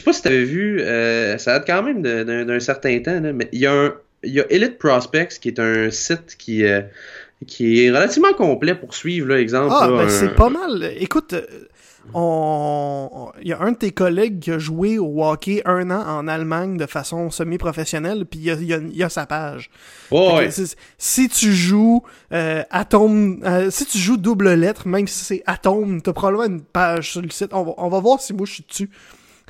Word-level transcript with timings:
sais 0.00 0.04
pas 0.04 0.12
si 0.12 0.22
t'avais 0.22 0.44
vu, 0.44 0.80
euh, 0.80 1.38
ça 1.38 1.52
date 1.58 1.66
quand 1.66 1.82
même 1.82 2.02
d'un 2.02 2.60
certain 2.60 2.98
temps, 3.00 3.20
là, 3.20 3.32
mais 3.32 3.48
il 3.52 3.60
y 3.60 3.66
a 3.66 3.72
un, 3.72 3.94
il 4.22 4.32
y 4.34 4.40
a 4.40 4.44
Elite 4.50 4.78
Prospects 4.78 5.38
qui 5.40 5.48
est 5.48 5.58
un 5.58 5.90
site 5.90 6.36
qui, 6.38 6.64
euh, 6.64 6.82
qui 7.46 7.84
est 7.84 7.90
relativement 7.90 8.32
complet 8.34 8.74
pour 8.74 8.94
suivre, 8.94 9.28
là, 9.28 9.40
exemple. 9.40 9.74
Ah, 9.78 9.88
là, 9.88 9.96
ben 9.96 10.04
un- 10.04 10.08
c'est 10.08 10.34
pas 10.34 10.50
mal. 10.50 10.92
Écoute, 10.98 11.32
euh, 11.32 11.42
on... 12.14 13.30
il 13.40 13.48
y 13.48 13.52
a 13.52 13.60
un 13.60 13.72
de 13.72 13.76
tes 13.76 13.90
collègues 13.92 14.40
qui 14.40 14.50
a 14.50 14.58
joué 14.58 14.98
au 14.98 15.24
hockey 15.24 15.62
un 15.64 15.90
an 15.90 16.02
en 16.06 16.28
Allemagne 16.28 16.76
de 16.76 16.86
façon 16.86 17.30
semi-professionnelle, 17.30 18.24
puis 18.26 18.40
il 18.40 18.46
y 18.46 18.50
a, 18.50 18.54
il 18.54 18.64
y 18.66 18.74
a- 18.74 18.78
il 18.78 18.96
y 18.96 19.02
a 19.02 19.08
sa 19.08 19.26
page. 19.26 19.70
Ouais, 20.10 20.50
Si 20.98 21.28
tu 21.28 21.52
joues 21.52 22.02
euh, 22.32 22.62
atome, 22.70 23.40
euh, 23.44 23.70
si 23.70 23.86
tu 23.86 23.98
joues 23.98 24.16
double 24.16 24.52
lettre, 24.54 24.86
même 24.88 25.06
si 25.06 25.24
c'est 25.24 25.42
atome, 25.46 26.02
t'as 26.02 26.12
probablement 26.12 26.44
une 26.46 26.62
page 26.62 27.12
sur 27.12 27.22
le 27.22 27.30
site. 27.30 27.50
On 27.52 27.62
va, 27.62 27.72
on 27.78 27.88
va 27.88 28.00
voir 28.00 28.20
si 28.20 28.32
moi 28.32 28.46
je 28.46 28.52
suis 28.54 28.64
dessus. 28.68 28.90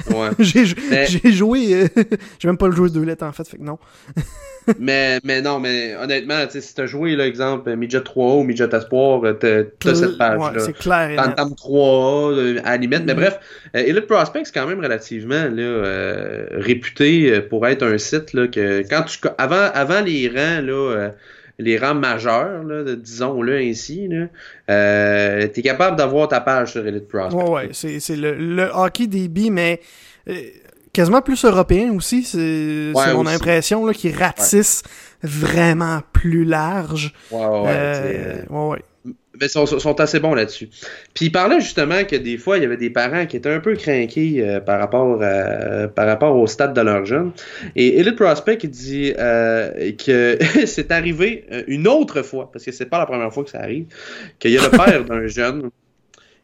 Ouais. 0.09 0.29
j'ai 0.39 0.65
Mais- 0.91 1.07
joué, 1.33 1.75
euh, 1.75 1.87
j'ai 2.39 2.49
même 2.49 2.57
pas 2.59 2.69
le 2.69 2.75
joué 2.75 2.91
deux 2.91 3.03
lettres 3.05 3.25
en 3.25 3.33
fait, 3.33 3.47
fait 3.47 3.57
que 3.59 3.63
non. 3.63 3.79
mais, 4.79 5.19
mais 5.25 5.41
non, 5.43 5.59
mais 5.59 5.97
honnêtement, 5.97 6.45
si 6.49 6.75
t'as 6.75 6.87
joué, 6.87 7.17
là, 7.17 7.27
exemple, 7.27 7.75
Midget 7.77 7.99
3A 8.01 8.41
ou 8.41 8.43
Midget 8.45 8.69
Espoir, 8.75 9.23
euh, 9.25 9.33
t'as 9.33 9.95
cette 9.95 10.11
Ouais, 10.11 10.17
page-là. 10.19 10.59
c'est 10.61 10.73
clair. 10.77 11.17
Tantam 11.17 11.55
3A, 11.55 12.33
euh, 12.33 12.61
à 12.65 12.73
la 12.73 12.77
limite. 12.77 13.03
Mais 13.07 13.15
Mhm. 13.15 13.21
bref, 13.21 13.41
euh, 13.75 13.83
Elite 13.87 14.07
Prospect, 14.07 14.43
c'est 14.45 14.53
quand 14.55 14.67
même 14.67 14.81
relativement 14.81 15.45
là, 15.45 15.63
euh, 15.63 16.47
réputé 16.53 17.41
pour 17.41 17.67
être 17.67 17.83
un 17.85 17.99
site 17.99 18.33
là, 18.35 18.47
que 18.49 18.83
quand 18.89 19.03
tu 19.03 19.19
avant, 19.39 19.71
avant 19.75 20.01
les 20.03 20.29
rangs 20.29 20.63
là, 20.63 20.73
euh, 20.73 21.09
les 21.61 21.79
rangs 21.79 21.95
majeurs, 21.95 22.63
disons-le 22.97 23.59
ainsi, 23.59 24.09
euh, 24.69 25.47
t'es 25.49 25.63
capable 25.63 25.97
d'avoir 25.97 26.29
ta 26.29 26.41
page 26.41 26.73
sur 26.73 26.87
Elite 26.87 27.07
Prospect. 27.09 27.37
Ouais, 27.43 27.51
ouais, 27.51 27.69
c'est 27.73 28.01
c'est 28.01 28.17
le, 28.17 28.35
le 28.35 28.69
hockey 28.73 29.07
DB, 29.07 29.51
mais 29.51 29.81
euh, 30.29 30.35
quasiment 30.93 31.23
plus 31.23 31.45
européen 31.45 31.93
aussi. 31.95 32.25
C'est 32.25 32.93
Ouais, 32.95 33.05
c'est 33.07 33.15
mon 33.15 33.21
aussi. 33.27 33.35
impression 33.35 33.87
là, 33.87 33.93
qui 33.95 34.11
ratisse 34.13 34.83
vraiment 35.23 36.01
plus 36.13 36.45
large. 36.45 37.13
Ouais, 37.31 37.39
ouais, 37.41 37.47
Euh, 37.47 37.63
euh, 37.69 38.43
ouais, 38.49 38.71
ouais. 38.73 38.83
Mais 39.41 39.47
ils 39.47 39.51
sont, 39.51 39.67
sont 39.67 40.01
assez 40.01 40.21
bons 40.21 40.35
là-dessus. 40.35 40.69
Puis 41.15 41.27
il 41.27 41.33
parlait 41.33 41.61
justement 41.61 42.05
que 42.05 42.17
des 42.17 42.37
fois, 42.37 42.59
il 42.59 42.63
y 42.63 42.67
avait 42.67 42.77
des 42.77 42.91
parents 42.91 43.27
qui 43.27 43.37
étaient 43.39 43.53
un 43.53 43.61
peu 43.61 43.75
craqués 43.75 44.47
euh, 44.47 44.61
par, 44.61 44.79
rapport 44.79 45.23
à- 45.23 45.89
par 45.89 46.07
rapport 46.07 46.37
au 46.37 46.47
stade 46.47 46.75
de 46.75 46.81
leur 46.83 47.05
jeune. 47.07 47.33
Et 47.75 47.99
Elite 47.99 48.17
Prospect, 48.17 48.59
il 48.63 48.71
dit 48.71 49.13
euh, 49.19 49.93
que 49.93 50.39
c'est 50.67 50.91
arrivé 50.91 51.47
euh, 51.51 51.63
une 51.67 51.89
autre 51.89 52.23
fois, 52.23 52.51
parce 52.53 52.65
que 52.65 52.73
c'est 52.73 52.87
pas 52.87 52.99
la 52.99 53.07
première 53.07 53.33
fois 53.33 53.45
que 53.45 53.51
ça 53.51 53.61
arrive, 53.61 53.87
qu'il 54.39 54.51
y 54.51 54.59
a 54.59 54.63
le 54.63 54.71
père 54.71 55.05
d'un 55.05 55.27
jeune 55.27 55.71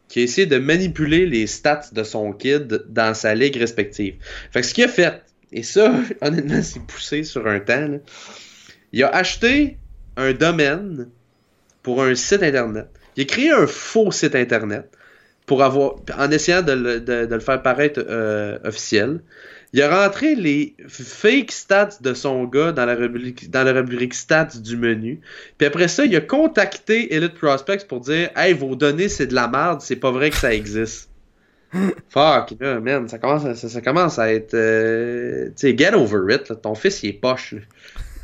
qui 0.08 0.20
a 0.20 0.22
essayé 0.22 0.46
de 0.46 0.58
manipuler 0.58 1.26
les 1.26 1.46
stats 1.46 1.88
de 1.92 2.02
son 2.04 2.32
kid 2.32 2.84
dans 2.88 3.12
sa 3.12 3.34
ligue 3.34 3.56
respective. 3.56 4.14
Fait 4.52 4.60
que 4.60 4.66
ce 4.66 4.72
qu'il 4.72 4.84
a 4.84 4.88
fait, 4.88 5.20
et 5.52 5.62
ça, 5.62 5.92
honnêtement, 6.22 6.62
c'est 6.62 6.80
poussé 6.86 7.24
sur 7.24 7.46
un 7.46 7.60
temps, 7.60 7.88
là, 7.88 7.98
il 8.92 9.02
a 9.02 9.08
acheté 9.08 9.78
un 10.16 10.32
domaine 10.32 11.08
pour 11.86 12.02
un 12.02 12.16
site 12.16 12.42
internet. 12.42 12.88
Il 13.16 13.22
a 13.22 13.26
créé 13.26 13.50
un 13.52 13.68
faux 13.68 14.10
site 14.10 14.34
internet 14.34 14.90
pour 15.46 15.62
avoir, 15.62 15.96
en 16.18 16.30
essayant 16.32 16.62
de 16.62 16.72
le, 16.72 17.00
de- 17.00 17.26
de 17.26 17.34
le 17.34 17.40
faire 17.40 17.62
paraître 17.62 18.04
euh, 18.08 18.58
officiel. 18.64 19.20
Il 19.72 19.80
a 19.82 19.88
rentré 20.04 20.34
les 20.34 20.74
fake 20.88 21.52
stats 21.52 21.98
de 22.00 22.12
son 22.12 22.42
gars 22.44 22.72
dans 22.72 22.86
la 22.86 22.96
rubrique, 22.96 23.50
dans 23.52 23.62
la 23.62 23.72
rubrique 23.72 24.14
stats 24.14 24.58
du 24.60 24.76
menu. 24.76 25.20
Puis 25.58 25.66
après 25.68 25.86
ça, 25.86 26.04
il 26.04 26.16
a 26.16 26.20
contacté 26.20 27.14
Elite 27.14 27.34
Prospects 27.34 27.86
pour 27.86 28.00
dire 28.00 28.30
Hey, 28.34 28.52
vos 28.52 28.74
données, 28.74 29.08
c'est 29.08 29.28
de 29.28 29.34
la 29.34 29.46
merde, 29.46 29.80
c'est 29.80 29.96
pas 29.96 30.10
vrai 30.10 30.30
que 30.30 30.36
ça 30.36 30.52
existe. 30.52 31.08
Fuck, 32.08 32.54
là, 32.60 32.80
man, 32.80 33.08
ça 33.08 33.18
commence 33.18 33.44
à, 33.44 33.54
ça, 33.54 33.68
ça 33.68 33.80
commence 33.80 34.18
à 34.18 34.32
être. 34.32 34.54
euh, 34.54 35.46
tu 35.48 35.52
sais, 35.56 35.76
get 35.78 35.94
over 35.94 36.34
it, 36.34 36.48
là. 36.48 36.56
ton 36.56 36.74
fils, 36.74 37.02
il 37.04 37.10
est 37.10 37.20
poche. 37.20 37.54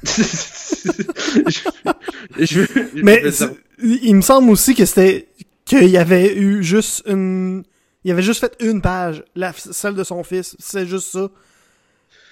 Là. 0.05 1.95
je, 2.39 2.45
je- 2.45 2.65
je- 2.65 3.03
Mais 3.03 3.23
il 3.79 4.15
me 4.17 4.21
semble 4.23 4.51
aussi 4.51 4.75
que 4.75 4.85
c'était 4.85 5.29
qu'il 5.65 5.89
y 5.89 5.97
avait 5.97 6.37
eu 6.37 6.63
juste 6.63 7.03
une 7.07 7.65
il 8.05 8.11
avait 8.11 8.23
juste 8.23 8.41
fait 8.41 8.57
une 8.61 8.83
page, 8.83 9.23
la, 9.37 9.53
celle 9.53 9.95
de 9.95 10.03
son 10.03 10.25
fils, 10.25 10.57
c'est 10.59 10.87
juste 10.87 11.13
ça. 11.13 11.31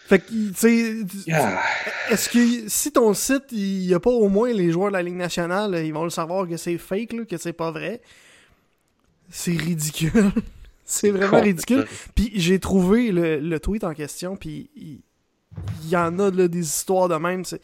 Fait 0.08 0.18
que 0.18 0.26
tu 0.28 0.52
sais 0.56 0.96
Ah. 1.32 1.60
est-ce 2.10 2.28
que 2.28 2.68
si 2.68 2.90
ton 2.90 3.14
site 3.14 3.44
il 3.52 3.84
y 3.86 3.94
a 3.94 4.00
pas 4.00 4.10
au 4.10 4.28
moins 4.28 4.52
les 4.52 4.72
joueurs 4.72 4.88
de 4.88 4.94
la 4.96 5.02
Ligue 5.02 5.14
nationale, 5.14 5.80
ils 5.86 5.92
vont 5.94 6.02
le 6.02 6.10
savoir 6.10 6.48
que 6.48 6.56
c'est 6.56 6.76
fake 6.78 7.12
là, 7.12 7.24
que 7.24 7.36
c'est 7.36 7.52
pas 7.52 7.70
vrai? 7.70 8.00
C'est 9.30 9.52
ridicule. 9.56 10.32
c'est 10.84 11.10
vraiment 11.10 11.40
ridicule. 11.40 11.86
Puis 12.16 12.32
j'ai 12.34 12.58
trouvé 12.58 13.12
le, 13.12 13.38
le 13.38 13.60
tweet 13.60 13.84
en 13.84 13.94
question, 13.94 14.34
puis 14.34 14.70
il, 14.74 15.02
il 15.84 15.90
y 15.90 15.96
en 15.96 16.18
a 16.18 16.30
là, 16.30 16.48
des 16.48 16.60
histoires 16.60 17.08
de 17.08 17.16
même. 17.16 17.44
C'est 17.44 17.60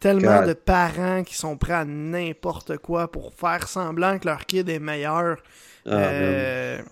tellement 0.00 0.40
God. 0.40 0.48
de 0.48 0.52
parents 0.54 1.22
qui 1.22 1.34
sont 1.36 1.56
prêts 1.56 1.72
à 1.74 1.84
n'importe 1.84 2.76
quoi 2.78 3.10
pour 3.10 3.32
faire 3.34 3.68
semblant 3.68 4.18
que 4.18 4.26
leur 4.26 4.46
kid 4.46 4.68
est 4.68 4.78
meilleur. 4.80 5.38
Ah, 5.86 5.90
Euh, 5.92 6.82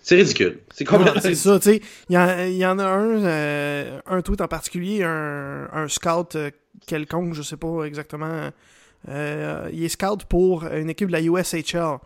C'est 0.00 0.16
ridicule. 0.16 0.60
C'est 0.72 0.84
complètement 0.84 1.20
c'est 1.20 1.34
ça, 1.34 1.58
tu 1.58 1.70
sais. 1.72 1.80
Il 2.08 2.14
y, 2.14 2.18
en- 2.18 2.38
il 2.40 2.56
y 2.56 2.64
en 2.66 2.78
a 2.78 2.84
un, 2.86 3.24
euh, 3.24 4.00
un 4.06 4.22
tweet 4.22 4.40
en 4.40 4.48
particulier, 4.48 5.02
un, 5.04 5.68
un 5.72 5.88
scout 5.88 6.34
euh, 6.36 6.50
quelconque, 6.86 7.34
je 7.34 7.42
sais 7.42 7.56
pas 7.58 7.84
exactement. 7.84 8.50
il 9.06 9.84
est 9.84 9.88
scout 9.88 10.24
pour 10.24 10.64
une 10.66 10.90
équipe 10.90 11.08
de 11.08 11.12
la 11.12 11.20
USHL, 11.20 11.98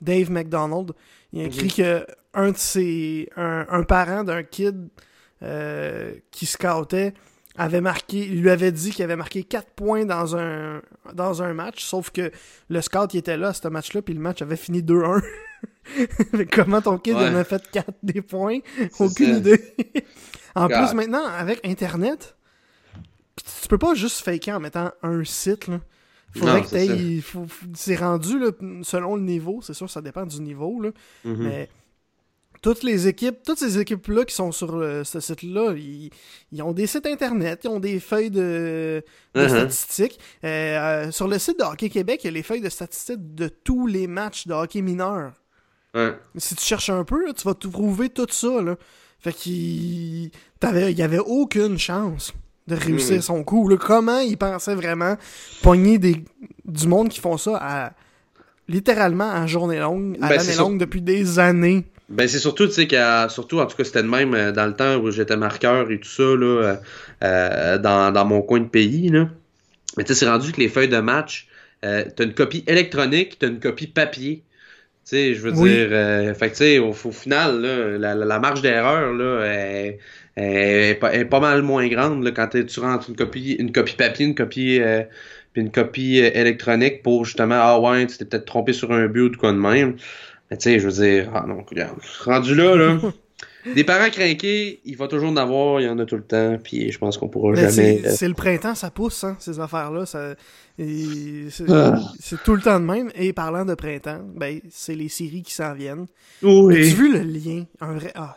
Dave 0.00 0.30
McDonald. 0.30 0.92
Il 1.32 1.40
a 1.42 1.44
écrit 1.44 1.68
que 1.68 2.06
un 2.34 2.50
de 2.50 2.56
ses. 2.56 3.28
un, 3.36 3.66
un 3.70 3.82
parent 3.82 4.24
d'un 4.24 4.42
kid 4.42 4.88
euh, 5.42 6.14
qui 6.30 6.46
scoutait 6.46 7.14
avait 7.58 7.80
marqué, 7.80 8.18
il 8.26 8.42
lui 8.42 8.50
avait 8.50 8.72
dit 8.72 8.90
qu'il 8.90 9.02
avait 9.04 9.16
marqué 9.16 9.42
4 9.42 9.70
points 9.70 10.04
dans 10.04 10.36
un, 10.36 10.82
dans 11.14 11.42
un 11.42 11.54
match, 11.54 11.82
sauf 11.84 12.10
que 12.10 12.30
le 12.68 12.80
scout 12.82 13.14
il 13.14 13.18
était 13.18 13.36
là 13.38 13.48
à 13.48 13.52
ce 13.54 13.66
match-là, 13.68 14.02
puis 14.02 14.12
le 14.14 14.20
match 14.20 14.42
avait 14.42 14.56
fini 14.56 14.82
2-1. 14.82 15.22
Fait 15.84 16.46
que 16.46 16.54
Comment 16.62 16.82
ton 16.82 16.98
kid 16.98 17.14
Ouais. 17.14 17.28
en 17.28 17.34
a 17.34 17.44
fait 17.44 17.62
4 17.70 17.88
des 18.02 18.20
points? 18.20 18.58
Aucune 18.98 19.32
ça. 19.32 19.38
idée. 19.38 19.74
en 20.54 20.66
God. 20.68 20.76
plus, 20.76 20.94
maintenant, 20.94 21.24
avec 21.24 21.66
Internet, 21.66 22.36
tu 23.36 23.68
peux 23.68 23.78
pas 23.78 23.94
juste 23.94 24.22
faker 24.22 24.56
en 24.56 24.60
mettant 24.60 24.90
un 25.02 25.24
site. 25.24 25.68
Là. 25.68 25.80
Faudrait 26.34 26.60
Non, 26.60 26.66
que 26.66 27.22
c'est 27.74 27.96
rendu 27.96 28.38
là, 28.38 28.50
selon 28.82 29.16
le 29.16 29.22
niveau. 29.22 29.60
C'est 29.62 29.74
sûr, 29.74 29.88
ça 29.88 30.02
dépend 30.02 30.26
du 30.26 30.40
niveau. 30.40 30.80
Là. 30.80 30.90
Mhm. 31.24 31.36
Mais 31.38 31.68
toutes 32.74 32.82
les 32.82 33.06
équipes, 33.06 33.44
toutes 33.44 33.60
ces 33.60 33.78
équipes-là 33.78 34.24
qui 34.24 34.34
sont 34.34 34.50
sur 34.50 34.74
euh, 34.74 35.04
ce 35.04 35.20
site-là, 35.20 35.72
ils, 35.76 36.10
ils 36.50 36.62
ont 36.62 36.72
des 36.72 36.88
sites 36.88 37.06
internet, 37.06 37.60
ils 37.62 37.68
ont 37.68 37.78
des 37.78 38.00
feuilles 38.00 38.30
de, 38.32 39.04
de 39.36 39.40
Mhm. 39.42 39.48
statistiques. 39.48 40.18
Euh, 40.42 40.48
euh, 41.06 41.10
sur 41.12 41.28
le 41.28 41.38
site 41.38 41.60
de 41.60 41.64
Hockey 41.64 41.88
Québec, 41.90 42.22
il 42.24 42.26
y 42.26 42.28
a 42.30 42.32
les 42.32 42.42
feuilles 42.42 42.60
de 42.60 42.68
statistiques 42.68 43.34
de 43.36 43.46
tous 43.46 43.86
les 43.86 44.08
matchs 44.08 44.48
de 44.48 44.52
hockey 44.52 44.80
mineur. 44.82 45.32
Ouais. 45.94 46.12
Si 46.36 46.56
tu 46.56 46.64
cherches 46.64 46.90
un 46.90 47.04
peu, 47.04 47.24
là, 47.24 47.32
tu 47.34 47.44
vas 47.46 47.54
trouver 47.54 48.08
tout 48.08 48.26
ça. 48.28 48.60
Là. 48.60 48.74
Fait 49.20 49.32
qu'il 49.32 50.30
il 50.32 50.98
y 50.98 51.02
avait 51.02 51.20
aucune 51.20 51.78
chance 51.78 52.32
de 52.66 52.74
réussir 52.74 53.14
Mhm. 53.16 53.22
son 53.22 53.44
coup. 53.44 53.68
là. 53.68 53.76
Comment 53.76 54.18
il 54.18 54.36
pensait 54.36 54.74
vraiment 54.74 55.16
pogner 55.62 55.98
des, 55.98 56.24
du 56.64 56.88
monde 56.88 57.10
qui 57.10 57.20
font 57.20 57.36
ça 57.38 57.58
à 57.62 57.92
littéralement 58.66 59.30
à 59.30 59.46
journée 59.46 59.78
longue, 59.78 60.16
à 60.20 60.28
Ben, 60.30 60.36
l'année 60.38 60.56
longue 60.56 60.78
depuis 60.78 61.00
des 61.00 61.38
années? 61.38 61.84
Ben 62.08 62.28
c'est 62.28 62.38
surtout, 62.38 62.66
tu 62.68 62.72
sais, 62.72 62.86
qu'à- 62.86 63.28
surtout, 63.28 63.58
en 63.58 63.66
tout 63.66 63.76
cas, 63.76 63.82
c'était 63.84 64.02
de 64.02 64.08
même 64.08 64.32
euh, 64.34 64.52
dans 64.52 64.66
le 64.66 64.74
temps 64.74 64.96
où 64.98 65.10
j'étais 65.10 65.36
marqueur 65.36 65.90
et 65.90 65.98
tout 65.98 66.08
ça, 66.08 66.22
là, 66.22 66.46
euh, 66.46 66.76
euh, 67.24 67.78
dans, 67.78 68.12
dans 68.12 68.24
mon 68.24 68.42
coin 68.42 68.60
de 68.60 68.68
pays, 68.68 69.08
là. 69.08 69.28
Mais 69.98 70.04
tu 70.04 70.14
sais, 70.14 70.20
c'est 70.20 70.28
rendu 70.30 70.52
que 70.52 70.60
les 70.60 70.68
feuilles 70.68 70.88
de 70.88 70.98
match, 71.00 71.48
euh, 71.84 72.04
t'as 72.16 72.24
une 72.24 72.34
copie 72.34 72.64
électronique, 72.68 73.38
t'as 73.40 73.48
une 73.48 73.60
copie 73.60 73.88
papier. 73.88 74.44
Tu 75.04 75.10
sais, 75.10 75.34
je 75.34 75.40
veux 75.42 75.52
Oui. 75.52 75.70
dire, 75.70 75.88
euh, 75.92 76.34
fait 76.34 76.48
que 76.50 76.52
tu 76.54 76.58
sais, 76.58 76.78
au, 76.80 76.90
au 76.90 77.12
final, 77.12 77.60
là, 77.62 77.98
la, 77.98 78.14
la- 78.16 78.38
marge 78.40 78.62
d'erreur, 78.62 79.12
là, 79.14 79.44
est, 79.46 79.98
est 80.36 80.94
pas, 81.00 81.14
est 81.14 81.24
pas 81.26 81.40
mal 81.40 81.62
moins 81.62 81.88
grande, 81.88 82.24
là, 82.24 82.32
quand 82.32 82.48
tu 82.48 82.80
rentres 82.80 83.10
une 83.10 83.16
copie, 83.16 83.52
une 83.54 83.72
copie 83.72 83.96
papier, 83.96 84.26
une 84.26 84.34
copie, 84.36 84.80
euh, 84.80 85.02
puis 85.52 85.62
une 85.62 85.70
copie 85.72 86.18
électronique 86.18 87.02
pour 87.02 87.24
justement, 87.24 87.56
ah 87.58 87.80
ouais, 87.80 88.06
tu 88.06 88.16
t'es 88.18 88.24
peut-être 88.24 88.44
trompé 88.46 88.72
sur 88.72 88.92
un 88.92 89.06
but 89.08 89.22
ou 89.22 89.28
de 89.30 89.36
quoi 89.36 89.52
de 89.52 89.58
même. 89.58 89.96
Mais 90.50 90.56
tu 90.56 90.64
sais, 90.64 90.78
je 90.78 90.88
veux 90.88 90.92
dire, 91.04 91.30
ah 91.34 91.44
non, 91.46 91.64
regarde, 91.68 91.98
rendu 92.24 92.54
là, 92.54 92.76
là, 92.76 92.98
des 93.74 93.82
parents 93.84 94.10
craqués, 94.10 94.80
il 94.84 94.96
va 94.96 95.08
toujours 95.08 95.28
en 95.30 95.36
avoir, 95.36 95.80
il 95.80 95.84
y 95.84 95.88
en 95.88 95.98
a 95.98 96.04
tout 96.04 96.16
le 96.16 96.22
temps, 96.22 96.56
puis 96.62 96.92
je 96.92 96.98
pense 96.98 97.18
qu'on 97.18 97.28
pourra 97.28 97.50
Mais 97.52 97.62
jamais... 97.62 97.72
c'est 97.72 98.06
euh, 98.06 98.14
c'est 98.16 98.28
le 98.28 98.34
printemps, 98.34 98.74
ça 98.76 98.90
pousse, 98.90 99.24
hein, 99.24 99.36
ces 99.40 99.58
affaires-là. 99.58 100.06
Ça, 100.06 100.34
et 100.78 101.48
c'est 101.50 101.64
Ah. 101.70 101.98
c'est 102.20 102.40
tout 102.44 102.54
le 102.54 102.62
temps 102.62 102.78
de 102.78 102.84
même. 102.84 103.10
Et 103.16 103.32
parlant 103.32 103.64
de 103.64 103.74
printemps, 103.74 104.20
ben, 104.36 104.60
c'est 104.70 104.94
les 104.94 105.08
séries 105.08 105.42
qui 105.42 105.52
s'en 105.52 105.74
viennent. 105.74 106.06
oui. 106.42 106.74
As-tu 106.86 106.94
vu 106.96 107.12
le 107.12 107.20
lien? 107.20 107.64
Un 107.80 107.94
vrai. 107.94 108.12
ah, 108.14 108.36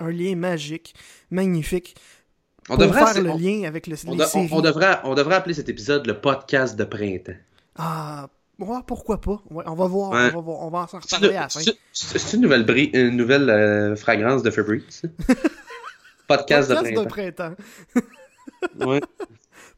un 0.00 0.10
lien 0.10 0.36
magique, 0.36 0.94
magnifique? 1.30 1.96
On 2.68 2.74
pour 2.76 2.84
devrait, 2.84 3.06
faire 3.14 3.22
le 3.22 3.30
on, 3.30 3.38
lien 3.38 3.62
avec 3.66 3.86
le, 3.86 3.96
on 4.06 4.10
les 4.12 4.18
de- 4.18 4.24
on- 4.34 4.48
on 4.58 4.60
devrait, 4.60 4.98
on 5.04 5.14
devrait 5.14 5.36
appeler 5.36 5.54
cet 5.54 5.70
épisode 5.70 6.06
le 6.06 6.20
podcast 6.20 6.78
de 6.78 6.84
printemps. 6.84 7.32
Ah, 7.76 8.28
ouais, 8.58 8.78
pourquoi 8.86 9.20
pas? 9.20 9.40
Ouais, 9.50 9.64
on 9.66 9.74
va 9.74 9.86
voir, 9.86 10.10
Ouais. 10.10 10.30
on 10.34 10.40
va 10.42 10.52
on 10.52 10.70
va 10.70 10.86
s'en 10.88 10.98
reparler 10.98 11.36
à 11.36 11.42
la 11.42 11.48
fin. 11.48 11.60
c'est- 11.92 12.32
une 12.34 12.42
nouvelle, 12.42 12.64
bri- 12.64 12.90
une 12.94 13.16
nouvelle 13.16 13.48
euh, 13.50 13.96
fragrance 13.96 14.42
de 14.42 14.50
Febreze. 14.50 15.02
Podcast, 16.26 16.68
Podcast 16.68 16.70
de 16.70 16.74
de 16.74 17.06
printemps. 17.06 17.54
printemps. 18.76 18.86
Ouais. 18.86 19.00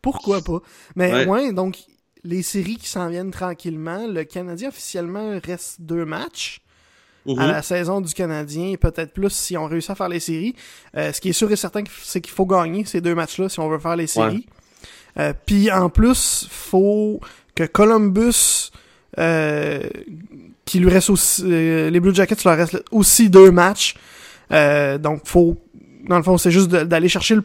Pourquoi 0.02 0.40
pas? 0.42 0.60
Mais 0.96 1.26
Ouais. 1.26 1.52
donc 1.52 1.76
les 2.24 2.42
séries 2.42 2.76
qui 2.76 2.88
s'en 2.88 3.08
viennent 3.08 3.30
tranquillement. 3.30 4.06
Le 4.06 4.24
Canadien 4.24 4.68
officiellement 4.68 5.38
reste 5.44 5.80
deux 5.80 6.04
matchs 6.04 6.60
à 7.38 7.46
la 7.46 7.62
saison 7.62 8.00
du 8.00 8.12
Canadien, 8.14 8.74
peut-être 8.80 9.12
plus 9.12 9.30
si 9.30 9.56
on 9.56 9.66
réussit 9.66 9.90
à 9.90 9.94
faire 9.94 10.08
les 10.08 10.20
séries. 10.20 10.54
Euh, 10.96 11.12
ce 11.12 11.20
qui 11.20 11.28
est 11.28 11.32
sûr 11.34 11.50
et 11.52 11.56
certain, 11.56 11.82
c'est 12.02 12.20
qu'il 12.20 12.32
faut 12.32 12.46
gagner 12.46 12.84
ces 12.86 13.00
deux 13.00 13.14
matchs-là 13.14 13.48
si 13.50 13.60
on 13.60 13.68
veut 13.68 13.78
faire 13.78 13.94
les 13.96 14.06
séries. 14.06 14.46
Euh, 15.18 15.32
Puis 15.46 15.70
en 15.70 15.90
plus, 15.90 16.46
faut 16.50 17.20
que 17.66 17.70
Columbus, 17.72 18.70
euh, 19.18 19.80
qui 20.64 20.78
lui 20.78 20.88
reste 20.90 21.10
aussi, 21.10 21.42
euh, 21.44 21.90
les 21.90 22.00
Blue 22.00 22.14
Jackets, 22.14 22.36
leur 22.44 22.56
reste 22.56 22.82
aussi 22.90 23.28
deux 23.28 23.50
matchs. 23.50 23.94
Euh, 24.52 24.98
donc 24.98 25.22
faut, 25.26 25.56
dans 26.08 26.16
le 26.16 26.22
fond, 26.22 26.38
c'est 26.38 26.50
juste 26.50 26.68
d'aller 26.70 27.08
chercher 27.08 27.36
le 27.36 27.44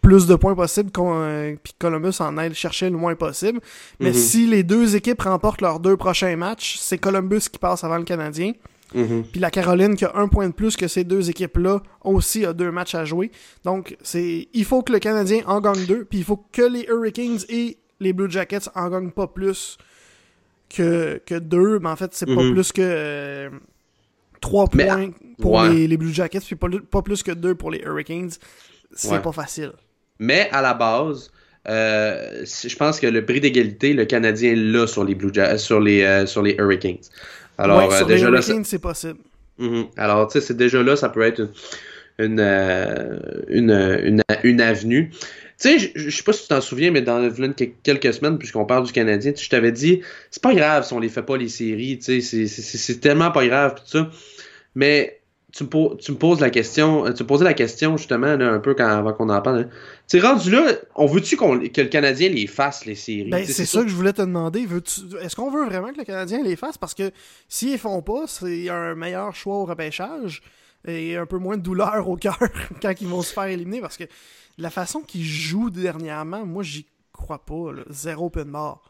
plus 0.00 0.26
de 0.26 0.36
points 0.36 0.54
possible, 0.54 0.90
euh, 0.98 1.56
puis 1.62 1.72
Columbus 1.78 2.14
en 2.20 2.38
aille 2.38 2.54
chercher 2.54 2.88
le 2.90 2.96
moins 2.96 3.14
possible. 3.16 3.60
Mais 3.98 4.10
Mhm. 4.10 4.14
si 4.14 4.46
les 4.46 4.62
deux 4.62 4.94
équipes 4.94 5.22
remportent 5.22 5.60
leurs 5.60 5.80
deux 5.80 5.96
prochains 5.96 6.36
matchs, 6.36 6.76
c'est 6.78 6.98
Columbus 6.98 7.40
qui 7.50 7.58
passe 7.58 7.82
avant 7.82 7.98
le 7.98 8.04
Canadien. 8.04 8.52
Mhm. 8.94 9.24
Puis 9.32 9.40
la 9.40 9.50
Caroline 9.50 9.96
qui 9.96 10.04
a 10.04 10.12
un 10.14 10.28
point 10.28 10.46
de 10.46 10.52
plus 10.52 10.76
que 10.76 10.86
ces 10.86 11.02
deux 11.02 11.28
équipes-là 11.28 11.82
aussi 12.04 12.46
a 12.46 12.52
deux 12.52 12.70
matchs 12.70 12.94
à 12.94 13.04
jouer. 13.04 13.32
Donc 13.64 13.96
c'est 14.02 14.46
il 14.54 14.64
faut 14.64 14.82
que 14.82 14.92
le 14.92 15.00
Canadien 15.00 15.40
en 15.46 15.60
gagne 15.60 15.84
deux, 15.86 16.04
puis 16.04 16.18
il 16.18 16.24
faut 16.24 16.40
que 16.52 16.62
les 16.62 16.84
Hurricanes 16.88 17.40
et 17.48 17.78
les 18.00 18.12
Blue 18.12 18.30
Jackets 18.30 18.68
en 18.74 18.88
gagnent 18.90 19.10
pas 19.10 19.26
plus 19.26 19.76
que, 20.74 21.20
que 21.24 21.34
deux. 21.38 21.78
Mais 21.78 21.88
en 21.88 21.96
fait, 21.96 22.12
c'est 22.14 22.26
pas 22.26 22.42
Mhm. 22.42 22.52
plus 22.54 22.72
que 22.72 22.82
euh, 22.82 23.50
trois 24.40 24.66
Mais, 24.74 24.86
points 24.86 25.10
pour 25.40 25.52
ouais. 25.54 25.70
les, 25.72 25.88
les 25.88 25.96
Blue 25.96 26.12
Jackets, 26.12 26.40
puis 26.40 26.56
pas, 26.56 26.68
pas 26.90 27.02
plus 27.02 27.22
que 27.22 27.32
deux 27.32 27.54
pour 27.54 27.70
les 27.70 27.78
Hurricanes. 27.80 28.30
C'est 28.92 29.10
Ouais. 29.10 29.20
pas 29.20 29.32
facile. 29.32 29.72
Mais 30.18 30.48
à 30.52 30.62
la 30.62 30.74
base, 30.74 31.30
euh, 31.68 32.44
je 32.44 32.76
pense 32.76 33.00
que 33.00 33.06
le 33.06 33.24
prix 33.24 33.40
d'égalité, 33.40 33.92
le 33.92 34.04
Canadien 34.04 34.54
l'a 34.56 34.86
sur 34.86 35.04
les 35.04 35.14
Blue 35.14 35.32
Ja- 35.34 35.58
sur 35.58 35.80
les 35.80 36.02
euh, 36.02 36.26
sur 36.26 36.42
les 36.42 36.54
Hurricanes. 36.54 36.98
Alors 37.58 37.88
Ouais, 37.88 37.94
euh, 37.94 38.04
déjà 38.04 38.30
les 38.30 38.36
Hurricanes, 38.36 38.64
c'est 38.64 38.78
possible. 38.78 39.18
Mhm. 39.58 39.86
Alors, 39.96 40.26
tu 40.28 40.34
sais, 40.38 40.46
c'est 40.46 40.56
déjà 40.56 40.82
là, 40.82 40.96
ça 40.96 41.08
peut 41.08 41.22
être 41.22 41.40
une, 42.18 42.40
une, 42.40 43.20
une, 43.48 43.70
une, 44.04 44.22
une 44.44 44.60
avenue. 44.60 45.10
Tu 45.58 45.78
sais, 45.78 45.92
je- 45.94 46.10
sais 46.10 46.22
pas 46.22 46.32
si 46.34 46.42
tu 46.42 46.48
t'en 46.48 46.60
souviens, 46.60 46.90
mais 46.90 47.00
dans 47.02 47.30
quelques 47.82 48.12
semaines, 48.14 48.36
puisqu'on 48.38 48.66
parle 48.66 48.84
du 48.84 48.92
Canadien, 48.92 49.32
je 49.34 49.48
t'avais 49.48 49.72
dit, 49.72 50.02
c'est 50.30 50.42
pas 50.42 50.54
grave 50.54 50.86
si 50.86 50.92
on 50.92 51.00
les 51.00 51.08
fait 51.08 51.22
pas 51.22 51.36
les 51.38 51.48
séries, 51.48 51.98
tu 51.98 52.20
sais, 52.20 52.46
c'est- 52.46 53.00
tellement 53.00 53.30
pas 53.30 53.46
grave, 53.46 53.74
tout 53.76 53.86
ça. 53.98 54.10
Mais 54.74 55.20
tu 55.52 55.64
me, 55.64 55.96
tu 55.96 56.12
me 56.12 56.18
poses 56.18 56.40
la 56.40 56.50
question, 56.50 57.06
euh, 57.06 57.12
tu 57.14 57.22
me 57.22 57.26
posais 57.26 57.44
la 57.44 57.54
question 57.54 57.96
justement, 57.96 58.36
là, 58.36 58.50
un 58.50 58.58
peu 58.58 58.74
quand, 58.74 58.86
avant 58.86 59.14
qu'on 59.14 59.30
en 59.30 59.40
parle. 59.40 59.60
hein. 59.60 59.68
Tu 60.06 60.20
sais, 60.20 60.26
rendu 60.26 60.50
là, 60.50 60.72
on 60.94 61.06
veut-tu 61.06 61.38
que 61.38 61.80
le 61.80 61.88
Canadien 61.88 62.28
les 62.28 62.46
fasse, 62.46 62.84
les 62.84 62.94
séries? 62.94 63.30
Ben, 63.30 63.46
c'est 63.46 63.64
ça 63.64 63.82
que 63.82 63.88
je 63.88 63.94
voulais 63.94 64.12
te 64.12 64.20
demander. 64.20 64.66
Est-ce 65.22 65.34
qu'on 65.34 65.50
veut 65.50 65.64
vraiment 65.64 65.90
que 65.92 65.98
le 65.98 66.04
Canadien 66.04 66.42
les 66.42 66.56
fasse? 66.56 66.76
Parce 66.76 66.92
que 66.92 67.10
s'ils 67.48 67.70
les 67.70 67.78
font 67.78 68.02
pas, 68.02 68.24
c'est 68.26 68.68
un 68.68 68.94
meilleur 68.94 69.34
choix 69.34 69.56
au 69.56 69.64
repêchage 69.64 70.42
et 70.86 71.16
un 71.16 71.24
peu 71.24 71.38
moins 71.38 71.56
de 71.56 71.62
douleur 71.62 72.06
au 72.06 72.16
cœur 72.16 72.38
quand 72.82 72.92
ils 73.00 73.08
vont 73.08 73.22
se 73.22 73.32
faire 73.32 73.44
éliminer. 73.44 73.80
Parce 73.80 73.96
que 73.96 74.04
la 74.58 74.70
façon 74.70 75.00
qu'ils 75.00 75.24
jouent 75.24 75.70
dernièrement, 75.70 76.44
moi, 76.46 76.62
j'y 76.62 76.86
crois 77.12 77.44
pas. 77.44 77.72
là. 77.72 77.82
Zéro 77.90 78.26
open 78.26 78.50
bar. 78.50 78.80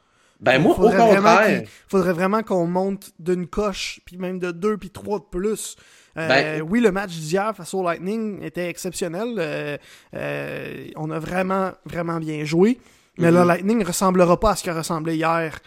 Ben, 0.40 0.60
moi, 0.60 0.72
au 0.72 0.76
Faudrait 0.76 0.96
vraiment 0.96 1.14
contraire. 1.36 1.58
qu'il- 1.62 1.68
faudrait 1.88 2.12
vraiment 2.12 2.42
qu'on 2.42 2.66
monte 2.66 3.12
d'une 3.18 3.46
coche, 3.46 4.00
puis 4.04 4.18
même 4.18 4.38
de 4.38 4.50
deux, 4.50 4.76
puis 4.76 4.90
trois 4.90 5.18
de 5.18 5.24
plus. 5.24 5.76
Euh, 6.18 6.28
Ben- 6.28 6.62
oui, 6.62 6.80
le 6.80 6.92
match 6.92 7.10
d'hier 7.12 7.54
face 7.56 7.72
au 7.72 7.82
Lightning 7.82 8.42
était 8.42 8.68
exceptionnel. 8.68 9.34
Euh, 9.38 9.78
euh, 10.14 10.88
on 10.96 11.10
a 11.10 11.18
vraiment, 11.18 11.72
vraiment 11.84 12.18
bien 12.18 12.44
joué. 12.44 12.78
Mais 13.18 13.30
le 13.30 13.40
Mhm. 13.40 13.48
Lightning 13.48 13.78
ne 13.78 13.84
ressemblera 13.84 14.38
pas 14.38 14.50
à 14.50 14.56
ce 14.56 14.62
qu'il 14.62 14.72
a 14.72 14.74
ressemblé 14.76 15.16
hier 15.16 15.58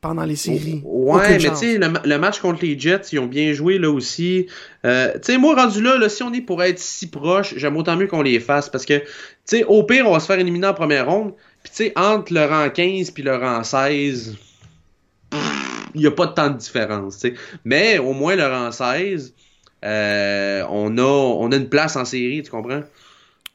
pendant 0.00 0.24
les 0.24 0.36
séries. 0.36 0.80
Ouais, 0.84 1.18
Aucune 1.18 1.42
mais 1.42 1.50
tu 1.50 1.56
sais, 1.56 1.78
le, 1.78 1.88
ma- 1.88 2.02
le 2.04 2.18
match 2.18 2.40
contre 2.40 2.64
les 2.64 2.78
Jets, 2.78 3.02
ils 3.12 3.18
ont 3.18 3.26
bien 3.26 3.52
joué 3.52 3.78
là 3.78 3.90
aussi. 3.90 4.46
Euh, 4.84 5.12
tu 5.14 5.32
sais, 5.32 5.38
moi, 5.38 5.54
rendu 5.54 5.82
là, 5.82 5.98
là, 5.98 6.08
si 6.08 6.22
on 6.22 6.32
est 6.32 6.40
pour 6.40 6.62
être 6.62 6.78
si 6.78 7.08
proche, 7.08 7.54
j'aime 7.56 7.76
autant 7.76 7.96
mieux 7.96 8.06
qu'on 8.06 8.22
les 8.22 8.40
fasse 8.40 8.68
parce 8.68 8.84
que, 8.86 8.98
tu 8.98 9.04
sais, 9.44 9.64
au 9.64 9.82
pire, 9.84 10.06
on 10.08 10.12
va 10.12 10.20
se 10.20 10.26
faire 10.26 10.38
éliminer 10.38 10.68
en 10.68 10.74
première 10.74 11.08
ronde. 11.10 11.34
Puis, 11.62 11.72
tu 11.74 11.84
sais, 11.84 11.92
entre 11.98 12.32
le 12.32 12.44
rang 12.44 12.70
15 12.70 13.10
puis 13.10 13.22
le 13.22 13.34
rang 13.36 13.64
16, 13.64 14.36
il 15.94 16.00
n'y 16.00 16.06
a 16.06 16.10
pas 16.10 16.26
de 16.26 16.32
tant 16.32 16.50
de 16.50 16.56
différence, 16.58 17.18
tu 17.18 17.30
sais. 17.30 17.34
Mais 17.64 17.98
au 17.98 18.12
moins, 18.12 18.36
le 18.36 18.46
rang 18.46 18.70
16, 18.70 19.34
euh, 19.84 20.64
on, 20.70 20.96
a, 20.98 21.02
on 21.02 21.50
a 21.50 21.56
une 21.56 21.68
place 21.68 21.96
en 21.96 22.04
série, 22.04 22.42
tu 22.42 22.50
comprends? 22.50 22.82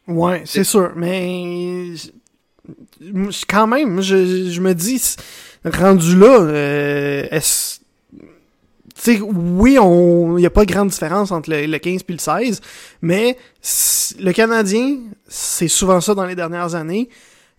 Ouais, 0.08 0.44
c'est 0.46 0.64
sûr. 0.66 0.92
Mais 0.96 1.94
quand 3.48 3.68
même, 3.68 4.02
je, 4.02 4.50
je 4.50 4.62
me 4.62 4.74
dis, 4.74 5.16
rendu 5.66 6.18
là, 6.18 6.40
euh, 6.42 7.26
est-ce- 7.32 7.80
tu 8.96 9.16
sais, 9.16 9.22
oui, 9.22 9.78
il 9.82 10.36
n'y 10.36 10.46
a 10.46 10.50
pas 10.50 10.66
de 10.66 10.72
grande 10.72 10.90
différence 10.90 11.32
entre 11.32 11.50
le, 11.50 11.66
le 11.66 11.78
15 11.80 12.02
et 12.08 12.12
le 12.12 12.18
16, 12.20 12.62
mais 13.02 13.38
le 14.20 14.32
Canadien, 14.32 14.98
c'est 15.28 15.68
souvent 15.68 16.00
ça 16.00 16.14
dans 16.14 16.26
les 16.26 16.36
dernières 16.36 16.76
années. 16.76 17.10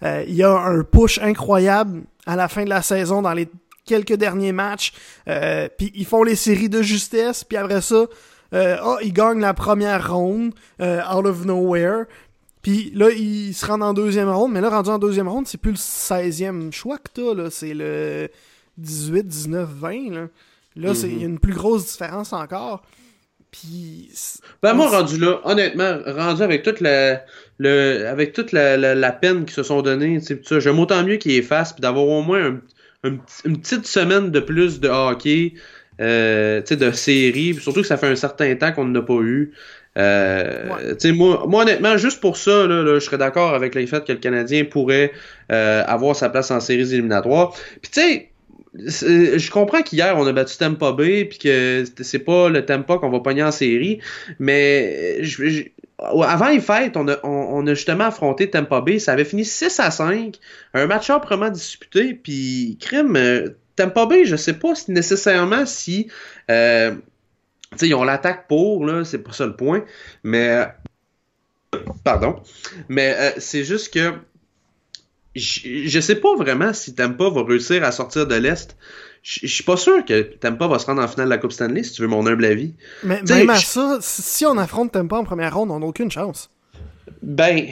Euh, 0.03 0.25
Il 0.29 0.35
y 0.35 0.43
a 0.43 0.53
un 0.53 0.83
push 0.85 1.19
incroyable 1.19 2.03
à 2.27 2.37
la 2.37 2.49
fin 2.49 2.65
de 2.65 2.69
la 2.69 2.83
saison 2.83 3.21
dans 3.23 3.33
les 3.33 3.49
quelques 3.85 4.15
derniers 4.15 4.53
matchs. 4.53 4.93
Euh, 5.29 5.69
puis 5.77 5.93
ils 5.95 6.07
font 6.07 6.23
les 6.23 6.37
séries 6.37 6.69
de 6.71 6.83
justesse, 6.83 7.45
puis 7.45 7.57
après 7.59 7.81
ça, 7.83 8.05
euh, 8.55 8.77
ah, 8.83 8.97
ils 9.03 9.13
gagnent 9.13 9.41
la 9.41 9.55
première 9.55 10.13
ronde 10.15 10.53
euh, 10.81 11.01
out 11.15 11.27
of 11.27 11.45
nowhere. 11.45 12.05
Puis 12.65 12.91
là, 12.97 13.11
ils 13.11 13.55
se 13.55 13.65
rendent 13.67 13.83
en 13.85 13.95
deuxième 13.95 14.29
ronde, 14.29 14.51
mais 14.51 14.61
là, 14.61 14.71
rendu 14.71 14.91
en 14.91 14.99
deuxième 14.99 15.29
ronde, 15.29 15.47
c'est 15.47 15.59
plus 15.61 15.71
le 15.73 15.77
16e 15.77 16.73
choix 16.73 16.99
que 16.99 17.11
t'as, 17.15 17.35
là. 17.35 17.51
C'est 17.51 17.75
le 17.75 18.29
18, 18.79 19.29
19, 19.29 19.69
20, 19.71 20.11
là. 20.13 20.29
Là, 20.75 20.93
c'est- 20.95 21.09
il 21.09 21.21
y 21.21 21.23
a 21.23 21.27
une 21.27 21.39
plus 21.39 21.53
grosse 21.55 21.87
différence 21.93 22.33
encore. 22.33 22.83
Puis... 23.53 24.11
Ben 24.63 24.75
moi, 24.75 24.89
rendu 24.89 25.19
là, 25.19 25.41
honnêtement, 25.45 25.99
rendu 26.07 26.43
avec 26.43 26.65
toute 26.65 26.81
la, 26.81 27.23
le, 27.59 28.07
avec 28.09 28.33
toute 28.33 28.51
la, 28.51 28.77
la, 28.77 28.95
la 28.97 29.13
peine 29.13 29.45
qu'ils 29.45 29.55
se 29.55 29.63
sont 29.63 29.81
donnée, 29.83 30.19
j'aime 30.59 30.79
autant 30.81 31.05
mieux 31.05 31.17
qu'ils 31.19 31.33
effacent, 31.37 31.73
puis 31.73 31.81
d'avoir 31.83 32.07
au 32.09 32.23
moins 32.23 32.45
un- 32.47 32.61
un 33.05 33.17
petit- 33.17 33.43
une 33.45 33.61
petite 33.61 33.87
semaine 33.87 34.31
de 34.31 34.41
plus 34.41 34.81
de 34.81 34.89
hockey, 34.89 35.55
euh, 36.01 36.61
tu 36.63 36.69
sais, 36.69 36.77
de 36.77 36.91
série, 36.91 37.55
surtout 37.55 37.83
que 37.83 37.87
ça 37.87 37.97
fait 37.97 38.09
un 38.09 38.17
certain 38.17 38.57
temps 38.57 38.73
qu'on 38.73 38.87
n'a 38.87 39.03
pas 39.03 39.21
eu. 39.21 39.53
Euh, 39.97 40.69
Ouais. 41.03 41.13
moi, 41.13 41.45
moi, 41.47 41.63
honnêtement, 41.63 41.97
juste 41.97 42.21
pour 42.21 42.37
ça, 42.37 42.67
là, 42.67 42.83
là, 42.83 42.95
je 42.95 43.05
serais 43.05 43.19
d'accord 43.19 43.55
avec 43.55 43.75
le 43.75 43.87
fait 43.87 44.05
que 44.05 44.13
le 44.13 44.19
Canadien 44.19 44.65
pourrait 44.65 45.13
euh, 45.53 45.83
avoir 45.87 46.17
sa 46.17 46.29
place 46.31 46.51
en 46.51 46.61
séries 46.61 46.93
éliminatoires. 46.95 47.53
Puis 47.83 47.91
tu 47.93 48.01
sais, 48.01 48.31
c'est- 48.89 49.39
je 49.39 49.51
comprends 49.51 49.83
qu'hier 49.83 50.15
on 50.19 50.27
a 50.27 50.33
battu 50.33 50.57
Tampa 50.57 50.93
Bay 50.93 51.25
puis 51.27 51.39
que 51.39 51.85
c'est 52.03 52.19
pas 52.19 52.49
le 52.49 52.65
Tampa 52.65 52.99
qu'on 52.99 53.11
va 53.11 53.21
pogner 53.21 53.43
en 53.45 53.53
série, 53.53 54.01
mais 54.39 55.23
je- 55.23 55.47
je- 55.49 55.63
avant 55.99 56.49
les 56.49 56.61
fêtes, 56.61 56.97
on 56.97 57.07
a, 57.07 57.19
on, 57.23 57.29
on 57.63 57.67
a 57.69 57.75
justement 57.75 58.05
affronté 58.07 58.51
Tampa 58.51 58.81
Bay, 58.81 58.99
ça 58.99 59.13
avait 59.13 59.25
fini 59.25 59.45
6 59.45 59.79
à 59.79 59.91
5, 59.93 60.39
un 60.75 60.87
match 60.87 61.09
âprement 61.09 61.51
disputé, 61.51 62.15
puis 62.15 62.77
crime, 62.81 63.15
euh, 63.17 63.51
Tampa 63.77 64.07
Bay, 64.07 64.25
je 64.25 64.35
sais 64.37 64.55
pas 64.55 64.75
si 64.75 64.91
nécessairement 64.91 65.67
si 65.67 66.09
euh, 66.51 66.93
sais, 67.81 67.89
ils 67.89 67.95
ont 67.95 68.05
l'attaque 68.05 68.49
pour, 68.49 68.85
là, 68.87 69.05
c'est 69.05 69.19
pas 69.19 69.33
ça 69.33 69.47
le 69.47 69.57
point, 69.57 69.85
mais 70.23 70.67
pardon, 72.05 72.37
mais 72.89 73.15
euh, 73.19 73.31
c'est 73.39 73.65
juste 73.65 73.93
que 73.93 74.15
je 75.35 75.61
je 75.87 76.01
sais 76.01 76.17
pas 76.17 76.37
vraiment 76.37 76.73
si 76.73 76.95
Tampa 76.95 77.29
va 77.29 77.43
réussir 77.43 77.83
à 77.85 77.93
sortir 77.93 78.27
de 78.27 78.35
l'Est. 78.37 78.77
Je 79.23 79.47
suis 79.47 79.65
pas 79.65 79.79
sûr 79.79 80.05
que 80.05 80.21
Tampa 80.23 80.67
va 80.69 80.79
se 80.79 80.85
rendre 80.87 81.03
en 81.03 81.09
finale 81.09 81.27
de 81.27 81.31
la 81.31 81.39
Coupe 81.39 81.53
Stanley, 81.53 81.83
si 81.83 81.93
tu 81.93 82.03
veux 82.03 82.09
mon 82.09 82.27
humble 82.27 82.45
avis. 82.45 82.75
Mais 83.03 83.23
T'sais, 83.23 83.39
même 83.39 83.51
à 83.51 83.57
ça, 83.57 83.99
si 84.03 84.45
on 84.45 84.59
affronte 84.59 84.93
Tampa 84.93 85.17
en 85.17 85.25
première 85.25 85.55
ronde, 85.55 85.71
on 85.71 85.81
n'a 85.81 85.87
aucune 85.87 86.11
chance. 86.11 86.51
Ben, 87.23 87.69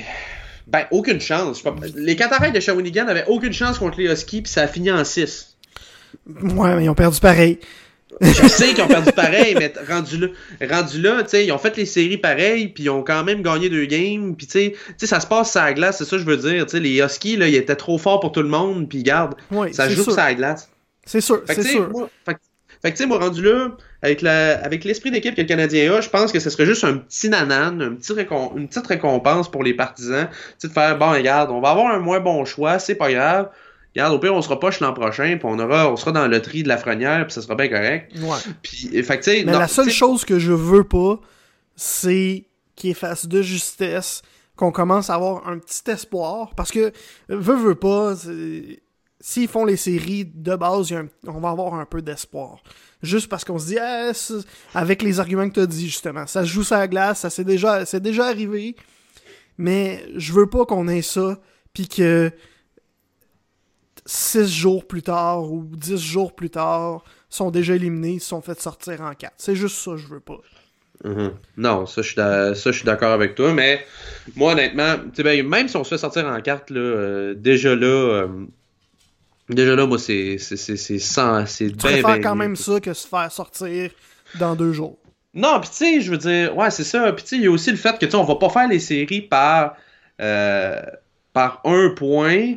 ben 0.66 0.86
aucune 0.90 1.20
chance. 1.20 1.60
Pas- 1.60 1.74
Les 1.94 2.16
Cataractes 2.16 2.54
de 2.54 2.60
Shawinigan 2.60 3.06
avaient 3.06 3.26
aucune 3.28 3.52
chance 3.52 3.78
contre 3.78 4.00
les 4.00 4.10
Huskies, 4.10 4.40
puis 4.42 4.50
ça 4.50 4.62
a 4.62 4.66
fini 4.66 4.90
en 4.90 5.04
6. 5.04 5.56
Ouais, 6.26 6.74
mais 6.76 6.84
ils 6.84 6.88
ont 6.88 6.94
perdu 6.94 7.20
pareil. 7.20 7.58
Je 8.20 8.46
sais 8.48 8.74
qu'ils 8.74 8.84
ont 8.84 8.88
perdu 8.88 9.10
pareil, 9.12 9.54
mais 9.58 9.72
rendu 9.88 10.18
là, 10.18 10.26
rendu 10.70 11.00
là, 11.00 11.22
ils 11.32 11.50
ont 11.52 11.58
fait 11.58 11.76
les 11.76 11.86
séries 11.86 12.18
pareilles, 12.18 12.68
puis 12.68 12.84
ils 12.84 12.90
ont 12.90 13.02
quand 13.02 13.24
même 13.24 13.42
gagné 13.42 13.68
deux 13.68 13.86
games, 13.86 14.36
puis 14.36 14.46
ça 14.98 15.20
se 15.20 15.26
passe 15.26 15.52
sur 15.52 15.60
la 15.62 15.72
glace, 15.72 15.98
c'est 15.98 16.04
ça 16.04 16.16
que 16.16 16.18
je 16.22 16.26
veux 16.26 16.36
dire, 16.36 16.66
les 16.74 17.00
Huskies, 17.00 17.36
là, 17.36 17.48
ils 17.48 17.54
étaient 17.54 17.74
trop 17.76 17.98
forts 17.98 18.20
pour 18.20 18.32
tout 18.32 18.42
le 18.42 18.48
monde, 18.48 18.88
puis 18.88 19.02
garde, 19.02 19.34
Ouais, 19.50 19.72
ça 19.72 19.84
joue 19.88 20.02
sur 20.12 20.22
la 20.22 20.34
glace. 20.34 20.68
C'est 21.04 21.20
sûr, 21.20 21.42
c'est 21.46 21.62
sûr. 21.70 21.88
moi- 21.90 22.08
fait 22.24 22.34
que- 22.34 22.40
fait 22.82 22.90
que, 22.92 22.96
tu 22.96 23.02
sais, 23.02 23.08
moi, 23.08 23.18
rendu 23.18 23.42
là, 23.42 23.68
avec 24.02 24.22
la, 24.22 24.60
avec 24.64 24.82
l'esprit 24.84 25.10
d'équipe 25.12 25.34
que 25.36 25.40
le 25.40 25.46
Canadien 25.46 25.92
a, 25.94 26.00
je 26.00 26.08
pense 26.08 26.32
que 26.32 26.40
ce 26.40 26.50
serait 26.50 26.66
juste 26.66 26.82
un 26.84 26.94
petit 26.98 27.28
nanan, 27.28 27.80
un 27.80 27.94
petit 27.94 28.12
récom- 28.12 28.56
une 28.56 28.66
petite 28.68 28.86
récompense 28.88 29.48
pour 29.50 29.62
les 29.62 29.74
partisans. 29.74 30.28
Tu 30.30 30.36
sais, 30.58 30.68
de 30.68 30.72
faire, 30.72 30.98
bon, 30.98 31.10
regarde, 31.10 31.50
on 31.50 31.60
va 31.60 31.70
avoir 31.70 31.92
un 31.94 31.98
moins 32.00 32.18
bon 32.20 32.44
choix, 32.44 32.78
c'est 32.80 32.96
pas 32.96 33.12
grave. 33.12 33.48
Regarde, 33.94 34.14
au 34.14 34.18
pire, 34.18 34.34
on 34.34 34.40
sera 34.40 34.58
poche 34.58 34.80
l'an 34.80 34.94
prochain, 34.94 35.36
puis 35.38 35.44
on 35.44 35.58
aura, 35.58 35.92
on 35.92 35.96
sera 35.96 36.12
dans 36.12 36.26
le 36.26 36.40
tri 36.40 36.62
de 36.62 36.68
la 36.68 36.78
frenière, 36.78 37.26
puis 37.26 37.34
ça 37.34 37.42
sera 37.42 37.54
bien 37.54 37.68
correct. 37.68 38.10
Ouais. 38.18 38.38
Puis, 38.62 39.02
fait 39.02 39.18
que, 39.18 39.24
tu 39.24 39.30
sais, 39.30 39.44
Mais 39.44 39.52
non, 39.52 39.58
la 39.58 39.68
seule 39.68 39.90
chose 39.90 40.24
que 40.24 40.38
je 40.38 40.52
veux 40.52 40.84
pas, 40.84 41.20
c'est 41.76 42.46
qui 42.74 42.90
est 42.90 42.94
face 42.94 43.26
de 43.26 43.42
justesse, 43.42 44.22
qu'on 44.56 44.72
commence 44.72 45.10
à 45.10 45.14
avoir 45.14 45.46
un 45.46 45.58
petit 45.58 45.90
espoir. 45.90 46.54
Parce 46.56 46.70
que, 46.70 46.92
veut, 47.28 47.56
veut 47.56 47.74
pas, 47.74 48.14
s'ils 49.20 49.48
font 49.48 49.64
les 49.64 49.76
séries 49.76 50.24
de 50.24 50.56
base, 50.56 50.92
on 51.26 51.40
va 51.40 51.50
avoir 51.50 51.74
un 51.74 51.84
peu 51.84 52.02
d'espoir. 52.02 52.62
Juste 53.02 53.28
parce 53.28 53.44
qu'on 53.44 53.58
se 53.58 53.66
dit, 53.66 53.78
ah, 53.78 54.12
avec 54.74 55.02
les 55.02 55.20
arguments 55.20 55.48
que 55.48 55.54
tu 55.54 55.60
as 55.60 55.66
dit, 55.66 55.88
justement, 55.88 56.26
ça 56.26 56.42
se 56.42 56.48
joue 56.48 56.62
sur 56.62 56.76
la 56.76 56.88
glace, 56.88 57.20
ça 57.20 57.30
c'est 57.30 57.44
déjà, 57.44 57.84
c'est 57.84 58.00
déjà 58.00 58.26
arrivé. 58.26 58.76
Mais 59.58 60.04
je 60.16 60.32
veux 60.32 60.48
pas 60.48 60.64
qu'on 60.64 60.88
ait 60.88 61.02
ça, 61.02 61.38
puis 61.72 61.88
que 61.88 62.30
six 64.04 64.48
jours 64.52 64.86
plus 64.86 65.02
tard 65.02 65.50
ou 65.50 65.64
dix 65.72 66.00
jours 66.00 66.34
plus 66.34 66.50
tard, 66.50 67.04
sont 67.28 67.50
déjà 67.50 67.74
éliminés, 67.74 68.14
ils 68.14 68.20
sont 68.20 68.42
fait 68.42 68.60
sortir 68.60 69.00
en 69.00 69.14
quatre. 69.14 69.34
C'est 69.38 69.56
juste 69.56 69.76
ça, 69.76 69.96
je 69.96 70.06
veux 70.06 70.20
pas. 70.20 70.38
Mm-hmm. 71.04 71.30
Non, 71.56 71.86
ça 71.86 72.02
je 72.02 72.70
suis 72.70 72.84
d'accord 72.84 73.12
avec 73.12 73.34
toi, 73.34 73.52
mais 73.52 73.84
moi 74.36 74.52
honnêtement, 74.52 74.94
ben, 75.18 75.48
même 75.48 75.68
si 75.68 75.76
on 75.76 75.84
se 75.84 75.90
fait 75.90 75.98
sortir 75.98 76.26
en 76.26 76.40
carte, 76.40 76.70
là, 76.70 76.80
euh, 76.80 77.34
déjà 77.34 77.74
là, 77.74 77.86
euh, 77.86 78.28
déjà 79.48 79.74
là, 79.74 79.86
moi 79.86 79.98
c'est 79.98 80.38
sans, 80.38 81.46
c'est 81.46 81.68
Tu 81.68 81.76
préfères 81.76 82.20
quand 82.20 82.36
même 82.36 82.54
ça 82.54 82.80
que 82.80 82.92
se 82.92 83.08
faire 83.08 83.32
sortir 83.32 83.90
dans 84.38 84.54
deux 84.54 84.72
jours. 84.72 84.98
Non, 85.34 85.60
pis 85.60 85.70
tu 85.70 85.76
sais, 85.76 86.00
je 86.02 86.10
veux 86.10 86.18
dire, 86.18 86.54
ouais, 86.56 86.70
c'est 86.70 86.84
ça. 86.84 87.10
Puis 87.12 87.24
tu 87.24 87.30
sais, 87.30 87.36
il 87.36 87.42
y 87.42 87.46
a 87.46 87.50
aussi 87.50 87.70
le 87.70 87.78
fait 87.78 87.98
que 87.98 88.04
tu 88.04 88.14
on 88.14 88.24
va 88.24 88.36
pas 88.36 88.50
faire 88.50 88.68
les 88.68 88.78
séries 88.78 89.22
par 89.22 89.76
euh, 90.20 90.82
par 91.32 91.62
un 91.64 91.90
point 91.96 92.56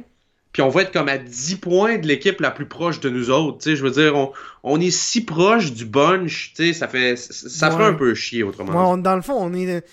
puis 0.56 0.62
on 0.62 0.70
va 0.70 0.84
être 0.84 0.94
comme 0.94 1.10
à 1.10 1.18
10 1.18 1.58
points 1.58 1.98
de 1.98 2.08
l'équipe 2.08 2.40
la 2.40 2.50
plus 2.50 2.66
proche 2.66 3.02
de 3.02 3.10
nous 3.10 3.30
autres. 3.30 3.62
sais, 3.62 3.76
je 3.76 3.84
veux 3.84 3.92
dire, 3.92 4.16
on, 4.16 4.32
on, 4.64 4.80
est 4.80 4.90
si 4.90 5.26
proche 5.26 5.74
du 5.74 5.84
bunch, 5.84 6.54
ça 6.74 6.88
fait 6.88 7.18
ça 7.18 7.70
ferait 7.70 7.84
un 7.84 7.94
peu 7.94 8.14
chier 8.14 8.42
autrement. 8.42 8.94
Ouais, 8.94 9.02
dans 9.02 9.18
le 9.18 9.22
fond, 9.22 9.34
on 9.34 9.54
est, 9.54 9.86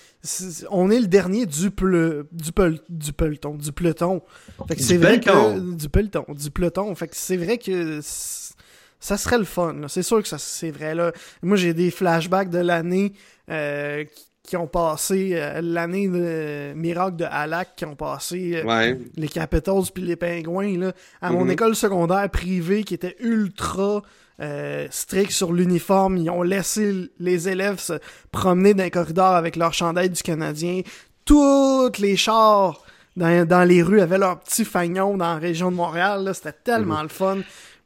on 0.71 0.89
est 0.89 1.01
le 1.01 1.07
dernier 1.07 1.45
du, 1.45 1.69
ple, 1.69 2.27
du, 2.31 2.51
du 2.87 3.11
peloton. 3.11 3.55
Du 3.55 3.73
peloton. 3.73 4.21
Fait 4.69 4.77
que 4.77 4.81
c'est 4.81 4.95
vrai 4.95 5.19
que. 5.19 5.75
Du 5.75 5.89
peloton. 5.89 6.25
Du 6.29 6.49
peloton. 6.49 6.95
Fait 6.95 7.09
que 7.09 7.17
c'est 7.17 7.35
vrai 7.35 7.57
que 7.57 7.99
ça 8.01 9.17
serait 9.17 9.39
le 9.39 9.43
fun. 9.43 9.75
C'est 9.89 10.01
sûr 10.01 10.21
que 10.21 10.29
ça 10.29 10.37
c'est 10.37 10.71
vrai. 10.71 10.95
Là. 10.95 11.11
Moi, 11.41 11.57
j'ai 11.57 11.73
des 11.73 11.91
flashbacks 11.91 12.49
de 12.49 12.59
l'année 12.59 13.11
euh, 13.49 14.05
qui 14.43 14.57
ont 14.57 14.67
passé 14.67 15.31
euh, 15.33 15.61
l'année 15.63 16.07
de 16.07 16.73
miracle 16.75 17.15
de 17.15 17.23
Halak, 17.23 17.77
qui 17.77 17.85
ont 17.85 17.95
passé 17.95 18.61
euh, 18.65 18.95
les 19.15 19.29
Capitals 19.29 19.83
puis 19.93 20.03
les 20.03 20.17
Pingouins 20.17 20.77
là, 20.77 20.91
à 21.21 21.31
mon 21.31 21.45
mhm. 21.45 21.51
école 21.51 21.75
secondaire 21.75 22.29
privée 22.29 22.83
qui 22.83 22.93
était 22.93 23.15
ultra 23.21 24.03
euh, 24.41 24.87
strict 24.91 25.31
sur 25.31 25.53
l'uniforme. 25.53 26.17
Ils 26.17 26.29
ont 26.29 26.43
laissé 26.43 27.09
les 27.19 27.47
élèves 27.47 27.79
se 27.79 27.93
promener 28.31 28.73
dans 28.73 28.83
les 28.83 28.91
corridors 28.91 29.35
avec 29.35 29.55
leur 29.55 29.73
chandail 29.73 30.09
du 30.09 30.21
Canadien. 30.21 30.81
Toutes 31.23 31.99
les 31.99 32.17
chars 32.17 32.83
dans, 33.15 33.67
les 33.67 33.81
rues 33.81 34.01
avaient 34.01 34.17
leur 34.17 34.41
petit 34.41 34.65
fagnon 34.65 35.15
dans 35.15 35.35
la 35.35 35.39
région 35.39 35.71
de 35.71 35.77
Montréal. 35.77 36.29
C'était 36.33 36.51
tellement 36.51 36.97
mhm. 36.97 37.03
le 37.03 37.09
fun. 37.09 37.37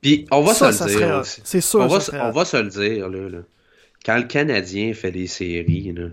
Puis 0.02 0.26
on 0.32 0.42
va 0.42 0.56
se 0.56 0.66
le 0.66 0.98
dire. 0.98 1.22
C'est 1.24 1.62
sûr. 1.62 1.82
On, 1.82 1.88
va, 1.88 2.00
on 2.24 2.32
va 2.32 2.46
se 2.46 2.58
le 2.58 2.70
dire. 2.70 3.10
Là, 3.10 3.42
Quand 4.04 4.18
le 4.18 4.24
Canadien 4.24 4.94
fait 4.96 5.12
des 5.12 5.28
séries, 5.28 5.94
là, 5.96 6.08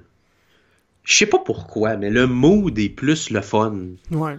je 1.04 1.14
sais 1.14 1.26
pas 1.26 1.38
pourquoi, 1.38 1.96
mais 1.96 2.10
le 2.10 2.26
mood 2.26 2.78
est 2.78 2.88
plus 2.88 3.30
le 3.30 3.42
fun. 3.42 3.76
Ouais. 4.10 4.36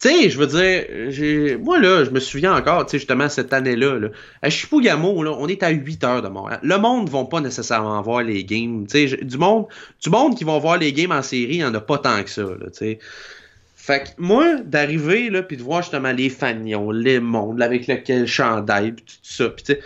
Tu 0.00 0.08
sais, 0.08 0.30
je 0.30 0.38
veux 0.38 0.48
dire, 0.48 1.58
moi 1.60 1.78
là, 1.78 2.04
je 2.04 2.10
me 2.10 2.18
souviens 2.18 2.54
encore, 2.56 2.84
tu 2.86 2.92
sais, 2.92 2.98
justement, 2.98 3.28
cette 3.28 3.52
année-là, 3.52 4.00
là, 4.00 4.08
à 4.42 4.50
Chipougamau, 4.50 5.22
là, 5.22 5.32
on 5.38 5.46
est 5.46 5.62
à 5.62 5.70
8 5.70 6.04
heures 6.04 6.22
de 6.22 6.28
Montréal. 6.28 6.58
Le 6.62 6.76
monde 6.76 7.06
ne 7.06 7.10
va 7.10 7.24
pas 7.24 7.40
nécessairement 7.40 8.02
voir 8.02 8.22
les 8.22 8.44
games. 8.44 8.84
Tu 8.88 9.08
sais, 9.08 9.16
du 9.16 9.38
monde, 9.38 9.66
du 10.02 10.10
monde 10.10 10.36
qui 10.36 10.42
va 10.44 10.58
voir 10.58 10.78
les 10.78 10.92
games 10.92 11.12
en 11.12 11.22
série, 11.22 11.54
il 11.54 11.58
n'y 11.58 11.64
en 11.64 11.74
a 11.74 11.80
pas 11.80 11.98
tant 11.98 12.22
que 12.22 12.30
ça, 12.30 12.42
là, 12.42 12.66
tu 12.66 12.78
sais. 12.78 12.98
Fait 13.76 14.04
que 14.04 14.08
moi, 14.18 14.56
d'arriver, 14.64 15.30
là, 15.30 15.42
puis 15.42 15.56
de 15.56 15.62
voir 15.62 15.82
justement 15.82 16.12
les 16.12 16.30
fanions, 16.30 16.90
les 16.90 17.18
mondes, 17.20 17.62
avec 17.62 17.86
lequel 17.86 18.26
chandail, 18.26 18.92
pis 18.92 19.02
tout 19.02 19.14
ça, 19.22 19.48
pis 19.50 19.62
tu 19.62 19.76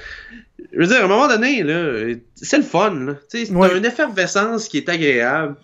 je 0.72 0.78
veux 0.78 0.86
dire, 0.86 1.00
à 1.00 1.04
un 1.04 1.08
moment 1.08 1.28
donné, 1.28 1.62
là, 1.62 2.14
c'est 2.34 2.56
le 2.56 2.62
fun, 2.62 2.94
là. 2.94 3.14
Tu 3.30 3.46
sais, 3.46 3.52
une 3.52 3.84
effervescence 3.84 4.68
qui 4.68 4.78
est 4.78 4.88
agréable. 4.88 5.56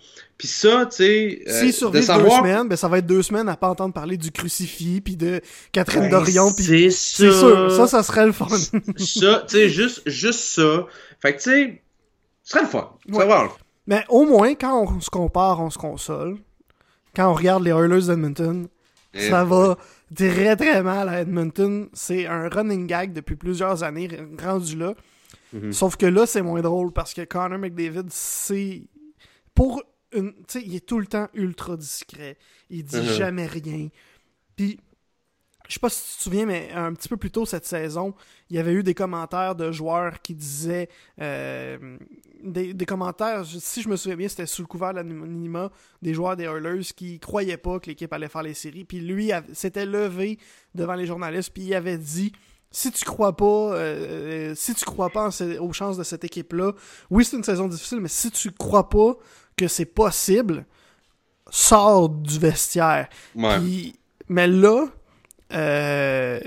Puis 0.43 0.49
ça, 0.49 0.85
tu 0.87 0.97
sais. 0.97 1.41
Euh, 1.47 1.59
S'il 1.61 1.71
survit 1.71 2.01
deux 2.01 2.05
semaines, 2.05 2.67
ben 2.67 2.75
ça 2.75 2.89
va 2.89 2.97
être 2.97 3.05
deux 3.05 3.23
semaines 3.23 3.47
à 3.47 3.55
pas 3.55 3.69
entendre 3.69 3.93
parler 3.93 4.17
du 4.17 4.29
crucifix, 4.29 4.99
puis 4.99 5.15
de 5.15 5.39
Catherine 5.71 6.01
ben, 6.01 6.09
Dorion, 6.09 6.51
puis. 6.51 6.91
C'est 6.91 7.31
sûr. 7.31 7.71
Ça, 7.71 7.87
ça 7.87 8.03
serait 8.03 8.25
le 8.25 8.33
fun. 8.33 8.49
ça, 8.49 9.45
tu 9.47 9.55
sais, 9.55 9.69
juste, 9.69 10.01
juste 10.05 10.41
ça. 10.41 10.85
Fait 11.21 11.33
que, 11.33 11.41
tu 11.41 11.49
sais, 11.49 11.81
ce 12.43 12.51
serait 12.51 12.63
le 12.63 12.67
fun. 12.67 12.91
Ouais. 13.07 13.25
Ça 13.25 13.47
Mais 13.87 14.03
au 14.09 14.25
moins, 14.25 14.53
quand 14.53 14.83
on 14.83 14.99
se 14.99 15.09
compare, 15.09 15.61
on 15.61 15.69
se 15.69 15.77
console. 15.77 16.35
Quand 17.15 17.31
on 17.31 17.33
regarde 17.35 17.63
les 17.63 17.71
Oilers 17.71 18.07
d'Edmonton, 18.07 18.67
eh 19.13 19.29
ça 19.29 19.45
va 19.45 19.77
très 20.13 20.57
très 20.57 20.83
mal 20.83 21.07
à 21.07 21.21
Edmonton. 21.21 21.87
C'est 21.93 22.25
un 22.27 22.49
running 22.49 22.85
gag 22.85 23.13
depuis 23.13 23.37
plusieurs 23.37 23.81
années 23.83 24.09
rendu 24.43 24.75
là. 24.75 24.93
Mhm. 25.53 25.71
Sauf 25.71 25.95
que 25.95 26.05
là, 26.05 26.25
c'est 26.25 26.41
moins 26.41 26.61
drôle 26.61 26.91
parce 26.91 27.13
que 27.13 27.21
Connor 27.21 27.59
McDavid, 27.59 28.07
c'est. 28.09 28.81
Pour 29.55 29.81
il 30.13 30.75
est 30.75 30.85
tout 30.85 30.99
le 30.99 31.07
temps 31.07 31.27
ultra 31.33 31.77
discret. 31.77 32.37
Il 32.69 32.83
dit 32.83 32.97
uh-huh. 32.97 33.17
jamais 33.17 33.45
rien. 33.45 33.89
Puis, 34.55 34.79
je 35.67 35.73
sais 35.73 35.79
pas 35.79 35.89
si 35.89 36.11
tu 36.11 36.17
te 36.17 36.23
souviens, 36.23 36.45
mais 36.45 36.71
un 36.73 36.93
petit 36.93 37.09
peu 37.09 37.17
plus 37.17 37.31
tôt 37.31 37.45
cette 37.45 37.65
saison, 37.65 38.13
il 38.49 38.57
y 38.57 38.59
avait 38.59 38.73
eu 38.73 38.83
des 38.83 38.93
commentaires 38.93 39.55
de 39.55 39.71
joueurs 39.71 40.21
qui 40.21 40.35
disaient. 40.35 40.89
Euh, 41.21 41.97
des, 42.43 42.85
commentaires, 42.85 43.45
si 43.45 43.81
je 43.81 43.87
me 43.87 43.95
souviens 43.95 44.17
bien, 44.17 44.27
c'était 44.27 44.45
sous 44.45 44.61
le 44.61 44.67
couvert 44.67 44.91
de 44.91 44.97
l'anonymat 44.97 45.71
des 46.01 46.13
joueurs 46.13 46.35
des 46.35 46.43
Oilers 46.43 46.83
qui 46.95 47.19
croyaient 47.19 47.57
pas 47.57 47.79
que 47.79 47.87
l'équipe 47.87 48.11
allait 48.11 48.27
faire 48.27 48.43
les 48.43 48.53
séries. 48.53 48.83
Puis 48.83 48.99
lui 48.99 49.31
s'était 49.53 49.85
levé 49.85 50.37
devant 50.75 50.95
les 50.95 51.05
journalistes, 51.05 51.51
puis 51.53 51.63
il 51.63 51.73
avait 51.73 51.97
dit 51.97 52.33
si 52.69 52.91
tu 52.91 53.05
crois 53.05 53.37
pas, 53.37 53.45
euh, 53.45 53.77
euh, 53.77 54.55
si 54.55 54.73
tu 54.73 54.83
crois 54.83 55.11
pas 55.11 55.29
aux 55.59 55.73
chances 55.73 55.95
de 55.95 56.03
cette 56.03 56.23
équipe-là, 56.23 56.73
oui, 57.11 57.23
c'est 57.23 57.37
une 57.37 57.43
saison 57.43 57.67
difficile, 57.67 57.99
mais 58.01 58.09
si 58.09 58.31
tu 58.31 58.51
crois 58.51 58.89
pas 58.89 59.15
que 59.57 59.67
c'est 59.67 59.85
possible, 59.85 60.65
sort 61.49 62.09
du 62.09 62.39
vestiaire. 62.39 63.07
mais 64.29 64.47
là, 64.47 64.87
euh, 65.53 66.39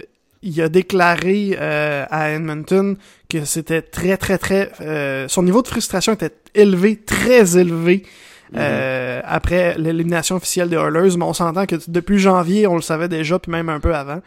il 0.42 0.60
a 0.60 0.68
déclaré 0.68 1.56
euh, 1.58 2.04
à 2.10 2.30
Edmonton 2.30 2.96
que 3.28 3.44
c'était 3.44 3.82
très, 3.82 4.16
très, 4.16 4.38
très... 4.38 4.70
Euh, 4.80 5.28
son 5.28 5.42
niveau 5.42 5.62
de 5.62 5.68
frustration 5.68 6.12
était 6.12 6.34
élevé, 6.54 6.96
très 6.96 7.56
élevé. 7.56 8.04
Mm-hmm. 8.54 9.22
après 9.24 9.76
l'élimination 9.76 10.36
officielle 10.36 10.68
des 10.68 10.76
Oilers, 10.76 11.16
mais 11.16 11.24
on 11.24 11.32
s'entend 11.32 11.66
que 11.66 11.74
depuis 11.88 12.20
janvier, 12.20 12.68
on 12.68 12.76
le 12.76 12.80
savait 12.80 13.08
déjà, 13.08 13.40
puis 13.40 13.50
même 13.50 13.68
un 13.68 13.80
peu 13.80 13.92
avant. 13.92 14.22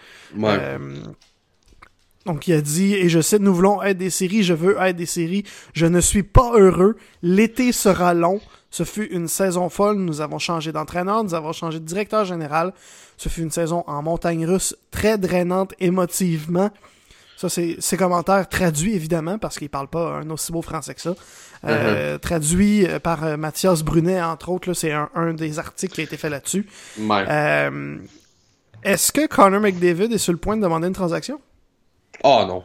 donc 2.25 2.45
il 2.49 2.53
a 2.53 2.59
dit, 2.59 2.95
et 2.95 3.07
je 3.07 3.21
sais, 3.21 3.39
nous 3.39 3.55
voulons 3.55 3.81
être 3.81 3.97
des 3.97 4.09
séries, 4.09 4.43
je 4.43 4.53
veux 4.53 4.75
être 4.81 4.97
des 4.97 5.05
séries, 5.05 5.45
je 5.71 5.85
ne 5.85 6.01
suis 6.01 6.23
pas 6.23 6.51
heureux, 6.53 6.97
l'été 7.23 7.71
sera 7.71 8.13
long, 8.13 8.41
ce 8.71 8.83
fut 8.83 9.05
une 9.05 9.27
saison 9.27 9.69
folle. 9.69 9.97
Nous 9.97 10.21
avons 10.21 10.39
changé 10.39 10.71
d'entraîneur, 10.71 11.23
nous 11.23 11.33
avons 11.33 11.53
changé 11.53 11.79
de 11.79 11.85
directeur 11.85 12.25
général. 12.25 12.73
Ce 13.17 13.29
fut 13.29 13.41
une 13.41 13.51
saison 13.51 13.83
en 13.87 14.01
montagne 14.01 14.45
russe 14.45 14.75
très 14.91 15.17
drainante 15.17 15.73
émotivement. 15.79 16.69
Ça, 17.39 17.47
c'est 17.47 17.77
ses 17.79 17.95
commentaires 17.95 18.49
traduits, 18.49 18.93
évidemment, 18.93 19.37
parce 19.37 19.57
qu'il 19.57 19.69
parle 19.69 19.87
pas 19.87 20.19
un 20.19 20.29
aussi 20.29 20.51
beau 20.51 20.61
français 20.61 20.93
que 20.93 20.99
ça. 20.99 21.15
Euh, 21.63 22.17
uh-huh. 22.17 22.19
Traduit 22.19 22.85
euh, 22.85 22.99
par 22.99 23.23
euh, 23.23 23.37
Mathias 23.37 23.81
Brunet, 23.81 24.21
entre 24.21 24.49
autres. 24.49 24.73
C'est 24.73 24.91
un, 24.91 25.33
des 25.33 25.57
articles 25.57 25.93
qui 25.93 26.01
a 26.01 26.03
été 26.03 26.17
fait 26.17 26.29
là-dessus. 26.29 26.67
Est-ce 28.83 29.11
que 29.13 29.25
Connor 29.27 29.61
McDavid 29.61 30.13
est 30.13 30.17
sur 30.17 30.33
le 30.33 30.39
point 30.39 30.57
de 30.57 30.61
demander 30.61 30.87
une 30.87 30.93
transaction? 30.93 31.39
Oh 32.25 32.43
non. 32.45 32.63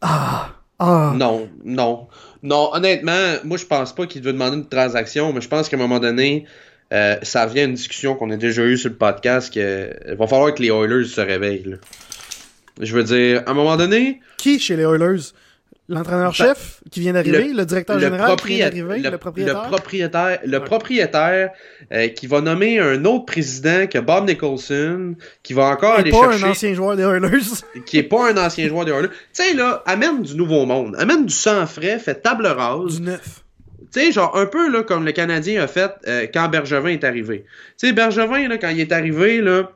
Ah! 0.00 0.55
Ah. 0.78 1.12
Non, 1.16 1.48
non. 1.64 2.06
Non, 2.42 2.70
honnêtement, 2.72 3.36
moi 3.44 3.56
je 3.56 3.64
pense 3.64 3.94
pas 3.94 4.06
qu'il 4.06 4.20
devait 4.20 4.32
demander 4.32 4.56
une 4.58 4.68
transaction, 4.68 5.32
mais 5.32 5.40
je 5.40 5.48
pense 5.48 5.68
qu'à 5.68 5.76
un 5.76 5.80
moment 5.80 5.98
donné, 5.98 6.44
euh, 6.92 7.16
ça 7.22 7.46
vient 7.46 7.64
une 7.64 7.74
discussion 7.74 8.14
qu'on 8.14 8.30
a 8.30 8.36
déjà 8.36 8.62
eue 8.62 8.76
sur 8.76 8.90
le 8.90 8.96
podcast 8.96 9.52
que 9.52 10.14
va 10.14 10.26
falloir 10.26 10.54
que 10.54 10.62
les 10.62 10.68
Oilers 10.68 11.04
se 11.04 11.20
réveillent. 11.20 11.76
Je 12.80 12.94
veux 12.94 13.04
dire, 13.04 13.42
à 13.46 13.50
un 13.50 13.54
moment 13.54 13.76
donné. 13.76 14.20
Qui 14.36 14.58
chez 14.58 14.76
les 14.76 14.84
Oilers? 14.84 15.32
L'entraîneur-chef 15.88 16.80
qui 16.90 16.98
vient 17.00 17.12
d'arriver, 17.12 17.52
le, 17.52 17.64
directeur 17.64 18.00
général 18.00 18.34
qui 18.36 18.48
vient 18.48 18.66
d'arriver, 18.66 18.98
le, 18.98 19.18
propriétaire. 19.18 19.62
Le 19.62 19.68
propriétaire, 19.68 20.38
le 20.44 20.58
propriétaire 20.58 21.50
euh, 21.92 22.08
qui 22.08 22.26
va 22.26 22.40
nommer 22.40 22.80
un 22.80 23.04
autre 23.04 23.26
président 23.26 23.86
que 23.86 23.98
Bob 23.98 24.26
Nicholson, 24.26 25.14
qui 25.44 25.52
va 25.52 25.66
encore 25.66 25.94
aller 25.94 26.10
pas 26.10 26.32
chercher... 26.32 26.44
un 26.44 26.50
ancien 26.50 26.74
joueur 26.74 26.96
des 26.96 27.04
Oilers. 27.04 27.38
qui 27.86 27.98
est 27.98 28.02
pas 28.02 28.32
un 28.32 28.36
ancien 28.36 28.66
joueur 28.66 28.84
des 28.84 28.90
Oilers. 28.90 29.10
Tu 29.32 29.44
sais, 29.44 29.54
là, 29.54 29.84
amène 29.86 30.22
du 30.22 30.34
nouveau 30.34 30.66
monde. 30.66 30.96
Amène 30.98 31.24
du 31.24 31.34
sang 31.34 31.64
frais, 31.66 32.00
fait 32.00 32.16
table 32.16 32.46
rase. 32.46 33.00
Du 33.00 33.02
neuf. 33.02 33.44
Tu 33.92 34.00
sais, 34.00 34.12
genre 34.12 34.36
un 34.36 34.46
peu 34.46 34.68
là, 34.68 34.82
comme 34.82 35.04
le 35.04 35.12
Canadien 35.12 35.62
a 35.62 35.68
fait 35.68 35.92
euh, 36.08 36.26
quand 36.32 36.48
Bergevin 36.48 36.88
est 36.88 37.04
arrivé. 37.04 37.44
Tu 37.78 37.86
sais, 37.86 37.92
Bergevin, 37.92 38.48
là, 38.48 38.58
quand 38.58 38.70
il 38.70 38.80
est 38.80 38.90
arrivé, 38.90 39.40
là, 39.40 39.70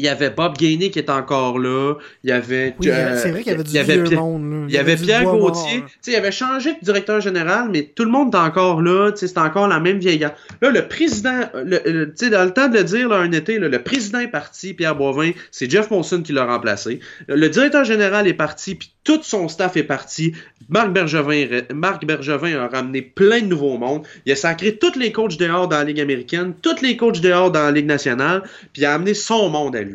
il 0.00 0.04
y 0.04 0.08
avait 0.08 0.30
Bob 0.30 0.56
Gainey 0.56 0.90
qui 0.90 0.98
est 0.98 1.10
encore 1.10 1.58
là. 1.58 1.94
Il 2.24 2.30
y 2.30 2.32
avait. 2.32 2.74
Oui, 2.80 2.88
c'est 3.16 3.30
vrai 3.30 3.42
qu'il 3.42 3.52
y 3.52 3.54
avait 3.54 3.62
du 3.62 3.70
vieux 3.70 4.04
Pierre, 4.04 4.20
monde. 4.20 4.50
Là. 4.50 4.66
Il 4.68 4.74
y, 4.74 4.78
avait, 4.78 4.96
Pierre 4.96 5.24
Gauthier. 5.24 5.84
Il 6.06 6.14
avait 6.14 6.32
changé 6.32 6.72
de 6.72 6.78
directeur 6.82 7.20
général, 7.20 7.68
mais 7.70 7.82
tout 7.94 8.04
le 8.04 8.10
monde 8.10 8.34
est 8.34 8.38
encore 8.38 8.80
là. 8.80 9.12
C'est 9.14 9.36
encore 9.36 9.68
la 9.68 9.78
même 9.78 9.98
vieille. 9.98 10.26
Là, 10.62 10.70
le 10.70 10.88
président, 10.88 11.40
le, 11.54 12.12
sais 12.14 12.30
dans 12.30 12.44
le 12.44 12.50
temps 12.50 12.68
de 12.68 12.78
le 12.78 12.84
dire, 12.84 13.10
là, 13.10 13.16
un 13.18 13.30
été, 13.32 13.58
là, 13.58 13.68
le 13.68 13.82
président 13.82 14.20
est 14.20 14.28
parti, 14.28 14.72
Pierre 14.72 14.96
Boivin. 14.96 15.32
C'est 15.50 15.70
Jeff 15.70 15.90
Monson 15.90 16.22
qui 16.22 16.32
l'a 16.32 16.46
remplacé. 16.46 17.00
Le 17.28 17.48
directeur 17.48 17.84
général 17.84 18.26
est 18.26 18.34
parti, 18.34 18.76
puis 18.76 18.94
tout 19.04 19.20
son 19.22 19.48
staff 19.48 19.76
est 19.76 19.84
parti. 19.84 20.32
Marc 20.70 20.92
Bergevin, 20.92 21.62
Marc 21.74 22.06
Bergevin 22.06 22.58
a 22.58 22.68
ramené 22.68 23.02
plein 23.02 23.40
de 23.40 23.46
nouveaux 23.46 23.76
mondes. 23.76 24.06
Il 24.24 24.32
a 24.32 24.36
sacré 24.36 24.76
tous 24.76 24.98
les 24.98 25.12
coachs 25.12 25.36
dehors 25.36 25.68
dans 25.68 25.78
la 25.78 25.84
Ligue 25.84 26.00
américaine, 26.00 26.54
tous 26.62 26.80
les 26.80 26.96
coachs 26.96 27.20
dehors 27.20 27.50
dans 27.50 27.64
la 27.64 27.72
Ligue 27.72 27.86
nationale, 27.86 28.42
puis 28.72 28.82
il 28.82 28.84
a 28.84 28.94
amené 28.94 29.14
son 29.14 29.48
monde 29.50 29.76
à 29.76 29.82
lui. 29.82 29.89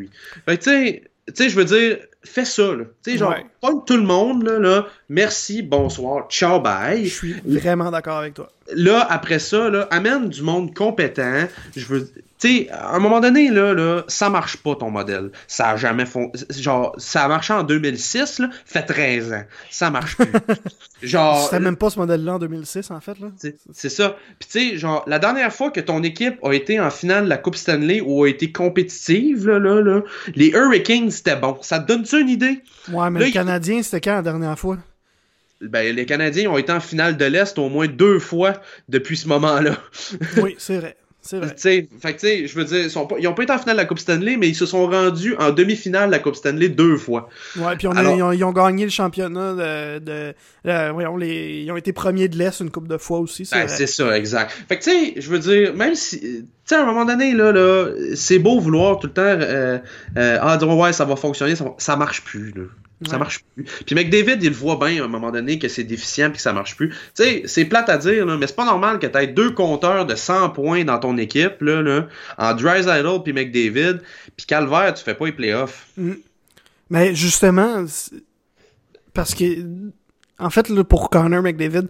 Fait 0.46 0.58
tu 0.58 0.64
sais, 0.64 1.04
tu 1.28 1.34
sais, 1.36 1.50
je 1.50 1.56
veux 1.56 1.66
dire, 1.66 1.98
fais 2.24 2.46
ça, 2.46 2.76
là. 2.76 2.86
Tu 3.04 3.12
sais, 3.12 3.18
genre, 3.18 3.36
pas 3.62 3.72
tout 3.86 3.98
le 3.98 4.04
monde, 4.04 4.44
là, 4.44 4.60
là, 4.60 4.88
merci, 5.10 5.62
bonsoir, 5.62 6.28
ciao, 6.30 6.60
bye. 6.60 7.06
Je 7.06 7.14
suis 7.14 7.36
vraiment 7.46 7.92
d'accord 7.92 8.18
avec 8.18 8.34
toi. 8.34 8.52
Là, 8.74 9.06
après 9.10 9.40
ça, 9.40 9.70
là, 9.70 9.88
amène 9.92 10.30
du 10.30 10.42
monde 10.42 10.74
compétent. 10.74 11.48
Je 11.76 11.86
veux, 11.86 12.12
sais, 12.48 12.70
à 12.72 12.96
un 12.96 13.00
moment 13.00 13.20
donné, 13.20 13.50
là, 13.50 13.74
là, 13.74 14.04
ça 14.08 14.30
marche 14.30 14.58
pas 14.58 14.76
ton 14.76 14.92
modèle. 14.92 15.32
Ça 15.48 15.70
a 15.70 15.78
jamais 15.78 16.06
fond... 16.06 16.32
Genre, 16.50 16.94
ça 16.98 17.24
a 17.24 17.28
marché 17.28 17.54
en 17.54 17.64
2006, 17.64 18.40
là, 18.40 18.50
fait 18.66 18.84
13 18.84 19.34
ans. 19.34 19.44
Ça 19.70 19.90
marche 19.90 20.18
plus. 20.18 20.32
genre. 21.04 21.44
C'était 21.44 21.60
même 21.60 21.78
pas 21.78 21.90
ce 21.90 22.00
modèle-là 22.00 22.36
en 22.36 22.40
2006, 22.40 22.92
en 22.92 23.00
fait, 23.00 23.20
là. 23.20 23.28
C'est 23.72 23.90
ça. 23.90 24.16
Puis, 24.40 24.50
tu 24.50 24.70
sais, 24.72 24.78
genre, 24.78 25.04
la 25.08 25.20
dernière 25.20 25.54
fois 25.54 25.72
que 25.72 25.80
ton 25.80 26.04
équipe 26.04 26.38
a 26.44 26.54
été 26.54 26.80
en 26.80 26.90
finale 26.90 27.26
de 27.26 27.30
la 27.30 27.38
Coupe 27.38 27.56
Stanley 27.56 28.02
ou 28.02 28.24
a 28.24 28.30
été 28.30 28.52
compétitive, 28.52 29.48
là, 29.48 29.60
là, 29.60 29.82
là 29.82 30.02
les 30.36 30.50
Hurricanes, 30.50 31.12
c'était 31.12 31.36
bon. 31.36 31.58
Ça 31.62 31.80
te 31.80 31.88
donne-tu 31.88 32.22
une 32.22 32.30
idée? 32.30 32.62
Ouais, 32.92 33.10
mais 33.10 33.20
les 33.20 33.32
Canadiens, 33.32 33.82
c'était 33.84 34.02
quand 34.02 34.16
la 34.16 34.22
dernière 34.22 34.58
fois? 34.58 34.78
Ben, 35.62 35.96
les 35.96 36.06
Canadiens 36.06 36.50
ont 36.50 36.58
été 36.58 36.72
en 36.72 36.80
finale 36.80 37.18
de 37.18 37.26
l'Est 37.26 37.58
au 37.58 37.70
moins 37.70 37.88
deux 37.88 38.20
fois 38.20 38.54
depuis 38.90 39.18
ce 39.18 39.28
moment-là. 39.30 39.78
oui, 40.42 40.56
c'est 40.58 40.78
vrai. 40.78 40.98
C'est 41.28 41.40
vrai. 41.40 41.56
fait 41.58 42.16
que, 42.16 42.48
je 42.48 42.56
veux 42.56 42.66
dire, 42.66 42.86
ils, 42.86 43.24
n'ont 43.24 43.34
pas 43.34 43.44
été 43.44 43.52
en 43.52 43.58
finale 43.58 43.78
de 43.78 43.82
la 43.82 43.86
Coupe 43.86 43.98
Stanley, 43.98 44.38
mais 44.38 44.48
ils 44.48 44.56
se 44.56 44.68
sont 44.68 44.86
rendus 44.86 45.36
en 45.40 45.50
demi-finale 45.50 46.10
de 46.10 46.12
la 46.12 46.20
Coupe 46.20 46.36
Stanley 46.36 46.70
deux 46.70 46.98
fois. 46.98 47.30
Ouais, 47.58 47.76
puis 47.76 47.88
ils, 47.88 48.44
ont, 48.44 48.52
gagné 48.52 48.84
le 48.84 48.92
championnat 48.92 49.54
de. 50.00 50.36
Voyons, 50.64 51.18
les, 51.18 51.64
ils 51.64 51.72
ont 51.72 51.78
été 51.78 51.94
premiers 51.94 52.28
de 52.28 52.38
l'Est 52.38 52.60
une 52.60 52.70
coupe 52.70 52.88
de 52.88 53.00
fois 53.00 53.18
aussi. 53.18 53.44
C'est 53.44 53.56
ben, 53.66 53.68
ça, 53.68 54.18
exact. 54.18 54.52
Fait 54.70 54.78
que, 54.78 54.84
tu 54.84 54.92
sais, 54.92 55.14
je 55.18 55.28
veux 55.32 55.40
dire, 55.40 55.74
même 55.74 55.96
si. 55.96 56.20
Tu 56.20 56.46
sais, 56.66 56.76
à 56.76 56.84
un 56.84 56.86
moment 56.86 57.06
donné, 57.06 57.34
là, 57.34 57.52
là 57.52 57.88
c'est 58.14 58.38
beau 58.38 58.60
vouloir 58.60 59.00
tout 59.00 59.08
le 59.08 59.14
temps. 59.14 59.24
Euh, 59.24 59.80
euh, 60.18 60.38
ah, 60.40 60.58
dire, 60.58 60.78
ouais, 60.78 60.94
ça 60.94 61.06
va 61.06 61.16
fonctionner, 61.16 61.56
ça, 61.56 61.66
ça 61.80 61.96
marche 61.96 62.24
plus, 62.24 62.52
là. 62.52 62.64
Ça 63.06 63.18
marche 63.18 63.44
plus. 63.54 63.66
Puis 63.86 63.94
McDavid, 63.94 64.38
il 64.42 64.52
voit 64.52 64.78
bien 64.78 65.02
à 65.02 65.06
un 65.06 65.10
moment 65.10 65.30
donné 65.30 65.60
que 65.60 65.68
c'est 65.68 65.84
déficient 65.84 66.30
et 66.30 66.32
que 66.32 66.42
ça 66.42 66.54
marche 66.54 66.78
plus. 66.78 66.90
Tu 66.90 66.96
sais, 67.16 67.44
c'est 67.46 67.66
plate 67.66 67.90
à 67.90 67.98
dire, 67.98 68.26
là, 68.26 68.38
mais 68.38 68.48
c'est 68.48 68.56
pas 68.56 68.66
normal 68.66 69.00
que 69.00 69.08
tu 69.08 69.18
aies 69.18 69.28
deux 69.28 69.52
compteurs 69.52 70.06
de 70.06 70.16
100 70.16 70.52
points 70.52 70.86
dans 70.86 70.98
ton 70.98 71.18
équipe, 71.18 71.62
là, 71.62 71.82
là 71.82 72.08
en 72.38 72.54
Drysdale 72.54 73.06
puis 73.24 73.34
McDavid, 73.34 74.00
puis 74.38 74.46
Calvaire, 74.46 74.94
tu 74.94 75.04
fais 75.04 75.14
pas 75.14 75.26
les 75.26 75.34
playoffs. 75.34 75.88
Mm. 75.98 76.14
Mais 76.90 77.16
justement, 77.16 77.86
parce 79.14 79.34
que, 79.36 79.66
en 80.40 80.50
fait, 80.50 80.70
là, 80.70 80.84
pour 80.84 81.10
Connor 81.10 81.42
McDavid, 81.42 81.88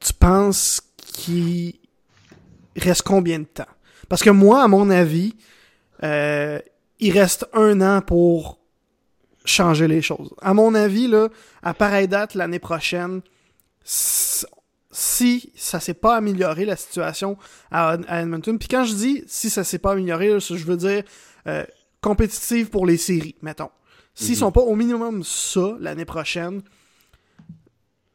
tu 0.00 0.12
penses 0.12 0.80
qu'il 0.96 1.74
reste 2.76 3.02
combien 3.02 3.40
de 3.40 3.44
temps? 3.44 3.64
Parce 4.08 4.22
que 4.22 4.30
moi, 4.30 4.62
à 4.62 4.68
mon 4.68 4.88
avis, 4.88 5.34
euh, 6.02 6.60
il 7.00 7.12
reste 7.12 7.46
un 7.52 7.80
an 7.80 8.00
pour 8.00 8.60
changer 9.46 9.88
les 9.88 10.02
choses. 10.02 10.34
À 10.40 10.54
mon 10.54 10.74
avis, 10.74 11.08
là, 11.08 11.28
à 11.62 11.74
pareille 11.74 12.08
date 12.08 12.34
l'année 12.34 12.58
prochaine, 12.58 13.22
si 13.84 15.52
ça 15.54 15.80
s'est 15.80 15.94
pas 15.94 16.16
amélioré 16.16 16.64
la 16.64 16.76
situation 16.76 17.36
à, 17.70 17.96
Edmonton, 18.08 18.58
puis 18.58 18.68
quand 18.68 18.84
je 18.84 18.94
dis 18.94 19.24
si 19.26 19.50
ça 19.50 19.64
s'est 19.64 19.78
pas 19.78 19.92
amélioré, 19.92 20.38
je 20.40 20.64
veux 20.64 20.76
dire 20.76 21.02
euh, 21.46 21.64
compétitive 22.00 22.70
pour 22.70 22.86
les 22.86 22.96
séries, 22.96 23.36
mettons. 23.42 23.70
S'ils 24.14 24.30
mhm. 24.30 24.36
sont 24.36 24.52
pas 24.52 24.62
au 24.62 24.74
minimum 24.74 25.22
ça 25.22 25.76
l'année 25.78 26.06
prochaine, 26.06 26.62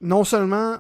non 0.02 0.24
seulement 0.24 0.78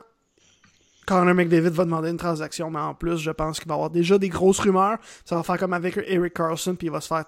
Connor 1.05 1.33
McDavid 1.33 1.69
va 1.69 1.85
demander 1.85 2.09
une 2.09 2.17
transaction, 2.17 2.69
mais 2.69 2.79
en 2.79 2.93
plus, 2.93 3.17
je 3.17 3.31
pense 3.31 3.59
qu'il 3.59 3.67
va 3.67 3.73
y 3.73 3.77
avoir 3.77 3.89
déjà 3.89 4.17
des 4.17 4.29
grosses 4.29 4.59
rumeurs. 4.59 4.97
Ça 5.25 5.35
va 5.35 5.43
faire 5.43 5.57
comme 5.57 5.73
avec 5.73 5.97
Eric 6.07 6.33
Carlson, 6.33 6.75
puis 6.75 6.87
il 6.87 6.91
va 6.91 7.01
se 7.01 7.07
faire 7.07 7.25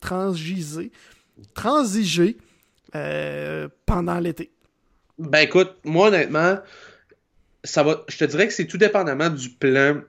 transiger 0.00 0.92
transiger 1.54 2.36
euh, 2.94 3.68
pendant 3.86 4.18
l'été? 4.18 4.50
Ben 5.18 5.40
écoute, 5.40 5.74
moi 5.84 6.08
honnêtement, 6.08 6.58
ça 7.64 7.82
va, 7.82 8.04
je 8.08 8.18
te 8.18 8.24
dirais 8.24 8.46
que 8.46 8.52
c'est 8.52 8.66
tout 8.66 8.78
dépendamment 8.78 9.30
du 9.30 9.50
plan 9.50 10.00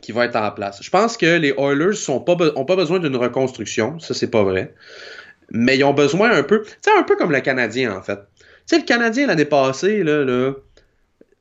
qui 0.00 0.12
va 0.12 0.24
être 0.24 0.36
en 0.36 0.50
place. 0.52 0.82
Je 0.82 0.90
pense 0.90 1.16
que 1.16 1.36
les 1.38 1.54
Oilers 1.58 1.94
sont 1.94 2.20
pas, 2.20 2.36
ont 2.56 2.64
pas 2.64 2.76
besoin 2.76 2.98
d'une 2.98 3.16
reconstruction, 3.16 3.98
ça 3.98 4.14
c'est 4.14 4.30
pas 4.30 4.42
vrai. 4.42 4.74
Mais 5.50 5.76
ils 5.76 5.84
ont 5.84 5.92
besoin 5.92 6.30
un 6.30 6.42
peu, 6.42 6.62
tu 6.62 6.90
un 6.96 7.02
peu 7.02 7.16
comme 7.16 7.32
le 7.32 7.40
Canadien 7.40 7.94
en 7.96 8.02
fait. 8.02 8.20
Tu 8.38 8.44
sais, 8.66 8.78
le 8.78 8.84
Canadien 8.84 9.26
l'année 9.26 9.44
passée, 9.44 10.02
là, 10.02 10.24
là 10.24 10.54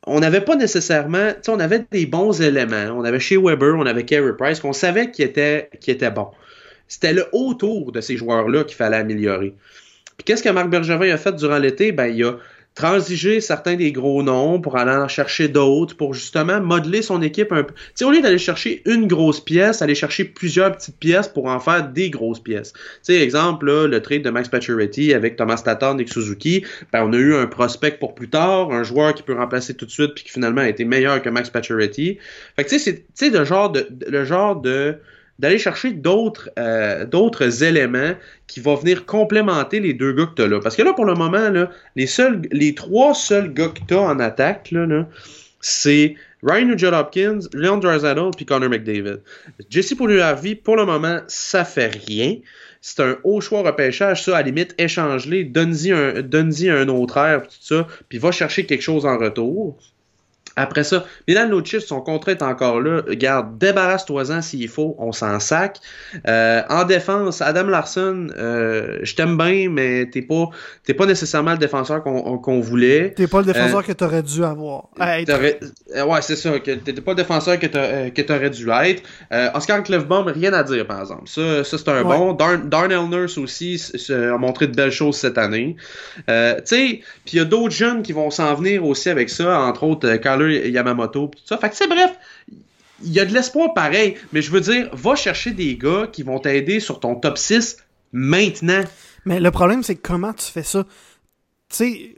on 0.08 0.20
n'avait 0.20 0.42
pas 0.42 0.56
nécessairement, 0.56 1.32
tu 1.34 1.40
sais, 1.44 1.52
on 1.52 1.60
avait 1.60 1.86
des 1.92 2.06
bons 2.06 2.42
éléments. 2.42 2.96
On 2.98 3.04
avait 3.04 3.20
chez 3.20 3.38
Weber, 3.38 3.76
on 3.78 3.86
avait 3.86 4.04
Carey 4.06 4.34
Price, 4.38 4.60
qu'on 4.60 4.74
savait 4.74 5.12
qui 5.12 5.22
était, 5.22 5.70
qui 5.80 5.92
était 5.92 6.10
bon. 6.10 6.32
C'était 6.92 7.14
le 7.14 7.26
autour 7.32 7.94
de 7.94 8.02
ces 8.02 8.18
joueurs-là 8.18 8.66
qu'il 8.66 8.76
fallait 8.76 8.98
améliorer. 8.98 9.54
Puis 10.18 10.26
qu'est-ce 10.26 10.44
que 10.44 10.50
Marc 10.50 10.70
Bergevin 10.70 11.10
a 11.10 11.16
fait 11.16 11.32
durant 11.32 11.58
l'été? 11.58 11.94
Ben, 11.94 12.08
il 12.08 12.22
a 12.26 12.34
transigé 12.76 13.40
certains 13.40 13.76
des 13.76 13.94
gros 13.94 14.22
noms 14.24 14.60
pour 14.60 14.76
aller 14.76 14.92
en 14.92 15.08
chercher 15.08 15.48
d'autres, 15.48 15.96
pour 15.96 16.14
justement 16.14 16.60
modeler 16.60 17.02
son 17.02 17.22
équipe 17.22 17.54
un 17.54 17.64
peu. 17.64 17.74
Tu 17.74 17.82
sais, 17.96 18.04
au 18.04 18.12
lieu 18.12 18.22
d'aller 18.22 18.38
chercher 18.38 18.82
une 18.86 19.08
grosse 19.08 19.40
pièce, 19.40 19.82
aller 19.82 19.96
chercher 19.96 20.26
plusieurs 20.26 20.74
petites 20.74 20.98
pièces 20.98 21.30
pour 21.30 21.46
en 21.46 21.62
faire 21.62 21.88
des 21.88 22.10
grosses 22.10 22.42
pièces. 22.42 22.74
Tu 22.74 22.80
sais, 23.04 23.22
exemple, 23.22 23.72
le 23.86 24.02
trade 24.02 24.24
de 24.24 24.30
Max 24.30 24.50
Pacioretty 24.50 25.14
avec 25.14 25.38
Thomas 25.38 25.62
Tatar 25.64 25.98
et 25.98 26.06
Suzuki, 26.06 26.66
ben, 26.92 27.06
on 27.06 27.14
a 27.14 27.18
eu 27.18 27.36
un 27.36 27.48
prospect 27.48 27.92
pour 27.92 28.16
plus 28.16 28.30
tard, 28.30 28.74
un 28.74 28.84
joueur 28.84 29.14
qui 29.14 29.24
peut 29.24 29.36
remplacer 29.36 29.76
tout 29.76 29.86
de 29.86 29.92
suite 29.92 30.14
puis 30.14 30.26
qui 30.26 30.32
finalement 30.32 30.62
a 30.62 30.68
été 30.68 30.84
meilleur 30.84 31.22
que 31.22 31.30
Max 31.30 31.50
Pacioretty. 31.50 32.18
Fait 32.58 32.66
que 32.66 32.70
tu 32.70 32.80
sais, 32.80 33.06
c'est 33.14 33.30
de, 33.30 33.40
le 34.10 34.26
genre 34.26 34.60
de 34.60 34.98
d'aller 35.42 35.58
chercher 35.58 35.92
d'autres 35.92 36.52
euh, 36.60 37.06
d'autres 37.06 37.64
éléments 37.64 38.14
qui 38.46 38.60
vont 38.60 38.76
venir 38.76 39.06
complémenter 39.08 39.80
les 39.80 39.94
deux 39.94 40.14
gars 40.14 40.28
que 40.38 40.44
là. 40.44 40.60
Parce 40.62 40.76
que 40.76 40.84
là, 40.84 40.94
pour 40.94 41.06
le 41.06 41.16
moment, 41.16 41.50
les, 41.96 42.76
trois 42.76 43.14
seuls 43.16 43.52
gars 43.52 43.70
que 43.70 43.94
en 43.96 44.20
attaque, 44.20 44.70
là, 44.72 45.08
c'est 45.60 46.16
Ryan 46.44 46.66
Nugent 46.66 46.94
Hopkins, 46.94 47.40
Leon 47.54 47.78
Draisaitl 47.78 48.30
puis 48.36 48.46
Connor 48.46 48.70
McDavid. 48.70 49.22
Jesse 49.70 49.96
Pouliou-Harvey, 49.96 50.56
pour 50.56 50.76
le 50.76 50.86
moment, 50.86 51.20
ça 51.28 51.66
fait 51.66 51.92
rien. 52.08 52.38
C'est 52.80 53.00
un 53.02 53.18
haut 53.24 53.42
choix 53.42 53.62
repêchage, 53.62 54.24
ça, 54.24 54.38
à 54.38 54.42
la 54.42 54.48
limite, 54.48 54.74
échange-les, 54.78 55.44
donne-y 55.44 55.92
un, 55.92 56.78
un 56.78 56.88
autre 56.88 57.18
air, 57.18 57.44
tout 57.44 57.56
ça, 57.60 57.88
puis 58.10 58.18
va 58.18 58.32
chercher 58.32 58.66
quelque 58.66 58.82
chose 58.82 59.06
en 59.06 59.18
retour. 59.18 59.78
Après 60.56 60.84
ça, 60.84 61.06
Milan 61.28 61.48
Lucic, 61.50 61.82
son 61.82 62.02
contrat 62.02 62.32
est 62.32 62.42
encore 62.42 62.82
là. 62.82 63.02
Garde, 63.12 63.58
débarrasse-toi-en 63.58 64.42
s'il 64.42 64.68
faut, 64.68 64.96
on 65.00 65.12
s'en 65.12 65.40
sac. 65.40 65.78
Euh, 66.28 66.62
en 66.70 66.84
défense, 66.84 67.42
Adam 67.42 67.64
Larson, 67.64 68.28
euh, 68.38 69.00
je 69.02 69.16
t'aime 69.16 69.38
bien, 69.38 69.70
mais 69.70 70.10
t'es 70.10 70.22
pas, 70.22 70.50
t'es 70.86 70.94
pas 70.94 71.06
nécessairement 71.06 71.52
le 71.52 71.58
défenseur 71.58 72.04
qu'on 72.04 72.60
voulait. 72.60 73.14
T'es 73.16 73.28
pas 73.28 73.40
le 73.40 73.46
défenseur 73.46 73.80
euh, 73.80 73.84
que 73.84 73.94
t'aurais 73.94 74.24
dû 74.24 74.44
avoir. 74.44 74.90
ouais, 76.06 76.22
c'est 76.22 76.36
ça. 76.36 76.52
T'étais 76.60 77.02
pas 77.02 77.12
le 77.12 77.18
défenseur 77.18 77.58
que 77.58 78.22
t'aurais 78.22 78.50
dû 78.50 78.70
être. 78.70 79.04
Oscar 79.56 79.84
Clefbaum, 79.84 80.28
rien 80.28 80.54
à 80.54 80.64
dire, 80.64 80.86
par 80.86 81.02
exemple. 81.02 81.28
Ça, 81.28 81.64
ça 81.64 81.78
c'est 81.78 81.90
un 81.90 82.04
bon. 82.04 82.34
Darnell 82.34 83.10
Nurse 83.10 83.38
aussi 83.38 83.82
a 84.10 84.38
montré 84.38 84.68
de 84.68 84.76
belles 84.76 84.92
choses 84.92 85.16
cette 85.16 85.38
année. 85.38 85.78
tu 86.28 86.34
sais, 86.66 87.02
puis 87.26 87.34
il 87.34 87.38
y 87.38 87.40
a 87.40 87.46
d'autres 87.46 87.74
jeunes 87.74 88.02
qui 88.04 88.12
vont 88.12 88.32
s'en 88.32 88.54
venir 88.56 88.86
aussi 88.86 89.10
avec 89.10 89.30
ça, 89.30 89.62
entre 89.62 89.84
autres 89.84 90.16
Carl 90.18 90.41
Yamamoto, 90.50 91.28
tout 91.28 91.44
ça. 91.46 91.58
Fait 91.58 91.70
que 91.70 91.76
c'est 91.76 91.88
bref, 91.88 92.12
il 93.04 93.12
y 93.12 93.20
a 93.20 93.26
de 93.26 93.34
l'espoir 93.34 93.74
pareil, 93.74 94.16
mais 94.32 94.42
je 94.42 94.52
veux 94.52 94.62
dire, 94.62 94.90
va 94.94 95.16
chercher 95.16 95.52
des 95.52 95.76
gars 95.78 96.08
qui 96.12 96.24
vont 96.24 96.40
t'aider 96.40 96.80
sur 96.80 97.00
ton 97.00 97.16
top 97.16 97.38
6 97.38 97.78
maintenant. 98.12 98.84
Mais 99.26 99.40
le 99.40 99.52
problème, 99.52 99.84
c'est 99.84 99.96
comment 99.96 100.34
tu 100.34 100.46
fais 100.46 100.64
ça? 100.64 100.84
Tu 101.70 101.76
sais, 101.76 102.16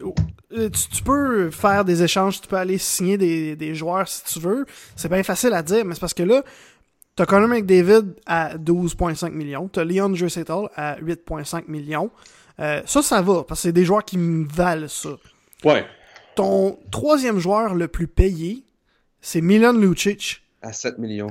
tu, 0.91 1.03
peux 1.03 1.51
faire 1.51 1.85
des 1.85 2.01
échanges, 2.03 2.41
tu 2.41 2.47
peux 2.47 2.55
aller 2.55 2.77
signer 2.77 3.17
des, 3.17 3.75
joueurs 3.75 4.07
si 4.07 4.23
tu 4.25 4.39
veux. 4.39 4.65
C'est 4.95 5.09
bien 5.09 5.23
facile 5.23 5.53
à 5.53 5.61
dire, 5.61 5.85
mais 5.85 5.93
c'est 5.93 5.99
parce 5.99 6.13
que 6.13 6.23
là, 6.23 6.43
t'as 7.15 7.25
Conor 7.25 7.47
McDavid 7.47 8.13
à 8.25 8.57
12,5 8.57 9.31
millions, 9.31 9.67
t'as 9.67 9.83
Leon 9.83 10.09
Draisaitl 10.09 10.69
à 10.75 10.97
8,5 10.99 11.65
millions. 11.67 12.09
Euh, 12.59 12.81
ça, 12.85 13.01
ça 13.01 13.21
va, 13.21 13.43
parce 13.43 13.61
que 13.61 13.67
c'est 13.67 13.73
des 13.73 13.85
joueurs 13.85 14.05
qui 14.05 14.17
me 14.17 14.47
valent 14.47 14.87
ça. 14.87 15.09
Ouais. 15.63 15.85
Ton 16.35 16.79
troisième 16.91 17.39
joueur 17.39 17.75
le 17.75 17.87
plus 17.87 18.07
payé, 18.07 18.63
c'est 19.21 19.41
Milan 19.41 19.73
Lucic. 19.73 20.43
À 20.61 20.73
7 20.73 20.97
millions. 20.97 21.29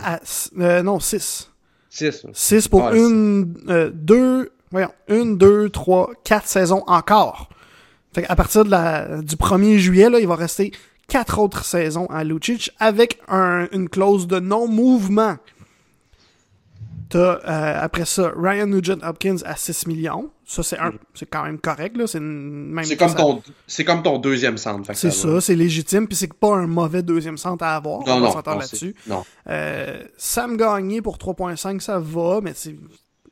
Euh, 0.58 0.82
non, 0.82 1.00
6. 1.00 1.50
6. 1.90 2.26
6 2.32 2.68
pour 2.68 2.88
une, 2.92 3.54
euh, 3.68 3.90
deux, 3.92 4.52
voyons, 4.70 4.92
une, 5.08 5.36
deux, 5.38 5.68
trois, 5.70 6.10
quatre 6.24 6.46
saisons 6.46 6.84
encore. 6.86 7.48
Fait 8.14 8.26
à 8.28 8.36
partir 8.36 8.64
de 8.64 8.70
la, 8.70 9.22
du 9.22 9.36
1er 9.36 9.78
juillet, 9.78 10.10
là, 10.10 10.20
il 10.20 10.26
va 10.28 10.36
rester 10.36 10.72
quatre 11.08 11.38
autres 11.38 11.64
saisons 11.64 12.06
à 12.06 12.24
Lucic 12.24 12.70
avec 12.78 13.18
un, 13.28 13.68
une 13.72 13.88
clause 13.88 14.26
de 14.26 14.38
non-mouvement. 14.38 15.36
T'as, 17.08 17.40
euh, 17.46 17.84
après 17.84 18.06
ça, 18.06 18.32
Ryan 18.36 18.66
Nugent 18.66 19.02
Hopkins 19.02 19.36
à 19.44 19.56
6 19.56 19.86
millions. 19.86 20.30
Ça, 20.52 20.62
c'est, 20.62 20.78
un, 20.78 20.90
mm. 20.90 20.98
quand 21.30 21.44
même 21.44 21.58
correct. 21.58 21.96
Là. 21.96 22.06
C'est, 22.06 22.20
même 22.20 22.84
c'est, 22.84 22.98
comme 22.98 23.14
ton, 23.14 23.42
c'est 23.66 23.86
comme 23.86 24.02
ton 24.02 24.18
deuxième 24.18 24.58
centre. 24.58 24.94
C'est 24.94 25.10
ça, 25.10 25.40
c'est 25.40 25.54
légitime. 25.54 26.06
Puis 26.06 26.14
c'est 26.14 26.34
pas 26.34 26.54
un 26.54 26.66
mauvais 26.66 27.02
deuxième 27.02 27.38
centre 27.38 27.64
à 27.64 27.76
avoir. 27.76 28.06
Non, 28.06 28.16
on 28.16 28.20
va 28.20 28.32
s'entendre 28.32 28.60
là-dessus. 28.60 28.94
Non. 29.06 29.24
Euh, 29.48 30.04
Sam 30.18 30.58
Gagné 30.58 31.00
pour 31.00 31.16
3.5, 31.16 31.80
ça 31.80 31.98
va, 31.98 32.40
mais 32.42 32.52
c'est 32.54 32.76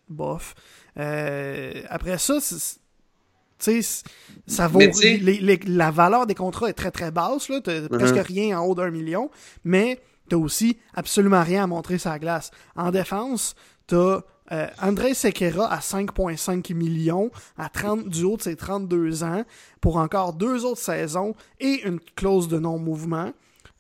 bof. 0.09 0.55
Euh, 0.97 1.83
après 1.91 2.17
ça, 2.17 2.39
tu 2.41 3.83
sais, 3.83 4.03
ça 4.47 4.67
vaut. 4.67 4.81
la 4.81 5.91
valeur 5.91 6.27
des 6.27 6.35
contrats 6.35 6.71
est 6.71 6.75
très 6.75 6.91
très 6.91 7.11
basse, 7.11 7.51
là. 7.51 7.61
T'as 7.63 7.81
uh-huh. 7.81 7.89
presque 7.99 8.27
rien 8.27 8.59
en 8.59 8.65
haut 8.65 8.75
d'un 8.75 8.91
million, 8.91 9.31
mais 9.63 10.01
t'as 10.31 10.39
aussi 10.39 10.79
absolument 10.95 11.43
rien 11.43 11.65
à 11.65 11.67
montrer 11.67 11.99
sa 11.99 12.19
glace. 12.19 12.51
En 12.77 12.91
défense, 12.91 13.57
t'as 13.87 14.23
euh, 14.53 14.67
André 14.81 15.15
Sequeira 15.15 15.73
à 15.73 15.79
5,5 15.79 16.75
millions 16.75 17.31
à 17.59 17.69
30, 17.69 18.09
du 18.09 18.25
haut 18.25 18.37
de 18.37 18.43
ses 18.43 18.57
32 18.57 19.23
ans 19.25 19.45
pour 19.81 19.97
encore 19.97 20.33
deux 20.33 20.65
autres 20.65 20.81
saisons 20.81 21.35
et 21.59 21.83
une 21.87 22.01
clause 22.17 22.49
de 22.49 22.59
non-mouvement. 22.59 23.33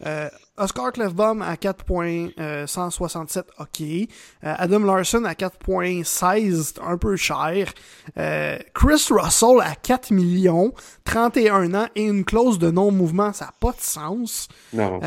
Euh, 0.06 0.28
Oscar 0.56 0.92
Clefbaum 0.92 1.42
à 1.42 1.54
4.167, 1.54 3.44
ok. 3.59 3.80
Euh, 3.80 4.06
Adam 4.42 4.80
Larson 4.80 5.24
à 5.24 5.35
4.16, 5.35 6.74
un 6.85 6.96
peu 6.96 7.16
cher. 7.16 7.72
Euh, 8.16 8.59
Chris 8.74 9.06
Russell 9.11 9.61
à 9.62 9.74
4 9.74 10.11
millions, 10.11 10.72
31 11.04 11.74
ans 11.74 11.88
et 11.94 12.04
une 12.04 12.24
clause 12.24 12.59
de 12.59 12.70
non-mouvement, 12.70 13.33
ça 13.33 13.46
n'a 13.46 13.54
pas 13.61 13.72
de 13.72 13.80
sens. 13.80 14.48
Non, 14.72 15.00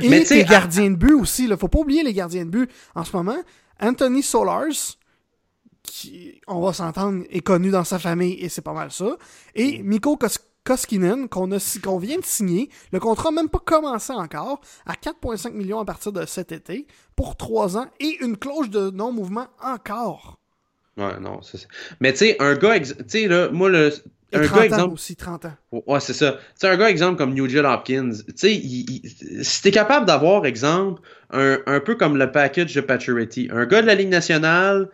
et 0.00 0.08
les 0.08 0.44
gardiens 0.44 0.90
de 0.90 0.96
but 0.96 1.12
aussi, 1.12 1.46
là, 1.46 1.56
faut 1.56 1.68
pas 1.68 1.80
oublier 1.80 2.02
les 2.02 2.14
gardiens 2.14 2.46
de 2.46 2.50
but. 2.50 2.70
En 2.94 3.04
ce 3.04 3.14
moment, 3.14 3.36
Anthony 3.80 4.22
Solars, 4.22 4.98
qui, 5.82 6.40
on 6.46 6.60
va 6.60 6.72
s'entendre, 6.72 7.24
est 7.30 7.40
connu 7.40 7.70
dans 7.70 7.84
sa 7.84 7.98
famille 7.98 8.34
et 8.34 8.48
c'est 8.48 8.62
pas 8.62 8.72
mal 8.72 8.90
ça. 8.90 9.16
Et 9.54 9.82
Miko 9.82 10.18
Koskinen, 10.64 11.28
qu'on 11.28 11.46
vient 11.98 12.18
de 12.18 12.24
signer, 12.24 12.70
le 12.92 13.00
contrat 13.00 13.30
n'a 13.30 13.42
même 13.42 13.48
pas 13.48 13.58
commencé 13.58 14.12
encore, 14.12 14.60
à 14.86 14.92
4,5 14.92 15.52
millions 15.52 15.80
à 15.80 15.84
partir 15.84 16.12
de 16.12 16.24
cet 16.24 16.52
été, 16.52 16.86
pour 17.16 17.36
3 17.36 17.78
ans, 17.78 17.86
et 17.98 18.18
une 18.22 18.36
clause 18.36 18.70
de 18.70 18.90
non-mouvement 18.90 19.48
encore. 19.60 20.38
Ouais, 20.96 21.18
non, 21.18 21.42
c'est 21.42 21.58
ça. 21.58 21.66
Mais 22.00 22.12
tu 22.12 22.18
sais, 22.18 22.36
un 22.40 22.54
gars, 22.54 22.78
tu 22.78 22.94
sais, 23.08 23.26
là, 23.26 23.50
moi, 23.50 23.68
le, 23.70 23.92
un 24.32 24.46
gars, 24.46 24.64
exemple. 24.64 24.94
aussi, 24.94 25.16
30 25.16 25.46
ans. 25.46 25.54
Ouais, 25.86 26.00
c'est 26.00 26.12
ça. 26.12 26.38
Un 26.62 26.76
gars, 26.76 26.90
exemple, 26.90 27.18
comme 27.18 27.34
Nugent 27.34 27.64
Hopkins, 27.64 28.12
tu 28.26 28.32
sais, 28.36 28.62
si 29.42 29.62
t'es 29.62 29.70
capable 29.70 30.06
d'avoir, 30.06 30.46
exemple, 30.46 31.02
un, 31.30 31.58
un 31.66 31.80
peu 31.80 31.94
comme 31.94 32.16
le 32.16 32.30
package 32.30 32.74
de 32.74 32.80
Paturity, 32.80 33.48
un 33.52 33.66
gars 33.66 33.82
de 33.82 33.86
la 33.86 33.94
Ligue 33.94 34.08
nationale, 34.10 34.88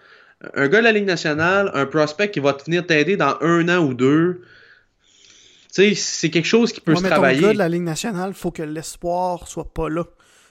un 0.54 0.68
gars 0.68 0.78
de 0.78 0.84
la 0.84 0.92
Ligue 0.92 1.06
nationale, 1.06 1.70
un 1.74 1.86
prospect 1.86 2.30
qui 2.30 2.40
va 2.40 2.52
te 2.52 2.64
venir 2.64 2.86
t'aider 2.86 3.16
dans 3.16 3.36
un 3.40 3.68
an 3.68 3.78
ou 3.84 3.94
deux, 3.94 4.42
tu 5.74 5.94
sais, 5.94 5.94
c'est 5.94 6.30
quelque 6.30 6.46
chose 6.46 6.72
qui 6.72 6.80
peut 6.80 6.94
se 6.94 7.04
travailler. 7.04 7.40
Ton 7.40 7.46
gars 7.48 7.52
de 7.52 7.58
la 7.58 7.68
Ligue 7.68 7.82
nationale, 7.82 8.34
faut 8.34 8.50
que 8.50 8.62
l'espoir 8.62 9.48
soit 9.48 9.72
pas 9.72 9.88
là. 9.88 10.04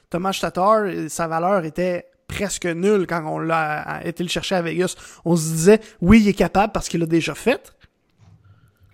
Thomas 0.10 0.38
Tatar, 0.39 0.86
sa 1.10 1.28
valeur 1.28 1.65
était 1.65 2.06
presque 2.28 2.65
nulle 2.65 3.08
quand 3.08 3.23
on 3.26 3.39
l'a 3.39 4.02
été 4.06 4.23
le 4.23 4.30
chercher 4.30 4.56
à 4.56 4.62
Vegas. 4.62 4.95
On 5.26 5.36
se 5.36 5.50
disait, 5.50 5.80
oui, 6.02 6.21
il 6.21 6.28
est 6.28 6.34
capable 6.34 6.71
parce 6.73 6.88
qu'il 6.89 7.00
l'a 7.00 7.06
déjà 7.06 7.34
fait. 7.36 7.73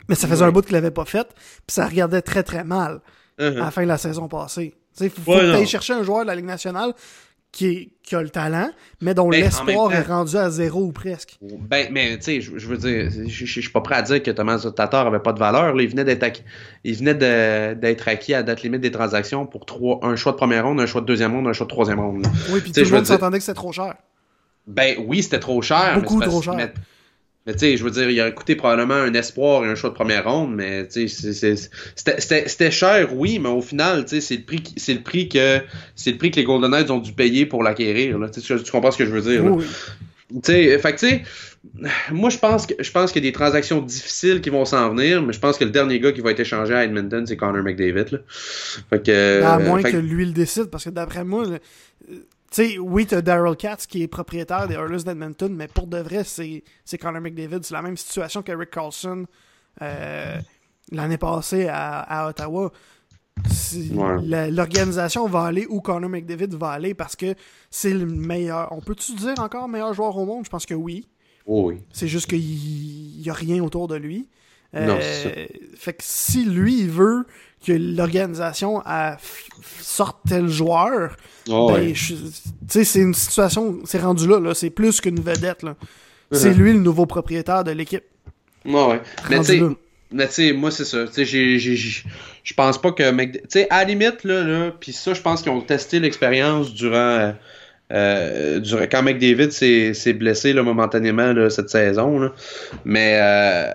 Mais 0.09 0.15
ça 0.15 0.27
faisait 0.27 0.43
un 0.43 0.51
bout 0.51 0.61
qu'il 0.61 0.73
l'avait 0.73 0.91
pas 0.91 1.05
fait, 1.05 1.27
puis 1.65 1.73
ça 1.73 1.87
regardait 1.87 2.21
très 2.21 2.43
très 2.43 2.63
mal 2.63 3.01
uh-huh. 3.39 3.57
à 3.57 3.65
la 3.65 3.71
fin 3.71 3.83
de 3.83 3.87
la 3.87 3.97
saison 3.97 4.27
passée. 4.27 4.73
Il 4.99 5.09
faut, 5.09 5.21
faut 5.21 5.33
aller 5.33 5.65
chercher 5.65 5.93
un 5.93 6.03
joueur 6.03 6.21
de 6.21 6.27
la 6.27 6.35
Ligue 6.35 6.45
nationale 6.45 6.93
qui, 7.53 7.93
qui, 8.01 8.15
a 8.15 8.21
le 8.21 8.29
talent, 8.29 8.71
mais 8.99 9.13
dont 9.13 9.29
ben, 9.29 9.41
l'espoir 9.41 9.93
est 9.93 10.01
rendu 10.01 10.35
à 10.35 10.49
zéro 10.49 10.81
ou 10.85 10.91
presque. 10.91 11.37
Ben, 11.41 11.87
mais 11.91 12.17
tu 12.17 12.23
sais, 12.23 12.41
je, 12.41 12.67
veux 12.67 12.77
dire, 12.77 13.11
je, 13.27 13.45
suis 13.45 13.69
pas 13.69 13.81
prêt 13.81 13.95
à 13.95 14.01
dire 14.01 14.23
que 14.23 14.31
Thomas 14.31 14.65
Tatar 14.75 15.05
avait 15.05 15.19
pas 15.19 15.33
de 15.33 15.39
valeur. 15.39 15.79
il 15.79 15.87
venait 15.87 16.03
d'être 16.03 16.23
acquis, 16.23 16.43
il 16.83 16.95
venait 16.95 17.13
d'être 17.75 18.07
acquis 18.07 18.33
à 18.33 18.41
date 18.41 18.63
limite 18.63 18.81
des 18.81 18.91
transactions 18.91 19.45
pour 19.45 19.67
trois, 19.67 19.99
un 20.01 20.15
choix 20.15 20.31
de 20.31 20.37
première 20.37 20.65
ronde, 20.65 20.81
un 20.81 20.87
choix 20.87 21.01
de 21.01 21.05
deuxième 21.05 21.31
ronde, 21.31 21.47
un 21.47 21.53
choix 21.53 21.67
de 21.67 21.71
troisième 21.71 21.99
ronde. 21.99 22.25
Oui, 22.49 22.59
puis 22.59 22.71
tout 22.71 22.81
le 22.81 22.89
monde 22.89 23.05
s'entendait 23.05 23.37
que 23.37 23.43
c'était 23.43 23.55
trop 23.55 23.71
cher. 23.71 23.93
Ben 24.65 24.95
oui, 25.05 25.21
c'était 25.21 25.39
trop 25.39 25.61
cher. 25.61 25.99
Beaucoup 26.01 26.21
trop 26.21 26.41
cher. 26.41 26.55
Mais 26.55 26.73
tu 27.45 27.59
sais, 27.59 27.77
je 27.77 27.83
veux 27.83 27.91
dire, 27.91 28.09
il 28.09 28.21
a 28.21 28.31
coûté 28.31 28.55
probablement 28.55 28.93
un 28.93 29.13
espoir 29.13 29.65
et 29.65 29.67
un 29.67 29.75
choix 29.75 29.89
de 29.89 29.95
première 29.95 30.23
ronde, 30.23 30.55
mais 30.55 30.87
tu 30.87 31.09
sais, 31.09 31.55
c'était 31.95 32.71
cher, 32.71 33.09
oui, 33.13 33.37
mais 33.39 33.49
au 33.49 33.61
final, 33.61 34.05
tu 34.05 34.15
sais, 34.15 34.21
c'est 34.21 34.37
le 34.37 34.43
prix, 34.43 34.63
c'est 34.77 34.93
le 34.93 35.01
prix 35.01 35.27
que, 35.27 35.59
c'est 35.95 36.11
le 36.11 36.17
prix 36.17 36.31
que 36.31 36.37
les 36.37 36.45
Golden 36.45 36.71
Knights 36.71 36.89
ont 36.89 36.99
dû 36.99 37.11
payer 37.11 37.45
pour 37.45 37.61
l'acquérir. 37.61 38.17
Tu, 38.31 38.41
tu 38.41 38.71
comprends 38.71 38.91
ce 38.91 38.97
que 38.97 39.05
je 39.05 39.11
veux 39.11 39.21
dire 39.21 39.43
Oui. 39.43 39.65
Tu 40.35 40.51
sais, 40.51 40.79
fait 40.79 40.95
tu 40.95 41.07
sais, 41.09 41.23
moi 42.11 42.29
je 42.29 42.37
pense 42.37 42.65
que 42.65 42.73
je 42.79 42.91
pense 42.91 43.11
qu'il 43.11 43.23
y 43.23 43.27
a 43.27 43.29
des 43.29 43.33
transactions 43.33 43.81
difficiles 43.81 44.41
qui 44.41 44.49
vont 44.49 44.65
s'en 44.65 44.89
venir, 44.89 45.21
mais 45.21 45.33
je 45.33 45.39
pense 45.39 45.57
que 45.57 45.65
le 45.65 45.69
dernier 45.69 45.99
gars 45.99 46.11
qui 46.11 46.21
va 46.21 46.31
être 46.31 46.39
échangé 46.39 46.73
à 46.73 46.83
Edmonton, 46.85 47.25
c'est 47.27 47.37
Connor 47.37 47.61
McDavid. 47.61 48.11
Là. 48.11 48.19
Fait 48.89 49.03
que, 49.03 49.43
à 49.43 49.59
moins 49.59 49.83
que 49.83 49.97
lui 49.97 50.25
le 50.25 50.31
décide, 50.31 50.65
parce 50.65 50.85
que 50.85 50.89
d'après 50.89 51.23
moi, 51.23 51.45
sais, 52.55 52.77
oui, 52.77 53.05
t'as 53.05 53.21
Daryl 53.21 53.55
Katz 53.55 53.85
qui 53.85 54.03
est 54.03 54.07
propriétaire 54.07 54.67
des 54.67 54.75
Oilers 54.75 55.03
d'Edmonton, 55.03 55.53
mais 55.53 55.67
pour 55.67 55.87
de 55.87 55.97
vrai, 55.97 56.23
c'est, 56.23 56.63
c'est 56.85 56.97
Connor 56.97 57.21
McDavid. 57.21 57.63
C'est 57.63 57.73
la 57.73 57.81
même 57.81 57.97
situation 57.97 58.41
que 58.41 58.51
Rick 58.51 58.71
Carlson 58.71 59.25
euh, 59.81 60.39
l'année 60.91 61.17
passée 61.17 61.67
à, 61.69 62.27
Ottawa. 62.29 62.71
L'organisation 64.51 65.27
va 65.27 65.45
aller 65.45 65.65
où 65.69 65.81
Connor 65.81 66.09
McDavid 66.09 66.55
va 66.55 66.69
aller 66.69 66.93
parce 66.93 67.15
que 67.15 67.35
c'est 67.69 67.93
le 67.93 68.05
meilleur. 68.05 68.71
On 68.71 68.81
peut-tu 68.81 69.13
dire 69.15 69.39
encore 69.39 69.67
meilleur 69.67 69.93
joueur 69.93 70.15
au 70.17 70.25
monde? 70.25 70.45
Je 70.45 70.49
pense 70.49 70.65
que 70.65 70.75
oui. 70.75 71.07
Oh 71.45 71.69
oui. 71.69 71.81
C'est 71.91 72.07
juste 72.07 72.27
qu'il 72.27 72.39
n'y 72.39 73.29
a 73.29 73.33
rien 73.33 73.61
autour 73.63 73.87
de 73.87 73.95
lui. 73.95 74.29
Euh, 74.75 74.99
fait 75.75 75.93
que 75.93 76.03
si 76.03 76.45
lui, 76.45 76.81
il 76.81 76.89
veut 76.89 77.25
que 77.65 77.73
l'organisation 77.73 78.81
sorte 79.79 80.17
tel 80.27 80.47
joueur, 80.47 81.15
oh, 81.49 81.71
ben, 81.71 81.93
c'est 82.67 82.99
une 82.99 83.13
situation, 83.13 83.79
c'est 83.85 83.99
rendu 83.99 84.27
là, 84.27 84.39
là 84.39 84.53
c'est 84.53 84.69
plus 84.69 85.01
qu'une 85.01 85.19
vedette. 85.19 85.63
Là. 85.63 85.75
C'est 86.31 86.53
lui 86.53 86.73
le 86.73 86.79
nouveau 86.79 87.05
propriétaire 87.05 87.63
de 87.63 87.71
l'équipe. 87.71 88.03
ouais. 88.65 89.01
Mais 89.29 89.39
tu 89.41 89.61
mais 90.13 90.27
tu 90.27 90.33
sais, 90.33 90.53
moi, 90.53 90.69
c'est 90.69 90.85
ça. 90.85 91.05
Tu 91.07 91.25
sais, 91.25 91.67
je 92.43 92.53
pense 92.53 92.79
pas 92.79 92.91
que. 92.91 93.11
Tu 93.11 93.39
sais, 93.49 93.67
à 93.71 93.79
la 93.79 93.85
limite, 93.85 94.23
là, 94.23 94.43
là 94.43 94.71
puis 94.79 94.93
ça, 94.93 95.13
je 95.13 95.21
pense 95.21 95.41
qu'ils 95.41 95.51
ont 95.51 95.61
testé 95.61 95.99
l'expérience 95.99 96.73
durant. 96.73 97.33
Euh, 97.91 98.59
durant, 98.59 98.83
quand 98.83 99.03
McDavid 99.03 99.51
s'est 99.51 100.13
blessé 100.13 100.53
là, 100.53 100.63
momentanément 100.63 101.33
là, 101.33 101.49
cette 101.49 101.69
saison. 101.69 102.19
Là. 102.19 102.31
Mais, 102.85 103.19
euh, 103.21 103.73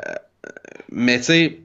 mais 0.91 1.19
tu 1.19 1.25
sais, 1.25 1.59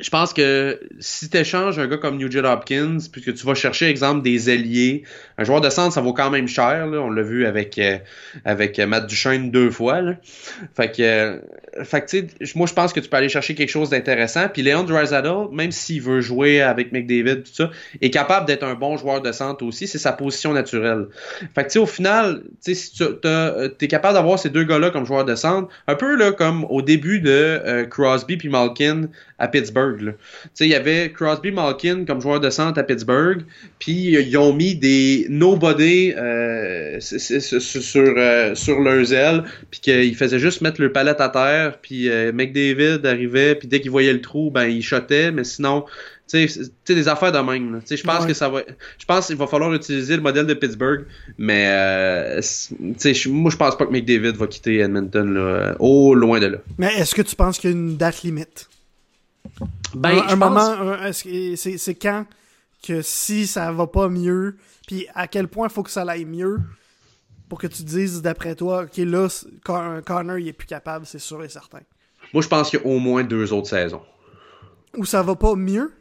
je 0.00 0.10
pense 0.10 0.32
que 0.32 0.80
si 0.98 1.28
tu 1.28 1.36
échanges 1.36 1.78
un 1.78 1.86
gars 1.86 1.98
comme 1.98 2.16
Nugent 2.16 2.44
Hopkins, 2.44 2.98
puisque 3.12 3.34
tu 3.34 3.46
vas 3.46 3.54
chercher, 3.54 3.86
exemple, 3.86 4.22
des 4.22 4.48
alliés, 4.48 5.04
un 5.40 5.44
joueur 5.44 5.62
de 5.62 5.70
centre, 5.70 5.94
ça 5.94 6.02
vaut 6.02 6.12
quand 6.12 6.28
même 6.30 6.46
cher. 6.46 6.86
Là. 6.86 7.00
On 7.00 7.08
l'a 7.08 7.22
vu 7.22 7.46
avec, 7.46 7.78
euh, 7.78 7.96
avec 8.44 8.78
Matt 8.78 9.06
Duchesne 9.06 9.50
deux 9.50 9.70
fois. 9.70 10.02
Là. 10.02 10.16
Fait 10.76 10.94
que, 10.94 11.02
euh, 11.02 11.38
fait 11.82 12.02
que 12.02 12.58
moi, 12.58 12.66
je 12.66 12.74
pense 12.74 12.92
que 12.92 13.00
tu 13.00 13.08
peux 13.08 13.16
aller 13.16 13.30
chercher 13.30 13.54
quelque 13.54 13.70
chose 13.70 13.88
d'intéressant. 13.88 14.48
Puis 14.52 14.60
Léon 14.60 14.82
Draisaitl, 14.82 15.48
même 15.50 15.72
s'il 15.72 16.02
veut 16.02 16.20
jouer 16.20 16.60
avec 16.60 16.92
McDavid, 16.92 17.44
tout 17.44 17.54
ça, 17.54 17.70
est 18.02 18.10
capable 18.10 18.46
d'être 18.46 18.64
un 18.64 18.74
bon 18.74 18.98
joueur 18.98 19.22
de 19.22 19.32
centre 19.32 19.64
aussi. 19.64 19.86
C'est 19.86 19.98
sa 19.98 20.12
position 20.12 20.52
naturelle. 20.52 21.06
Fait 21.54 21.66
que, 21.66 21.78
au 21.78 21.86
final, 21.86 22.42
si 22.60 22.92
tu 22.92 23.04
euh, 23.24 23.70
es 23.80 23.88
capable 23.88 24.14
d'avoir 24.14 24.38
ces 24.38 24.50
deux 24.50 24.64
gars-là 24.64 24.90
comme 24.90 25.06
joueurs 25.06 25.24
de 25.24 25.36
centre, 25.36 25.70
un 25.86 25.94
peu 25.94 26.16
là, 26.16 26.32
comme 26.32 26.64
au 26.64 26.82
début 26.82 27.20
de 27.20 27.86
Crosby 27.88 28.36
puis 28.36 28.50
Malkin 28.50 29.08
à 29.38 29.48
Pittsburgh. 29.48 30.14
Il 30.60 30.66
y 30.66 30.74
avait 30.74 31.10
Crosby 31.12 31.50
Malkin 31.50 32.04
comme 32.04 32.20
joueur 32.20 32.40
de 32.40 32.50
centre 32.50 32.78
à 32.78 32.82
Pittsburgh, 32.82 33.44
puis 33.78 34.12
ils 34.12 34.36
ont 34.36 34.52
mis 34.52 34.74
des 34.74 35.26
nobody 35.30 36.12
euh, 36.16 36.98
sur, 37.00 38.14
euh, 38.16 38.54
sur 38.56 38.80
leurs 38.80 39.12
ailes, 39.12 39.44
puis 39.70 39.80
qu'ils 39.80 40.16
faisaient 40.16 40.40
juste 40.40 40.60
mettre 40.60 40.80
le 40.80 40.90
palette 40.90 41.20
à 41.20 41.28
terre, 41.28 41.78
puis 41.80 42.08
euh, 42.08 42.32
McDavid 42.32 43.06
arrivait, 43.06 43.54
puis 43.54 43.68
dès 43.68 43.80
qu'il 43.80 43.92
voyait 43.92 44.12
le 44.12 44.20
trou, 44.20 44.50
ben 44.50 44.64
il 44.64 44.82
shotait, 44.82 45.30
mais 45.30 45.44
sinon, 45.44 45.84
tu 46.28 46.48
sais, 46.48 46.70
des 46.88 47.06
affaires 47.06 47.30
de 47.30 47.38
même. 47.38 47.80
Je 47.88 48.02
pense 48.02 48.26
que 48.26 48.34
ça 48.34 48.48
va. 48.48 48.62
Je 48.98 49.04
pense 49.06 49.28
qu'il 49.28 49.36
va 49.36 49.46
falloir 49.46 49.72
utiliser 49.72 50.16
le 50.16 50.22
modèle 50.22 50.46
de 50.46 50.54
Pittsburgh, 50.54 51.06
mais 51.38 51.66
euh, 51.68 52.40
moi 53.28 53.50
je 53.50 53.56
pense 53.56 53.78
pas 53.78 53.86
que 53.86 53.92
McDavid 53.92 54.32
va 54.36 54.48
quitter 54.48 54.78
Edmonton 54.78 55.32
là, 55.32 55.76
au 55.78 56.14
loin 56.14 56.40
de 56.40 56.46
là. 56.46 56.58
Mais 56.76 56.92
est-ce 56.98 57.14
que 57.14 57.22
tu 57.22 57.36
penses 57.36 57.58
qu'il 57.60 57.70
y 57.70 57.72
a 57.72 57.76
une 57.76 57.96
date 57.96 58.22
limite? 58.22 58.68
Ben, 59.94 60.22
un, 60.28 60.36
moment, 60.36 60.76
c'est 61.12 61.94
quand 61.94 62.26
que 62.86 63.02
si 63.02 63.46
ça 63.46 63.72
va 63.72 63.86
pas 63.86 64.08
mieux, 64.08 64.56
puis 64.90 65.06
à 65.14 65.28
quel 65.28 65.46
point 65.46 65.68
il 65.68 65.72
faut 65.72 65.84
que 65.84 65.90
ça 65.90 66.02
aille 66.02 66.24
mieux, 66.24 66.58
pour 67.48 67.60
que 67.60 67.68
tu 67.68 67.84
dises, 67.84 68.22
d'après 68.22 68.56
toi, 68.56 68.82
OK, 68.82 68.96
là, 68.96 69.28
Connor, 70.04 70.38
il 70.38 70.48
est 70.48 70.52
plus 70.52 70.66
capable, 70.66 71.06
c'est 71.06 71.20
sûr 71.20 71.44
et 71.44 71.48
certain? 71.48 71.78
Moi, 72.34 72.42
je 72.42 72.48
pense 72.48 72.70
qu'il 72.70 72.80
y 72.80 72.82
a 72.82 72.86
au 72.86 72.98
moins 72.98 73.22
deux 73.22 73.52
autres 73.52 73.68
saisons. 73.68 74.02
Où 74.96 75.04
ça 75.04 75.22
va 75.22 75.36
pas 75.36 75.54
mieux? 75.54 75.92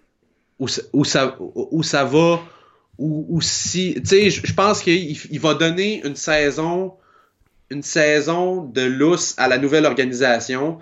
Où, 0.58 0.68
ça, 0.68 0.82
où 0.92 1.84
ça 1.84 2.04
va... 2.04 2.40
Ou, 2.98 3.40
si... 3.42 3.94
Tu 3.98 4.06
sais, 4.06 4.30
je 4.32 4.54
pense 4.56 4.82
qu'il 4.82 5.40
va 5.40 5.54
donner 5.54 6.04
une 6.04 6.16
saison 6.16 6.94
une 7.70 7.84
saison 7.84 8.64
de 8.64 8.82
lousse 8.82 9.36
à 9.38 9.48
la 9.48 9.60
nouvelle 9.60 9.86
organisation 9.86 10.80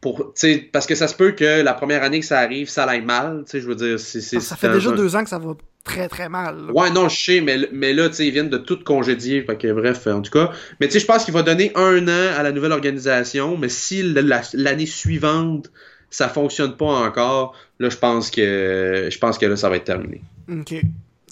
pour, 0.00 0.32
parce 0.72 0.86
que 0.86 0.94
ça 0.94 1.06
se 1.06 1.14
peut 1.14 1.32
que 1.32 1.60
la 1.60 1.74
première 1.74 2.02
année 2.02 2.20
que 2.20 2.26
ça 2.26 2.38
arrive, 2.38 2.70
ça 2.70 2.84
aille 2.84 3.04
mal. 3.04 3.44
Je 3.52 3.58
veux 3.58 3.74
dire, 3.74 4.00
c'est, 4.00 4.22
ça 4.22 4.56
fait 4.56 4.72
déjà 4.72 4.90
deux 4.92 5.14
ans 5.14 5.22
que 5.22 5.28
ça 5.28 5.38
va 5.38 5.54
très 5.84 6.08
très 6.08 6.28
mal. 6.28 6.70
Ouais, 6.72 6.90
non, 6.90 7.08
je 7.08 7.24
sais, 7.24 7.40
mais, 7.40 7.68
mais 7.72 7.92
là, 7.92 8.08
ils 8.18 8.30
viennent 8.30 8.50
de 8.50 8.58
tout 8.58 8.78
congédier. 8.82 9.42
Fait 9.42 9.56
que, 9.56 9.72
bref, 9.72 10.06
en 10.06 10.22
tout 10.22 10.30
cas. 10.30 10.52
Mais 10.80 10.86
tu 10.86 10.94
sais, 10.94 11.00
je 11.00 11.06
pense 11.06 11.24
qu'il 11.24 11.34
va 11.34 11.42
donner 11.42 11.72
un 11.74 12.06
an 12.08 12.36
à 12.36 12.42
la 12.42 12.52
nouvelle 12.52 12.72
organisation, 12.72 13.56
mais 13.56 13.68
si 13.68 14.02
l'année 14.02 14.86
suivante, 14.86 15.70
ça 16.10 16.28
fonctionne 16.28 16.76
pas 16.76 17.06
encore, 17.06 17.56
là, 17.78 17.88
je 17.88 17.96
pense 17.96 18.30
que 18.30 19.08
je 19.10 19.18
pense 19.18 19.38
que 19.38 19.46
là, 19.46 19.56
ça 19.56 19.68
va 19.68 19.76
être 19.76 19.84
terminé. 19.84 20.22
Ok. 20.50 20.74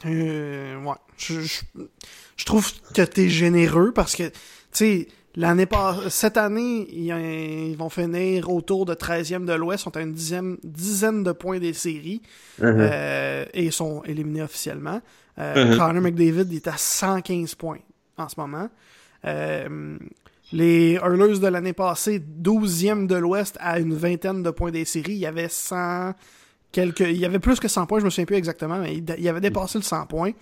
Euh, 0.07 0.77
ouais. 0.83 0.95
Je, 1.19 1.41
je, 2.37 2.45
trouve 2.47 2.73
que 2.95 3.03
t'es 3.03 3.29
généreux 3.29 3.93
parce 3.93 4.17
que, 4.17 4.29
tu 4.29 4.33
sais, 4.73 5.09
L'année 5.37 5.67
cette 6.09 6.37
année, 6.37 6.89
ils, 6.93 7.77
vont 7.77 7.89
finir 7.89 8.51
autour 8.51 8.85
de 8.85 8.95
13e 8.95 9.45
de 9.45 9.53
l'Ouest, 9.53 9.85
sont 9.85 9.97
à 9.97 10.01
une 10.01 10.13
dizaine, 10.13 10.57
dizaine 10.65 11.23
de 11.23 11.31
points 11.31 11.61
des 11.61 11.73
séries 11.73 12.21
uh-huh. 12.61 12.65
euh, 12.65 13.45
et 13.55 13.71
sont 13.71 14.03
éliminés 14.05 14.43
officiellement. 14.43 15.01
Euh, 15.39 15.55
uh-huh. 15.55 15.79
Connor 15.79 16.03
McDavid 16.03 16.53
est 16.53 16.67
à 16.67 16.77
115 16.77 17.55
points 17.55 17.79
en 18.19 18.29
ce 18.29 18.35
moment. 18.39 18.69
Euh, 19.25 19.99
les 20.53 20.95
Hurlers 20.95 21.39
de 21.39 21.47
l'année 21.47 21.75
passée, 21.75 22.21
12e 22.43 23.07
de 23.07 23.15
l'Ouest 23.15 23.57
à 23.61 23.79
une 23.79 23.95
vingtaine 23.95 24.43
de 24.43 24.51
points 24.51 24.73
des 24.73 24.85
séries. 24.85 25.13
Il 25.13 25.19
y 25.19 25.27
avait 25.27 25.49
100 25.49 26.13
quelques, 26.73 27.01
il 27.01 27.19
y 27.19 27.25
avait 27.25 27.39
plus 27.39 27.61
que 27.61 27.69
100 27.69 27.87
points, 27.87 28.01
je 28.01 28.05
me 28.05 28.11
souviens 28.11 28.27
plus 28.27 28.37
exactement, 28.37 28.79
mais 28.79 28.97
il, 28.97 29.05
il 29.17 29.29
avait 29.29 29.41
dépassé 29.41 29.79
le 29.79 29.85
100 29.85 30.07
points. 30.07 30.33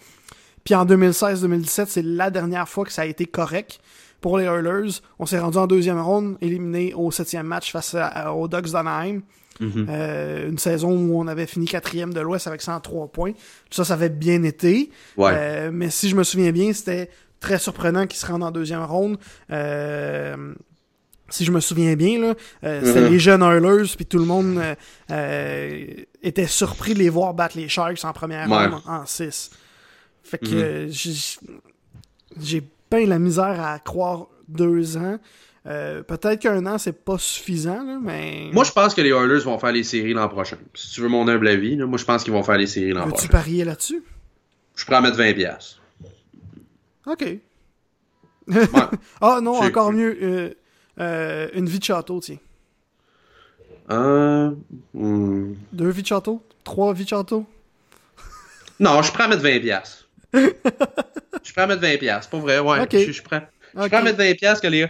Puis 0.65 0.75
en 0.75 0.87
2016-2017, 0.87 1.87
c'est 1.89 2.03
la 2.03 2.31
dernière 2.31 2.69
fois 2.69 2.87
que 2.87 2.93
ça 2.93 3.03
a 3.03 3.07
été 3.07 3.27
correct 3.27 3.81
pour 4.21 4.39
les 4.39 4.45
Oilers. 4.45 5.01
On 5.19 5.27
s'est 5.27 5.39
rendu 5.39 5.59
en 5.59 5.67
deuxième 5.67 6.01
ronde, 6.01 6.37
éliminé 6.41 6.95
au 6.95 7.11
septième 7.11 7.47
match 7.47 7.73
face 7.73 7.97
aux 8.35 8.49
Ducks 8.49 8.71
d'Anaheim. 8.71 9.23
Mm-hmm. 9.61 9.87
Euh, 9.89 10.49
une 10.49 10.59
saison 10.59 10.93
où 10.93 11.21
on 11.21 11.27
avait 11.27 11.47
fini 11.47 11.67
quatrième 11.67 12.15
de 12.15 12.21
l'Ouest 12.21 12.47
avec 12.47 12.63
103 12.63 13.09
points. 13.09 13.33
Tout 13.33 13.39
ça, 13.71 13.85
ça 13.85 13.95
avait 13.95 14.09
bien 14.09 14.43
été. 14.43 14.91
Euh, 15.19 15.71
mais 15.73 15.91
si 15.91 16.09
je 16.09 16.17
me 16.17 16.23
souviens 16.23 16.53
bien, 16.53 16.73
c'était 16.73 17.11
très 17.41 17.59
surprenant 17.59 18.07
qu'ils 18.07 18.19
se 18.19 18.27
rendent 18.27 18.45
en 18.45 18.51
deuxième 18.51 18.83
ronde. 18.83 19.19
Euh, 19.51 20.55
si 21.29 21.45
je 21.45 21.53
me 21.53 21.61
souviens 21.61 21.95
bien, 21.95 22.21
là, 22.21 22.35
c'était 22.63 23.01
mm-hmm. 23.01 23.11
les 23.11 23.19
jeunes 23.19 23.43
Oilers, 23.43 23.89
puis 23.97 24.07
tout 24.07 24.19
le 24.19 24.25
monde 24.25 24.63
était 26.23 26.47
surpris 26.47 26.95
de 26.95 27.01
les 27.01 27.11
voir 27.11 27.35
battre 27.35 27.57
les 27.59 27.69
Sharks 27.69 28.05
en 28.05 28.13
première 28.13 28.49
ronde 28.49 28.81
en 28.87 29.05
6. 29.05 29.51
Fait 30.23 30.39
que 30.39 30.87
mm-hmm. 30.87 31.39
j'ai 32.41 32.63
peint 32.91 33.07
la 33.07 33.19
misère 33.19 33.61
à 33.61 33.79
croire 33.79 34.29
deux 34.49 34.97
ans. 34.97 35.19
Euh, 35.67 36.03
peut-être 36.03 36.41
qu'un 36.41 36.65
an, 36.67 36.79
c'est 36.79 37.05
pas 37.05 37.19
suffisant, 37.19 38.01
mais. 38.01 38.49
Moi, 38.53 38.65
je 38.65 38.73
pense 38.73 38.95
que 38.95 39.01
les 39.03 39.11
Oilers 39.11 39.45
vont 39.45 39.59
faire 39.59 39.73
les 39.73 39.83
séries 39.83 40.15
l'an 40.15 40.29
prochain. 40.29 40.57
Si 40.75 40.93
tu 40.93 41.01
veux 41.03 41.09
mon 41.09 41.29
humble 41.29 41.49
avis, 41.49 41.77
moi, 41.77 41.99
je 41.99 42.05
pense 42.05 42.25
qu'ils 42.25 42.33
vont 42.33 42.43
faire 42.43 42.57
les 42.57 42.67
séries 42.67 42.93
l'an 42.93 43.03
prochain. 43.03 43.17
Veux-tu 43.17 43.29
parier 43.29 43.65
là-dessus? 43.65 44.03
Je 44.77 44.85
pourrais 44.85 44.99
en 44.99 45.03
mettre 45.03 45.19
20$. 45.19 45.77
Ok. 47.07 47.39
ah 49.21 49.41
non, 49.43 49.61
encore 49.61 49.93
mieux. 49.93 50.17
Euh, 50.23 50.55
euh, 51.01 51.49
une 51.55 51.69
vie 51.69 51.79
de 51.79 51.85
château, 51.85 52.21
tiens. 52.21 52.39
Euh, 53.91 54.51
hmm. 54.95 55.55
Deux 55.73 55.91
vies 55.91 56.03
de 56.03 56.07
château? 56.07 56.43
Trois 56.65 56.93
vies 56.93 57.05
de 57.05 57.09
château? 57.09 57.47
non, 58.81 59.03
je 59.03 59.13
pourrais 59.13 59.25
en 59.25 59.29
mettre 59.29 59.43
20$. 59.43 60.05
je 60.35 61.53
prends 61.53 61.63
à 61.63 61.67
mettre 61.67 61.83
20$. 61.83 62.19
C'est 62.23 62.31
pas 62.31 62.39
vrai, 62.39 62.59
ouais. 62.59 62.87
Je, 62.91 63.13
je, 63.13 63.23
prends. 63.23 63.41
Je 63.75 63.89
prends 63.89 63.99
à 63.99 64.03
mettre 64.03 64.19
20$ 64.19 64.61
que 64.61 64.67
les. 64.67 64.83
Euh, 64.83 64.87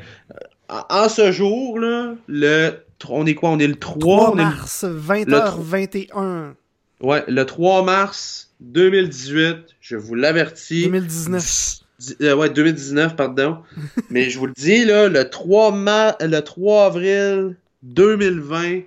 en 0.68 1.09
ce 1.09 1.33
jour, 1.33 1.79
là, 1.79 2.14
le. 2.27 2.85
On 3.09 3.27
est 3.27 3.35
quoi 3.35 3.51
On 3.51 3.59
est 3.59 3.66
le 3.66 3.77
3, 3.77 3.98
3 4.01 4.35
mars, 4.35 4.85
20h21. 4.85 6.55
Ouais, 7.01 7.24
le 7.29 7.44
3 7.44 7.85
mars 7.85 8.51
2018, 8.61 9.77
je 9.81 9.96
vous 9.96 10.14
l'avertis. 10.14 10.85
2019. 10.85 11.81
Euh, 12.22 12.35
ouais, 12.35 12.51
2019, 12.51 13.16
pardon. 13.16 13.59
Mais 14.11 14.31
je 14.31 14.38
vous 14.38 14.46
le 14.46 14.53
dis, 14.57 14.85
là, 14.85 15.09
le 15.09 15.29
3, 15.29 15.72
ma... 15.72 16.16
le 16.20 16.40
3 16.40 16.87
avril 16.87 17.57
2020, 17.83 18.81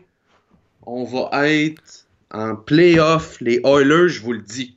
on 0.86 1.04
va 1.06 1.50
être 1.50 2.06
en 2.32 2.56
playoff, 2.56 3.40
les 3.42 3.62
Oilers, 3.64 4.10
je 4.10 4.22
vous 4.22 4.34
le 4.34 4.42
dis. 4.42 4.76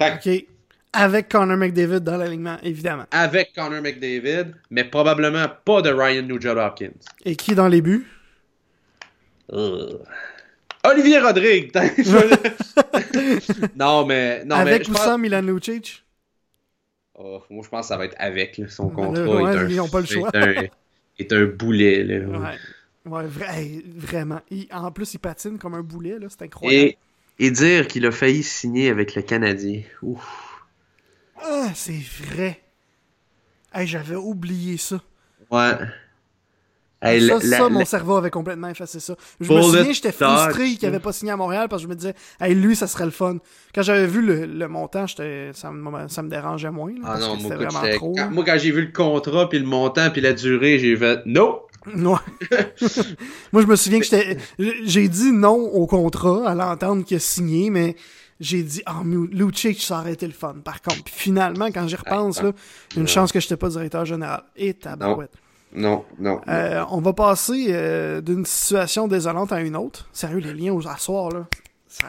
OK. 0.00 0.46
Avec 0.94 1.28
Connor 1.28 1.56
McDavid 1.56 2.00
dans 2.00 2.16
l'alignement, 2.16 2.56
évidemment. 2.62 3.04
Avec 3.10 3.52
Connor 3.54 3.82
McDavid, 3.82 4.54
mais 4.70 4.84
probablement 4.84 5.46
pas 5.64 5.82
de 5.82 5.90
Ryan 5.90 6.22
Nugent-Hopkins. 6.22 6.92
Et 7.24 7.36
qui 7.36 7.54
dans 7.54 7.68
les 7.68 7.80
buts? 7.80 8.06
Olivier 10.84 11.18
Rodrigue! 11.18 11.72
non, 13.76 14.06
mais... 14.06 14.44
Non, 14.44 14.56
avec 14.56 14.88
ou 14.88 14.94
sans 14.94 15.18
Milan 15.18 15.42
Lucic? 15.42 16.04
Oh, 17.16 17.42
moi, 17.48 17.62
je 17.64 17.68
pense 17.68 17.82
que 17.82 17.88
ça 17.88 17.96
va 17.96 18.06
être 18.06 18.16
avec. 18.18 18.60
son 18.68 18.88
contrat 18.88 19.22
est 19.22 19.56
un, 19.56 19.68
ils 19.68 19.90
pas 19.90 20.00
le 20.00 20.06
choix. 20.06 20.30
Est 21.16 21.32
un, 21.32 21.46
boulet. 21.46 22.02
Là. 22.02 22.26
Ouais, 22.26 22.56
ouais 23.06 23.24
vraiment. 23.96 24.40
en 24.72 24.90
plus, 24.90 25.14
il 25.14 25.18
patine 25.18 25.58
comme 25.58 25.74
un 25.74 25.82
boulet. 25.82 26.16
C'est 26.28 26.42
incroyable. 26.42 26.94
Et, 27.38 27.46
et 27.46 27.50
dire 27.52 27.86
qu'il 27.86 28.04
a 28.06 28.10
failli 28.10 28.42
signer 28.42 28.88
avec 28.88 29.14
le 29.14 29.22
Canadien. 29.22 29.82
Ouf. 30.02 30.53
Ah, 31.42 31.68
c'est 31.74 32.02
vrai. 32.22 32.60
Hey, 33.72 33.86
j'avais 33.86 34.16
oublié 34.16 34.76
ça. 34.76 35.00
Ouais. 35.50 35.72
ça, 37.02 37.40
ça 37.40 37.68
mon 37.68 37.84
cerveau 37.84 38.16
avait 38.16 38.30
complètement 38.30 38.68
effacé 38.68 39.00
ça. 39.00 39.16
Je 39.40 39.52
me 39.52 39.62
souviens, 39.62 39.92
j'étais 39.92 40.12
frustré 40.12 40.74
qu'il 40.74 40.88
n'avait 40.88 41.00
pas 41.00 41.12
signé 41.12 41.32
à 41.32 41.36
Montréal 41.36 41.68
parce 41.68 41.82
que 41.82 41.88
je 41.88 41.90
me 41.90 41.96
disais, 41.96 42.14
hey, 42.40 42.54
lui, 42.54 42.76
ça 42.76 42.86
serait 42.86 43.04
le 43.04 43.10
fun. 43.10 43.38
Quand 43.74 43.82
j'avais 43.82 44.06
vu 44.06 44.22
le, 44.22 44.46
le 44.46 44.68
montant, 44.68 45.06
ça 45.06 45.22
me, 45.24 46.08
ça 46.08 46.22
me 46.22 46.28
dérangeait 46.28 46.70
moins. 46.70 46.92
Là, 46.92 47.00
ah 47.04 47.18
non, 47.18 47.36
moi, 47.36 47.56
vraiment 47.56 47.82
trop, 47.96 48.14
quand, 48.16 48.30
moi, 48.30 48.44
quand 48.44 48.58
j'ai 48.58 48.70
vu 48.70 48.82
le 48.82 48.92
contrat, 48.92 49.48
puis 49.48 49.58
le 49.58 49.66
montant, 49.66 50.10
puis 50.10 50.20
la 50.20 50.32
durée, 50.32 50.78
j'ai 50.78 50.96
fait, 50.96 51.20
non! 51.26 51.60
moi, 51.96 52.20
je 53.52 53.66
me 53.66 53.76
souviens 53.76 53.98
que 53.98 54.06
j'étais, 54.06 54.38
j'ai 54.84 55.08
dit 55.08 55.32
non 55.32 55.56
au 55.56 55.86
contrat 55.86 56.48
à 56.48 56.54
l'entendre 56.54 57.04
qu'il 57.04 57.16
a 57.18 57.20
signé, 57.20 57.68
mais 57.68 57.96
j'ai 58.44 58.62
dit, 58.62 58.82
ah, 58.84 58.96
oh, 59.00 59.26
Lucic, 59.30 59.80
ça 59.80 60.00
aurait 60.00 60.12
été 60.12 60.26
le 60.26 60.32
fun. 60.32 60.54
Par 60.62 60.82
contre, 60.82 61.02
puis 61.04 61.14
finalement, 61.16 61.66
quand 61.66 61.88
j'y 61.88 61.96
repense, 61.96 62.42
là, 62.42 62.52
une 62.96 63.08
chance 63.08 63.32
que 63.32 63.40
je 63.40 63.46
n'étais 63.46 63.56
pas 63.56 63.68
directeur 63.68 64.04
général. 64.04 64.42
Et 64.56 64.74
tabarouette. 64.74 65.32
Non, 65.74 66.04
non. 66.20 66.40
Euh, 66.46 66.84
on 66.90 67.00
va 67.00 67.12
passer 67.14 67.68
euh, 67.70 68.20
d'une 68.20 68.44
situation 68.44 69.08
désolante 69.08 69.50
à 69.50 69.60
une 69.60 69.76
autre. 69.76 70.08
Sérieux, 70.12 70.38
les 70.38 70.52
liens 70.52 70.72
aux 70.72 70.86
assoirs, 70.86 71.30
là. 71.30 71.46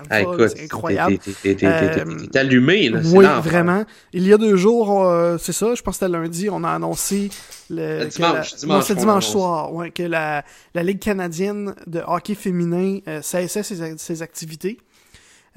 Ah, 0.10 0.22
c'est 0.48 0.64
incroyable. 0.64 1.20
T'es 1.44 1.64
euh, 1.64 2.06
allumé, 2.34 2.90
là. 2.90 3.00
Oui, 3.14 3.26
vraiment. 3.44 3.86
Il 4.14 4.28
y 4.28 4.34
a 4.34 4.38
deux 4.38 4.56
jours, 4.58 5.08
c'est 5.40 5.54
ça, 5.54 5.76
je 5.76 5.82
pense 5.84 6.00
que 6.00 6.06
c'était 6.06 6.12
lundi, 6.12 6.50
on 6.50 6.64
a 6.64 6.72
annoncé 6.72 7.30
le, 7.70 8.06
dimanche, 8.06 8.56
dimanche, 8.56 8.92
dimanche 8.92 9.28
soir, 9.28 9.72
ouais, 9.74 9.92
que 9.92 10.02
la, 10.02 10.44
la 10.74 10.82
Ligue 10.82 11.00
canadienne 11.00 11.76
de 11.86 12.02
hockey 12.06 12.34
féminin 12.34 13.00
cessait 13.22 13.62
ses, 13.62 13.98
ses 13.98 14.22
activités. 14.24 14.80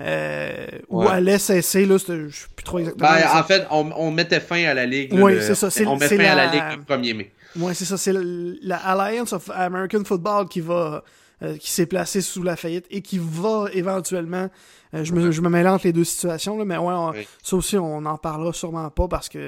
Euh, 0.00 0.66
ou 0.88 1.02
à 1.02 1.20
l'SSC, 1.20 1.86
là, 1.86 1.96
je 1.98 2.28
suis 2.28 2.48
plus 2.54 2.64
trop 2.64 2.78
exactement. 2.78 3.08
Ben, 3.08 3.40
en 3.40 3.42
fait, 3.42 3.66
on, 3.70 3.90
on, 3.96 4.10
mettait 4.12 4.40
fin 4.40 4.64
à 4.64 4.74
la 4.74 4.86
Ligue. 4.86 5.12
Oui, 5.12 5.38
c'est 5.40 5.54
ça. 5.54 5.68
On 5.86 5.96
met 5.96 6.08
fin 6.08 6.16
la... 6.16 6.32
à 6.32 6.34
la 6.34 6.46
Ligue 6.46 6.78
le 6.88 6.96
1er 6.96 7.16
mai. 7.16 7.32
Oui, 7.56 7.74
c'est 7.74 7.84
ça. 7.84 7.96
C'est 7.96 8.14
la 8.14 8.76
Alliance 8.76 9.32
of 9.32 9.50
American 9.50 10.04
Football 10.04 10.48
qui 10.48 10.60
va. 10.60 11.02
Euh, 11.40 11.56
qui 11.56 11.70
s'est 11.70 11.86
placé 11.86 12.20
sous 12.20 12.42
la 12.42 12.56
faillite 12.56 12.86
et 12.90 13.00
qui 13.00 13.16
va 13.16 13.66
éventuellement. 13.72 14.50
Euh, 14.92 15.04
je, 15.04 15.12
me, 15.12 15.30
je 15.30 15.40
me 15.40 15.48
mêle 15.48 15.68
entre 15.68 15.86
les 15.86 15.92
deux 15.92 16.02
situations, 16.02 16.58
là, 16.58 16.64
mais 16.64 16.76
ouais, 16.76 17.28
ça 17.44 17.54
aussi, 17.54 17.78
on 17.78 18.00
n'en 18.00 18.18
parlera 18.18 18.52
sûrement 18.52 18.90
pas 18.90 19.06
parce 19.06 19.28
qu'on 19.28 19.38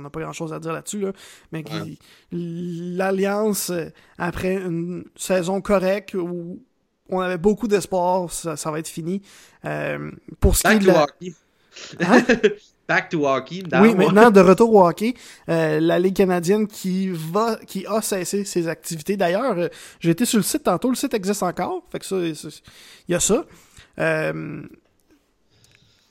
n'a 0.00 0.10
pas 0.10 0.20
grand 0.20 0.32
chose 0.32 0.52
à 0.52 0.60
dire 0.60 0.72
là-dessus. 0.72 1.00
Là, 1.00 1.10
mais 1.50 1.64
l'Alliance, 2.30 3.72
après 4.18 4.54
une 4.54 5.02
saison 5.16 5.60
correcte 5.60 6.14
où 6.14 6.62
on 7.08 7.20
avait 7.20 7.38
beaucoup 7.38 7.68
d'espoir, 7.68 8.30
ça, 8.30 8.56
ça, 8.56 8.70
va 8.70 8.78
être 8.78 8.88
fini. 8.88 9.22
Euh, 9.64 10.10
pour 10.40 10.56
ce 10.56 10.62
Back 10.62 10.78
qui 10.78 10.84
est 10.84 10.88
de 10.88 10.92
la... 10.92 11.02
hockey. 11.02 11.34
Back 12.88 13.08
to 13.10 13.26
hockey. 13.26 13.62
Oui, 13.80 13.94
maintenant 13.94 14.30
de 14.30 14.40
retour 14.40 14.74
au 14.74 14.86
hockey, 14.86 15.14
euh, 15.48 15.80
la 15.80 15.98
Ligue 15.98 16.16
canadienne 16.16 16.66
qui 16.66 17.08
va, 17.08 17.56
qui 17.66 17.86
a 17.86 18.02
cessé 18.02 18.44
ses 18.44 18.68
activités. 18.68 19.16
D'ailleurs, 19.16 19.56
euh, 19.56 19.68
j'ai 20.00 20.10
été 20.10 20.24
sur 20.24 20.38
le 20.38 20.42
site 20.42 20.64
tantôt, 20.64 20.90
le 20.90 20.96
site 20.96 21.14
existe 21.14 21.42
encore, 21.42 21.82
fait 21.90 22.00
que 22.00 22.04
ça, 22.04 22.16
il 22.16 22.34
y 23.08 23.14
a 23.14 23.20
ça. 23.20 23.44
Euh, 23.98 24.62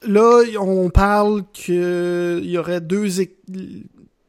là, 0.03 0.43
on 0.59 0.89
parle 0.89 1.43
que 1.53 2.39
il 2.41 2.49
y 2.49 2.57
aurait 2.57 2.81
deux 2.81 3.07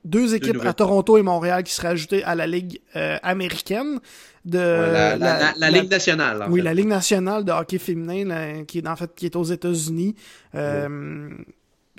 deux 0.04 0.34
équipes 0.34 0.64
à 0.64 0.72
Toronto 0.72 1.16
et 1.16 1.22
Montréal 1.22 1.62
qui 1.62 1.72
seraient 1.72 1.88
ajoutées 1.88 2.24
à 2.24 2.34
la 2.34 2.46
Ligue 2.46 2.80
euh, 2.96 3.18
américaine 3.22 4.00
de 4.44 4.58
la, 4.58 5.16
la, 5.56 5.70
Ligue 5.70 5.90
nationale. 5.90 6.46
oui, 6.50 6.60
la 6.62 6.74
Ligue 6.74 6.88
nationale 6.88 7.44
de 7.44 7.52
hockey 7.52 7.78
féminin 7.78 8.64
qui 8.64 8.78
est 8.78 8.88
en 8.88 8.96
fait 8.96 9.14
qui 9.14 9.26
est 9.26 9.36
aux 9.36 9.44
États-Unis 9.44 10.16
euh, 10.54 11.30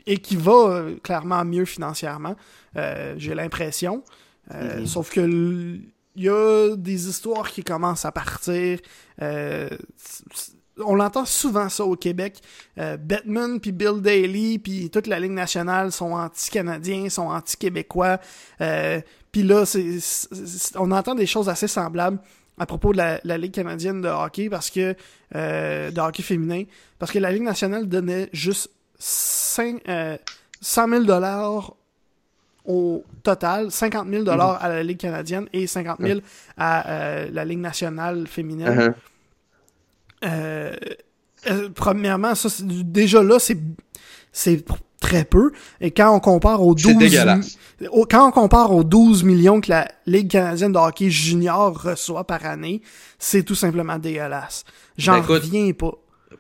et 0.06 0.18
qui 0.18 0.36
va 0.36 0.52
euh, 0.52 0.96
clairement 1.02 1.44
mieux 1.46 1.66
financièrement. 1.66 2.36
J'ai 2.76 3.36
l'impression. 3.36 4.04
Mm-hmm. 4.52 4.86
Sauf 4.86 5.12
que 5.12 5.22
il 6.16 6.24
y 6.24 6.30
a 6.30 6.76
des 6.76 7.08
histoires 7.08 7.50
qui 7.50 7.64
commencent 7.64 8.06
à 8.06 8.12
partir 8.12 8.80
on 10.80 10.96
l'entend 10.96 11.26
souvent 11.26 11.70
ça 11.70 11.86
au 11.86 11.96
Québec. 11.96 12.40
Euh, 12.78 12.98
Batman 12.98 13.60
puis 13.60 13.72
Bill 13.72 14.02
Daly 14.02 14.60
puis 14.60 14.90
toute 14.90 15.08
la 15.08 15.20
Ligue 15.20 15.32
nationale 15.32 15.92
sont 15.92 16.14
anti-canadiens, 16.14 17.10
sont 17.10 17.30
anti-québécois. 17.30 18.20
Euh, 18.62 19.02
puis 19.32 19.44
là, 19.44 19.66
c'est, 19.66 19.98
on 20.76 20.92
entend 20.92 21.16
des 21.16 21.26
choses 21.26 21.50
assez 21.50 21.68
semblables 21.68 22.20
à 22.58 22.66
propos 22.66 22.94
de 22.94 22.98
la, 22.98 23.38
Ligue 23.38 23.54
canadienne 23.54 24.02
de 24.02 24.08
hockey 24.08 24.50
parce 24.50 24.70
que 24.70 24.96
euh, 25.36 25.92
de 25.92 26.00
hockey 26.00 26.22
féminin 26.22 26.64
parce 27.00 27.12
que 27.12 27.20
la 27.20 27.32
Ligue 27.32 27.44
nationale 27.44 27.88
donnait 27.88 28.30
juste 28.32 28.70
5, 29.00 29.82
100 30.62 30.90
000 30.90 31.04
dollars 31.04 31.76
au 32.66 33.04
total, 33.24 33.72
50 33.72 34.08
000 34.08 34.24
dollars 34.24 34.64
à 34.64 34.70
la 34.70 34.84
Ligue 34.84 35.00
canadienne 35.00 35.48
et 35.52 35.68
50 35.68 36.00
000 36.00 36.20
à 36.58 37.26
la 37.30 37.46
Ligue 37.46 37.60
nationale 37.60 38.26
féminine. 38.28 38.70
Uh-huh. 38.70 38.94
Euh, 40.24 40.74
euh, 41.48 41.70
premièrement, 41.74 42.36
ça, 42.36 42.50
déjà 42.64 43.22
là, 43.22 43.40
c'est, 43.40 43.58
c'est 44.32 44.64
très 45.02 45.26
peu. 45.26 45.52
Et 45.82 45.92
quand 45.92 46.16
on 46.16 46.20
compare 46.20 46.62
aux 46.62 46.76
12 46.76 47.28
quand 48.10 48.28
on 48.28 48.32
compare 48.32 48.72
aux 48.72 48.84
12 48.84 49.24
millions 49.24 49.60
que 49.60 49.70
la 49.70 49.88
Ligue 50.06 50.32
canadienne 50.32 50.72
de 50.72 50.78
hockey 50.78 51.10
junior 51.10 51.82
reçoit 51.82 52.26
par 52.26 52.46
année, 52.46 52.82
c'est 53.20 53.44
tout 53.44 53.56
simplement 53.56 54.00
dégueulasse. 54.00 54.64
J'en 54.98 55.20
ben, 55.20 55.26
reviens 55.26 55.72
pas. 55.74 55.92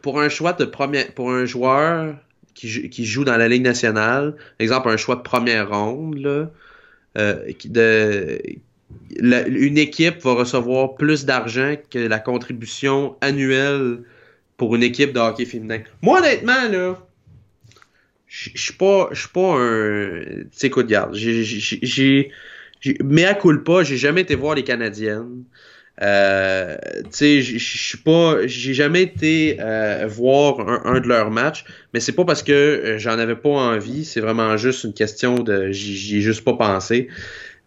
Pour 0.01 0.21
un 0.21 0.29
choix 0.29 0.53
de 0.53 0.65
premier, 0.65 1.05
pour 1.05 1.31
un 1.31 1.45
joueur 1.45 2.15
qui, 2.53 2.89
qui 2.89 3.05
joue 3.05 3.25
dans 3.25 3.35
la 3.35 3.47
Ligue 3.49 3.63
nationale, 3.63 4.35
exemple 4.59 4.89
un 4.89 4.97
choix 4.97 5.15
de 5.15 5.21
première 5.21 5.69
ronde, 5.69 6.17
là, 6.17 6.49
euh, 7.17 7.51
de, 7.65 8.41
une 9.15 9.77
équipe 9.77 10.21
va 10.21 10.33
recevoir 10.33 10.95
plus 10.95 11.25
d'argent 11.25 11.75
que 11.89 11.99
la 11.99 12.19
contribution 12.19 13.15
annuelle 13.21 13.99
pour 14.57 14.75
une 14.75 14.83
équipe 14.83 15.13
de 15.13 15.19
hockey 15.19 15.45
féminin. 15.45 15.81
Moi, 16.01 16.19
honnêtement, 16.19 16.69
là, 16.71 16.97
je 18.27 18.49
suis 18.55 18.73
pas, 18.73 19.09
pas 19.33 19.55
un. 19.57 20.21
Tu 20.23 20.47
sais, 20.51 20.67
écoute, 20.67 20.87
garde. 20.87 21.15
Mais 23.03 23.25
à 23.25 23.35
pas, 23.35 23.83
j'ai 23.83 23.97
jamais 23.97 24.21
été 24.21 24.35
voir 24.35 24.55
les 24.55 24.63
Canadiennes. 24.63 25.43
Euh, 26.01 26.75
tu 27.03 27.09
sais, 27.11 27.41
je 27.41 27.57
suis 27.59 27.99
pas, 27.99 28.47
j'ai 28.47 28.73
jamais 28.73 29.03
été 29.03 29.57
euh, 29.59 30.07
voir 30.07 30.87
un, 30.87 30.99
de 30.99 31.07
leurs 31.07 31.29
matchs, 31.29 31.65
mais 31.93 31.99
c'est 31.99 32.13
pas 32.13 32.25
parce 32.25 32.41
que 32.41 32.51
euh, 32.51 32.97
j'en 32.97 33.19
avais 33.19 33.35
pas 33.35 33.49
envie, 33.49 34.03
c'est 34.03 34.19
vraiment 34.19 34.57
juste 34.57 34.85
une 34.85 34.93
question 34.93 35.35
de, 35.35 35.71
j'y 35.71 36.17
ai 36.17 36.21
juste 36.21 36.43
pas 36.43 36.55
pensé. 36.55 37.09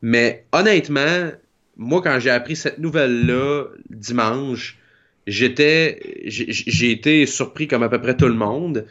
Mais 0.02 0.44
honnêtement, 0.52 1.30
moi, 1.76 2.02
quand 2.02 2.18
j'ai 2.20 2.30
appris 2.30 2.56
cette 2.56 2.78
nouvelle-là 2.78 3.64
dimanche, 3.90 4.78
j'étais, 5.26 6.00
j'ai 6.26 6.90
été 6.90 7.26
surpris 7.26 7.68
comme 7.68 7.82
à 7.82 7.88
peu 7.88 8.00
près 8.00 8.16
tout 8.16 8.28
le 8.28 8.34
monde. 8.34 8.86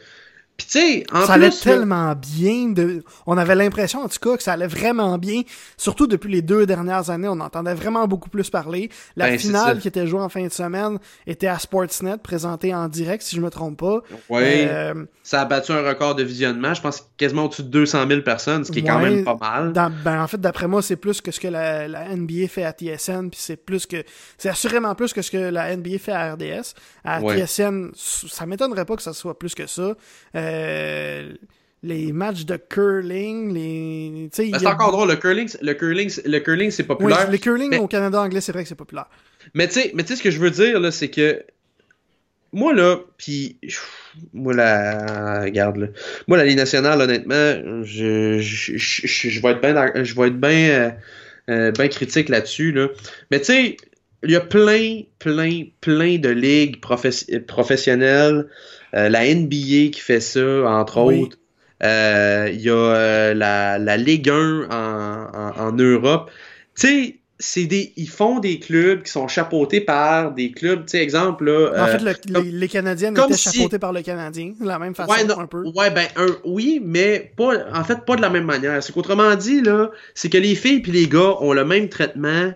Puis 0.56 0.66
tu 0.66 0.78
sais, 0.78 1.06
en 1.12 1.26
ça 1.26 1.34
allait 1.34 1.50
tellement 1.50 2.14
bien. 2.14 2.68
De... 2.68 3.04
On 3.26 3.36
avait 3.36 3.54
l'impression, 3.54 4.00
en 4.00 4.08
tout 4.08 4.18
cas, 4.18 4.36
que 4.36 4.42
ça 4.42 4.54
allait 4.54 4.66
vraiment 4.66 5.18
bien. 5.18 5.42
Surtout 5.76 6.06
depuis 6.06 6.32
les 6.32 6.40
deux 6.40 6.64
dernières 6.64 7.10
années, 7.10 7.28
on 7.28 7.40
entendait 7.40 7.74
vraiment 7.74 8.06
beaucoup 8.06 8.30
plus 8.30 8.48
parler. 8.48 8.90
La 9.16 9.26
ben, 9.26 9.38
finale 9.38 9.80
qui 9.80 9.88
était 9.88 10.06
jouée 10.06 10.20
en 10.20 10.30
fin 10.30 10.44
de 10.44 10.52
semaine 10.52 10.98
était 11.26 11.46
à 11.46 11.58
Sportsnet, 11.58 12.16
présentée 12.18 12.74
en 12.74 12.88
direct, 12.88 13.22
si 13.22 13.36
je 13.36 13.42
me 13.42 13.50
trompe 13.50 13.78
pas. 13.78 14.00
Oui. 14.30 14.42
Euh, 14.42 15.04
ça 15.22 15.42
a 15.42 15.44
battu 15.44 15.72
un 15.72 15.86
record 15.86 16.14
de 16.14 16.22
visionnement. 16.22 16.72
Je 16.72 16.80
pense 16.80 17.06
quasiment 17.18 17.44
au-dessus 17.44 17.64
de 17.64 17.68
200 17.68 18.06
000 18.08 18.22
personnes, 18.22 18.64
ce 18.64 18.72
qui 18.72 18.78
est 18.78 18.84
quand 18.84 19.00
même 19.00 19.24
pas 19.24 19.36
mal. 19.36 19.72
ben, 19.72 20.22
en 20.22 20.26
fait, 20.26 20.40
d'après 20.40 20.68
moi, 20.68 20.80
c'est 20.80 20.96
plus 20.96 21.20
que 21.20 21.32
ce 21.32 21.40
que 21.40 21.48
la, 21.48 21.86
la 21.86 22.16
NBA 22.16 22.48
fait 22.48 22.64
à 22.64 22.72
TSN, 22.72 23.28
puis 23.28 23.40
c'est 23.40 23.56
plus 23.56 23.84
que... 23.84 24.02
C'est 24.38 24.48
assurément 24.48 24.94
plus 24.94 25.12
que 25.12 25.20
ce 25.20 25.30
que 25.30 25.36
la 25.36 25.76
NBA 25.76 25.98
fait 25.98 26.12
à 26.12 26.32
RDS. 26.32 26.74
À 27.04 27.20
TSN, 27.20 27.90
ça 27.94 28.46
m'étonnerait 28.46 28.86
pas 28.86 28.96
que 28.96 29.02
ça 29.02 29.12
soit 29.12 29.38
plus 29.38 29.54
que 29.54 29.66
ça. 29.66 29.94
Euh, 30.34 30.45
euh, 30.46 31.32
les 31.82 32.12
matchs 32.12 32.44
de 32.44 32.56
curling, 32.56 33.52
les. 33.52 34.28
Ben, 34.36 34.58
c'est 34.58 34.66
encore 34.66 34.92
drôle, 34.92 35.08
le 35.08 35.16
curling, 35.16 35.48
le 35.60 35.74
curling, 35.74 36.10
le 36.24 36.38
curling 36.40 36.70
c'est 36.70 36.84
populaire. 36.84 37.26
Oui, 37.26 37.32
le 37.32 37.38
curling 37.38 37.78
au 37.78 37.86
Canada 37.86 38.20
anglais, 38.20 38.40
c'est 38.40 38.52
vrai 38.52 38.62
que 38.62 38.68
c'est 38.68 38.74
populaire. 38.74 39.08
Mais 39.54 39.68
tu 39.68 39.74
sais, 39.74 39.92
mais 39.94 40.04
ce 40.06 40.22
que 40.22 40.30
je 40.30 40.38
veux 40.38 40.50
dire 40.50 40.80
là, 40.80 40.90
c'est 40.90 41.10
que 41.10 41.44
moi 42.52 42.72
là, 42.72 42.98
puis 43.18 43.58
moi 44.32 44.54
la, 44.54 45.42
regarde 45.42 45.76
là, 45.76 45.86
moi 46.26 46.38
la 46.38 46.44
Ligue 46.44 46.56
nationale, 46.56 47.00
honnêtement, 47.00 47.82
je, 47.84 48.38
je, 48.40 48.76
je, 48.76 49.42
vais 49.42 49.50
être 49.50 49.60
bien, 49.60 50.04
je 50.04 50.14
vais 50.14 50.28
être 50.28 50.40
bien, 50.40 50.92
euh, 51.48 51.70
euh, 51.78 51.88
critique 51.88 52.28
là-dessus 52.28 52.72
là. 52.72 52.88
Mais 53.30 53.40
tu 53.40 53.46
sais, 53.46 53.76
il 54.26 54.32
y 54.32 54.36
a 54.36 54.40
plein, 54.40 55.02
plein, 55.18 55.62
plein 55.80 56.18
de 56.18 56.28
ligues 56.28 56.80
professionnelles. 56.80 58.46
Euh, 58.94 59.08
la 59.08 59.34
NBA 59.34 59.90
qui 59.92 60.00
fait 60.00 60.20
ça, 60.20 60.68
entre 60.68 60.98
autres. 60.98 61.38
Euh, 61.82 62.48
il 62.52 62.60
y 62.60 62.70
a 62.70 62.74
euh, 62.74 63.34
la, 63.34 63.78
la, 63.78 63.96
Ligue 63.96 64.30
1 64.30 64.68
en, 64.70 65.52
en, 65.58 65.72
Europe. 65.72 66.30
Tu 66.78 66.86
sais, 66.86 67.16
c'est 67.38 67.66
des 67.66 67.92
ils 67.96 68.08
font 68.08 68.38
des 68.38 68.58
clubs 68.58 69.02
qui 69.02 69.10
sont 69.10 69.28
chapeautés 69.28 69.82
par 69.82 70.32
des 70.32 70.52
clubs. 70.52 70.86
Tu 70.86 70.92
sais 70.92 71.02
exemple 71.02 71.44
là 71.44 71.84
en 71.84 71.86
fait 71.86 72.18
les, 72.30 72.68
Canadiens 72.68 73.14
étaient 73.14 73.36
chapeautés 73.36 73.78
par 73.78 73.92
le 73.92 74.00
Canadien 74.00 74.54
de 74.58 74.66
la 74.66 74.78
même 74.78 74.94
façon 74.94 75.12
un 75.38 75.46
peu. 75.46 75.64
ouais 75.74 75.90
ben 75.90 76.06
oui 76.46 76.80
mais 76.82 77.30
pas 77.36 77.52
en 77.74 77.84
fait 77.84 78.06
pas 78.06 78.16
de 78.16 78.22
la 78.22 78.30
même 78.30 78.46
manière. 78.46 78.82
C'est 78.82 78.94
qu'autrement 78.94 79.34
dit 79.34 79.60
là 79.60 79.90
c'est 80.14 80.30
que 80.30 80.38
les 80.38 80.54
filles 80.54 80.80
puis 80.80 80.92
les 80.92 81.08
gars 81.08 81.34
ont 81.40 81.52
le 81.52 81.66
même 81.66 81.90
traitement 81.90 82.54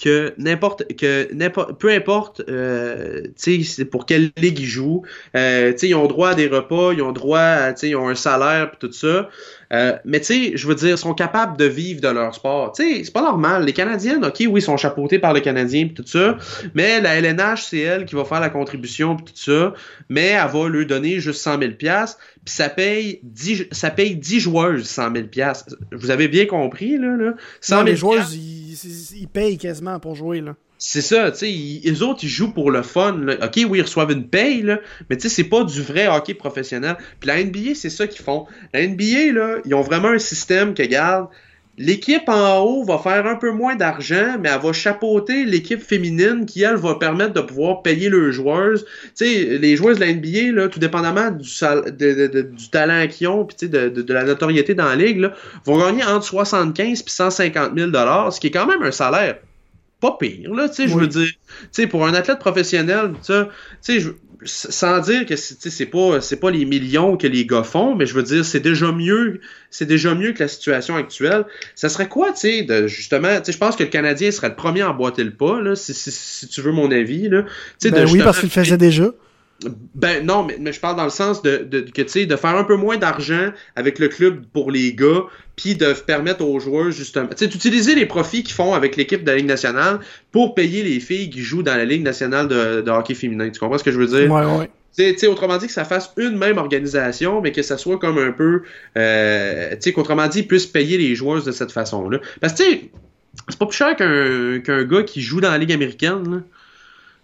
que 0.00 0.34
n'importe 0.38 0.96
que 0.96 1.32
n'importe 1.32 1.78
peu 1.78 1.90
importe 1.90 2.42
euh, 2.48 3.22
c'est 3.36 3.84
pour 3.84 4.06
quelle 4.06 4.30
ligue 4.38 4.58
ils 4.58 4.66
jouent 4.66 5.02
euh, 5.36 5.72
ils 5.82 5.94
ont 5.94 6.06
droit 6.06 6.30
à 6.30 6.34
des 6.34 6.48
repas 6.48 6.92
ils 6.92 7.02
ont 7.02 7.12
droit 7.12 7.38
à 7.38 7.74
ils 7.82 7.94
ont 7.94 8.08
un 8.08 8.14
salaire 8.14 8.70
puis 8.70 8.88
tout 8.88 8.92
ça 8.92 9.28
euh, 9.72 9.96
mais 10.04 10.20
tu 10.20 10.26
sais, 10.26 10.52
je 10.54 10.66
veux 10.66 10.74
dire, 10.74 10.98
sont 10.98 11.14
capables 11.14 11.56
de 11.56 11.64
vivre 11.64 12.00
de 12.00 12.08
leur 12.08 12.34
sport. 12.34 12.72
Tu 12.72 12.82
sais, 12.82 13.04
c'est 13.04 13.12
pas 13.12 13.22
normal. 13.22 13.64
Les 13.64 13.72
Canadiennes, 13.72 14.22
ok, 14.22 14.42
oui, 14.48 14.60
sont 14.60 14.76
chapeautés 14.76 15.18
par 15.18 15.32
le 15.32 15.40
Canadien 15.40 15.86
et 15.86 15.94
tout 15.94 16.04
ça, 16.06 16.36
mais 16.74 17.00
la 17.00 17.14
LNH, 17.14 17.62
c'est 17.62 17.78
elle 17.78 18.04
qui 18.04 18.14
va 18.14 18.26
faire 18.26 18.40
la 18.40 18.50
contribution 18.50 19.16
et 19.16 19.24
tout 19.24 19.32
ça, 19.34 19.72
mais 20.10 20.26
elle 20.26 20.50
va 20.50 20.68
lui 20.68 20.84
donner 20.84 21.20
juste 21.20 21.40
100 21.40 21.58
000 21.58 21.72
pièces 21.72 22.18
puis 22.44 22.54
ça 22.54 22.68
paye 22.68 23.20
10, 23.22 23.68
ça 23.70 23.90
paye 23.90 24.16
10 24.16 24.40
joueuses 24.40 24.84
100 24.84 25.14
000 25.14 25.26
Vous 25.92 26.10
avez 26.10 26.26
bien 26.26 26.46
compris, 26.46 26.98
là? 26.98 27.16
là? 27.16 27.34
100 27.60 27.76
000 27.76 27.86
les 27.86 27.96
joueuses, 27.96 28.34
ils, 28.34 28.61
ils, 28.72 29.28
payent 29.28 29.58
quasiment 29.58 29.98
pour 30.00 30.14
jouer, 30.14 30.40
là. 30.40 30.54
C'est 30.78 31.00
ça, 31.00 31.30
tu 31.30 31.38
sais, 31.38 31.46
les 31.48 32.02
autres, 32.02 32.24
ils 32.24 32.28
jouent 32.28 32.52
pour 32.52 32.72
le 32.72 32.82
fun. 32.82 33.28
OK, 33.28 33.60
oui, 33.68 33.78
ils 33.78 33.82
reçoivent 33.82 34.10
une 34.10 34.26
paye, 34.26 34.62
là, 34.62 34.80
mais 35.08 35.16
tu 35.16 35.22
sais, 35.22 35.28
c'est 35.28 35.44
pas 35.44 35.62
du 35.62 35.80
vrai 35.80 36.08
hockey 36.08 36.34
professionnel. 36.34 36.96
Puis 37.20 37.28
la 37.28 37.42
NBA, 37.42 37.76
c'est 37.76 37.88
ça 37.88 38.08
qu'ils 38.08 38.22
font. 38.24 38.46
La 38.74 38.84
NBA, 38.84 39.32
là, 39.32 39.58
ils 39.64 39.74
ont 39.76 39.82
vraiment 39.82 40.08
un 40.08 40.18
système 40.18 40.74
que, 40.74 40.82
garde, 40.82 41.28
l'équipe 41.78 42.28
en 42.28 42.60
haut 42.60 42.84
va 42.84 42.98
faire 42.98 43.26
un 43.26 43.36
peu 43.36 43.50
moins 43.50 43.76
d'argent, 43.76 44.36
mais 44.40 44.50
elle 44.50 44.60
va 44.60 44.72
chapeauter 44.72 45.44
l'équipe 45.44 45.82
féminine 45.82 46.44
qui, 46.46 46.62
elle, 46.62 46.76
va 46.76 46.96
permettre 46.96 47.32
de 47.32 47.40
pouvoir 47.40 47.82
payer 47.82 48.08
leurs 48.08 48.32
joueuses. 48.32 48.84
Tu 49.16 49.26
sais, 49.26 49.58
les 49.58 49.76
joueuses 49.76 49.98
de 49.98 50.04
la 50.04 50.12
NBA, 50.12 50.52
là, 50.52 50.68
tout 50.68 50.80
dépendamment 50.80 51.30
du, 51.30 51.48
du 51.48 52.70
talent 52.70 53.06
qu'ils 53.08 53.28
ont, 53.28 53.44
puis 53.44 53.68
de, 53.68 53.88
de, 53.88 54.12
la 54.12 54.24
notoriété 54.24 54.74
dans 54.74 54.86
la 54.86 54.96
ligue, 54.96 55.20
là, 55.20 55.32
vont 55.64 55.78
gagner 55.78 56.04
entre 56.04 56.24
75 56.24 57.00
et 57.00 57.04
150 57.06 57.72
000 57.76 57.90
ce 58.30 58.40
qui 58.40 58.48
est 58.48 58.50
quand 58.50 58.66
même 58.66 58.82
un 58.82 58.92
salaire 58.92 59.38
pas 60.00 60.16
pire, 60.18 60.52
là, 60.52 60.68
tu 60.68 60.74
sais, 60.74 60.88
je 60.88 60.98
veux 60.98 61.06
dire, 61.06 61.28
tu 61.28 61.68
sais, 61.70 61.86
pour 61.86 62.04
un 62.04 62.12
athlète 62.12 62.40
professionnel, 62.40 63.12
tu 63.24 63.32
sais, 63.80 64.00
sans 64.44 65.00
dire 65.00 65.26
que 65.26 65.36
c'est 65.36 65.86
pas 65.86 66.20
c'est 66.20 66.36
pas 66.36 66.50
les 66.50 66.64
millions 66.64 67.16
que 67.16 67.26
les 67.26 67.46
gars 67.46 67.62
font, 67.62 67.94
mais 67.94 68.06
je 68.06 68.14
veux 68.14 68.22
dire, 68.22 68.44
c'est 68.44 68.60
déjà 68.60 68.92
mieux, 68.92 69.40
c'est 69.70 69.86
déjà 69.86 70.14
mieux 70.14 70.32
que 70.32 70.42
la 70.42 70.48
situation 70.48 70.96
actuelle. 70.96 71.44
Ça 71.74 71.88
serait 71.88 72.08
quoi, 72.08 72.32
tu 72.32 72.40
sais, 72.40 72.62
de 72.62 72.86
justement, 72.86 73.36
tu 73.38 73.46
sais, 73.46 73.52
je 73.52 73.58
pense 73.58 73.76
que 73.76 73.84
le 73.84 73.88
Canadien 73.88 74.30
serait 74.30 74.48
le 74.48 74.56
premier 74.56 74.82
à 74.82 74.90
emboîter 74.90 75.24
le 75.24 75.32
pas, 75.32 75.60
là, 75.60 75.76
si, 75.76 75.94
si, 75.94 76.48
tu 76.48 76.60
veux 76.60 76.72
mon 76.72 76.90
avis, 76.90 77.28
là. 77.28 77.44
Ben 77.82 78.06
oui, 78.10 78.20
parce 78.22 78.40
qu'il 78.40 78.48
le 78.48 78.52
faisait 78.52 78.78
déjà. 78.78 79.10
Ben 79.94 80.24
non, 80.24 80.44
mais, 80.44 80.56
mais, 80.58 80.72
je 80.72 80.80
parle 80.80 80.96
dans 80.96 81.04
le 81.04 81.10
sens 81.10 81.42
de, 81.42 81.58
de, 81.58 81.80
que, 81.80 82.24
de 82.24 82.36
faire 82.36 82.56
un 82.56 82.64
peu 82.64 82.76
moins 82.76 82.96
d'argent 82.96 83.50
avec 83.76 83.98
le 83.98 84.08
club 84.08 84.44
pour 84.52 84.70
les 84.70 84.94
gars, 84.94 85.24
puis 85.56 85.74
de 85.74 85.92
permettre 85.92 86.44
aux 86.44 86.58
joueurs 86.60 86.90
justement, 86.90 87.28
tu 87.28 87.38
sais, 87.38 87.46
d'utiliser 87.46 87.94
les 87.94 88.06
profits 88.06 88.42
qu'ils 88.42 88.54
font 88.54 88.74
avec 88.74 88.96
l'équipe 88.96 89.22
de 89.22 89.30
la 89.30 89.36
Ligue 89.36 89.46
nationale 89.46 90.00
pour 90.30 90.54
payer 90.54 90.82
les 90.82 91.00
filles 91.00 91.30
qui 91.30 91.42
jouent 91.42 91.62
dans 91.62 91.76
la 91.76 91.84
Ligue 91.84 92.02
nationale 92.02 92.48
de, 92.48 92.90
hockey 92.90 93.14
féminin. 93.14 93.50
Tu 93.50 93.60
comprends 93.60 93.78
ce 93.78 93.84
que 93.84 93.92
je 93.92 93.98
veux 93.98 94.06
dire? 94.06 94.30
Ouais, 94.30 94.44
ouais. 94.44 94.70
Tu 94.96 95.18
sais, 95.18 95.26
autrement 95.26 95.56
dit, 95.56 95.66
que 95.66 95.72
ça 95.72 95.84
fasse 95.84 96.12
une 96.18 96.36
même 96.36 96.58
organisation, 96.58 97.40
mais 97.40 97.52
que 97.52 97.62
ça 97.62 97.78
soit 97.78 97.98
comme 97.98 98.18
un 98.18 98.30
peu. 98.30 98.62
Euh, 98.98 99.70
tu 99.70 99.76
sais, 99.80 99.92
qu'autrement 99.92 100.28
dit, 100.28 100.40
ils 100.40 100.46
puissent 100.46 100.66
payer 100.66 100.98
les 100.98 101.14
joueurs 101.14 101.42
de 101.42 101.50
cette 101.50 101.72
façon-là. 101.72 102.18
Parce 102.42 102.52
que, 102.52 102.62
tu 102.62 102.70
sais, 102.70 102.90
c'est 103.48 103.58
pas 103.58 103.66
plus 103.66 103.76
cher 103.76 103.96
qu'un 103.96 104.84
gars 104.84 105.02
qui 105.02 105.22
joue 105.22 105.40
dans 105.40 105.50
la 105.50 105.56
Ligue 105.56 105.72
américaine. 105.72 106.42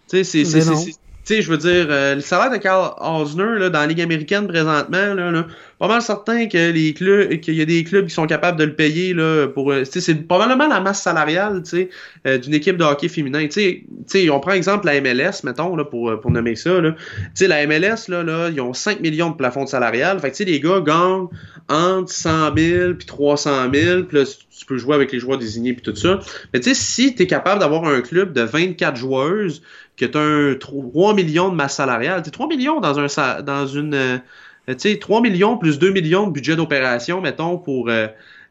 Tu 0.09 0.23
sais, 0.23 0.43
c'est 0.45 0.59
tu 0.59 0.93
sais, 1.35 1.41
je 1.41 1.49
veux 1.49 1.57
dire, 1.57 1.87
euh, 1.89 2.15
le 2.15 2.21
salaire 2.21 2.51
de 2.51 2.57
Carl 2.57 2.93
Osner 2.99 3.59
là, 3.59 3.69
dans 3.69 3.79
la 3.79 3.87
Ligue 3.87 4.01
américaine 4.01 4.47
présentement, 4.47 5.13
là, 5.13 5.31
là, 5.31 5.45
pas 5.79 5.87
mal 5.87 6.01
certain 6.01 6.47
que 6.47 6.71
les 6.71 6.93
clubs, 6.93 7.39
qu'il 7.39 7.55
y 7.55 7.61
a 7.61 7.65
des 7.65 7.83
clubs 7.83 8.05
qui 8.05 8.13
sont 8.13 8.27
capables 8.27 8.59
de 8.59 8.65
le 8.65 8.75
payer 8.75 9.13
là, 9.13 9.47
pour. 9.47 9.71
Euh, 9.71 9.83
c'est 9.85 10.27
probablement 10.27 10.67
la 10.67 10.81
masse 10.81 11.01
salariale, 11.01 11.63
tu 11.63 11.69
sais, 11.69 11.89
euh, 12.27 12.37
d'une 12.37 12.53
équipe 12.53 12.77
de 12.77 12.83
hockey 12.83 13.07
féminin. 13.07 13.47
Tu 13.47 13.85
sais, 14.05 14.29
on 14.29 14.39
prend 14.39 14.51
exemple 14.51 14.85
la 14.85 14.99
MLS, 14.99 15.43
mettons, 15.43 15.75
là, 15.75 15.85
pour, 15.85 16.19
pour 16.19 16.31
nommer 16.31 16.55
ça. 16.55 16.81
Tu 16.81 16.93
sais, 17.33 17.47
la 17.47 17.65
MLS, 17.65 18.09
là, 18.09 18.23
là, 18.23 18.49
ils 18.49 18.59
ont 18.59 18.73
5 18.73 18.99
millions 18.99 19.29
de 19.29 19.35
plafond 19.35 19.63
de 19.63 19.69
salarial. 19.69 20.19
Fait 20.19 20.31
que 20.31 20.35
tu 20.35 20.43
sais, 20.43 20.49
les 20.49 20.59
gars 20.59 20.81
gagnent 20.81 21.27
entre 21.69 22.11
100 22.11 22.55
000 22.57 22.93
puis 22.95 23.05
300 23.05 23.71
000, 23.73 24.03
puis 24.03 24.17
là, 24.17 24.25
tu 24.25 24.65
peux 24.65 24.77
jouer 24.77 24.95
avec 24.95 25.11
les 25.11 25.19
joueurs 25.19 25.37
désignés 25.37 25.73
puis 25.73 25.81
tout 25.81 25.95
ça. 25.95 26.19
Mais 26.53 26.59
tu 26.59 26.69
sais, 26.69 26.75
si 26.75 27.15
tu 27.15 27.23
es 27.23 27.27
capable 27.27 27.61
d'avoir 27.61 27.85
un 27.85 28.01
club 28.01 28.33
de 28.33 28.41
24 28.41 28.97
joueuses 28.97 29.61
que 29.99 30.05
tu 30.05 30.17
un 30.17 30.55
3 30.55 31.13
millions 31.13 31.49
de 31.49 31.55
masse 31.55 31.75
salariale. 31.75 32.21
3 32.23 32.47
millions 32.47 32.79
dans, 32.79 32.99
un, 32.99 33.41
dans 33.41 33.67
une. 33.67 34.21
Euh, 34.69 34.73
tu 34.75 34.91
sais, 34.91 34.99
3 34.99 35.21
millions 35.21 35.57
plus 35.57 35.79
2 35.79 35.91
millions 35.91 36.27
de 36.27 36.31
budget 36.31 36.55
d'opération, 36.55 37.21
mettons, 37.21 37.57
pour. 37.57 37.89
Euh, 37.89 38.07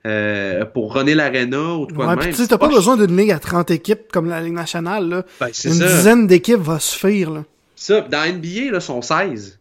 euh, 0.07 0.65
pour 0.65 0.95
runner 0.95 1.17
l'arena 1.17 1.75
ou 1.75 1.85
de 1.85 1.93
quoi 1.93 2.15
de 2.15 2.21
même. 2.21 2.33
Tu 2.33 2.43
n'as 2.43 2.57
pas, 2.57 2.69
besoin 2.69 2.97
d'une 2.97 3.17
ligue 3.17 3.33
à 3.33 3.41
30 3.41 3.73
équipes 3.73 4.13
comme 4.13 4.29
la 4.29 4.41
Ligue 4.41 4.55
nationale. 4.55 5.09
Là. 5.09 5.25
Ben, 5.41 5.49
Une 5.65 5.73
dizaine 5.73 6.27
d'équipes 6.29 6.61
va 6.61 6.79
suffire. 6.79 7.33
Là. 7.33 7.45
Ça, 7.75 8.03
dans 8.03 8.25
NBA, 8.25 8.71
là, 8.71 8.79
sont 8.79 9.03
16. 9.03 9.59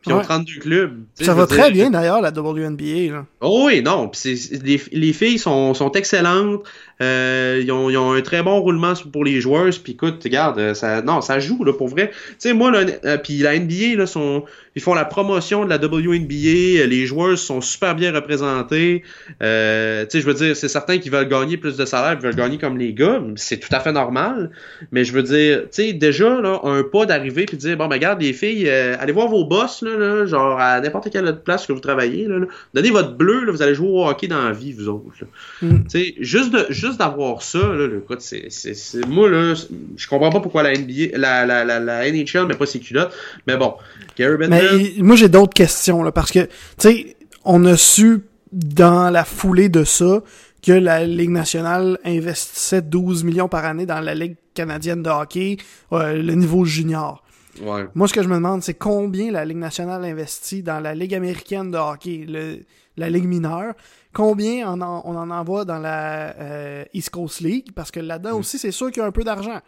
Puis 0.00 0.10
ils 0.10 0.14
ont 0.14 0.22
32 0.22 0.60
clubs. 0.60 1.04
Ça 1.20 1.34
va 1.34 1.46
très 1.46 1.70
bien 1.70 1.90
d'ailleurs, 1.90 2.22
la 2.22 2.30
WNBA. 2.30 3.12
Là. 3.12 3.26
Oh 3.42 3.64
oui, 3.66 3.82
non. 3.82 4.10
les, 4.24 4.80
les 4.90 5.12
filles 5.12 5.38
sont, 5.38 5.74
sont 5.74 5.92
excellentes. 5.92 6.62
Euh, 7.00 7.60
ils, 7.62 7.70
ont, 7.70 7.90
ils, 7.90 7.96
ont, 7.96 8.12
un 8.12 8.20
très 8.22 8.42
bon 8.42 8.60
roulement 8.60 8.94
pour 9.12 9.24
les 9.24 9.40
joueurs. 9.40 9.70
Puis 9.82 9.92
écoute, 9.92 10.20
regarde, 10.24 10.58
euh, 10.58 10.74
ça, 10.74 11.02
non, 11.02 11.20
ça 11.20 11.38
joue 11.38 11.62
là, 11.64 11.72
pour 11.72 11.88
vrai. 11.88 12.10
Tu 12.10 12.34
sais, 12.38 12.52
moi, 12.52 12.70
là, 12.70 12.84
euh, 13.04 13.18
puis 13.18 13.38
la 13.38 13.58
NBA, 13.58 13.96
là, 13.96 14.06
sont, 14.06 14.44
ils 14.74 14.82
font 14.82 14.94
la 14.94 15.04
promotion 15.04 15.64
de 15.64 15.70
la 15.70 15.76
WNBA. 15.76 16.86
Les 16.86 17.06
joueurs 17.06 17.38
sont 17.38 17.60
super 17.60 17.94
bien 17.94 18.12
représentés. 18.12 19.02
Euh, 19.42 20.04
tu 20.04 20.10
sais, 20.10 20.20
je 20.20 20.26
veux 20.26 20.34
dire, 20.34 20.56
c'est 20.56 20.68
certain 20.68 20.98
qu'ils 20.98 21.12
veulent 21.12 21.28
gagner 21.28 21.56
plus 21.56 21.76
de 21.76 21.84
salaire, 21.84 22.18
ils 22.18 22.24
veulent 22.24 22.34
gagner 22.34 22.58
comme 22.58 22.78
les 22.78 22.92
gars. 22.92 23.22
C'est 23.36 23.58
tout 23.58 23.74
à 23.74 23.80
fait 23.80 23.92
normal. 23.92 24.50
Mais 24.90 25.04
je 25.04 25.12
veux 25.12 25.22
dire, 25.22 25.62
tu 25.62 25.68
sais, 25.70 25.92
déjà, 25.92 26.40
là, 26.40 26.60
un 26.64 26.82
pas 26.82 27.06
d'arriver 27.06 27.46
puis 27.46 27.56
de 27.56 27.62
dire, 27.62 27.76
bon, 27.76 27.86
ben, 27.86 27.96
regarde, 27.96 28.20
les 28.20 28.32
filles, 28.32 28.68
allez 28.68 29.12
voir 29.12 29.28
vos 29.28 29.44
boss, 29.44 29.82
là, 29.82 29.96
là 29.96 30.26
genre 30.26 30.58
à 30.58 30.80
n'importe 30.80 31.10
quelle 31.10 31.26
autre 31.26 31.42
place 31.42 31.66
que 31.66 31.72
vous 31.72 31.80
travaillez. 31.80 32.26
Là, 32.26 32.38
Donnez 32.74 32.90
votre 32.90 33.16
bleu, 33.16 33.44
là, 33.44 33.52
vous 33.52 33.62
allez 33.62 33.74
jouer 33.74 33.88
au 33.88 34.06
hockey 34.06 34.26
dans 34.26 34.42
la 34.42 34.52
vie, 34.52 34.72
vous 34.72 34.88
autres. 34.88 35.24
Mm. 35.62 35.84
Tu 35.84 35.90
sais, 35.90 36.14
juste 36.18 36.52
de, 36.52 36.66
juste 36.70 36.87
d'avoir 36.96 37.42
ça, 37.42 37.58
là, 37.58 37.86
le 37.86 38.04
c'est, 38.18 38.50
c'est, 38.50 39.06
moi, 39.06 39.28
là, 39.28 39.54
je 39.96 40.08
comprends 40.08 40.30
pas 40.30 40.40
pourquoi 40.40 40.62
la 40.62 40.72
NBA, 40.72 41.16
la, 41.16 41.44
la, 41.44 41.64
la, 41.64 41.78
la 41.78 42.10
NHL 42.10 42.46
met 42.46 42.54
pas 42.54 42.66
ses 42.66 42.80
culottes, 42.80 43.12
mais 43.46 43.56
bon, 43.56 43.74
Gary 44.16 44.36
Mais 44.48 44.62
moi, 44.98 45.16
j'ai 45.16 45.28
d'autres 45.28 45.54
questions, 45.54 46.02
là, 46.02 46.12
parce 46.12 46.30
que, 46.30 46.44
tu 46.44 46.50
sais, 46.78 47.16
on 47.44 47.64
a 47.64 47.76
su, 47.76 48.20
dans 48.52 49.10
la 49.10 49.24
foulée 49.24 49.68
de 49.68 49.84
ça, 49.84 50.22
que 50.62 50.72
la 50.72 51.04
Ligue 51.04 51.30
nationale 51.30 51.98
investissait 52.04 52.82
12 52.82 53.24
millions 53.24 53.48
par 53.48 53.64
année 53.64 53.86
dans 53.86 54.00
la 54.00 54.14
Ligue 54.14 54.36
canadienne 54.54 55.02
de 55.02 55.10
hockey, 55.10 55.56
euh, 55.92 56.20
le 56.20 56.34
niveau 56.34 56.64
junior. 56.64 57.22
Ouais. 57.62 57.86
Moi, 57.94 58.08
ce 58.08 58.12
que 58.12 58.22
je 58.22 58.28
me 58.28 58.34
demande, 58.34 58.62
c'est 58.62 58.74
combien 58.74 59.30
la 59.30 59.44
Ligue 59.44 59.58
nationale 59.58 60.04
investit 60.04 60.62
dans 60.62 60.80
la 60.80 60.94
Ligue 60.94 61.14
américaine 61.14 61.70
de 61.70 61.78
hockey, 61.78 62.24
le, 62.28 62.60
la 62.96 63.08
Ligue 63.10 63.26
mineure, 63.26 63.74
combien 64.12 64.72
on 64.72 64.80
en, 64.80 65.02
on 65.04 65.16
en 65.16 65.30
envoie 65.30 65.64
dans 65.64 65.78
la 65.78 66.36
euh, 66.36 66.84
East 66.94 67.10
Coast 67.10 67.40
League, 67.40 67.72
parce 67.74 67.90
que 67.90 68.00
là-dedans 68.00 68.36
mm. 68.36 68.40
aussi, 68.40 68.58
c'est 68.58 68.72
sûr 68.72 68.90
qu'il 68.90 69.00
y 69.00 69.04
a 69.04 69.06
un 69.06 69.12
peu 69.12 69.24
d'argent. 69.24 69.60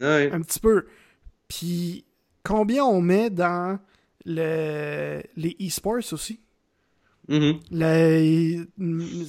Un 0.00 0.40
petit 0.42 0.60
peu. 0.60 0.86
Puis 1.48 2.04
combien 2.42 2.84
on 2.84 3.00
met 3.00 3.30
dans 3.30 3.78
le, 4.24 5.22
les 5.36 5.56
e-sports 5.60 6.12
aussi? 6.12 6.40
Mm-hmm. 7.26 8.66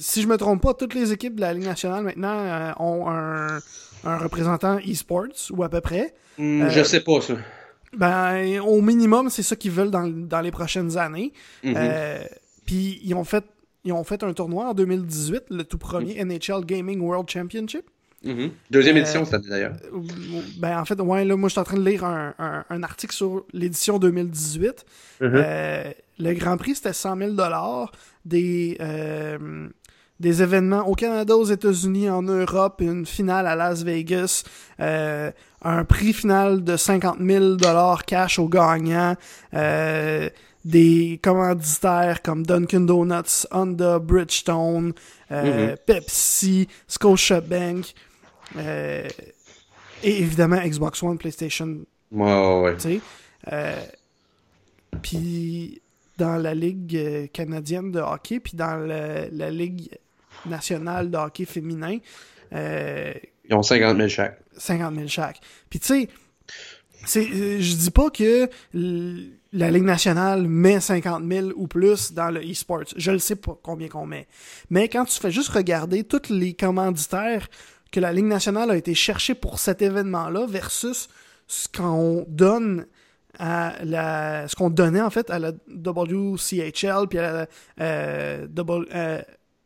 si 0.00 0.20
je 0.20 0.26
me 0.26 0.36
trompe 0.36 0.60
pas, 0.60 0.74
toutes 0.74 0.92
les 0.92 1.12
équipes 1.12 1.36
de 1.36 1.40
la 1.40 1.54
Ligue 1.54 1.64
nationale 1.64 2.04
maintenant 2.04 2.38
euh, 2.38 2.72
ont 2.78 3.08
un, 3.08 3.58
un 4.04 4.18
représentant 4.18 4.76
e-sports, 4.78 5.50
ou 5.50 5.62
à 5.62 5.70
peu 5.70 5.80
près. 5.80 6.14
Mm, 6.36 6.68
je 6.68 6.80
euh, 6.80 6.84
sais 6.84 7.00
pas 7.00 7.22
ça. 7.22 7.36
Ben, 7.96 8.60
au 8.60 8.82
minimum, 8.82 9.30
c'est 9.30 9.42
ça 9.42 9.56
qu'ils 9.56 9.70
veulent 9.70 9.90
dans, 9.90 10.06
dans, 10.06 10.42
les 10.42 10.50
prochaines 10.50 10.98
années. 10.98 11.32
Mm-hmm. 11.64 12.28
Puis 12.66 13.00
ils 13.02 13.14
ont 13.14 13.24
fait 13.24 13.44
ils 13.86 13.92
ont 13.92 14.04
fait 14.04 14.22
un 14.24 14.32
tournoi 14.32 14.66
en 14.68 14.74
2018, 14.74 15.44
le 15.50 15.64
tout 15.64 15.78
premier 15.78 16.22
NHL 16.22 16.64
Gaming 16.66 17.00
World 17.00 17.30
Championship. 17.30 17.88
Mm-hmm. 18.24 18.50
Deuxième 18.70 18.96
euh, 18.96 19.00
édition, 19.00 19.24
c'était 19.24 19.48
d'ailleurs. 19.48 19.74
Ben, 20.58 20.80
en 20.80 20.84
fait, 20.84 21.00
ouais, 21.00 21.24
là, 21.24 21.36
moi, 21.36 21.48
je 21.48 21.52
suis 21.52 21.60
en 21.60 21.64
train 21.64 21.76
de 21.76 21.88
lire 21.88 22.04
un, 22.04 22.34
un, 22.68 22.82
article 22.82 23.14
sur 23.14 23.44
l'édition 23.52 23.98
2018. 24.00 24.84
Mm-hmm. 25.20 25.30
Euh, 25.32 25.92
le 26.18 26.32
Grand 26.34 26.56
Prix, 26.56 26.74
c'était 26.74 26.92
100 26.92 27.16
000 27.16 27.30
des, 28.24 28.76
euh, 28.80 29.68
des 30.18 30.42
événements 30.42 30.84
au 30.88 30.96
Canada, 30.96 31.36
aux 31.36 31.44
États-Unis, 31.44 32.10
en 32.10 32.22
Europe, 32.22 32.80
une 32.80 33.06
finale 33.06 33.46
à 33.46 33.54
Las 33.54 33.84
Vegas, 33.84 34.42
un 34.78 35.84
prix 35.84 36.12
final 36.12 36.64
de 36.64 36.76
50 36.76 37.18
000 37.20 37.56
cash 38.04 38.40
au 38.40 38.48
gagnant 38.48 39.14
des 40.66 41.20
commanditaires 41.22 42.22
comme 42.22 42.44
Dunkin' 42.44 42.86
Donuts, 42.86 43.46
Honda, 43.52 44.00
Bridgestone, 44.00 44.92
euh, 45.30 45.74
mm-hmm. 45.74 45.76
Pepsi, 45.86 46.68
Scotiabank, 46.88 47.94
euh, 48.56 49.08
et 50.02 50.18
évidemment 50.22 50.56
Xbox 50.56 51.04
One, 51.04 51.18
PlayStation. 51.18 51.84
Ouais, 52.10 52.60
ouais. 52.60 52.74
Tu 52.74 52.80
sais. 52.80 53.00
Euh, 53.52 53.80
puis 55.02 55.80
dans 56.18 56.36
la 56.36 56.52
Ligue 56.52 57.30
canadienne 57.32 57.92
de 57.92 58.00
hockey, 58.00 58.40
puis 58.40 58.56
dans 58.56 58.76
la 58.76 59.50
Ligue 59.50 59.88
nationale 60.46 61.12
de 61.12 61.16
hockey 61.16 61.44
féminin. 61.44 61.98
Ils 62.50 63.54
ont 63.54 63.62
50 63.62 63.96
000 63.96 64.08
chaque. 64.08 64.40
50 64.56 64.94
000 64.96 65.06
chaque. 65.06 65.40
Puis 65.70 65.78
tu 65.78 66.08
sais, 67.04 67.22
je 67.60 67.76
dis 67.76 67.90
pas 67.92 68.10
que 68.10 68.50
la 69.52 69.70
Ligue 69.70 69.84
nationale 69.84 70.46
met 70.46 70.80
50 70.80 71.22
000 71.26 71.48
ou 71.56 71.66
plus 71.66 72.12
dans 72.12 72.30
le 72.30 72.40
e-sports. 72.40 72.84
Je 72.96 73.10
ne 73.10 73.18
sais 73.18 73.36
pas 73.36 73.58
combien 73.62 73.88
qu'on 73.88 74.06
met. 74.06 74.26
Mais 74.70 74.88
quand 74.88 75.04
tu 75.04 75.18
fais 75.18 75.30
juste 75.30 75.50
regarder 75.50 76.04
tous 76.04 76.30
les 76.30 76.54
commanditaires 76.54 77.48
que 77.92 78.00
la 78.00 78.12
Ligue 78.12 78.26
nationale 78.26 78.70
a 78.70 78.76
été 78.76 78.94
chercher 78.94 79.34
pour 79.34 79.58
cet 79.58 79.82
événement-là 79.82 80.46
versus 80.46 81.08
ce 81.46 81.68
qu'on 81.68 82.26
donne 82.28 82.86
à 83.38 83.74
la, 83.84 84.48
ce 84.48 84.56
qu'on 84.56 84.70
donnait 84.70 85.00
en 85.00 85.10
fait 85.10 85.30
à 85.30 85.38
la 85.38 85.52
WCHL 85.68 87.06
puis 87.08 87.18
à 87.18 87.32
la 87.32 87.46
euh, 87.80 88.46
euh, 88.94 89.22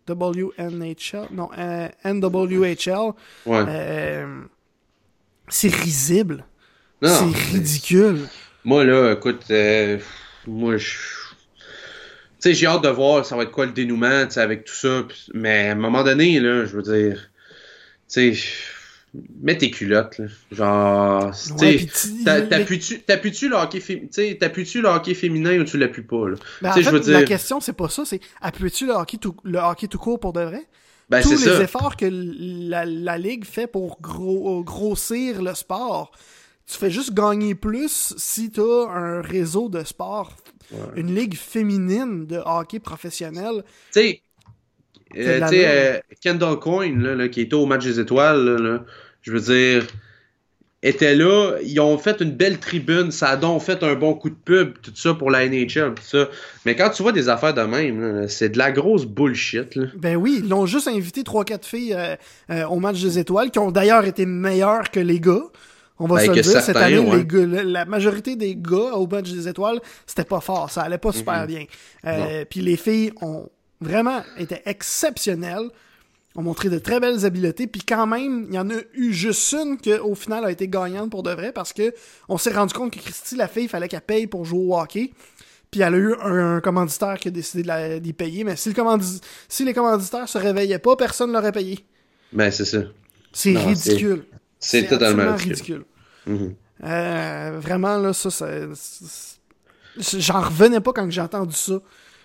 WNHL, 0.09 1.29
non, 1.33 1.51
euh, 1.57 1.89
NWHL, 2.05 3.13
c'est 5.49 5.75
risible. 5.75 6.45
C'est 7.03 7.53
ridicule. 7.53 8.29
Moi, 8.65 8.85
là, 8.85 9.13
écoute, 9.13 9.45
euh, 9.51 9.99
moi, 10.47 10.77
je. 10.77 10.97
Tu 12.41 12.49
sais, 12.49 12.55
j'ai 12.55 12.67
hâte 12.67 12.83
de 12.83 12.89
voir 12.89 13.25
ça 13.27 13.37
va 13.37 13.43
être 13.43 13.51
quoi 13.51 13.67
le 13.67 13.73
dénouement, 13.73 14.25
tu 14.27 14.33
sais, 14.33 14.41
avec 14.41 14.65
tout 14.65 14.75
ça. 14.75 15.07
Mais 15.35 15.69
à 15.69 15.73
un 15.73 15.75
moment 15.75 16.03
donné, 16.03 16.41
là, 16.41 16.65
je 16.65 16.77
veux 16.77 16.83
dire, 16.83 17.31
tu 18.09 18.35
sais, 18.35 18.43
mets 19.43 19.59
tes 19.59 19.71
culottes, 19.71 20.19
là. 20.19 20.27
Genre, 20.51 21.35
tu 21.59 21.89
sais, 21.93 22.47
t'appuies-tu 22.47 23.49
le 23.49 23.57
hockey 23.57 23.81
féminin, 23.81 24.09
le 24.15 24.89
hockey 24.89 25.15
féminin 25.15 25.59
ou 25.59 25.65
tu 25.65 25.79
l'appuies 25.79 26.03
pas, 26.03 26.29
là? 26.29 26.37
Ben, 26.63 26.71
en 26.71 26.73
fait, 26.73 26.83
je 26.83 26.91
veux 26.91 27.01
dire... 27.01 27.21
la 27.21 27.25
question, 27.25 27.61
c'est 27.61 27.73
pas 27.73 27.89
ça, 27.89 28.05
c'est 28.05 28.21
appuies-tu 28.41 28.87
le 28.87 28.93
hockey 28.93 29.19
tout, 29.19 29.37
le 29.45 29.59
hockey 29.59 29.89
tout 29.89 29.99
court 29.99 30.21
pour 30.21 30.33
de 30.33 30.41
vrai? 30.41 30.67
Ben, 31.11 31.23
Tous 31.23 31.45
les 31.45 31.61
efforts 31.61 31.97
que 31.97 32.07
la, 32.09 32.85
la 32.87 33.19
Ligue 33.19 33.45
fait 33.45 33.67
pour 33.67 34.01
gros, 34.01 34.63
grossir 34.63 35.43
le 35.43 35.55
sport, 35.55 36.13
tu 36.71 36.79
fais 36.79 36.91
juste 36.91 37.13
gagner 37.15 37.55
plus 37.55 38.15
si 38.17 38.51
tu 38.51 38.61
as 38.61 38.89
un 38.91 39.21
réseau 39.21 39.69
de 39.69 39.83
sport, 39.83 40.33
une 40.95 41.15
ligue 41.15 41.35
féminine 41.35 42.27
de 42.27 42.41
hockey 42.45 42.79
professionnel. 42.79 43.65
Tu 43.93 44.01
sais, 44.01 44.23
euh, 45.17 45.41
euh, 45.53 45.99
Kendall 46.21 46.59
Coyne, 46.61 47.03
là, 47.03 47.29
qui 47.29 47.41
était 47.41 47.55
au 47.55 47.67
match 47.67 47.85
des 47.85 47.99
étoiles, 47.99 48.85
je 49.23 49.33
veux 49.33 49.41
dire, 49.41 49.87
était 50.83 51.17
là. 51.17 51.57
Ils 51.65 51.81
ont 51.81 51.99
fait 51.99 52.21
une 52.21 52.31
belle 52.31 52.59
tribune. 52.59 53.11
Ça 53.11 53.31
a 53.31 53.37
donc 53.37 53.63
fait 53.63 53.83
un 53.83 53.97
bon 53.97 54.15
coup 54.15 54.31
de 54.31 54.37
pub, 54.37 54.81
tout 54.81 54.93
ça 54.95 55.15
pour 55.15 55.31
la 55.33 55.49
NHL, 55.49 55.95
tout 55.95 56.05
ça. 56.05 56.29
Mais 56.65 56.77
quand 56.77 56.91
tu 56.91 57.03
vois 57.03 57.13
des 57.13 57.29
affaires 57.29 57.55
de 57.55 57.63
même, 57.63 58.29
c'est 58.29 58.51
de 58.51 58.59
la 58.59 58.71
grosse 58.71 59.07
bullshit. 59.07 59.75
Là. 59.75 59.87
Ben 59.97 60.15
oui, 60.15 60.41
ils 60.43 60.49
l'ont 60.49 60.67
juste 60.67 60.87
invité 60.87 61.23
3-4 61.23 61.65
filles 61.65 61.97
euh, 62.51 62.65
au 62.67 62.79
match 62.79 63.03
des 63.03 63.19
étoiles, 63.19 63.51
qui 63.51 63.59
ont 63.59 63.73
d'ailleurs 63.73 64.05
été 64.05 64.25
meilleures 64.25 64.91
que 64.93 65.01
les 65.01 65.19
gars 65.19 65.43
On 66.03 66.07
va 66.07 66.17
Ben, 66.17 66.23
se 66.23 66.27
le 66.31 66.41
dire, 66.43 66.63
cette 66.63 66.77
année, 66.77 66.99
ouais. 66.99 67.17
les 67.19 67.25
gars- 67.27 67.63
la, 67.63 67.85
majorité 67.85 68.35
des 68.35 68.57
gars 68.57 68.95
au 68.97 69.07
match 69.07 69.31
des 69.31 69.47
étoiles, 69.47 69.81
c'était 70.07 70.25
pas 70.25 70.41
fort, 70.41 70.71
ça 70.71 70.81
allait 70.83 70.99
pas 70.99 71.13
super 71.13 71.47
bien. 71.47 71.67
Euh, 72.07 72.45
Puis 72.49 72.61
les 72.63 72.77
filles 72.77 73.13
ont 73.21 73.49
vraiment 73.81 74.23
été 74.39 74.63
exceptionnelles, 74.65 75.69
ont 76.37 76.43
montré 76.43 76.69
de 76.71 76.79
très 76.79 77.01
belles 77.01 77.25
habiletés, 77.27 77.67
puis 77.67 77.83
quand 77.83 78.07
même, 78.07 78.47
il 78.49 78.55
y 78.55 78.59
en 78.59 78.71
a 78.71 78.75
eu 78.95 79.13
juste 79.13 79.53
une 79.53 79.77
qui 79.79 79.93
au 79.93 80.15
final 80.15 80.45
a 80.45 80.51
été 80.51 80.69
gagnante 80.69 81.11
pour 81.11 81.23
de 81.23 81.33
vrai 81.33 81.53
parce 81.53 81.73
que 81.73 81.93
on 82.29 82.39
s'est 82.39 82.53
rendu 82.53 82.73
compte 82.73 82.93
que 82.93 82.99
Christy, 83.01 83.37
la 83.37 83.49
fille, 83.49 83.65
il 83.65 83.69
fallait 83.69 83.89
qu'elle 83.89 84.01
paye 84.01 84.27
pour 84.27 84.45
jouer 84.45 84.61
au 84.65 84.79
hockey. 84.79 85.13
Puis 85.71 85.83
elle 85.83 85.95
a 85.95 85.99
eu 85.99 86.15
un, 86.23 86.57
un 86.57 86.61
commanditaire 86.61 87.17
qui 87.19 87.29
a 87.29 87.31
décidé 87.31 87.63
de 87.63 88.13
payer, 88.13 88.43
mais 88.45 88.57
si, 88.57 88.71
le 88.71 88.75
commandi- 88.75 89.21
si 89.49 89.65
les 89.65 89.73
commanditaires 89.75 90.29
se 90.29 90.39
réveillaient 90.39 90.79
pas, 90.81 90.97
personne 90.97 91.31
l'aurait 91.33 91.53
payé. 91.53 91.85
Ben, 92.33 92.51
c'est 92.51 92.65
ça. 92.65 92.79
C'est 93.33 93.57
ridicule. 93.57 94.25
C'est 94.59 94.87
totalement 94.87 95.35
ridicule. 95.37 95.85
Mhm. 96.31 96.55
Euh, 96.85 97.59
vraiment, 97.61 97.99
là, 97.99 98.13
ça, 98.13 98.31
ça- 98.31 98.47
J'en 100.19 100.41
revenais 100.41 100.81
pas 100.81 100.93
quand 100.93 101.11
j'ai 101.11 101.21
entendu 101.21 101.55
ça. 101.55 101.75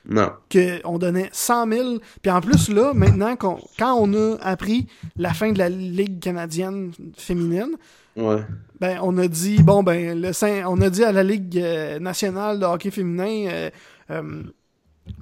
Non. 0.08 0.32
Qu'on 0.52 0.98
donnait 1.00 1.30
100 1.34 1.68
000. 1.70 1.98
Puis 2.22 2.32
en 2.32 2.40
plus, 2.40 2.70
là, 2.70 2.94
maintenant, 2.94 3.36
quand 3.36 3.60
on 3.80 4.14
a 4.14 4.38
appris 4.42 4.88
la 5.18 5.34
fin 5.34 5.52
de 5.52 5.58
la 5.58 5.68
Ligue 5.70 6.20
canadienne 6.20 6.92
féminine, 7.18 7.72
Ouais. 8.16 8.44
ben, 8.80 9.00
on 9.02 9.18
a 9.18 9.28
dit, 9.28 9.62
bon, 9.64 9.82
ben, 9.84 10.22
le, 10.22 10.32
on 10.68 10.80
a 10.82 10.90
dit 10.92 11.04
à 11.04 11.12
la 11.12 11.24
Ligue 11.24 11.58
euh, 11.58 12.00
nationale 12.00 12.60
de 12.60 12.66
hockey 12.66 12.92
féminin, 12.92 13.50
euh, 13.52 13.70
euh, 14.12 14.44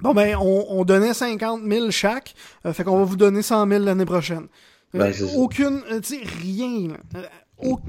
bon, 0.02 0.12
ben, 0.12 0.36
on, 0.36 0.66
on 0.68 0.84
donnait 0.84 1.14
50 1.14 1.62
000 1.66 1.90
chaque, 1.90 2.34
euh, 2.66 2.72
fait 2.74 2.84
qu'on 2.84 2.98
va 2.98 3.04
vous 3.04 3.16
donner 3.16 3.40
100 3.42 3.66
000 3.66 3.82
l'année 3.84 4.04
prochaine. 4.04 4.46
Ben, 4.92 5.12
aucune, 5.34 5.80
tu 6.02 6.18
sais, 6.18 6.22
rien, 6.42 6.88
là. 7.14 7.20
Au- 7.64 7.80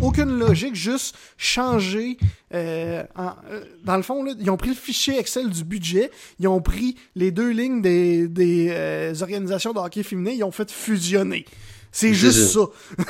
aucune 0.00 0.38
logique, 0.38 0.74
juste 0.74 1.14
changer. 1.36 2.16
euh, 2.54 3.02
en- 3.16 3.34
euh, 3.50 3.64
dans 3.84 3.96
le 3.96 4.02
fond, 4.02 4.22
là, 4.24 4.32
ils 4.38 4.50
ont 4.50 4.56
pris 4.56 4.70
le 4.70 4.74
fichier 4.74 5.18
Excel 5.18 5.48
du 5.48 5.64
budget, 5.64 6.10
ils 6.40 6.48
ont 6.48 6.60
pris 6.60 6.96
les 7.14 7.30
deux 7.30 7.50
lignes 7.50 7.80
des, 7.80 8.28
des 8.28 8.68
euh, 8.70 9.14
organisations 9.20 9.72
de 9.72 9.78
hockey 9.78 10.02
féminin, 10.02 10.32
ils 10.36 10.44
ont 10.44 10.50
fait 10.50 10.70
fusionner. 10.70 11.44
C'est 11.92 12.12
juste 12.14 12.48
ça. 12.52 12.60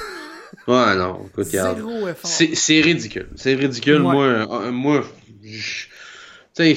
Ouais, 0.69 0.95
non. 0.97 1.27
Écoute. 1.27 1.47
C'est 2.25 2.55
c'est 2.55 2.81
ridicule. 2.83 3.29
C'est 3.37 3.55
ridicule. 3.55 4.03
Ouais. 4.03 4.13
Moi, 4.13 4.25
euh, 4.27 4.71
moi, 4.71 5.03
je- 5.43 5.87
tu 6.55 6.77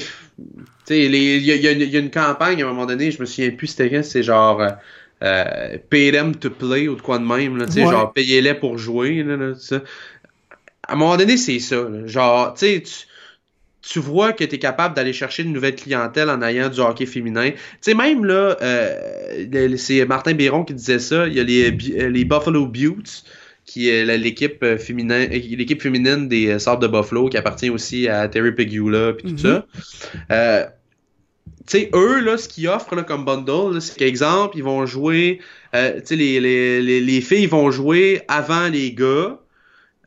il 0.90 1.14
y, 1.14 1.52
a- 1.52 1.56
y 1.56 1.66
une- 1.72 1.82
il 1.82 1.90
y 1.90 1.96
a 1.96 2.00
une 2.00 2.10
campagne 2.10 2.62
à 2.62 2.66
un 2.66 2.68
moment 2.70 2.86
donné, 2.86 3.10
je 3.10 3.20
me 3.20 3.26
souviens 3.26 3.50
plus 3.50 3.66
c'était 3.68 3.90
quand, 3.90 4.02
c'est 4.02 4.22
genre 4.22 4.60
euh, 5.22 5.78
pay 5.90 6.12
them 6.12 6.34
to 6.34 6.50
play 6.50 6.88
ou 6.88 6.94
de 6.96 7.00
quoi 7.02 7.18
de 7.18 7.24
même, 7.24 7.56
là, 7.56 7.66
tu 7.66 7.72
sais, 7.72 7.84
Ouais. 7.84 7.90
genre 7.90 8.12
payez-les 8.12 8.54
pour 8.54 8.76
jouer, 8.78 9.22
là, 9.22 9.36
là, 9.36 9.52
tout 9.54 9.60
ça. 9.60 9.82
À 10.88 10.92
un 10.92 10.96
moment 10.96 11.16
donné, 11.16 11.36
c'est 11.36 11.58
ça. 11.58 11.76
là. 11.76 12.06
Genre, 12.06 12.54
tu 12.54 12.66
sais, 12.66 12.82
tu- 12.82 13.06
tu 13.88 13.98
vois 14.00 14.32
que 14.32 14.42
tu 14.44 14.56
es 14.56 14.58
capable 14.58 14.94
d'aller 14.96 15.12
chercher 15.12 15.44
une 15.44 15.52
nouvelle 15.52 15.74
clientèle 15.76 16.28
en 16.28 16.42
ayant 16.42 16.68
du 16.68 16.80
hockey 16.80 17.06
féminin. 17.06 17.50
Tu 17.52 17.58
sais, 17.80 17.94
même 17.94 18.24
là, 18.24 18.56
euh, 18.60 19.76
c'est 19.76 20.04
Martin 20.06 20.34
Biron 20.34 20.64
qui 20.64 20.74
disait 20.74 20.98
ça, 20.98 21.26
il 21.28 21.34
y 21.34 21.40
a 21.40 21.44
les, 21.44 21.70
euh, 21.70 22.08
les 22.08 22.24
Buffalo 22.24 22.66
Buttes, 22.66 23.22
qui 23.64 23.88
est 23.88 24.04
l'équipe 24.18 24.62
euh, 24.62 24.76
féminin, 24.78 25.22
euh, 25.24 25.28
l'équipe 25.28 25.80
féminine 25.82 26.28
des 26.28 26.58
Sables 26.58 26.82
de 26.82 26.88
Buffalo, 26.88 27.28
qui 27.28 27.36
appartient 27.36 27.70
aussi 27.70 28.08
à 28.08 28.26
Terry 28.28 28.52
Pegula 28.52 29.12
puis 29.12 29.34
tout 29.34 29.46
Mhm. 29.46 29.52
ça. 29.52 29.66
Euh, 30.32 30.64
tu 31.66 31.78
sais, 31.78 31.90
eux, 31.94 32.20
là, 32.20 32.38
ce 32.38 32.48
qu'ils 32.48 32.68
offrent 32.68 32.94
là, 32.94 33.02
comme 33.02 33.24
bundle, 33.24 33.80
c'est 33.80 33.96
qu'exemple, 33.96 34.56
ils 34.56 34.64
vont 34.64 34.86
jouer, 34.86 35.40
euh, 35.74 36.00
tu 36.00 36.06
sais, 36.06 36.16
les, 36.16 36.40
les, 36.40 36.82
les, 36.82 37.00
les 37.00 37.20
filles 37.20 37.46
vont 37.46 37.70
jouer 37.70 38.22
avant 38.28 38.68
les 38.68 38.92
gars. 38.92 39.38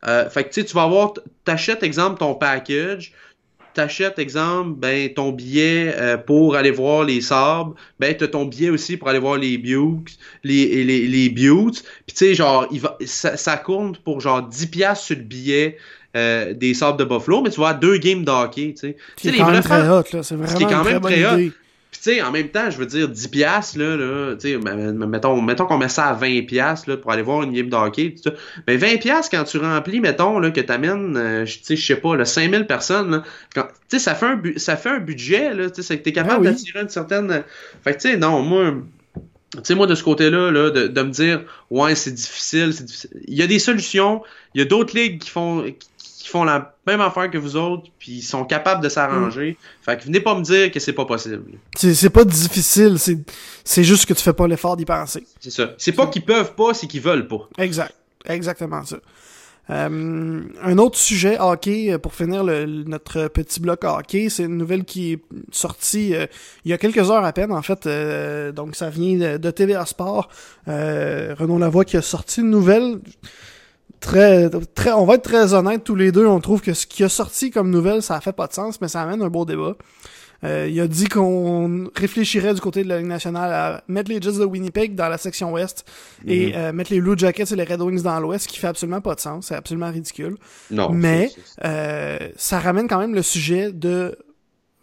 Euh, 0.06 0.30
fait 0.30 0.44
que, 0.44 0.60
tu 0.60 0.74
vas 0.74 0.84
avoir, 0.84 1.12
t'achètes, 1.44 1.82
exemple, 1.82 2.18
ton 2.18 2.34
package, 2.34 3.12
t'achètes, 3.74 4.18
exemple, 4.18 4.78
ben, 4.78 5.12
ton 5.12 5.32
billet 5.32 5.94
euh, 5.96 6.16
pour 6.16 6.56
aller 6.56 6.70
voir 6.70 7.04
les 7.04 7.20
sabres, 7.20 7.74
ben, 7.98 8.14
t'as 8.16 8.28
ton 8.28 8.44
billet 8.44 8.70
aussi 8.70 8.96
pour 8.96 9.08
aller 9.08 9.18
voir 9.18 9.36
les 9.36 9.58
Bukes, 9.58 10.16
les, 10.44 10.84
les, 10.84 11.06
les 11.06 11.28
Buttes, 11.28 11.82
puis 12.06 12.16
tu 12.16 12.26
sais, 12.26 12.34
genre, 12.34 12.66
il 12.70 12.80
va, 12.80 12.96
ça, 13.04 13.36
ça 13.36 13.56
compte 13.56 13.98
pour 13.98 14.20
genre 14.20 14.42
10 14.42 14.66
piastres 14.66 15.04
sur 15.06 15.16
le 15.16 15.22
billet 15.22 15.78
euh, 16.16 16.54
des 16.54 16.74
sabres 16.74 16.96
de 16.96 17.04
Buffalo, 17.04 17.40
mais 17.42 17.50
tu 17.50 17.60
vas 17.60 17.68
avoir 17.68 17.80
deux 17.80 17.98
games 17.98 18.24
de 18.24 18.30
hockey, 18.30 18.74
tu 18.74 18.88
sais. 18.88 18.96
C'est 19.16 19.32
quand 19.36 19.46
les 19.46 19.52
même 19.52 19.62
très 19.62 19.88
hot, 19.88 20.02
là. 20.12 20.22
C'est 20.22 20.34
vraiment 20.34 20.54
qui 20.54 20.62
est 20.64 20.66
quand 20.66 20.78
une 20.78 20.82
très 20.82 20.92
même 20.92 21.02
bonne 21.02 21.12
très 21.12 21.24
hot. 21.24 21.38
idée. 21.38 21.52
Puis 21.90 22.00
tu 22.02 22.10
sais, 22.10 22.22
en 22.22 22.30
même 22.30 22.48
temps, 22.48 22.70
je 22.70 22.78
veux 22.78 22.86
dire, 22.86 23.08
10 23.08 23.28
piastres, 23.28 23.78
là, 23.78 23.96
là 23.96 24.36
tu 24.36 24.52
sais, 24.52 24.58
mettons, 24.58 25.40
mettons 25.42 25.66
qu'on 25.66 25.78
met 25.78 25.88
ça 25.88 26.06
à 26.06 26.14
20 26.14 26.42
piastres, 26.46 26.88
là, 26.88 26.96
pour 26.96 27.10
aller 27.12 27.22
voir 27.22 27.42
une 27.42 27.52
game 27.52 27.68
de 27.68 27.74
hockey, 27.76 28.14
tout 28.16 28.22
ça. 28.30 28.36
Mais 28.68 28.76
20 28.76 28.98
piastres, 29.00 29.30
quand 29.36 29.44
tu 29.44 29.58
remplis, 29.58 30.00
mettons, 30.00 30.38
là, 30.38 30.50
que 30.50 30.60
t'amènes, 30.60 31.16
euh, 31.16 31.44
tu 31.44 31.58
sais, 31.62 31.76
je 31.76 31.84
sais 31.86 31.96
pas, 31.96 32.16
là, 32.16 32.24
5000 32.24 32.66
personnes, 32.66 33.22
tu 33.54 33.60
sais, 33.88 33.98
ça 33.98 34.14
fait 34.14 34.26
un, 34.26 34.36
bu- 34.36 34.58
ça 34.58 34.76
fait 34.76 34.90
un 34.90 34.98
budget, 35.00 35.52
là, 35.54 35.68
tu 35.68 35.76
sais, 35.76 35.82
c'est 35.82 35.98
que 35.98 36.04
t'es 36.04 36.12
capable 36.12 36.34
Ah 36.36 36.40
oui. 36.40 36.56
d'attirer 36.56 36.80
une 36.80 36.88
certaine... 36.88 37.44
Fait 37.82 37.94
que, 37.94 38.00
tu 38.00 38.10
sais, 38.10 38.16
non, 38.16 38.42
moi... 38.42 38.74
Tu 39.52 39.58
sais, 39.64 39.74
moi, 39.74 39.88
de 39.88 39.96
ce 39.96 40.04
côté-là, 40.04 40.52
là, 40.52 40.70
de, 40.70 40.86
de 40.86 41.02
me 41.02 41.10
dire, 41.10 41.42
ouais, 41.70 41.96
c'est 41.96 42.12
difficile, 42.12 42.72
c'est 42.72 42.84
difficile. 42.84 43.10
Il 43.26 43.34
y 43.34 43.42
a 43.42 43.48
des 43.48 43.58
solutions, 43.58 44.22
il 44.54 44.60
y 44.60 44.62
a 44.62 44.64
d'autres 44.64 44.96
ligues 44.96 45.20
qui 45.20 45.28
font, 45.30 45.64
qui, 45.64 45.88
qui 46.22 46.28
font 46.28 46.44
la 46.44 46.74
même 46.86 47.00
affaire 47.00 47.30
que 47.30 47.38
vous 47.38 47.56
autres, 47.56 47.84
puis 47.98 48.12
ils 48.18 48.22
sont 48.22 48.44
capables 48.44 48.82
de 48.82 48.88
s'arranger. 48.90 49.56
Fait 49.82 49.98
que 49.98 50.04
venez 50.04 50.20
pas 50.20 50.34
me 50.34 50.42
dire 50.42 50.70
que 50.70 50.78
c'est 50.78 50.92
pas 50.92 51.06
possible. 51.06 51.42
C'est 51.76 51.94
c'est 51.94 52.10
pas 52.10 52.24
difficile, 52.24 52.98
c'est 52.98 53.18
c'est 53.64 53.84
juste 53.84 54.04
que 54.06 54.12
tu 54.14 54.22
fais 54.22 54.32
pas 54.34 54.46
l'effort 54.46 54.76
d'y 54.76 54.84
penser. 54.84 55.26
C'est 55.40 55.50
ça. 55.50 55.70
C'est 55.78 55.92
pas 55.92 56.06
qu'ils 56.08 56.24
peuvent 56.24 56.54
pas, 56.54 56.74
c'est 56.74 56.86
qu'ils 56.86 57.00
veulent 57.00 57.26
pas. 57.28 57.48
Exact. 57.58 57.94
Exactement 58.26 58.84
ça. 58.84 58.98
Euh, 59.70 60.42
un 60.62 60.78
autre 60.78 60.98
sujet 60.98 61.38
hockey 61.38 61.92
euh, 61.92 61.98
pour 61.98 62.12
finir 62.12 62.42
le- 62.42 62.64
notre 62.66 63.28
petit 63.28 63.60
bloc 63.60 63.84
hockey, 63.84 64.28
c'est 64.28 64.42
une 64.42 64.56
nouvelle 64.56 64.84
qui 64.84 65.12
est 65.12 65.22
sortie 65.52 66.12
euh, 66.14 66.26
il 66.64 66.70
y 66.72 66.74
a 66.74 66.78
quelques 66.78 67.08
heures 67.10 67.24
à 67.24 67.32
peine 67.32 67.52
en 67.52 67.62
fait. 67.62 67.86
euh, 67.86 68.50
donc 68.50 68.74
ça 68.74 68.90
vient 68.90 69.16
de, 69.16 69.36
de 69.38 69.50
TVA 69.52 69.86
Sport. 69.86 70.28
Euh, 70.66 71.34
Renaud 71.38 71.58
Lavoie 71.58 71.84
qui 71.84 71.96
a 71.96 72.02
sorti 72.02 72.40
une 72.40 72.50
nouvelle. 72.50 72.98
Très, 73.98 74.48
très, 74.74 74.92
on 74.92 75.04
va 75.04 75.14
être 75.14 75.22
très 75.24 75.52
honnête 75.52 75.84
tous 75.84 75.94
les 75.96 76.12
deux. 76.12 76.26
On 76.26 76.40
trouve 76.40 76.60
que 76.62 76.72
ce 76.74 76.86
qui 76.86 77.02
a 77.04 77.08
sorti 77.08 77.50
comme 77.50 77.70
nouvelle, 77.70 78.02
ça 78.02 78.16
a 78.16 78.20
fait 78.20 78.32
pas 78.32 78.46
de 78.46 78.52
sens, 78.52 78.80
mais 78.80 78.88
ça 78.88 79.02
amène 79.02 79.20
un 79.22 79.28
beau 79.28 79.44
débat. 79.44 79.74
Euh, 80.42 80.68
il 80.70 80.80
a 80.80 80.86
dit 80.88 81.06
qu'on 81.06 81.90
réfléchirait 81.94 82.54
du 82.54 82.62
côté 82.62 82.82
de 82.82 82.88
la 82.88 82.96
Ligue 82.98 83.08
nationale 83.08 83.52
à 83.52 83.84
mettre 83.88 84.10
les 84.10 84.22
Jets 84.22 84.38
de 84.38 84.44
Winnipeg 84.46 84.94
dans 84.94 85.08
la 85.10 85.18
section 85.18 85.52
ouest 85.52 85.84
et 86.26 86.56
euh, 86.56 86.72
mettre 86.72 86.92
les 86.92 87.00
Blue 87.02 87.12
Jackets 87.18 87.52
et 87.52 87.56
les 87.56 87.64
Red 87.64 87.82
Wings 87.82 88.00
dans 88.02 88.18
l'ouest, 88.20 88.44
ce 88.44 88.48
qui 88.48 88.58
fait 88.58 88.68
absolument 88.68 89.02
pas 89.02 89.14
de 89.14 89.20
sens. 89.20 89.48
C'est 89.48 89.54
absolument 89.54 89.90
ridicule. 89.90 90.36
Non. 90.70 90.88
Mais 90.92 91.30
euh, 91.64 92.18
ça 92.36 92.58
ramène 92.58 92.88
quand 92.88 92.98
même 93.00 93.14
le 93.14 93.20
sujet 93.22 93.70
de 93.70 94.16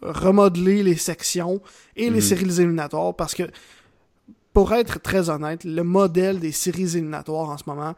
remodeler 0.00 0.84
les 0.84 0.96
sections 0.96 1.60
et 1.96 2.04
les 2.04 2.10
Mhm. 2.16 2.20
séries 2.20 2.60
éliminatoires 2.60 3.14
parce 3.16 3.34
que, 3.34 3.42
pour 4.52 4.72
être 4.74 5.00
très 5.02 5.28
honnête, 5.28 5.64
le 5.64 5.82
modèle 5.82 6.38
des 6.38 6.52
séries 6.52 6.96
éliminatoires 6.96 7.50
en 7.50 7.58
ce 7.58 7.64
moment 7.66 7.94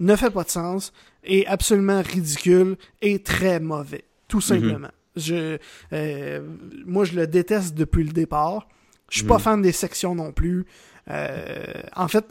ne 0.00 0.16
fait 0.16 0.30
pas 0.30 0.42
de 0.42 0.50
sens, 0.50 0.92
est 1.22 1.46
absolument 1.46 2.02
ridicule 2.02 2.76
et 3.02 3.22
très 3.22 3.60
mauvais. 3.60 4.04
Tout 4.26 4.40
simplement. 4.40 4.88
Je, 5.16 5.58
euh, 5.92 6.40
moi, 6.86 7.04
je 7.04 7.14
le 7.14 7.26
déteste 7.26 7.74
depuis 7.74 8.02
le 8.04 8.12
départ. 8.12 8.66
Je 9.10 9.18
suis 9.18 9.26
pas 9.26 9.34
Mhm. 9.34 9.40
fan 9.40 9.62
des 9.62 9.72
sections 9.72 10.14
non 10.14 10.32
plus. 10.32 10.64
Euh, 11.08 11.64
en 11.96 12.08
fait, 12.08 12.24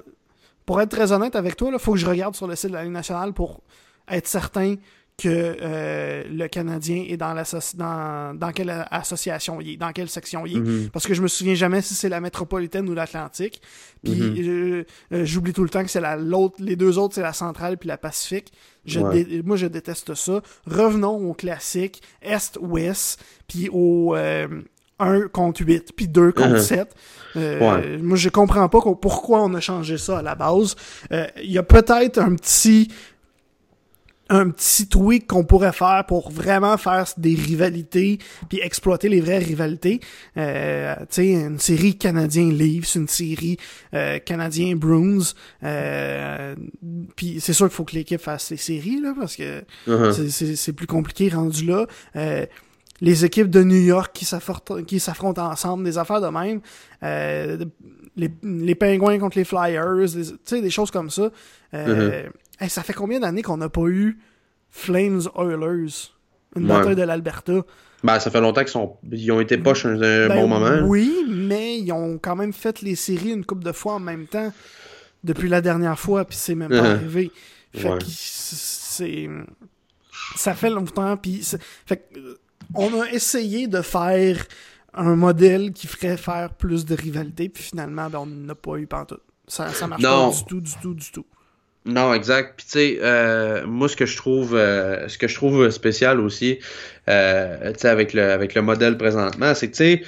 pour 0.65 0.81
être 0.81 0.89
très 0.91 1.11
honnête 1.11 1.35
avec 1.35 1.55
toi, 1.55 1.69
il 1.73 1.79
faut 1.79 1.93
que 1.93 1.99
je 1.99 2.05
regarde 2.05 2.35
sur 2.35 2.47
le 2.47 2.55
site 2.55 2.69
de 2.69 2.75
la 2.75 2.83
Ligue 2.83 2.93
nationale 2.93 3.33
pour 3.33 3.61
être 4.07 4.27
certain 4.27 4.75
que 5.19 5.57
euh, 5.61 6.23
le 6.31 6.47
Canadien 6.47 7.05
est 7.07 7.17
dans, 7.17 7.33
dans, 7.75 8.33
dans 8.33 8.51
quelle 8.51 8.85
association 8.91 9.59
il 9.61 9.71
est, 9.71 9.77
dans 9.77 9.91
quelle 9.91 10.09
section 10.09 10.45
il 10.45 10.57
est. 10.57 10.59
Mhm. 10.59 10.89
Parce 10.91 11.05
que 11.05 11.13
je 11.13 11.21
me 11.21 11.27
souviens 11.27 11.55
jamais 11.55 11.81
si 11.81 11.93
c'est 11.93 12.09
la 12.09 12.21
métropolitaine 12.21 12.87
ou 12.89 12.93
l'Atlantique. 12.93 13.61
Puis 14.03 14.13
Mhm. 14.13 14.35
euh, 14.39 14.83
euh, 15.13 15.25
j'oublie 15.25 15.53
tout 15.53 15.63
le 15.63 15.69
temps 15.69 15.83
que 15.83 15.89
c'est 15.89 16.01
la 16.01 16.15
l'autre, 16.15 16.55
les 16.59 16.75
deux 16.75 16.97
autres 16.97 17.15
c'est 17.15 17.21
la 17.21 17.33
centrale 17.33 17.77
puis 17.77 17.87
la 17.89 17.97
Pacifique. 17.97 18.51
Je 18.85 18.99
Ouais. 19.01 19.23
dé- 19.23 19.41
moi 19.43 19.57
je 19.57 19.67
déteste 19.67 20.15
ça. 20.15 20.41
Revenons 20.65 21.29
au 21.29 21.33
classique 21.33 22.01
Est-Ouest 22.21 23.21
puis 23.47 23.69
au 23.71 24.15
euh, 24.15 24.47
1 24.99 25.27
contre 25.27 25.61
8 25.65 25.93
puis 25.95 26.07
2 26.07 26.31
contre 26.31 26.55
Mhm. 26.55 26.59
7. 26.59 26.95
Euh, 27.35 27.59
Ouais. 27.59 27.97
Moi 27.97 28.17
je 28.17 28.29
comprends 28.29 28.67
pas 28.69 28.79
pourquoi 29.01 29.43
on 29.43 29.53
a 29.53 29.59
changé 29.59 29.97
ça 29.97 30.19
à 30.19 30.21
la 30.21 30.35
base. 30.35 30.75
Euh, 31.11 31.27
Il 31.43 31.51
y 31.51 31.57
a 31.57 31.63
peut-être 31.63 32.17
un 32.19 32.35
petit 32.35 32.89
un 34.29 34.49
petit 34.51 34.87
tweak 34.87 35.27
qu'on 35.27 35.43
pourrait 35.43 35.73
faire 35.73 36.03
pour 36.07 36.29
vraiment 36.31 36.77
faire 36.77 37.05
des 37.17 37.35
rivalités 37.35 38.19
puis 38.47 38.59
exploiter 38.61 39.09
les 39.09 39.21
vraies 39.21 39.39
rivalités. 39.39 39.99
Euh, 40.37 40.95
tu 41.01 41.05
sais, 41.09 41.27
une 41.31 41.59
série 41.59 41.97
canadien 41.97 42.51
Leafs, 42.51 42.95
une 42.95 43.07
série 43.07 43.57
euh, 43.93 44.19
canadien 44.19 44.75
Bruins. 44.75 45.33
Euh, 45.63 46.55
puis 47.15 47.39
c'est 47.39 47.53
sûr 47.53 47.67
qu'il 47.67 47.75
faut 47.75 47.85
que 47.85 47.95
l'équipe 47.95 48.21
fasse 48.21 48.51
les 48.51 48.57
séries 48.57 48.99
là 49.01 49.13
parce 49.19 49.35
que 49.35 49.63
Mhm. 49.87 50.29
c'est- 50.29 50.73
plus 50.73 50.87
compliqué 50.87 51.29
rendu 51.29 51.65
là. 51.65 51.85
Euh, 52.15 52.45
les 53.01 53.25
équipes 53.25 53.49
de 53.49 53.63
New 53.63 53.81
York 53.81 54.11
qui 54.13 54.25
s'affrontent 54.25 54.83
qui 54.83 54.99
s'affrontent 54.99 55.49
ensemble, 55.49 55.83
des 55.85 55.97
affaires 55.97 56.21
de 56.21 56.27
même. 56.27 56.59
Euh, 57.03 57.57
les, 58.15 58.29
les 58.43 58.75
pingouins 58.75 59.17
contre 59.19 59.37
les 59.37 59.45
Flyers, 59.45 59.95
des- 60.13 60.25
tu 60.25 60.37
sais, 60.43 60.61
des 60.61 60.69
choses 60.69 60.91
comme 60.91 61.09
ça. 61.09 61.29
Euh, 61.73 62.23
hey, 62.59 62.69
ça 62.69 62.83
fait 62.83 62.93
combien 62.93 63.19
d'années 63.19 63.41
qu'on 63.41 63.57
n'a 63.57 63.69
pas 63.69 63.87
eu 63.87 64.19
Flames 64.69 65.21
Oilers. 65.37 66.11
Une 66.55 66.67
bataille 66.67 66.95
de 66.95 67.03
l'Alberta? 67.03 67.61
Ben, 68.03 68.19
ça 68.19 68.31
fait 68.31 68.41
longtemps 68.41 68.61
qu'ils 68.61 68.69
sont... 68.69 68.97
ils 69.11 69.31
ont 69.31 69.41
été 69.41 69.57
poches 69.57 69.85
un, 69.85 70.01
un 70.01 70.27
ben, 70.27 70.41
bon 70.41 70.47
moment. 70.47 70.87
Oui, 70.87 71.25
mais 71.27 71.79
ils 71.79 71.91
ont 71.91 72.17
quand 72.17 72.35
même 72.35 72.53
fait 72.53 72.81
les 72.81 72.95
séries 72.95 73.31
une 73.31 73.45
couple 73.45 73.63
de 73.63 73.71
fois 73.71 73.93
en 73.93 73.99
même 73.99 74.25
temps 74.25 74.51
depuis 75.23 75.49
la 75.49 75.61
dernière 75.61 75.99
fois, 75.99 76.25
puis 76.25 76.37
c'est 76.37 76.55
même 76.55 76.69
pas 76.69 76.75
uh-huh. 76.75 76.95
arrivé. 76.95 77.31
Fait 77.73 77.89
que 77.99 78.05
c'est. 78.05 79.29
Ça 80.35 80.53
fait 80.53 80.69
longtemps, 80.69 81.17
puis. 81.17 81.45
Fait 81.85 82.09
on 82.73 83.01
a 83.01 83.09
essayé 83.09 83.67
de 83.67 83.81
faire 83.81 84.45
un 84.93 85.15
modèle 85.15 85.71
qui 85.73 85.87
ferait 85.87 86.17
faire 86.17 86.53
plus 86.53 86.85
de 86.85 86.95
rivalité, 86.95 87.49
puis 87.49 87.63
finalement, 87.63 88.09
ben, 88.09 88.19
on 88.19 88.25
n'a 88.25 88.55
pas 88.55 88.77
eu 88.77 88.87
pantoute. 88.87 89.21
Ça, 89.47 89.69
ça 89.69 89.87
marche 89.87 90.01
pas 90.01 90.29
du 90.29 90.45
tout, 90.45 90.61
du 90.61 90.73
tout, 90.81 90.93
du 90.93 91.11
tout. 91.11 91.25
Non, 91.85 92.13
exact. 92.13 92.55
Puis 92.57 92.65
tu 92.65 92.71
sais, 92.71 92.99
euh, 93.01 93.65
moi 93.65 93.87
ce 93.87 93.95
que 93.95 94.05
je 94.05 94.17
trouve, 94.17 94.55
euh, 94.55 95.07
ce 95.07 95.17
que 95.17 95.27
je 95.27 95.35
trouve 95.35 95.69
spécial 95.69 96.19
aussi, 96.19 96.59
euh, 97.07 97.71
tu 97.73 97.79
sais, 97.79 97.87
avec 97.87 98.13
le 98.13 98.31
avec 98.31 98.53
le 98.53 98.61
modèle 98.61 98.97
présentement, 98.97 99.55
c'est 99.55 99.71
que 99.71 99.75
tu 99.75 99.77
sais, 99.77 100.01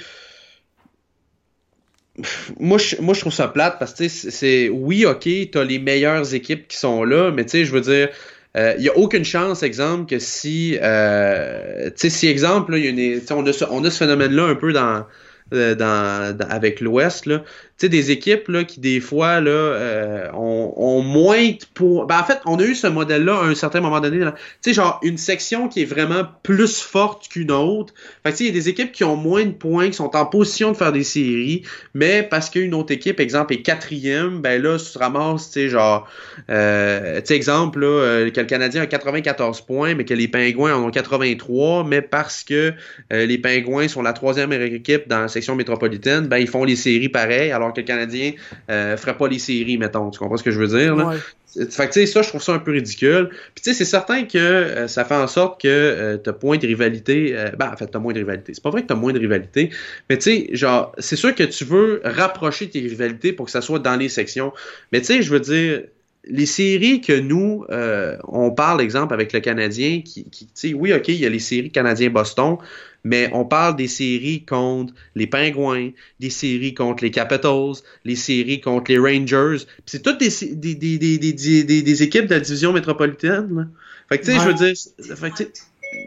moi 2.60 2.78
je, 2.78 2.96
moi 3.00 3.14
je 3.14 3.20
trouve 3.20 3.32
ça 3.32 3.48
plate 3.48 3.78
parce 3.78 3.94
que 3.94 4.06
c'est 4.06 4.68
oui 4.68 5.06
ok 5.06 5.26
t'as 5.50 5.64
les 5.64 5.78
meilleures 5.78 6.34
équipes 6.34 6.68
qui 6.68 6.76
sont 6.76 7.04
là 7.04 7.30
mais 7.30 7.44
tu 7.44 7.52
sais 7.52 7.64
je 7.64 7.72
veux 7.72 7.80
dire 7.80 8.10
il 8.54 8.60
euh, 8.60 8.76
n'y 8.76 8.88
a 8.88 8.96
aucune 8.98 9.24
chance, 9.24 9.62
exemple, 9.62 10.10
que 10.10 10.18
si, 10.18 10.78
euh, 10.82 11.86
tu 11.86 11.92
sais, 11.96 12.10
si, 12.10 12.26
exemple, 12.26 12.72
là, 12.72 12.78
y 12.78 12.88
a 12.88 13.34
on, 13.34 13.46
a 13.46 13.52
ce, 13.52 13.64
ce 13.64 13.98
phénomène-là 13.98 14.44
un 14.44 14.54
peu 14.54 14.74
dans, 14.74 15.06
euh, 15.54 15.74
dans, 15.74 16.36
avec 16.50 16.80
l'Ouest, 16.80 17.24
là, 17.24 17.44
sais, 17.82 17.88
des 17.88 18.10
équipes 18.10 18.48
là, 18.48 18.64
qui, 18.64 18.80
des 18.80 19.00
fois, 19.00 19.40
là, 19.40 19.50
euh, 19.50 20.28
ont, 20.32 21.02
moins 21.02 21.48
de 21.48 21.58
points. 21.74 22.06
Ben, 22.06 22.20
en 22.20 22.24
fait, 22.24 22.38
on 22.46 22.58
a 22.58 22.62
eu 22.62 22.74
ce 22.74 22.86
modèle-là 22.86 23.36
à 23.36 23.44
un 23.44 23.54
certain 23.54 23.80
moment 23.80 24.00
donné. 24.00 24.18
Tu 24.18 24.26
sais, 24.62 24.74
genre, 24.74 25.00
une 25.02 25.18
section 25.18 25.68
qui 25.68 25.82
est 25.82 25.86
vraiment 25.86 26.24
plus 26.42 26.80
forte 26.80 27.28
qu'une 27.28 27.50
autre. 27.50 27.92
Fait 28.24 28.38
il 28.40 28.46
y 28.46 28.48
a 28.48 28.52
des 28.52 28.68
équipes 28.68 28.92
qui 28.92 29.04
ont 29.04 29.16
moins 29.16 29.44
de 29.44 29.52
points, 29.52 29.88
qui 29.88 29.94
sont 29.94 30.14
en 30.16 30.26
position 30.26 30.72
de 30.72 30.76
faire 30.76 30.92
des 30.92 31.04
séries, 31.04 31.62
mais 31.94 32.22
parce 32.22 32.50
qu'une 32.50 32.74
autre 32.74 32.92
équipe, 32.92 33.20
exemple, 33.20 33.54
est 33.54 33.62
quatrième, 33.62 34.40
ben 34.40 34.62
là, 34.62 34.78
tu 34.78 34.92
te 34.92 34.98
ramasses, 34.98 35.50
tu 35.50 35.60
sais, 35.60 35.68
genre, 35.68 36.08
euh, 36.50 37.20
tu 37.20 37.26
sais, 37.26 37.36
exemple, 37.36 37.80
là, 37.80 37.86
euh, 37.86 38.30
que 38.30 38.40
le 38.40 38.46
Canadien 38.46 38.82
a 38.82 38.86
94 38.86 39.60
points, 39.62 39.94
mais 39.94 40.04
que 40.04 40.14
les 40.14 40.28
Pingouins 40.28 40.74
en 40.74 40.84
ont 40.84 40.90
83, 40.90 41.84
mais 41.84 42.02
parce 42.02 42.44
que 42.44 42.72
les 43.10 43.38
Pingouins 43.38 43.88
sont 43.88 44.02
la 44.02 44.12
troisième 44.12 44.52
équipe 44.52 45.08
dans 45.08 45.20
la 45.20 45.28
section 45.28 45.54
métropolitaine, 45.56 46.26
ben, 46.26 46.38
ils 46.38 46.48
font 46.48 46.64
les 46.64 46.76
séries 46.76 47.08
pareil, 47.08 47.50
alors 47.50 47.71
que 47.72 47.80
le 47.80 47.86
Canadien 47.86 48.32
euh, 48.70 48.96
ferait 48.96 49.16
pas 49.16 49.28
les 49.28 49.38
séries, 49.38 49.78
mettons. 49.78 50.10
Tu 50.10 50.18
comprends 50.18 50.36
ce 50.36 50.42
que 50.42 50.50
je 50.50 50.58
veux 50.58 50.68
dire? 50.78 50.96
Là? 50.96 51.14
Fait 51.54 51.86
que, 51.86 51.92
tu 51.92 52.00
sais, 52.00 52.06
ça, 52.06 52.22
je 52.22 52.28
trouve 52.28 52.42
ça 52.42 52.54
un 52.54 52.58
peu 52.58 52.70
ridicule. 52.70 53.28
Puis, 53.54 53.62
tu 53.62 53.70
sais, 53.70 53.74
c'est 53.74 53.84
certain 53.84 54.24
que 54.24 54.38
euh, 54.38 54.88
ça 54.88 55.04
fait 55.04 55.14
en 55.14 55.26
sorte 55.26 55.60
que 55.60 55.68
euh, 55.68 56.16
t'as 56.16 56.32
moins 56.42 56.56
de 56.56 56.66
rivalité. 56.66 57.36
Euh, 57.36 57.50
ben, 57.58 57.70
en 57.70 57.76
fait, 57.76 57.88
t'as 57.88 57.98
moins 57.98 58.14
de 58.14 58.18
rivalité. 58.18 58.54
C'est 58.54 58.62
pas 58.62 58.70
vrai 58.70 58.82
que 58.82 58.86
t'as 58.86 58.94
moins 58.94 59.12
de 59.12 59.18
rivalité. 59.18 59.70
Mais, 60.08 60.16
tu 60.16 60.22
sais, 60.22 60.48
genre, 60.52 60.94
c'est 60.98 61.16
sûr 61.16 61.34
que 61.34 61.42
tu 61.42 61.64
veux 61.64 62.00
rapprocher 62.04 62.70
tes 62.70 62.80
rivalités 62.80 63.32
pour 63.32 63.46
que 63.46 63.52
ça 63.52 63.60
soit 63.60 63.80
dans 63.80 63.96
les 63.96 64.08
sections. 64.08 64.52
Mais, 64.92 65.00
tu 65.00 65.08
sais, 65.08 65.22
je 65.22 65.30
veux 65.30 65.40
dire, 65.40 65.82
les 66.24 66.46
séries 66.46 67.00
que 67.00 67.18
nous, 67.18 67.64
euh, 67.70 68.16
on 68.28 68.50
parle, 68.50 68.80
exemple, 68.80 69.12
avec 69.12 69.32
le 69.32 69.40
Canadien, 69.40 70.02
qui, 70.02 70.24
qui 70.30 70.46
tu 70.46 70.52
sais, 70.54 70.74
oui, 70.74 70.92
OK, 70.92 71.08
il 71.08 71.16
y 71.16 71.26
a 71.26 71.28
les 71.28 71.38
séries 71.38 71.70
Canadien-Boston, 71.70 72.58
mais 73.04 73.30
on 73.32 73.44
parle 73.44 73.76
des 73.76 73.88
séries 73.88 74.44
contre 74.44 74.94
les 75.14 75.26
Pingouins, 75.26 75.90
des 76.20 76.30
séries 76.30 76.74
contre 76.74 77.02
les 77.02 77.10
Capitals, 77.10 77.74
les 78.04 78.16
séries 78.16 78.60
contre 78.60 78.92
les 78.92 78.98
Rangers. 78.98 79.64
C'est 79.86 80.02
toutes 80.02 80.20
des, 80.20 80.30
des, 80.54 80.74
des, 80.74 81.18
des, 81.18 81.82
des, 81.82 82.02
équipes 82.02 82.26
de 82.26 82.34
la 82.34 82.40
division 82.40 82.72
métropolitaine. 82.72 83.48
Là. 83.54 83.66
Fait 84.08 84.18
que 84.18 84.24
tu 84.24 84.32
sais, 84.32 84.38
je 84.38 84.46
veux 84.46 84.54
dire. 84.54 84.74
Fait 85.16 85.30
que, 85.30 85.44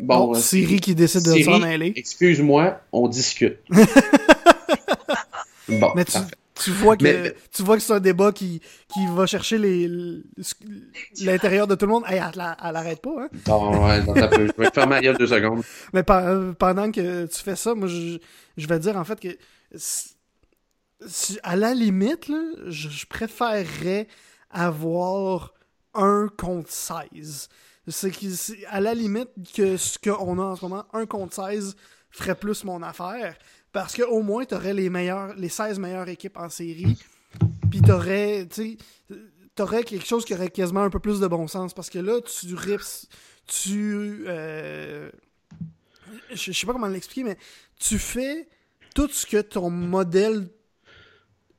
bon, 0.01 0.27
bon 0.27 0.33
série 0.35 0.79
qui 0.79 0.95
décide 0.95 1.23
de 1.23 1.43
s'en 1.43 1.61
aller. 1.61 1.93
Excuse-moi, 1.95 2.79
on 2.91 3.07
discute. 3.07 3.57
bon, 5.67 5.91
mais 5.95 6.05
tu, 6.05 6.17
tu 6.55 6.71
vois 6.71 6.95
que 6.97 7.35
tu 7.51 7.63
vois 7.63 7.77
que 7.77 7.83
c'est 7.83 7.93
un 7.93 7.99
débat 7.99 8.31
qui, 8.31 8.61
qui 8.93 9.05
va 9.13 9.25
chercher 9.25 9.57
les 9.57 9.89
l'intérieur 11.21 11.67
de 11.67 11.75
tout 11.75 11.85
le 11.85 11.91
monde. 11.91 12.03
Hey, 12.07 12.21
elle, 12.21 12.37
l'arrête 12.37 13.01
pas, 13.01 13.15
hein? 13.17 13.29
Non, 13.47 13.85
ouais, 13.85 14.03
non, 14.03 14.15
ça 14.15 14.27
peut. 14.27 14.47
Je 14.47 14.61
vais 14.61 14.69
te 14.69 14.73
faire 14.73 14.87
ma 14.87 15.01
gueule 15.01 15.17
deux 15.17 15.27
secondes. 15.27 15.63
Mais 15.93 16.03
pendant 16.03 16.91
que 16.91 17.25
tu 17.25 17.39
fais 17.43 17.55
ça, 17.55 17.75
moi, 17.75 17.87
je, 17.87 18.17
je 18.57 18.67
vais 18.67 18.79
dire 18.79 18.95
en 18.95 19.03
fait 19.03 19.19
que 19.19 19.37
à 21.43 21.55
la 21.55 21.73
limite, 21.73 22.27
là, 22.27 22.41
je, 22.67 23.05
préférerais 23.05 24.07
avoir 24.49 25.53
un 25.93 26.29
contre 26.37 26.71
16. 26.71 27.49
C'est 27.87 28.65
à 28.67 28.79
la 28.81 28.93
limite 28.93 29.29
que 29.53 29.77
ce 29.77 29.99
qu'on 29.99 30.39
a 30.39 30.43
en 30.43 30.55
ce 30.55 30.65
moment, 30.65 30.85
un 30.93 31.05
contre 31.05 31.35
16 31.35 31.75
ferait 32.09 32.35
plus 32.35 32.63
mon 32.63 32.81
affaire. 32.81 33.35
Parce 33.75 33.93
qu'au 33.93 34.21
moins, 34.21 34.45
tu 34.45 34.55
aurais 34.55 34.73
les, 34.73 34.89
meilleurs, 34.89 35.35
les 35.35 35.49
16 35.49 35.79
meilleures 35.79 36.07
équipes 36.07 36.37
en 36.37 36.47
série. 36.47 36.97
Puis 37.69 37.81
tu 37.81 37.91
aurais, 37.91 38.47
aurais 39.59 39.83
quelque 39.83 40.05
chose 40.05 40.23
qui 40.23 40.33
aurait 40.33 40.47
quasiment 40.47 40.83
un 40.83 40.89
peu 40.89 40.99
plus 40.99 41.19
de 41.19 41.27
bon 41.27 41.45
sens. 41.49 41.73
Parce 41.73 41.89
que 41.89 41.99
là, 41.99 42.21
tu 42.21 42.55
rips. 42.55 43.09
Tu. 43.45 44.23
Euh, 44.29 45.11
je 46.33 46.53
sais 46.53 46.65
pas 46.65 46.71
comment 46.71 46.87
l'expliquer, 46.87 47.25
mais 47.25 47.37
tu 47.77 47.99
fais 47.99 48.47
tout 48.95 49.09
ce 49.11 49.25
que 49.25 49.41
ton 49.41 49.69
modèle 49.69 50.47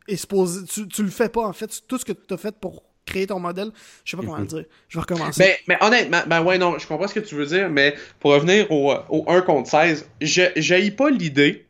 est 0.08 0.16
supposé. 0.16 0.64
Tu, 0.64 0.88
tu 0.88 1.02
le 1.02 1.10
fais 1.10 1.28
pas, 1.28 1.46
en 1.46 1.52
fait. 1.52 1.82
Tout 1.86 1.98
ce 1.98 2.06
que 2.06 2.12
tu 2.12 2.32
as 2.32 2.38
fait 2.38 2.58
pour 2.58 2.82
créer 3.04 3.26
ton 3.26 3.40
modèle. 3.40 3.72
Je 4.06 4.12
sais 4.12 4.16
pas 4.16 4.22
comment 4.22 4.38
le 4.38 4.46
dire. 4.46 4.64
Je 4.88 4.96
vais 4.96 5.02
recommencer. 5.02 5.38
Mais, 5.38 5.58
mais 5.68 5.84
honnêtement, 5.84 6.22
ben 6.26 6.42
ouais, 6.42 6.56
non, 6.56 6.78
je 6.78 6.86
comprends 6.86 7.08
ce 7.08 7.14
que 7.14 7.20
tu 7.20 7.34
veux 7.34 7.46
dire, 7.46 7.68
mais 7.68 7.94
pour 8.20 8.30
revenir 8.32 8.72
au, 8.72 8.94
au 9.10 9.30
1 9.30 9.42
contre 9.42 9.68
16, 9.68 10.08
je 10.22 10.90
pas 10.92 11.10
l'idée 11.10 11.65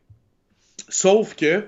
Sauf 0.88 1.34
que 1.34 1.64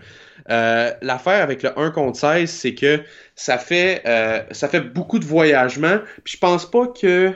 euh, 0.50 0.90
l'affaire 1.02 1.42
avec 1.42 1.62
le 1.62 1.78
1 1.78 1.90
contre 1.90 2.18
16, 2.18 2.50
c'est 2.50 2.74
que 2.74 3.00
ça 3.34 3.59
fait, 3.59 4.02
euh, 4.06 4.40
ça 4.50 4.68
fait 4.68 4.80
beaucoup 4.80 5.18
de 5.18 5.24
voyagement. 5.24 5.98
Puis 6.24 6.34
je 6.34 6.38
pense 6.38 6.70
pas 6.70 6.86
que 6.86 7.32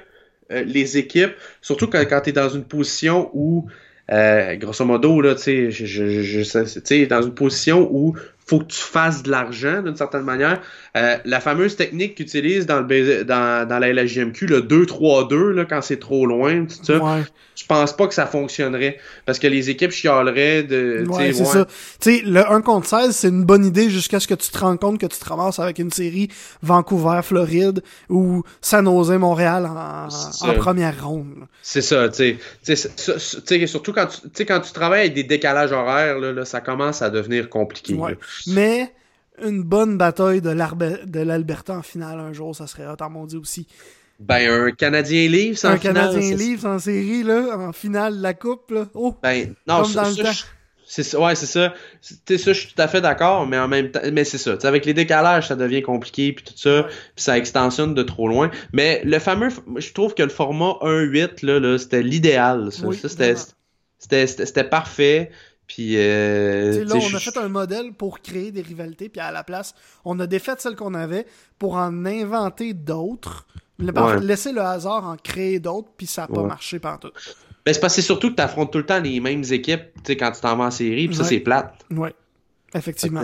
euh, 0.51 0.63
les 0.65 0.97
équipes, 0.97 1.33
surtout 1.61 1.89
quand, 1.89 2.21
tu 2.23 2.31
es 2.31 2.33
dans 2.33 2.49
une 2.49 2.65
position 2.65 3.31
où, 3.35 3.67
grosso 4.09 4.85
modo, 4.85 5.21
là, 5.21 5.35
tu 5.35 5.73
sais, 5.73 7.07
dans 7.07 7.23
une 7.23 7.35
position 7.35 7.89
où 7.91 8.15
faut 8.45 8.59
que 8.59 8.73
tu 8.73 8.81
fasses 8.81 9.23
de 9.23 9.31
l'argent 9.31 9.83
d'une 9.83 9.97
certaine 9.97 10.23
manière. 10.23 10.61
Euh, 10.97 11.17
la 11.25 11.41
fameuse 11.41 11.77
technique 11.77 12.17
qu'ils 12.17 12.27
utilisent 12.27 12.67
dans, 12.67 12.81
le, 12.81 13.25
dans, 13.25 13.69
dans 13.69 13.79
la 13.79 13.93
LGMQ, 13.93 14.47
le 14.47 14.61
2-3-2, 14.61 15.67
quand 15.67 15.81
c'est 15.81 15.99
trop 15.99 16.27
loin, 16.27 16.65
tout 16.67 16.85
ça, 16.85 17.01
je 17.55 17.67
pense 17.67 17.97
pas 17.97 18.07
que 18.07 18.15
ça 18.15 18.27
fonctionnerait. 18.27 18.99
Parce 19.27 19.39
que 19.39 19.47
les 19.47 19.71
équipes 19.71 19.91
chialeraient 19.91 20.65
de. 20.65 21.05
Ouais, 21.09 21.33
c'est 21.33 21.45
ça. 21.45 21.67
Tu 22.01 22.19
sais, 22.19 22.23
le 22.25 22.51
1 22.51 22.63
contre 22.63 22.89
16, 22.89 23.15
c'est 23.15 23.29
une 23.29 23.45
bonne 23.45 23.65
idée 23.65 23.91
jusqu'à 23.91 24.21
ce 24.21 24.27
que 24.27 24.35
tu 24.35 24.51
te 24.51 24.59
rends 24.59 24.77
compte 24.77 24.99
que 24.99 25.07
tu 25.07 25.19
te 25.19 25.25
ramasses 25.25 25.59
avec 25.59 25.79
une 25.79 25.91
série 25.91 26.29
Vancouver-Floride 26.63 27.83
ou 28.09 28.43
San 28.61 28.85
Jose 28.85 29.13
Montréal 29.13 29.67
en, 29.67 30.09
en 30.09 30.55
première 30.55 31.07
ronde. 31.07 31.47
C'est 31.63 31.83
ça, 31.83 32.09
tu 32.09 32.39
sais. 32.63 33.67
Surtout 33.67 33.93
quand 33.93 34.09
tu, 34.35 34.45
quand 34.45 34.61
tu 34.61 34.73
travailles 34.73 35.03
avec 35.03 35.15
des 35.15 35.25
décalages 35.25 35.73
horaires, 35.73 36.19
là, 36.19 36.45
ça 36.45 36.61
commence 36.61 37.03
à 37.03 37.11
devenir 37.11 37.49
compliqué. 37.49 37.97
Mais 38.47 38.93
une 39.43 39.63
bonne 39.63 39.99
bataille 39.99 40.41
de 40.41 41.21
l'Alberta 41.21 41.77
en 41.77 41.83
finale 41.83 42.21
un 42.21 42.33
jour, 42.33 42.55
ça 42.55 42.67
serait 42.67 42.87
autant 42.87 43.11
dit 43.27 43.37
aussi. 43.37 43.67
Ben, 44.21 44.49
un 44.51 44.71
Canadien 44.71 45.29
livre 45.29 45.59
en 45.65 45.71
Un 45.71 45.79
Canadien 45.79 46.37
livre 46.37 46.69
en 46.69 46.79
série, 46.79 47.25
là, 47.25 47.57
en 47.59 47.73
finale 47.73 48.19
de 48.19 48.23
la 48.23 48.35
Coupe, 48.35 48.71
là. 48.71 48.87
Oh! 48.95 49.17
Ben, 49.23 49.55
non, 49.67 49.83
comme 49.83 49.93
dans 49.93 50.09
le 50.09 50.15
temps. 50.15 50.31
C'est 50.85 51.17
ouais, 51.17 51.35
c'est 51.35 51.47
ça. 51.47 51.73
ça, 52.03 52.13
je 52.29 52.53
suis 52.53 52.75
tout 52.75 52.83
à 52.83 52.87
fait 52.87 53.01
d'accord, 53.01 53.47
mais 53.47 53.59
en 53.59 53.67
même 53.67 53.91
temps, 53.91 54.03
mais 54.13 54.25
c'est 54.25 54.37
ça. 54.37 54.59
avec 54.65 54.85
les 54.85 54.93
décalages, 54.93 55.49
ça 55.49 55.57
devient 55.57 55.81
compliqué 55.81 56.35
puis 56.35 56.45
tout 56.45 56.53
ça, 56.55 56.83
puis 56.83 57.25
ça 57.25 57.39
extensionne 57.39 57.95
de 57.95 58.03
trop 58.03 58.29
loin. 58.29 58.51
Mais 58.75 59.01
le 59.03 59.19
fameux, 59.19 59.49
je 59.77 59.93
trouve 59.95 60.15
que 60.15 60.23
le 60.23 60.29
format 60.29 60.77
1.8 60.83 61.47
là, 61.47 61.61
là 61.61 61.79
c'était 61.79 62.03
l'idéal. 62.03 62.71
Ça, 62.73 62.87
c'était, 63.99 64.27
c'était 64.27 64.65
parfait. 64.65 65.31
Puis 65.75 65.95
euh, 65.97 66.85
là, 66.85 66.97
on 66.97 67.15
a 67.17 67.19
fait 67.19 67.39
un 67.39 67.49
modèle 67.49 67.95
pour 67.95 68.21
créer 68.21 68.53
des 68.53 68.61
rivalités, 68.61 69.09
puis 69.09 69.23
à 69.23 69.33
la 69.33 69.43
place, 69.43 69.75
on 70.05 70.21
a 70.21 70.27
défait 70.27 70.53
celles 70.59 70.77
qu'on 70.77 70.93
avait 70.93 71.25
pour 71.59 71.77
en 71.77 72.05
inventer 72.05 72.75
d'autres. 72.75 73.47
Laisser 74.21 74.53
le 74.53 74.61
hasard 74.61 75.07
en 75.07 75.17
créer 75.17 75.61
d'autres, 75.61 75.89
puis 75.97 76.07
ça 76.07 76.23
n'a 76.23 76.29
pas 76.29 76.43
marché 76.43 76.79
partout. 76.79 77.09
Ben, 77.65 77.73
c'est 77.73 77.81
parce 77.81 77.97
que 77.97 78.03
c'est 78.03 78.07
surtout 78.07 78.33
que 78.33 78.37
tu 78.37 78.43
affrontes 78.43 78.71
tout 78.71 78.79
le 78.79 78.85
temps 78.85 79.01
les 79.01 79.19
mêmes 79.21 79.45
équipes 79.51 79.85
quand 80.07 80.33
tu 80.33 80.41
t'en 80.43 80.57
vas 80.57 80.65
en 80.65 80.71
série, 80.71 81.07
puis 81.09 81.17
ça, 81.17 81.25
c'est 81.25 81.41
plate. 81.41 81.75
Oui, 81.91 82.11
effectivement. 82.75 83.23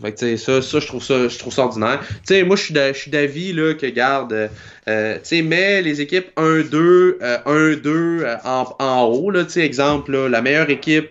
Fait 0.00 0.14
que, 0.14 0.36
ça, 0.38 0.62
ça, 0.62 0.80
je 0.80 0.86
trouve 0.86 1.02
ça, 1.02 1.28
je 1.28 1.38
trouve 1.38 1.52
ça 1.52 1.64
ordinaire. 1.64 2.02
sais 2.24 2.42
moi, 2.44 2.56
je 2.56 2.92
suis 2.94 3.10
d'avis 3.10 3.54
que 3.78 3.90
garde, 3.90 4.48
euh, 4.88 5.18
sais 5.22 5.42
mais 5.42 5.82
les 5.82 6.00
équipes 6.00 6.30
1-2, 6.38 7.18
1-2 7.44 7.86
euh, 7.86 8.36
en, 8.44 8.74
en 8.78 9.02
haut, 9.04 9.30
là, 9.30 9.44
exemple, 9.56 10.12
là, 10.12 10.30
la 10.30 10.40
meilleure 10.40 10.70
équipe 10.70 11.10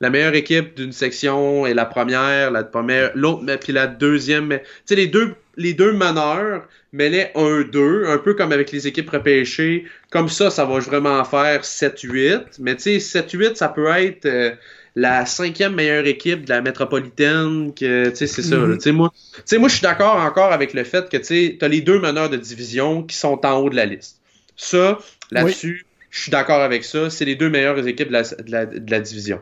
la 0.00 0.08
meilleure 0.08 0.34
équipe 0.34 0.74
d'une 0.76 0.92
section 0.92 1.66
est 1.66 1.74
la 1.74 1.84
première, 1.84 2.50
la 2.50 2.64
première, 2.64 3.10
l'autre, 3.14 3.42
mais 3.42 3.58
puis 3.58 3.72
la 3.72 3.86
deuxième. 3.86 4.46
Mais, 4.46 4.60
tu 4.60 4.66
sais, 4.86 4.94
les 4.96 5.06
deux, 5.06 5.34
les 5.56 5.74
deux 5.74 5.92
meneurs, 5.92 6.66
mets-les 6.92 7.26
1-2, 7.34 8.06
un 8.06 8.16
peu 8.18 8.34
comme 8.34 8.52
avec 8.52 8.72
les 8.72 8.86
équipes 8.86 9.10
repêchées. 9.10 9.84
Comme 10.10 10.30
ça, 10.30 10.50
ça 10.50 10.64
va 10.64 10.78
vraiment 10.78 11.22
faire 11.24 11.62
7-8. 11.62 12.56
Mais 12.60 12.76
tu 12.76 12.98
sais, 12.98 13.20
7-8, 13.20 13.56
ça 13.56 13.68
peut 13.68 13.88
être 13.88 14.24
euh, 14.24 14.52
la 14.96 15.26
cinquième 15.26 15.74
meilleure 15.74 16.06
équipe 16.06 16.46
de 16.46 16.50
la 16.50 16.62
métropolitaine. 16.62 17.74
Que, 17.74 18.08
tu 18.08 18.16
sais, 18.16 18.26
c'est 18.26 18.42
ça. 18.42 18.56
Mhm. 18.56 18.70
là. 18.70 18.76
Tu 18.76 18.82
sais, 18.82 18.92
moi, 18.92 19.12
tu 19.12 19.42
sais, 19.44 19.58
moi, 19.58 19.68
je 19.68 19.74
suis 19.74 19.82
d'accord 19.82 20.16
encore 20.16 20.52
avec 20.52 20.72
le 20.72 20.84
fait 20.84 21.10
que 21.10 21.18
tu 21.18 21.24
sais, 21.24 21.58
as 21.60 21.68
les 21.68 21.82
deux 21.82 22.00
meneurs 22.00 22.30
de 22.30 22.38
division 22.38 23.02
qui 23.02 23.16
sont 23.16 23.44
en 23.44 23.58
haut 23.58 23.68
de 23.68 23.76
la 23.76 23.84
liste. 23.84 24.16
Ça, 24.56 24.98
là-dessus, 25.30 25.86
je 26.10 26.22
suis 26.22 26.30
d'accord 26.30 26.60
avec 26.60 26.84
ça. 26.84 27.08
C'est 27.10 27.24
les 27.24 27.36
deux 27.36 27.48
meilleures 27.48 27.86
équipes 27.86 28.08
de 28.08 28.12
la, 28.12 28.22
de 28.22 28.50
la, 28.50 28.66
de 28.66 28.90
la 28.90 29.00
division. 29.00 29.40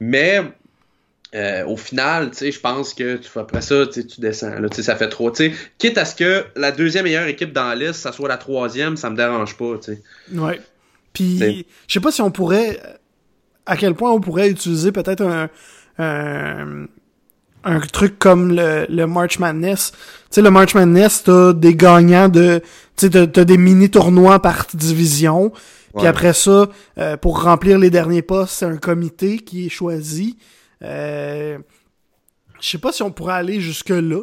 Mais 0.00 0.42
euh, 1.34 1.64
au 1.66 1.76
final, 1.76 2.30
je 2.38 2.58
pense 2.58 2.94
que 2.94 3.16
tu 3.16 3.28
fais 3.28 3.40
après 3.40 3.60
ça, 3.62 3.86
tu 3.86 4.02
descends. 4.18 4.58
Là, 4.58 4.68
ça 4.70 4.96
fait 4.96 5.08
trop. 5.08 5.32
Quitte 5.78 5.98
à 5.98 6.04
ce 6.04 6.14
que 6.14 6.44
la 6.56 6.72
deuxième 6.72 7.04
meilleure 7.04 7.26
équipe 7.26 7.52
dans 7.52 7.68
la 7.68 7.74
liste, 7.74 8.00
ça 8.00 8.12
soit 8.12 8.28
la 8.28 8.36
troisième, 8.38 8.96
ça 8.96 9.10
me 9.10 9.16
dérange 9.16 9.56
pas. 9.56 9.78
Tu 9.78 9.92
sais. 9.92 10.02
Ouais. 10.34 10.60
Puis, 11.12 11.66
je 11.86 11.92
sais 11.92 12.00
pas 12.00 12.12
si 12.12 12.22
on 12.22 12.30
pourrait. 12.30 12.80
À 13.66 13.76
quel 13.76 13.94
point 13.94 14.10
on 14.10 14.20
pourrait 14.20 14.48
utiliser 14.50 14.92
peut-être 14.92 15.22
un. 15.22 15.48
un 15.98 16.86
un 17.64 17.80
truc 17.80 18.20
comme 18.20 18.54
le, 18.54 18.86
le 18.88 19.06
March 19.06 19.40
Madness. 19.40 19.90
Tu 19.90 19.98
sais, 20.30 20.42
le 20.42 20.50
March 20.50 20.74
Madness, 20.74 21.24
t'as 21.24 21.52
des 21.52 21.74
gagnants 21.74 22.28
de... 22.28 22.62
Tu 22.96 23.06
sais, 23.06 23.10
t'as- 23.10 23.26
t'as 23.26 23.44
des 23.44 23.58
mini-tournois 23.58 24.40
par 24.40 24.66
division. 24.72 25.52
Puis 25.96 26.06
après 26.06 26.32
ça, 26.32 26.68
euh, 26.98 27.16
pour 27.16 27.42
remplir 27.42 27.78
les 27.78 27.90
derniers 27.90 28.22
postes, 28.22 28.54
c'est 28.54 28.66
un 28.66 28.76
comité 28.76 29.38
qui 29.38 29.66
est 29.66 29.70
choisi. 29.70 30.36
Euh, 30.82 31.58
je 32.60 32.68
sais 32.68 32.78
pas 32.78 32.92
si 32.92 33.02
on 33.02 33.10
pourrait 33.10 33.34
aller 33.34 33.60
jusque-là. 33.60 34.22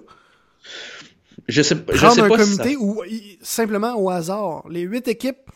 Je 1.47 1.61
sais, 1.61 1.75
je 1.75 1.97
Prendre 1.97 2.13
sais 2.13 2.21
un 2.21 2.29
pas 2.29 2.37
comité 2.37 2.75
ou 2.77 3.01
simplement 3.41 3.95
au 3.95 4.09
hasard. 4.09 4.67
Les 4.69 4.81
huit 4.81 5.07
équipes 5.07 5.49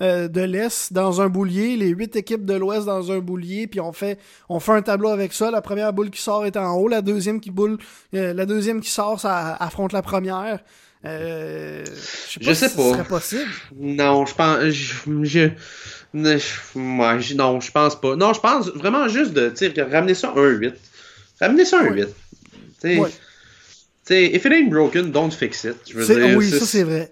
euh, 0.00 0.28
de 0.28 0.40
l'Est 0.40 0.92
dans 0.94 1.20
un 1.20 1.28
boulier, 1.28 1.76
les 1.76 1.88
huit 1.88 2.16
équipes 2.16 2.46
de 2.46 2.54
l'Ouest 2.54 2.86
dans 2.86 3.12
un 3.12 3.18
boulier, 3.18 3.66
puis 3.66 3.80
on 3.80 3.92
fait 3.92 4.18
on 4.48 4.58
fait 4.58 4.72
un 4.72 4.80
tableau 4.80 5.10
avec 5.10 5.34
ça. 5.34 5.50
La 5.50 5.60
première 5.60 5.92
boule 5.92 6.10
qui 6.10 6.22
sort 6.22 6.46
est 6.46 6.56
en 6.56 6.74
haut, 6.74 6.88
la 6.88 7.02
deuxième 7.02 7.38
qui 7.38 7.50
boule, 7.50 7.76
euh, 8.14 8.32
la 8.32 8.46
deuxième 8.46 8.80
qui 8.80 8.90
sort, 8.90 9.20
ça 9.20 9.54
affronte 9.60 9.92
la 9.92 10.00
première. 10.00 10.60
Euh, 11.04 11.84
je 11.86 12.32
sais 12.32 12.40
pas 12.40 12.46
Je 12.46 12.52
si 12.52 12.60
sais 12.60 12.68
ce 12.68 12.76
pas. 12.76 12.90
serait 12.92 13.04
possible. 13.04 13.50
Non, 13.78 14.26
je 14.26 14.34
pense. 14.34 14.64
Je, 14.64 15.24
je, 15.24 15.48
non, 17.34 17.60
je 17.60 17.70
pense 17.70 17.98
pas. 18.00 18.16
Non, 18.16 18.32
je 18.34 18.40
pense 18.40 18.68
vraiment 18.68 19.08
juste 19.08 19.32
de 19.32 19.52
ramener 19.90 20.14
ça 20.14 20.32
à 20.36 20.38
un 20.38 20.48
8. 20.48 20.74
Ramener 21.40 21.64
ça 21.64 21.78
à 21.78 21.82
un 21.84 21.92
Ouais. 21.92 22.02
8. 22.02 22.06
Tu 22.06 22.12
sais, 22.80 22.98
Ouais. 22.98 23.10
if 24.34 24.44
it 24.44 24.52
ain't 24.52 24.68
broken, 24.70 25.10
don't 25.10 25.30
fix 25.30 25.64
it. 25.64 25.76
Je 25.88 25.98
veux 25.98 26.14
dire, 26.14 26.36
oui, 26.36 26.50
ça 26.50 26.66
c'est 26.66 26.82
vrai. 26.82 27.10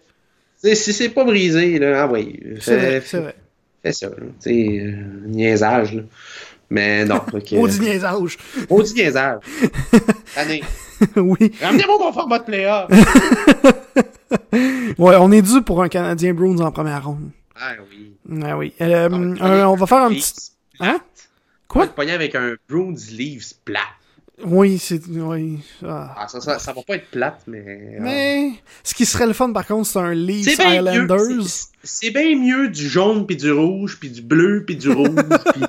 Si 0.63 0.93
c'est 0.93 1.09
pas 1.11 1.25
brisé, 1.25 1.79
là, 1.79 2.03
ah 2.03 2.13
oui. 2.13 2.39
C'est 2.61 2.77
vrai, 2.77 3.03
c'est 3.07 3.21
vrai. 3.21 3.35
Fais 3.83 3.93
ça, 3.93 4.09
là. 4.09 4.17
Tu 4.19 4.25
sais, 4.41 4.79
euh, 4.81 4.93
niaisage, 5.27 5.95
là. 5.95 6.03
Mais 6.69 7.05
non, 7.05 7.21
ok. 7.33 7.53
Maudit 7.53 7.81
niaisage. 7.81 8.37
Maudit 8.69 8.95
niaisage. 8.95 9.39
Allez, 10.37 10.63
oui. 11.17 11.53
ramenez-moi 11.61 11.99
mon 11.99 12.13
format 12.13 12.39
de 12.41 12.45
playoff. 12.45 12.91
Ouais, 14.99 15.17
on 15.19 15.31
est 15.33 15.43
dû 15.43 15.63
pour 15.63 15.83
un 15.83 15.89
Canadien 15.89 16.35
Bruins 16.35 16.59
en 16.59 16.71
première 16.73 17.05
ronde. 17.07 17.31
ah 17.57 17.73
oui. 17.91 18.13
Ah 18.43 18.59
oui. 18.59 18.73
Euh, 18.81 19.09
On 19.11 19.35
va 19.35 19.47
euh, 19.47 19.65
on 19.67 19.75
va 19.75 19.87
faire 19.87 19.99
un 20.03 20.11
petit... 20.11 20.33
Hein? 20.81 20.99
Quoi? 21.67 21.83
On 21.85 21.87
va 21.87 21.93
pogner 21.93 22.13
avec 22.13 22.35
un 22.35 22.55
Bruins 22.69 22.95
Leafs 23.13 23.55
plat. 23.65 23.81
Oui, 24.45 24.79
c'est... 24.79 25.01
Oui. 25.09 25.59
Ah. 25.85 26.15
Ah, 26.19 26.29
ça, 26.29 26.41
ça, 26.41 26.59
ça 26.59 26.73
va 26.73 26.83
pas 26.83 26.97
être 26.97 27.11
plate, 27.11 27.43
mais. 27.47 27.59
euh, 27.67 27.99
Mais 28.01 28.53
ce 28.85 28.95
qui 28.95 29.07
serait 29.07 29.27
le 29.27 29.33
fun 29.33 29.53
par 29.53 29.67
contre, 29.67 29.87
c'est 29.89 29.99
un 29.99 30.15
Leafs 30.15 30.59
mieux. 30.59 30.75
Islanders. 30.75 31.47
c'est- 31.83 32.11
bien 32.11 32.37
mieux 32.37 32.69
du 32.69 32.89
jaune 32.89 33.27
puis 33.27 33.37
du 33.37 33.51
rouge 33.53 33.99
puis 33.99 34.11
du 34.11 34.23
bleu 34.23 34.65
puis 34.67 34.77
du 34.77 34.91
rouge. 34.91 35.09
puis... 35.55 35.63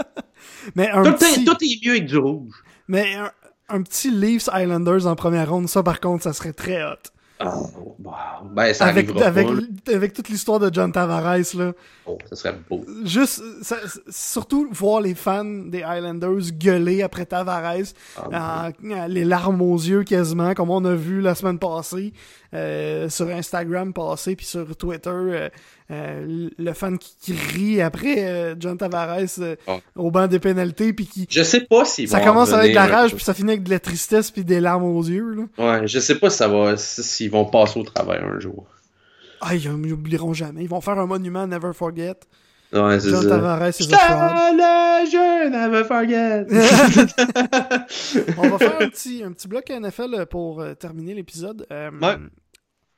Mais 0.74 0.90
un 0.90 1.02
tout, 1.04 1.12
petit, 1.12 1.40
est, 1.40 1.44
tout 1.44 1.56
est 1.62 1.84
mieux 1.86 1.92
avec 1.92 2.06
du 2.06 2.18
rouge. 2.18 2.62
mais 2.88 3.14
un, 3.14 3.30
un 3.68 3.82
petit 3.82 4.10
Leafs 4.10 4.48
Islanders 4.54 5.06
en 5.06 5.16
première 5.16 5.50
ronde, 5.50 5.68
ça 5.68 5.82
par 5.82 6.00
contre, 6.00 6.22
ça 6.24 6.32
serait 6.32 6.52
très 6.52 6.82
hot. 6.84 6.96
Oh, 7.44 7.94
wow. 8.02 8.12
Ben, 8.50 8.72
ça 8.72 8.86
Avec 8.86 9.14
avec 9.20 9.46
avec 9.92 10.14
toute 10.14 10.30
l'histoire 10.30 10.58
de 10.58 10.70
John 10.72 10.90
Tavares 10.90 11.36
là, 11.54 11.72
Oh, 12.06 12.16
ça 12.30 12.34
serait 12.36 12.54
beau. 12.70 12.82
juste 13.04 13.42
ça- 13.62 13.76
surtout 14.08 14.66
voir 14.72 15.02
les 15.02 15.14
fans 15.14 15.44
des 15.44 15.80
Islanders 15.86 16.50
gueuler 16.52 17.02
après 17.02 17.26
Tavares, 17.26 17.92
Ah, 18.32 18.70
les 18.82 19.24
larmes 19.26 19.60
aux 19.60 19.76
yeux 19.76 20.02
quasiment, 20.04 20.54
comme 20.54 20.70
on 20.70 20.82
a 20.86 20.94
vu 20.94 21.20
la 21.20 21.34
semaine 21.34 21.58
passée 21.58 22.14
euh, 22.56 23.08
sur 23.08 23.28
Instagram 23.28 23.92
passé 23.92 24.34
puis 24.36 24.46
sur 24.46 24.74
Twitter, 24.76 25.10
euh, 25.10 25.48
euh, 25.90 26.48
le 26.58 26.72
fan 26.72 26.98
qui, 26.98 27.14
qui 27.20 27.32
rit 27.32 27.80
après 27.82 28.54
John 28.58 28.76
Tavares 28.78 29.18
Ah. 29.66 29.78
au 29.94 30.10
banc 30.10 30.26
des 30.26 30.38
pénalités 30.40 30.92
puis 30.92 31.06
qui 31.06 31.26
Je 31.30 31.42
sais 31.42 31.60
pas 31.60 31.84
si 31.84 32.08
ça 32.08 32.20
commence 32.20 32.52
avec 32.52 32.70
de 32.70 32.74
la 32.76 32.86
rage 32.86 33.14
puis 33.14 33.22
ça 33.24 33.34
finit 33.34 33.50
avec 33.52 33.62
de 33.62 33.70
la 33.70 33.78
tristesse 33.80 34.30
puis 34.30 34.44
des 34.44 34.60
larmes 34.60 34.84
aux 34.84 35.02
yeux 35.04 35.34
là. 35.34 35.42
Ouais, 35.80 35.86
je 35.86 35.98
sais 36.00 36.18
pas 36.18 36.30
si 36.30 36.38
ça 36.38 36.48
va, 36.48 36.76
si- 36.76 37.02
s'ils 37.02 37.30
vont 37.30 37.44
passer 37.44 37.78
au 37.78 37.84
travers 37.84 38.24
un 38.24 38.40
jour. 38.40 38.66
Ah, 39.40 39.54
ils 39.54 39.70
n'oublieront 39.70 40.32
jamais. 40.32 40.62
Ils 40.62 40.68
vont 40.68 40.80
faire 40.80 40.98
un 40.98 41.06
monument 41.06 41.46
Never 41.46 41.72
Forget. 41.74 42.14
Ouais, 42.72 42.98
c'est 42.98 43.10
John. 43.10 43.28
Tavares 43.28 43.72
fraud. 43.72 44.56
le 44.56 45.10
jeune, 45.10 45.52
never 45.52 45.84
forget. 45.84 46.46
On 48.38 48.48
va 48.48 48.58
faire 48.58 48.76
un 48.80 48.88
petit, 48.88 49.22
un 49.24 49.32
petit 49.32 49.46
bloc 49.46 49.70
NFL 49.70 50.26
pour 50.28 50.64
terminer 50.78 51.14
l'épisode. 51.14 51.66
Euh, 51.70 51.90
Ouais. 52.02 52.16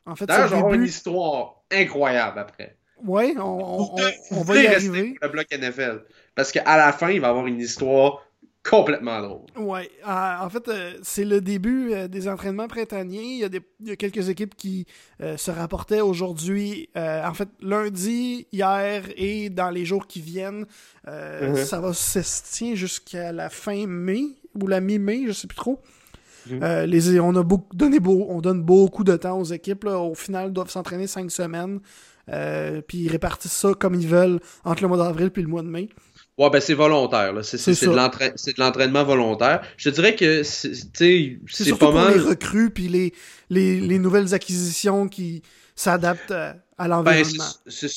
En 0.09 0.17
fait, 0.17 0.27
D'ailleurs, 0.27 0.49
le 0.51 0.57
avoir 0.57 0.75
une 0.75 0.81
début. 0.81 0.91
histoire 0.91 1.63
incroyable 1.71 2.39
après. 2.39 2.77
Ouais, 3.05 3.35
on, 3.39 3.95
va 4.43 4.57
y 4.57 4.67
rester 4.67 4.89
arriver. 4.89 5.15
pour 5.21 5.29
le 5.29 5.29
bloc 5.29 5.47
NFL. 5.53 6.05
Parce 6.35 6.51
qu'à 6.51 6.77
la 6.77 6.93
fin, 6.93 7.11
il 7.11 7.21
va 7.21 7.29
y 7.29 7.31
avoir 7.31 7.47
une 7.47 7.61
histoire 7.61 8.23
complètement 8.69 9.21
drôle. 9.23 9.47
Ouais, 9.57 9.89
euh, 10.07 10.35
en 10.41 10.51
fait, 10.51 10.67
euh, 10.69 10.93
c'est 11.03 11.25
le 11.25 11.41
début 11.41 11.93
euh, 11.95 12.09
des 12.09 12.29
entraînements 12.29 12.67
printaniers. 12.69 13.23
Il 13.23 13.39
y 13.39 13.45
a, 13.45 13.49
des, 13.49 13.61
il 13.81 13.89
y 13.89 13.91
a 13.93 13.97
quelques 13.97 14.29
équipes 14.29 14.55
qui 14.57 14.85
euh, 15.23 15.37
se 15.37 15.51
rapportaient 15.51 16.01
aujourd'hui, 16.01 16.89
euh, 16.97 17.25
en 17.25 17.35
fait, 17.35 17.49
lundi, 17.61 18.47
hier 18.53 19.05
et 19.17 19.49
dans 19.49 19.71
les 19.71 19.85
jours 19.85 20.07
qui 20.07 20.21
viennent. 20.21 20.67
Euh, 21.07 21.51
Mhm. 21.51 21.65
Ça 21.65 21.81
va 21.81 21.93
se 21.95 22.19
tient 22.53 22.75
jusqu'à 22.75 23.31
la 23.33 23.49
fin 23.49 23.87
mai 23.87 24.25
ou 24.61 24.67
la 24.67 24.81
mi-mai, 24.81 25.23
je 25.29 25.33
sais 25.33 25.47
plus 25.47 25.57
trop. 25.57 25.81
Mhm. 26.47 26.63
Euh, 26.63 26.87
les, 26.87 27.21
on 27.21 27.35
a 27.37 27.43
beaucoup 27.43 27.75
donné 27.75 28.01
beau, 28.01 28.27
on 28.29 28.41
donne 28.41 28.63
beaucoup 28.63 29.05
de 29.05 29.17
temps 29.17 29.39
aux 29.39 29.45
équipes. 29.45 29.85
là. 29.85 29.99
Au 29.99 30.15
final, 30.15 30.49
ils 30.49 30.53
doivent 30.53 30.71
s'entraîner 30.71 31.07
cinq 31.07 31.31
semaines. 31.31 31.81
Euh, 32.31 32.83
puis 32.87 32.99
ils 32.99 33.09
répartissent 33.09 33.53
ça 33.53 33.73
comme 33.79 33.95
ils 33.95 34.07
veulent 34.07 34.39
entre 34.65 34.83
le 34.83 34.89
mois 34.89 34.99
d'avril 34.99 35.31
puis 35.31 35.43
le 35.43 35.49
mois 35.49 35.63
de 35.63 35.69
mai. 35.69 35.89
Ouais, 36.37 36.51
ben 36.51 36.61
c'est 36.61 36.75
volontaire. 36.75 37.35
C'est 37.43 37.87
de 37.87 38.61
l'entraînement 38.61 39.03
volontaire. 39.03 39.63
Je 39.77 39.91
dirais 39.91 40.15
que 40.15 40.43
c'est 40.45 40.87
pas 41.71 41.77
pour 41.77 41.93
mal. 41.95 42.15
les 42.15 42.21
recrues 42.21 42.71
puis 42.71 42.89
les, 42.89 43.13
les, 43.51 43.81
les 43.81 43.99
nouvelles 43.99 44.35
acquisitions 44.35 45.09
qui 45.09 45.43
s'adaptent 45.75 46.31
à, 46.31 46.55
à 46.79 46.85
Ben, 46.85 46.89
l'environnement. 46.91 47.45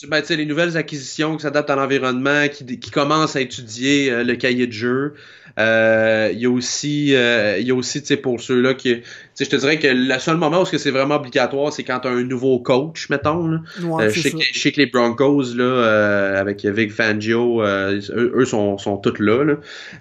ben, 0.09 0.21
tu 0.21 0.27
sais, 0.27 0.35
les 0.35 0.45
nouvelles 0.45 0.75
acquisitions 0.77 1.35
qui 1.37 1.43
s'adaptent 1.43 1.69
à 1.69 1.75
l'environnement, 1.75 2.47
qui, 2.51 2.79
qui 2.79 2.91
commencent 2.91 3.35
à 3.35 3.41
étudier 3.41 4.11
euh, 4.11 4.23
le 4.23 4.35
cahier 4.35 4.67
de 4.67 4.71
jeu. 4.73 5.13
Euh, 5.59 6.29
Il 6.33 6.39
y 6.39 6.45
a 6.45 6.49
aussi, 6.49 7.13
euh, 7.13 7.57
il 7.59 7.67
y 7.67 7.71
a 7.71 7.75
aussi, 7.75 7.99
tu 8.01 8.07
sais, 8.07 8.17
pour 8.17 8.39
ceux-là 8.39 8.73
qui, 8.73 9.01
tu 9.01 9.03
sais, 9.33 9.43
je 9.45 9.49
te 9.49 9.55
dirais 9.57 9.77
que 9.79 9.87
le 9.87 10.17
seul 10.17 10.37
moment 10.37 10.61
où 10.61 10.65
c'est 10.65 10.91
vraiment 10.91 11.15
obligatoire, 11.15 11.73
c'est 11.73 11.83
quand 11.83 11.99
tu 11.99 12.07
as 12.07 12.11
un 12.11 12.23
nouveau 12.23 12.59
coach, 12.59 13.09
mettons. 13.09 13.47
Là. 13.47 13.59
Ouais, 13.83 14.05
Euh, 14.05 14.09
je, 14.09 14.21
sais 14.21 14.31
que, 14.31 14.37
je 14.53 14.59
sais 14.59 14.71
que 14.71 14.77
les 14.79 14.85
Broncos, 14.87 15.53
là, 15.55 15.63
euh, 15.63 16.39
avec 16.39 16.65
Vic 16.65 16.91
Fangio, 16.93 17.61
euh, 17.63 17.99
eux, 18.15 18.31
eux 18.35 18.45
sont, 18.45 18.77
sont 18.77 18.97
tous 18.97 19.19
là. 19.21 19.43
là. 19.43 19.55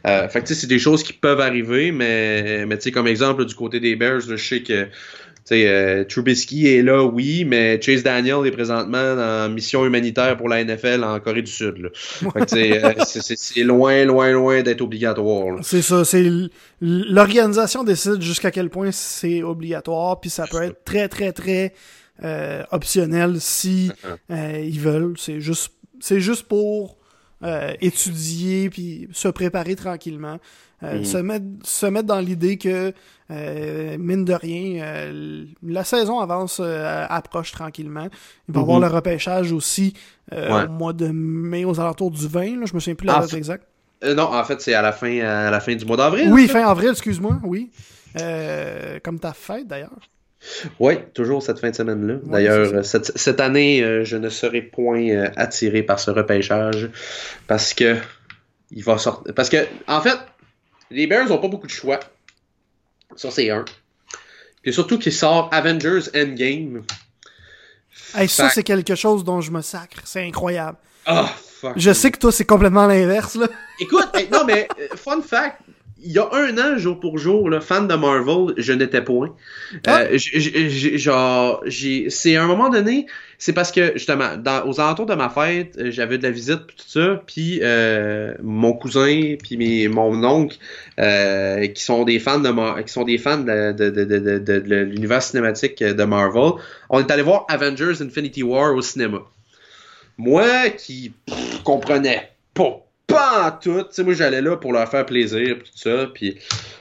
Euh, 0.07 0.29
fait 0.29 0.41
que, 0.43 0.47
tu 0.47 0.55
sais, 0.55 0.61
c'est 0.61 0.67
des 0.69 0.79
choses 0.79 1.03
qui 1.03 1.13
peuvent 1.15 1.41
arriver, 1.41 1.91
mais, 1.91 2.65
mais 2.67 2.77
tu 2.79 2.85
sais, 2.85 2.93
comme 2.93 3.09
exemple, 3.09 3.45
du 3.45 3.55
côté 3.57 3.81
des 3.81 3.97
Bears, 3.97 4.21
je 4.21 4.37
sais 4.37 4.63
que 4.63 4.87
euh, 5.53 6.05
Trubisky 6.05 6.69
est 6.69 6.83
là, 6.83 7.03
oui, 7.05 7.45
mais 7.45 7.81
Chase 7.81 8.03
Daniel 8.03 8.47
est 8.47 8.51
présentement 8.51 8.99
en 8.99 9.49
mission 9.49 9.85
humanitaire 9.85 10.37
pour 10.37 10.49
la 10.49 10.65
NFL 10.65 11.03
en 11.05 11.19
Corée 11.21 11.43
du 11.43 11.51
Sud. 11.51 11.91
Euh, 12.25 12.95
c'est- 13.07 13.63
loin, 13.65 14.05
loin, 14.05 14.31
loin 14.33 14.63
d'être 14.63 14.81
obligatoire. 14.81 15.59
C'est 15.63 15.83
ça, 15.83 16.03
l'organisation 16.81 17.85
décide 17.85 18.21
jusqu'à 18.23 18.51
quel 18.51 18.71
point 18.71 18.91
c'est 18.93 19.43
obligatoire, 19.43 20.21
puis 20.21 20.31
ça 20.31 20.47
peut 20.47 20.63
être 20.63 20.85
très 20.85 21.09
très 21.09 21.33
très 21.33 21.73
euh, 22.23 22.63
optionnel 22.71 23.37
si 23.41 23.91
euh, 24.31 24.65
ils 24.65 24.81
veulent. 24.81 25.15
C'est 25.19 25.41
juste 25.41 25.73
c'est 26.01 26.21
juste 26.21 26.45
pour 26.45 26.97
étudier 27.81 28.69
puis 28.69 29.09
se 29.13 29.29
préparer 29.29 29.75
tranquillement, 29.75 30.39
Euh, 30.83 31.05
se 31.05 31.19
mettre 31.19 31.45
se 31.63 31.85
mettre 31.87 32.07
dans 32.07 32.21
l'idée 32.21 32.57
que 32.57 32.95
euh, 33.31 33.97
mine 33.99 34.25
de 34.25 34.33
rien 34.33 34.83
euh, 34.83 35.45
la 35.63 35.85
saison 35.85 36.21
avance 36.21 36.59
approche 36.61 37.53
tranquillement. 37.53 38.09
Il 38.49 38.55
va 38.55 38.61
y 38.61 38.63
avoir 38.63 38.79
Mhm. 38.81 38.87
le 38.87 38.91
repêchage 38.95 39.53
aussi 39.53 39.93
Ouais. 40.33 40.65
au 40.65 40.69
mois 40.69 40.93
de 40.93 41.09
mai 41.13 41.65
aux 41.65 41.79
alentours 41.81 42.11
du 42.11 42.27
20, 42.27 42.61
là, 42.61 42.67
je 42.67 42.75
me 42.75 42.81
souviens 42.81 42.95
plus 42.95 43.07
la 43.07 43.19
date 43.21 43.35
exacte. 43.35 43.67
Non, 44.03 44.33
en 44.33 44.45
fait, 44.45 44.61
c'est 44.63 44.73
à 44.75 44.81
la 44.81 44.93
fin, 44.93 45.19
à 45.21 45.51
la 45.51 45.61
fin 45.61 45.75
du 45.75 45.85
mois 45.85 45.97
d'avril. 45.99 46.33
Oui, 46.33 46.49
fin 46.49 46.67
avril, 46.67 46.91
excuse-moi, 46.91 47.39
oui. 47.45 47.71
Comme 49.03 49.19
ta 49.21 49.33
fête, 49.33 49.67
d'ailleurs. 49.67 49.99
Oui, 50.79 50.95
toujours 51.13 51.43
cette 51.43 51.59
fin 51.59 51.69
de 51.71 51.75
semaine-là. 51.77 52.15
D'ailleurs, 52.25 52.85
cette, 52.85 53.19
cette, 53.19 53.41
année, 53.41 54.05
je 54.05 54.17
ne 54.17 54.31
serai 54.31 54.63
point 54.63 55.25
attiré 55.37 55.83
par 55.83 55.99
ce 56.01 56.11
repêchage 56.11 56.89
parce 57.47 57.75
que 57.75 57.97
il 58.71 58.83
va 58.85 58.97
sortir. 58.99 59.35
Parce 59.35 59.51
que, 59.51 59.59
en 59.87 60.01
fait, 60.01 60.17
les 60.91 61.07
Bears 61.07 61.29
n'ont 61.29 61.39
pas 61.39 61.49
beaucoup 61.49 61.67
de 61.67 61.73
choix. 61.73 62.01
Ça, 63.17 63.31
c'est 63.31 63.51
un. 63.51 63.65
Puis 64.63 64.73
surtout 64.73 64.99
qu'il 64.99 65.13
sort 65.13 65.49
Avengers 65.53 66.09
Endgame. 66.15 66.83
ça, 68.29 68.51
c'est 68.51 68.63
quelque 68.63 68.95
chose 68.95 69.25
dont 69.25 69.41
je 69.41 69.51
me 69.51 69.63
sacre. 69.63 70.03
C'est 70.05 70.27
incroyable. 70.27 70.79
Ah, 71.07 71.27
fuck. 71.27 71.73
Je 71.77 71.93
sais 71.93 72.11
que 72.11 72.19
toi, 72.19 72.31
c'est 72.31 72.45
complètement 72.45 72.87
l'inverse, 72.87 73.37
là. 73.37 73.49
Écoute, 73.79 74.09
non, 74.31 74.45
mais 74.45 74.69
euh, 74.79 74.97
fun 74.97 75.23
fact, 75.23 75.63
il 76.03 76.13
y 76.13 76.19
a 76.19 76.29
un 76.33 76.57
an, 76.59 76.79
jour 76.79 76.99
pour 76.99 77.19
jour, 77.19 77.51
là, 77.51 77.61
fan 77.61 77.87
de 77.87 77.95
Marvel, 77.95 78.55
je 78.57 78.73
n'étais 78.73 79.03
point. 79.03 79.35
Ah. 79.87 80.03
Euh, 80.03 80.19
genre, 80.97 81.63
j'ai, 81.67 82.11
c'est 82.11 82.37
à 82.37 82.45
un 82.45 82.47
moment 82.47 82.69
donné, 82.69 83.07
c'est 83.39 83.53
parce 83.53 83.73
que 83.73 83.93
justement, 83.95 84.37
dans, 84.37 84.67
aux 84.69 84.81
alentours 84.81 85.07
de 85.07 85.15
ma 85.15 85.29
fête, 85.29 85.77
euh, 85.79 85.91
j'avais 85.91 86.19
de 86.19 86.23
la 86.23 86.31
visite 86.31 86.67
tout 86.67 86.85
ça, 86.87 87.23
puis 87.27 87.61
euh, 87.63 88.35
mon 88.43 88.73
cousin, 88.73 89.37
puis 89.43 89.57
mes, 89.57 89.89
mon 89.89 90.23
oncle, 90.25 90.59
euh, 90.99 91.67
qui 91.69 91.83
sont 91.83 92.05
des 92.05 92.19
fans 92.19 92.39
de 92.39 92.83
qui 92.83 92.93
sont 92.93 93.05
des 93.05 93.19
fans 93.19 93.39
de, 93.39 93.73
de, 93.73 93.91
de, 93.91 94.05
de, 94.05 94.39
de 94.39 94.77
l'univers 94.77 95.23
cinématique 95.23 95.83
de 95.83 96.05
Marvel, 96.05 96.53
on 96.89 97.01
est 97.01 97.11
allé 97.11 97.23
voir 97.23 97.47
Avengers 97.49 98.03
Infinity 98.03 98.43
War 98.43 98.75
au 98.75 98.83
cinéma. 98.83 99.21
Moi, 100.19 100.71
qui 100.71 101.13
comprenais 101.65 102.31
pas 102.53 102.85
pas 103.11 103.59
tout. 103.63 103.85
sais, 103.91 104.05
moi, 104.05 104.15
j'allais 104.15 104.41
là 104.41 104.57
pour 104.57 104.73
leur 104.73 104.89
faire 104.89 105.07
plaisir, 105.07 105.59
tout 105.59 105.71
ça. 105.75 106.09
Puis, 106.15 106.39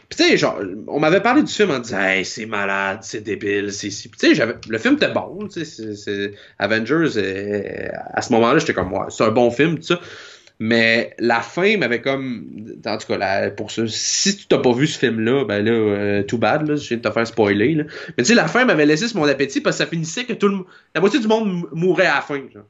tu 0.10 0.18
sais, 0.18 0.38
genre, 0.38 0.60
on 0.88 1.00
m'avait 1.00 1.22
parlé 1.22 1.44
du 1.44 1.52
film 1.52 1.72
en 1.72 1.80
disant, 1.80 2.02
hey, 2.02 2.26
c'est 2.26 2.46
malade, 2.46 3.00
c'est 3.02 3.22
débile, 3.22 3.72
c'est 3.72 3.90
si. 3.90 4.10
Tu 4.10 4.36
sais, 4.36 4.46
le 4.68 4.78
film 4.78 4.96
était 4.96 5.12
bon, 5.12 5.48
tu 5.48 5.66
sais, 5.66 6.34
Avengers, 6.58 7.18
euh, 7.18 7.88
à 8.14 8.22
ce 8.22 8.32
moment-là, 8.34 8.60
j'étais 8.60 8.74
comme, 8.74 8.94
ouais, 8.94 9.06
c'est 9.10 9.24
un 9.24 9.32
bon 9.32 9.52
film, 9.52 9.78
tout 9.78 9.84
ça. 9.84 10.00
Mais 10.62 11.16
la 11.20 11.40
fin 11.40 11.78
m'avait 11.78 12.02
comme. 12.02 12.76
En 12.86 12.98
tout 12.98 13.08
cas, 13.08 13.50
pour 13.52 13.72
ça, 13.72 13.84
si 13.88 14.36
tu 14.36 14.46
t'as 14.48 14.58
pas 14.58 14.74
vu 14.74 14.88
ce 14.88 15.00
film-là, 15.00 15.46
ben 15.46 15.64
là, 15.64 15.72
euh, 15.72 16.24
too 16.24 16.38
bad, 16.38 16.68
là, 16.68 16.76
je 16.76 16.86
viens 16.90 16.98
de 16.98 17.02
te 17.02 17.12
faire 17.12 17.26
spoiler. 17.26 17.76
Là. 17.76 17.84
Mais 18.18 18.24
tu 18.24 18.26
sais, 18.26 18.36
la 18.36 18.48
fin 18.48 18.66
m'avait 18.66 18.86
laissé 18.86 19.08
sur 19.08 19.20
mon 19.20 19.28
appétit 19.28 19.62
parce 19.62 19.78
que 19.78 19.84
ça 19.86 19.90
finissait 19.90 20.26
que 20.26 20.34
tout 20.34 20.50
le 20.50 20.58
La 20.94 21.00
moitié 21.00 21.22
du 21.22 21.28
monde 21.28 21.66
mourait 21.72 22.08
à 22.08 22.16
la 22.16 22.22
fin. 22.22 22.42
Genre. 22.54 22.66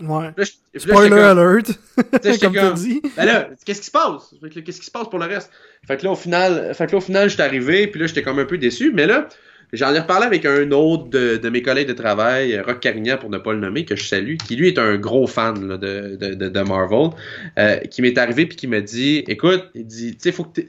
Ouais. 0.00 0.32
Spoiler 0.76 1.20
alert. 1.20 1.78
comme, 2.40 2.54
comme 2.54 2.74
dit. 2.74 3.02
Ben 3.16 3.24
là, 3.26 3.50
qu'est-ce 3.64 3.80
qui 3.80 3.86
se 3.86 3.90
passe? 3.90 4.34
Qu'est-ce 4.52 4.80
qui 4.80 4.86
se 4.86 4.90
passe 4.90 5.08
pour 5.08 5.18
le 5.18 5.26
reste? 5.26 5.50
Fait 5.86 5.96
que 5.96 6.04
là, 6.04 6.12
au 6.12 6.16
final, 6.16 6.74
fait 6.74 6.86
que 6.86 6.92
là, 6.92 6.98
au 6.98 7.02
final, 7.02 7.28
j'étais 7.28 7.42
arrivé, 7.42 7.86
puis 7.86 8.00
là, 8.00 8.06
j'étais 8.06 8.22
comme 8.22 8.38
un 8.38 8.44
peu 8.44 8.56
déçu. 8.56 8.92
Mais 8.92 9.06
là, 9.06 9.28
j'en 9.72 9.94
ai 9.94 9.98
reparlé 9.98 10.26
avec 10.26 10.44
un 10.46 10.70
autre 10.70 11.08
de, 11.08 11.36
de, 11.36 11.48
mes 11.50 11.62
collègues 11.62 11.88
de 11.88 11.92
travail, 11.92 12.58
Rock 12.60 12.80
Carignan, 12.80 13.18
pour 13.18 13.30
ne 13.30 13.38
pas 13.38 13.52
le 13.52 13.60
nommer, 13.60 13.84
que 13.84 13.96
je 13.96 14.04
salue, 14.04 14.36
qui 14.36 14.56
lui 14.56 14.68
est 14.68 14.78
un 14.78 14.96
gros 14.96 15.26
fan 15.26 15.68
là, 15.68 15.76
de, 15.76 16.16
de, 16.16 16.48
de, 16.48 16.60
Marvel, 16.60 17.10
euh, 17.58 17.76
qui 17.78 18.02
m'est 18.02 18.16
arrivé 18.16 18.46
puis 18.46 18.56
qui 18.56 18.66
m'a 18.66 18.80
dit, 18.80 19.24
écoute, 19.28 19.64
il 19.74 19.86
dit, 19.86 20.12
tu 20.12 20.20
sais, 20.20 20.32
faut 20.32 20.44
que 20.44 20.60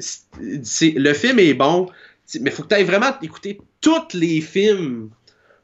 le 0.42 1.14
film 1.14 1.40
est 1.40 1.54
bon, 1.54 1.88
mais 2.40 2.52
faut 2.52 2.64
que 2.64 2.68
tu 2.68 2.76
ailles 2.76 2.84
vraiment 2.84 3.14
écouter 3.22 3.60
tous 3.80 4.14
les 4.14 4.42
films 4.42 5.10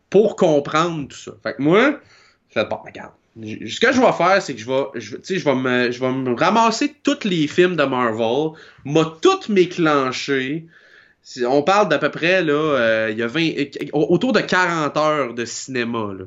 pour 0.10 0.36
comprendre 0.36 1.08
tout 1.10 1.18
ça. 1.18 1.32
Fait 1.44 1.54
que 1.54 1.62
moi, 1.62 2.00
fait 2.50 2.68
bon, 2.70 2.78
regarde 2.86 3.12
ce 3.42 3.80
que 3.80 3.92
je 3.92 4.02
vais 4.02 4.12
faire, 4.14 4.42
c'est 4.42 4.54
que 4.56 4.60
je 4.60 4.66
vais, 4.66 4.84
je, 4.96 5.18
je 5.24 5.44
vais 5.44 5.56
me, 5.56 5.92
je 5.92 6.00
vais 6.00 6.12
me 6.12 6.34
ramasser 6.34 6.94
tous 7.04 7.24
les 7.24 7.48
films 7.48 7.76
de 7.76 7.84
Marvel, 7.84 8.52
m'a 8.86 9.18
tout 9.22 9.40
méclenché. 9.50 10.66
On 11.46 11.62
parle 11.62 11.90
d'à 11.90 12.00
peu 12.00 12.10
près, 12.10 12.42
là, 12.42 12.54
euh, 12.54 13.10
il 13.12 13.18
y 13.18 13.24
a 13.24 13.28
20, 13.28 13.52
autour 13.94 14.32
de 14.34 14.40
40 14.40 14.98
heures 14.98 15.34
de 15.34 15.46
cinéma, 15.46 16.14
là. 16.18 16.26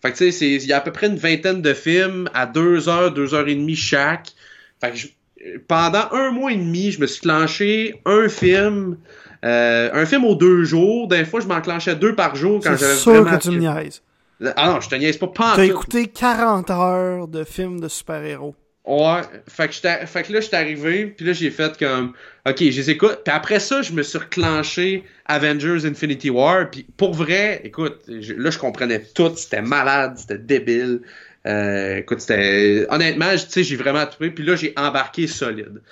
Fait 0.00 0.12
que 0.12 0.16
tu 0.16 0.30
sais, 0.30 0.50
il 0.50 0.66
y 0.66 0.72
a 0.72 0.76
à 0.76 0.80
peu 0.80 0.92
près 0.92 1.08
une 1.08 1.16
vingtaine 1.16 1.60
de 1.60 1.74
films 1.74 2.28
à 2.32 2.46
2 2.46 2.88
heures, 2.88 3.12
2 3.12 3.34
heures 3.34 3.48
et 3.48 3.54
demie 3.54 3.74
chaque. 3.74 4.32
Fait 4.80 4.92
que 4.92 4.98
pendant 5.66 6.04
un 6.12 6.30
mois 6.30 6.52
et 6.52 6.56
demi, 6.56 6.92
je 6.92 7.00
me 7.00 7.06
suis 7.06 7.20
clenché 7.20 8.00
un 8.04 8.28
film, 8.28 8.96
euh, 9.44 9.90
un 9.92 10.06
film 10.06 10.24
aux 10.24 10.36
deux 10.36 10.64
jours. 10.64 11.08
Des 11.08 11.24
fois, 11.24 11.40
je 11.40 11.46
m'enclenchais 11.46 11.96
deux 11.96 12.14
par 12.14 12.36
jour 12.36 12.60
quand 12.62 12.76
j'avais 12.76 12.94
vraiment... 12.94 13.36
que 13.36 13.42
tu 13.42 13.50
me 13.50 13.58
niaises. 13.58 14.02
Ah 14.56 14.72
non, 14.72 14.80
je 14.80 14.88
te 14.88 14.94
niaise 14.94 15.16
pas. 15.16 15.28
pas 15.28 15.52
T'as 15.56 15.64
écouté 15.64 16.06
40 16.06 16.70
heures 16.70 17.28
de 17.28 17.44
films 17.44 17.80
de 17.80 17.88
super-héros. 17.88 18.54
Ouais, 18.88 19.20
fait 19.46 19.68
que, 19.68 20.06
fait 20.06 20.22
que 20.22 20.32
là, 20.32 20.40
j'étais 20.40 20.56
arrivé, 20.56 21.06
puis 21.08 21.26
là, 21.26 21.34
j'ai 21.34 21.50
fait 21.50 21.76
comme, 21.78 22.14
ok, 22.48 22.56
je 22.58 22.64
les 22.64 22.90
écoute. 22.90 23.20
Puis 23.22 23.34
après 23.34 23.60
ça, 23.60 23.82
je 23.82 23.92
me 23.92 24.02
suis 24.02 24.16
reclenché 24.16 25.04
Avengers 25.26 25.84
Infinity 25.84 26.30
War, 26.30 26.70
puis 26.70 26.86
pour 26.96 27.12
vrai, 27.12 27.60
écoute, 27.64 28.00
là, 28.06 28.50
je 28.50 28.58
comprenais 28.58 29.04
tout, 29.14 29.30
c'était 29.36 29.60
malade, 29.60 30.16
c'était 30.16 30.38
débile. 30.38 31.02
Euh, 31.46 31.98
écoute, 31.98 32.20
c'était... 32.20 32.86
Honnêtement, 32.88 33.30
tu 33.32 33.50
sais, 33.50 33.62
j'ai 33.62 33.76
vraiment 33.76 34.06
trouvé, 34.06 34.30
puis 34.30 34.42
là, 34.42 34.56
j'ai 34.56 34.72
embarqué 34.78 35.26
solide. 35.26 35.82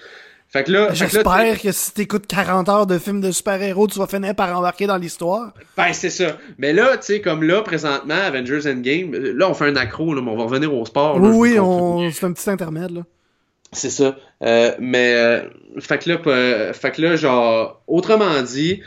Fait 0.57 0.65
que 0.65 0.73
là, 0.73 0.89
J'espère 0.95 1.61
que 1.61 1.71
si 1.71 1.93
t'écoutes 1.93 2.27
40 2.27 2.69
heures 2.71 2.87
de 2.87 2.99
films 2.99 3.21
de 3.21 3.31
super-héros, 3.31 3.89
tu 3.89 3.99
vas 3.99 4.07
finir 4.07 4.35
par 4.35 4.57
embarquer 4.57 4.87
dans 4.87 4.97
l'histoire. 4.97 5.53
Ben, 5.77 5.93
c'est 5.93 6.09
ça. 6.09 6.39
Mais 6.57 6.73
là, 6.73 6.97
tu 6.97 7.03
sais, 7.03 7.21
comme 7.21 7.43
là, 7.43 7.61
présentement, 7.61 8.15
Avengers 8.15 8.63
Endgame, 8.67 9.13
là, 9.13 9.51
on 9.51 9.53
fait 9.53 9.67
un 9.67 9.77
accro, 9.77 10.15
là, 10.15 10.23
mais 10.23 10.31
on 10.31 10.37
va 10.39 10.45
revenir 10.45 10.73
au 10.73 10.87
sport. 10.87 11.19
oui, 11.21 11.59
on... 11.59 12.11
c'est 12.11 12.25
un 12.25 12.33
petit 12.33 12.49
intermède, 12.49 12.91
là. 12.91 13.03
C'est 13.73 13.91
ça. 13.91 14.17
Euh, 14.43 14.73
mais, 14.79 15.15
euh, 15.15 15.43
fait 15.79 15.99
que 15.99 16.09
là, 16.09 16.19
euh, 16.27 16.73
fait 16.73 16.93
que 16.93 17.03
là, 17.03 17.17
genre, 17.17 17.83
autrement 17.87 18.41
dit, 18.41 18.81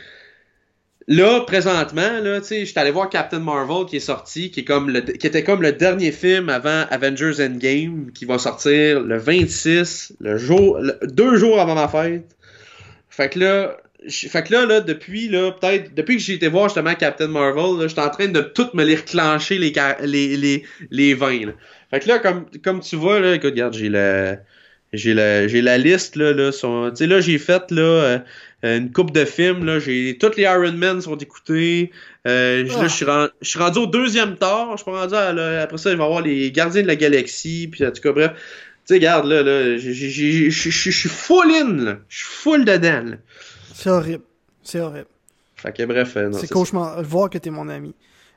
Là, 1.12 1.42
présentement, 1.42 2.20
là, 2.22 2.40
tu 2.40 2.46
sais, 2.46 2.66
j'étais 2.68 2.80
allé 2.80 2.92
voir 2.92 3.10
Captain 3.10 3.40
Marvel 3.40 3.88
qui 3.88 3.96
est 3.96 4.00
sorti, 4.00 4.52
qui 4.52 4.60
est 4.60 4.64
comme 4.64 4.92
le, 4.92 5.02
qui 5.02 5.26
était 5.26 5.44
comme 5.44 5.64
le 5.64 5.72
dernier 5.72 6.12
film 6.12 6.50
avant 6.50 6.86
Avengers 6.92 7.44
Endgame, 7.44 8.12
qui 8.14 8.26
va 8.26 8.38
sortir 8.38 9.02
le 9.02 9.18
26, 9.18 10.14
le 10.20 10.38
jour, 10.38 10.80
deux 11.02 11.36
jours 11.36 11.60
avant 11.60 11.74
ma 11.74 11.88
fête. 11.88 12.26
Fait 13.10 13.28
que 13.28 13.40
là, 13.40 13.78
fait 14.08 14.44
que 14.44 14.54
là, 14.54 14.68
là, 14.68 14.82
depuis, 14.82 15.30
là, 15.30 15.52
peut-être, 15.52 15.96
depuis 15.96 16.18
que 16.18 16.22
j'ai 16.22 16.36
été 16.36 16.48
voir 16.48 16.66
justement 16.66 16.94
Captain 16.94 17.28
Marvel, 17.28 17.90
j'étais 17.90 18.02
en 18.02 18.12
train 18.12 18.28
de 18.28 18.42
tout 18.42 18.70
me 18.76 18.84
les 18.86 18.98
reclencher 18.98 19.58
les, 19.58 19.74
les, 20.02 20.38
les, 20.38 20.64
les 20.92 21.14
20, 21.16 21.48
là. 21.48 21.52
Fait 21.90 22.02
que 22.02 22.08
là, 22.08 22.20
comme, 22.20 22.46
comme 22.64 22.82
tu 22.82 22.96
vois, 22.96 23.20
là, 23.20 23.34
écoute, 23.34 23.50
regarde, 23.50 23.74
j'ai 23.74 23.90
la, 23.90 24.38
j'ai 24.94 25.14
la, 25.14 25.48
j'ai 25.48 25.62
la 25.62 25.78
liste, 25.78 26.16
là, 26.16 26.34
là, 26.34 26.52
tu 26.52 26.96
sais, 26.96 27.08
là, 27.08 27.22
j'ai 27.22 27.38
fait, 27.38 27.70
là, 27.72 27.82
euh, 27.82 28.20
une 28.64 28.92
coupe 28.92 29.12
de 29.12 29.24
films. 29.26 29.66
Là, 29.66 29.80
j'ai 29.80 30.18
toutes 30.20 30.36
les 30.36 30.44
Iron 30.44 30.74
Man 30.74 31.02
sont 31.02 31.18
écoutés. 31.18 31.92
Euh, 32.28 32.64
Là, 32.66 32.88
je 32.88 32.94
suis, 32.94 33.06
rendu, 33.06 33.32
rendu 33.58 33.80
au 33.80 33.88
deuxième 33.88 34.36
tard. 34.36 34.76
Je 34.78 34.84
suis 34.84 34.92
rendu 34.92 35.14
à, 35.14 35.62
après 35.62 35.78
ça, 35.78 35.92
il 35.92 35.98
va 35.98 36.04
y 36.04 36.08
avoir 36.08 36.22
les 36.22 36.52
Gardiens 36.52 36.82
de 36.82 36.88
la 36.88 36.96
Galaxie. 36.96 37.70
Puis 37.72 37.86
en 37.86 37.92
tout 37.92 38.02
cas, 38.02 38.12
bref. 38.12 38.32
Tu 38.34 38.40
sais, 38.86 38.94
regarde, 38.96 39.28
là, 39.28 39.44
là 39.44 39.78
je 39.78 39.92
suis 39.92 41.10
full 41.10 41.52
in, 41.52 42.00
Je 42.10 42.18
suis 42.18 42.26
full 42.26 42.66
dedans, 42.66 43.18
C'est 43.74 43.90
horrible. 43.90 44.24
C'est 44.64 44.80
horrible. 44.80 45.08
Fait 45.56 45.76
que 45.76 45.84
bref, 45.84 46.16
euh, 46.18 46.32
C'est 46.34 46.50
cauchemar. 46.50 47.02
Voir 47.04 47.30
que 47.30 47.38
t'es 47.38 47.50
mon 47.50 47.70
ami. 47.70 47.94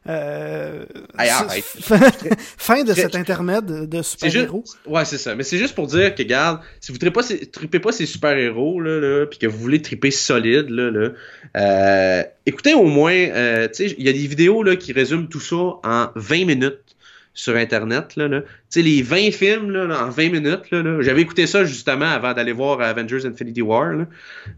Euh, 0.09 0.85
fin 2.59 2.83
de 2.83 2.93
cet 2.93 3.15
intermède 3.15 3.89
de 3.89 4.03
super-héros. 4.03 4.65
Ouais, 4.87 5.05
c'est 5.05 5.19
ça. 5.19 5.37
Mais 5.37 5.45
c'est 5.45 5.59
juste 5.59 5.77
pour 5.77 5.87
dire 5.87 6.15
que, 6.15 6.23
regarde, 6.23 6.61
si 6.81 6.91
vous 6.91 6.99
tripez 6.99 7.13
pas, 7.13 7.23
tripez 7.53 7.79
pas 7.79 7.93
ces 7.93 8.07
super-héros, 8.07 8.81
là, 8.81 8.99
là 8.99 9.27
puis 9.27 9.39
que 9.39 9.47
vous 9.47 9.59
voulez 9.59 9.81
triper 9.81 10.11
solide, 10.11 10.71
là, 10.71 10.91
là 10.91 11.11
euh, 11.57 12.25
écoutez 12.47 12.75
au 12.75 12.87
moins, 12.87 13.13
euh, 13.13 13.69
tu 13.69 13.89
sais, 13.89 13.95
il 13.97 14.05
y 14.05 14.09
a 14.09 14.13
des 14.13 14.27
vidéos 14.27 14.65
là, 14.65 14.75
qui 14.75 14.93
résument 14.93 15.27
tout 15.27 15.41
ça 15.41 15.57
en 15.57 16.09
20 16.17 16.47
minutes 16.47 16.97
sur 17.35 17.57
Internet. 17.57 18.17
Là, 18.17 18.29
là. 18.29 18.43
Tu 18.43 18.49
sais, 18.71 18.83
les 18.83 19.03
20 19.03 19.33
films 19.33 19.71
là, 19.71 20.05
en 20.05 20.11
20 20.11 20.31
minutes. 20.31 20.71
Là, 20.71 20.83
là. 20.83 21.01
J'avais 21.01 21.23
écouté 21.23 21.47
ça 21.47 21.65
justement 21.65 22.07
avant 22.07 22.35
d'aller 22.35 22.53
voir 22.53 22.81
Avengers 22.81 23.25
Infinity 23.25 23.63
War. 23.63 23.93
Là. 23.93 24.07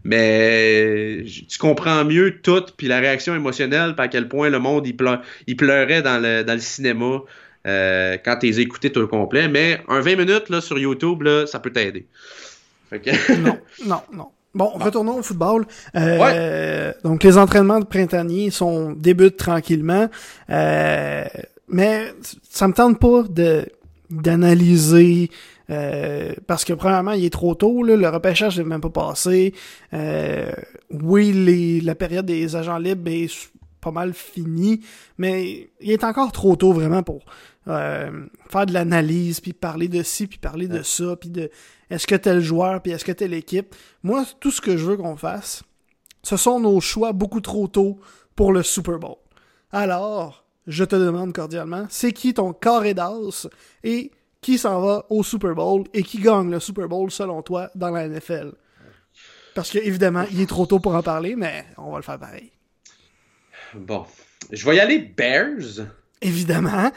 Mais 0.03 1.23
tu 1.49 1.57
comprends 1.57 2.03
mieux 2.03 2.39
tout, 2.41 2.63
puis 2.77 2.87
la 2.87 2.99
réaction 2.99 3.35
émotionnelle, 3.35 3.95
puis 3.95 4.05
à 4.05 4.07
quel 4.07 4.27
point 4.27 4.49
le 4.49 4.59
monde 4.59 4.85
il, 4.87 4.95
il 5.47 5.55
pleurait 5.55 6.01
dans 6.01 6.21
le, 6.21 6.43
dans 6.43 6.53
le 6.53 6.59
cinéma 6.59 7.21
euh, 7.65 8.17
quand 8.23 8.37
tu 8.39 8.47
les 8.47 8.59
écouté 8.59 8.91
tout 8.91 9.01
au 9.01 9.07
complet. 9.07 9.47
Mais 9.47 9.81
un 9.87 10.01
20 10.01 10.15
minutes 10.17 10.49
là, 10.49 10.61
sur 10.61 10.77
YouTube, 10.77 11.23
là, 11.23 11.47
ça 11.47 11.59
peut 11.59 11.71
t'aider. 11.71 12.05
Que... 12.91 13.41
non, 13.41 13.57
non, 13.85 14.01
non. 14.13 14.27
Bon, 14.53 14.69
retournons 14.69 15.17
au 15.17 15.21
football. 15.21 15.65
Euh, 15.95 16.93
Donc, 17.03 17.23
les 17.23 17.37
entraînements 17.37 17.79
de 17.79 17.85
printanier 17.85 18.51
sont 18.51 18.93
débutent 18.93 19.35
tranquillement. 19.35 20.07
Euh, 20.49 21.25
mais 21.67 22.13
ça 22.49 22.67
me 22.67 22.73
tente 22.73 22.99
pas 22.99 23.23
de 23.23 23.65
d'analyser 24.09 25.31
euh, 25.71 26.33
parce 26.45 26.63
que 26.63 26.73
premièrement 26.73 27.13
il 27.13 27.25
est 27.25 27.33
trop 27.33 27.55
tôt 27.55 27.81
là, 27.81 27.95
le 27.95 28.07
repêchage 28.07 28.59
n'est 28.59 28.65
même 28.65 28.81
pas 28.81 28.89
passé. 28.89 29.53
Euh, 29.93 30.51
oui 30.91 31.31
les, 31.33 31.81
la 31.81 31.95
période 31.95 32.25
des 32.25 32.55
agents 32.55 32.77
libres 32.77 33.09
est 33.09 33.49
pas 33.81 33.89
mal 33.91 34.13
finie 34.13 34.81
mais 35.17 35.69
il 35.81 35.91
est 35.91 36.03
encore 36.03 36.31
trop 36.31 36.55
tôt 36.55 36.71
vraiment 36.71 37.01
pour 37.01 37.25
euh, 37.67 38.27
faire 38.47 38.67
de 38.67 38.73
l'analyse 38.73 39.39
puis 39.39 39.53
parler 39.53 39.87
de 39.87 40.03
ci 40.03 40.27
puis 40.27 40.37
parler 40.37 40.67
de 40.67 40.83
ça 40.83 41.15
puis 41.15 41.29
de 41.29 41.49
est-ce 41.89 42.05
que 42.05 42.15
tel 42.15 42.41
joueur 42.41 42.81
puis 42.81 42.91
est-ce 42.91 43.05
que 43.05 43.11
telle 43.11 43.33
équipe. 43.33 43.73
Moi 44.03 44.23
tout 44.39 44.51
ce 44.51 44.61
que 44.61 44.77
je 44.77 44.85
veux 44.85 44.97
qu'on 44.97 45.17
fasse 45.17 45.63
ce 46.21 46.37
sont 46.37 46.59
nos 46.59 46.79
choix 46.79 47.11
beaucoup 47.13 47.41
trop 47.41 47.67
tôt 47.67 47.99
pour 48.35 48.51
le 48.51 48.63
Super 48.63 48.99
Bowl. 48.99 49.17
Alors, 49.71 50.44
je 50.67 50.83
te 50.83 50.95
demande 50.95 51.33
cordialement, 51.33 51.85
c'est 51.89 52.11
qui 52.11 52.33
ton 52.33 52.53
carré 52.53 52.93
d'as 52.93 53.47
et 53.83 54.11
qui 54.41 54.57
s'en 54.57 54.81
va 54.81 55.05
au 55.09 55.23
Super 55.23 55.55
Bowl 55.55 55.85
et 55.93 56.03
qui 56.03 56.19
gagne 56.19 56.51
le 56.51 56.59
Super 56.59 56.87
Bowl 56.87 57.09
selon 57.11 57.41
toi 57.41 57.69
dans 57.75 57.89
la 57.89 58.07
NFL? 58.07 58.53
Parce 59.55 59.71
que, 59.71 59.79
évidemment, 59.79 60.25
il 60.31 60.41
est 60.41 60.49
trop 60.49 60.65
tôt 60.65 60.79
pour 60.79 60.93
en 60.93 61.01
parler, 61.01 61.35
mais 61.35 61.65
on 61.77 61.91
va 61.91 61.97
le 61.97 62.03
faire 62.03 62.19
pareil. 62.19 62.51
Bon. 63.73 64.05
Je 64.51 64.65
vais 64.65 64.75
y 64.75 64.79
aller 64.79 64.99
Bears. 64.99 65.87
Évidemment. 66.21 66.91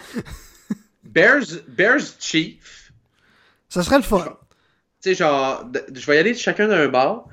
Bears, 1.04 1.46
Bears 1.68 2.02
Chief. 2.18 2.92
Ça 3.68 3.82
serait 3.82 3.98
le 3.98 4.02
fun. 4.02 4.38
Tu 5.00 5.10
sais, 5.10 5.14
genre, 5.14 5.70
je 5.94 6.06
vais 6.06 6.16
y 6.16 6.18
aller 6.18 6.34
chacun 6.34 6.68
d'un 6.68 6.88
bord. 6.88 7.28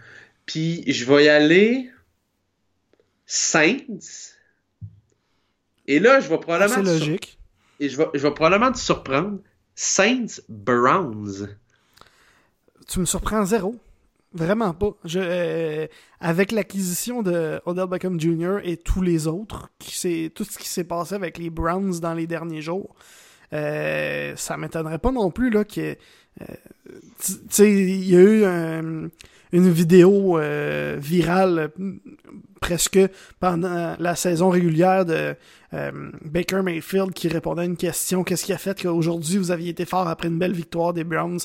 Puis 0.45 0.83
je 0.91 1.05
vais 1.05 1.25
y 1.25 1.29
aller 1.29 1.91
Saints. 3.25 4.34
Et 5.87 5.99
là, 5.99 6.19
je 6.19 6.29
vais 6.29 6.37
probablement. 6.37 6.75
C'est 6.75 6.83
logique. 6.83 7.37
Et 7.79 7.89
je 7.89 7.97
vais, 7.97 8.07
je 8.13 8.21
vais 8.21 8.33
probablement 8.33 8.71
te 8.71 8.77
surprendre. 8.77 9.39
Saints 9.75 10.41
Browns. 10.47 11.49
Tu 12.87 12.99
me 12.99 13.05
surprends 13.05 13.45
zéro. 13.45 13.75
Vraiment 14.33 14.73
pas. 14.73 14.91
Je, 15.05 15.19
euh, 15.21 15.87
avec 16.19 16.51
l'acquisition 16.51 17.21
de 17.23 17.61
Odell 17.65 17.87
Beckham 17.87 18.19
Jr. 18.19 18.57
et 18.63 18.77
tous 18.77 19.01
les 19.01 19.27
autres, 19.27 19.69
qui 19.79 20.31
tout 20.31 20.43
ce 20.43 20.57
qui 20.57 20.67
s'est 20.67 20.83
passé 20.83 21.15
avec 21.15 21.37
les 21.37 21.49
Browns 21.49 21.99
dans 22.01 22.13
les 22.13 22.27
derniers 22.27 22.61
jours, 22.61 22.95
euh, 23.53 24.35
ça 24.35 24.57
m'étonnerait 24.57 24.99
pas 24.99 25.11
non 25.11 25.31
plus 25.31 25.49
là 25.49 25.63
que 25.63 25.95
euh, 26.41 26.45
tu 27.23 27.33
sais 27.49 27.71
il 27.71 28.09
y 28.09 28.15
a 28.17 28.19
eu 28.19 29.09
une 29.55 29.71
vidéo 29.71 30.37
euh, 30.37 30.97
virale 30.99 31.71
presque 32.59 32.99
pendant 33.39 33.95
la 33.97 34.15
saison 34.15 34.49
régulière 34.49 35.05
de 35.05 35.35
Baker 36.23 36.61
Mayfield 36.61 37.13
qui 37.13 37.27
répondait 37.27 37.61
à 37.61 37.65
une 37.65 37.77
question 37.77 38.23
qu'est-ce 38.23 38.45
qui 38.45 38.53
a 38.53 38.57
fait 38.57 38.81
qu'aujourd'hui 38.81 39.37
vous 39.37 39.51
aviez 39.51 39.69
été 39.69 39.85
fort 39.85 40.07
après 40.07 40.29
une 40.29 40.39
belle 40.39 40.53
victoire 40.53 40.93
des 40.93 41.03
Browns? 41.03 41.39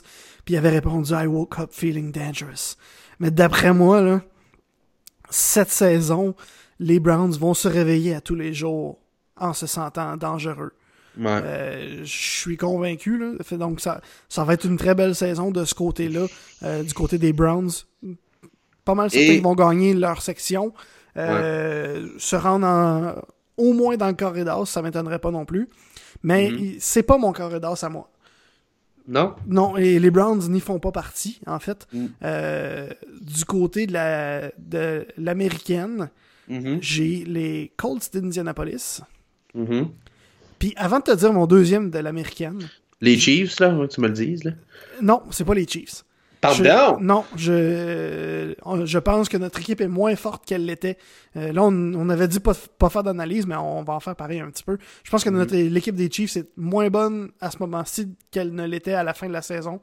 Puis 0.45 0.55
il 0.55 0.57
avait 0.57 0.71
répondu 0.71 1.13
I 1.13 1.27
woke 1.27 1.59
up 1.59 1.71
feeling 1.73 2.13
dangerous. 2.13 2.77
Mais 3.19 3.31
d'après 3.31 3.75
moi 3.75 4.01
là 4.01 4.23
cette 5.31 5.71
saison 5.71 6.35
les 6.79 7.01
Browns 7.01 7.33
vont 7.33 7.55
se 7.55 7.69
réveiller 7.69 8.15
à 8.15 8.21
tous 8.21 8.35
les 8.35 8.55
jours 8.55 8.99
en 9.37 9.53
se 9.53 9.67
sentant 9.67 10.17
dangereux 10.17 10.73
euh, 11.19 12.01
je 12.05 12.41
suis 12.41 12.57
convaincu. 12.57 13.19
Là. 13.19 13.33
Donc, 13.57 13.81
ça, 13.81 14.01
ça 14.29 14.45
va 14.45 14.55
être 14.55 14.65
une 14.65 14.77
très 14.77 14.95
belle 14.95 15.15
saison 15.15 15.51
de 15.51 15.65
ce 15.65 15.75
côté-là, 15.75 16.27
euh, 16.63 16.83
du 16.83 16.95
côté 16.95 17.19
des 17.19 17.33
Browns. 17.33 17.71
Pas 18.85 18.95
mal 18.95 19.11
certains 19.11 19.41
vont 19.41 19.55
gagner 19.55 19.95
leur 19.95 20.23
section. 20.23 20.73
Euh, 21.17 22.09
se 22.19 22.37
rendre 22.37 23.27
au 23.57 23.73
moins 23.73 23.97
dans 23.97 24.09
le 24.09 24.15
corridor, 24.15 24.67
ça 24.67 24.81
m'étonnerait 24.81 25.19
pas 25.19 25.31
non 25.31 25.45
plus. 25.45 25.69
Mais 26.23 26.51
mm-hmm. 26.51 26.77
c'est 26.79 27.03
pas 27.03 27.19
mon 27.19 27.33
corridor 27.33 27.77
à 27.83 27.89
moi. 27.89 28.11
Non? 29.09 29.35
Non, 29.47 29.77
et 29.77 29.99
les 29.99 30.11
Browns 30.11 30.49
n'y 30.51 30.61
font 30.61 30.79
pas 30.79 30.93
partie, 30.93 31.41
en 31.47 31.59
fait. 31.59 31.87
Mm. 31.93 32.07
du 33.21 33.45
côté 33.45 33.87
de 33.87 33.93
la 33.93 34.53
de 34.59 35.07
l'américaine, 35.17 36.11
mm-hmm. 36.49 36.79
j'ai 36.81 37.25
les 37.25 37.73
Colts 37.77 38.09
d'Indianapolis. 38.13 39.03
Mm-hmm. 39.57 39.87
Puis 40.61 40.75
avant 40.77 40.99
de 40.99 41.05
te 41.05 41.17
dire 41.17 41.33
mon 41.33 41.47
deuxième 41.47 41.91
de 41.91 41.99
l'américaine. 41.99 42.69
Les 43.01 43.19
Chiefs, 43.19 43.59
là, 43.59 43.75
tu 43.89 44.01
me 44.01 44.07
le 44.07 44.13
dises, 44.13 44.45
là? 44.45 44.53
Non, 45.03 45.23
c'est 45.31 45.45
pas 45.45 45.55
les 45.55 45.67
Chiefs. 45.67 46.05
Pardon? 46.41 46.99
non, 47.01 47.25
je, 47.37 48.55
je 48.85 48.99
pense 48.99 49.29
que 49.29 49.37
notre 49.37 49.61
équipe 49.61 49.81
est 49.83 49.89
moins 49.89 50.17
forte 50.17 50.47
qu'elle 50.47 50.65
l'était. 50.65 50.97
Euh, 51.37 51.53
là, 51.53 51.63
on, 51.65 52.09
avait 52.09 52.29
dit 52.29 52.41
pas, 52.41 52.55
pas 52.79 52.89
faire 52.89 53.03
d'analyse, 53.03 53.47
mais 53.47 53.57
on 53.57 53.83
va 53.83 53.95
en 53.95 54.01
faire 54.01 54.17
pareil 54.17 54.41
un 54.41 54.51
petit 54.51 54.63
peu. 54.63 54.79
Je 55.03 55.11
pense 55.11 55.23
que 55.23 55.29
notre 55.29 55.55
mhm. 55.55 55.69
l'équipe 55.69 55.95
des 55.95 56.11
Chiefs 56.11 56.37
est 56.37 56.49
moins 56.57 56.89
bonne 56.89 57.31
à 57.41 57.51
ce 57.51 57.59
moment-ci 57.61 58.15
qu'elle 58.31 58.55
ne 58.55 58.67
l'était 58.67 58.95
à 58.95 59.05
la 59.05 59.13
fin 59.13 59.29
de 59.29 59.35
la 59.35 59.43
saison. 59.43 59.81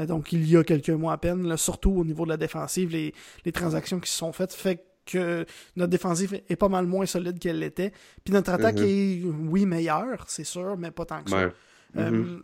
Euh, 0.00 0.06
donc, 0.06 0.32
il 0.32 0.48
y 0.48 0.56
a 0.56 0.64
quelques 0.64 0.90
mois 0.90 1.12
à 1.12 1.18
peine, 1.18 1.56
surtout 1.56 1.92
au 1.92 2.04
niveau 2.04 2.24
de 2.24 2.30
la 2.30 2.36
défensive, 2.36 2.90
les, 2.90 3.14
les 3.44 3.52
transactions 3.52 4.00
qui 4.00 4.10
se 4.10 4.16
sont 4.16 4.32
faites. 4.32 4.52
Fait 4.52 4.84
que 5.10 5.46
notre 5.76 5.90
défensive 5.90 6.40
est 6.48 6.56
pas 6.56 6.68
mal 6.68 6.86
moins 6.86 7.06
solide 7.06 7.38
qu'elle 7.38 7.58
l'était. 7.58 7.92
Puis 8.24 8.32
notre 8.32 8.52
attaque 8.52 8.78
mhm. 8.78 8.86
est, 8.86 9.22
oui, 9.24 9.66
meilleure, 9.66 10.24
c'est 10.28 10.44
sûr, 10.44 10.76
mais 10.78 10.90
pas 10.90 11.04
tant 11.04 11.22
que 11.22 11.30
ça. 11.30 11.50
Euh, 11.96 12.10
mhm. 12.10 12.42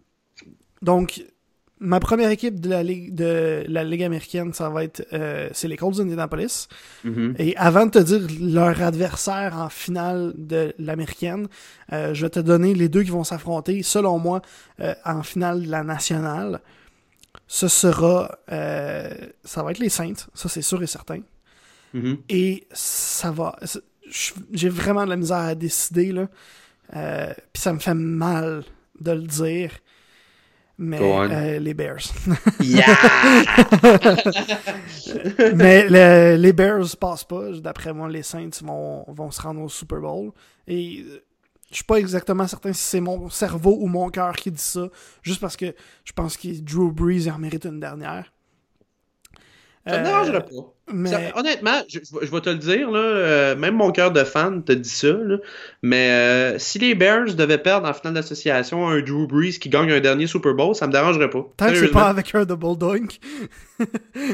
donc, 0.82 1.22
ma 1.78 2.00
première 2.00 2.30
équipe 2.30 2.58
de 2.58 2.68
la 2.68 2.82
Ligue, 2.82 3.14
de 3.14 3.64
la 3.68 3.84
Ligue 3.84 4.02
américaine, 4.02 4.52
ça 4.52 4.68
va 4.70 4.82
être 4.82 5.06
euh, 5.12 5.48
c'est 5.52 5.68
les 5.68 5.76
Colts 5.76 5.96
d'Indianapolis. 5.96 6.68
Mhm. 7.04 7.34
Et 7.38 7.56
avant 7.56 7.86
de 7.86 7.92
te 7.92 7.98
dire 7.98 8.26
leur 8.40 8.82
adversaire 8.82 9.56
en 9.56 9.68
finale 9.68 10.34
de 10.36 10.74
l'américaine, 10.78 11.46
euh, 11.92 12.12
je 12.14 12.22
vais 12.26 12.30
te 12.30 12.40
donner 12.40 12.74
les 12.74 12.88
deux 12.88 13.02
qui 13.02 13.10
vont 13.10 13.24
s'affronter, 13.24 13.82
selon 13.82 14.18
moi, 14.18 14.42
en 15.04 15.22
finale 15.22 15.62
de 15.62 15.70
la 15.70 15.84
nationale. 15.84 16.60
Ce 17.48 17.68
sera, 17.68 18.38
ça 18.48 19.62
va 19.62 19.70
être 19.70 19.78
les 19.78 19.88
Saints, 19.88 20.26
ça 20.34 20.48
c'est 20.48 20.62
sûr 20.62 20.82
et 20.82 20.88
certain. 20.88 21.20
Mm-hmm. 21.94 22.18
Et 22.28 22.66
ça 22.72 23.30
va. 23.30 23.56
J'ai 24.52 24.68
vraiment 24.68 25.04
de 25.04 25.10
la 25.10 25.16
misère 25.16 25.38
à 25.38 25.54
décider, 25.54 26.12
là. 26.12 26.28
Euh, 26.94 27.32
puis 27.52 27.62
ça 27.62 27.72
me 27.72 27.78
fait 27.78 27.94
mal 27.94 28.64
de 29.00 29.12
le 29.12 29.22
dire. 29.22 29.70
Mais 30.78 30.98
euh, 31.00 31.58
les 31.58 31.72
Bears. 31.72 32.02
mais 35.54 36.36
les 36.36 36.52
Bears 36.52 36.96
passent 37.00 37.24
pas. 37.24 37.50
D'après 37.52 37.94
moi, 37.94 38.10
les 38.10 38.22
Saints 38.22 38.50
vont, 38.62 39.06
vont 39.08 39.30
se 39.30 39.40
rendre 39.40 39.62
au 39.62 39.70
Super 39.70 40.00
Bowl. 40.00 40.32
Et 40.68 41.02
je 41.70 41.76
suis 41.76 41.84
pas 41.84 41.96
exactement 41.96 42.46
certain 42.46 42.72
si 42.72 42.82
c'est 42.82 43.00
mon 43.00 43.30
cerveau 43.30 43.78
ou 43.80 43.86
mon 43.86 44.10
cœur 44.10 44.36
qui 44.36 44.50
dit 44.50 44.58
ça. 44.58 44.88
Juste 45.22 45.40
parce 45.40 45.56
que 45.56 45.74
je 46.04 46.12
pense 46.12 46.36
que 46.36 46.48
Drew 46.60 46.92
Brees 46.92 47.30
en 47.30 47.38
mérite 47.38 47.64
une 47.64 47.80
dernière. 47.80 48.32
Ça 49.86 49.98
me 50.00 50.04
dérangerait 50.04 50.44
pas. 50.44 51.38
honnêtement, 51.38 51.82
je, 51.88 51.98
vais 51.98 52.40
te 52.40 52.50
le 52.50 52.56
dire, 52.56 52.90
là, 52.90 52.98
euh, 52.98 53.56
même 53.56 53.76
mon 53.76 53.92
cœur 53.92 54.10
de 54.10 54.24
fan 54.24 54.64
te 54.64 54.72
dit 54.72 54.88
ça, 54.88 55.12
là, 55.12 55.36
mais 55.82 56.10
euh, 56.10 56.58
si 56.58 56.78
les 56.78 56.94
Bears 56.94 57.34
devaient 57.34 57.58
perdre 57.58 57.88
en 57.88 57.92
finale 57.92 58.14
d'association 58.14 58.88
un 58.88 59.00
Drew 59.00 59.26
Brees 59.28 59.58
qui 59.60 59.68
gagne 59.68 59.92
un 59.92 60.00
dernier 60.00 60.26
Super 60.26 60.54
Bowl, 60.54 60.74
ça 60.74 60.88
me 60.88 60.92
dérangerait 60.92 61.30
pas. 61.30 61.46
Tant 61.56 61.68
que 61.68 61.76
c'est 61.76 61.88
pas 61.88 62.08
avec 62.08 62.34
un 62.34 62.44
double 62.44 62.76
dunk. 62.76 63.20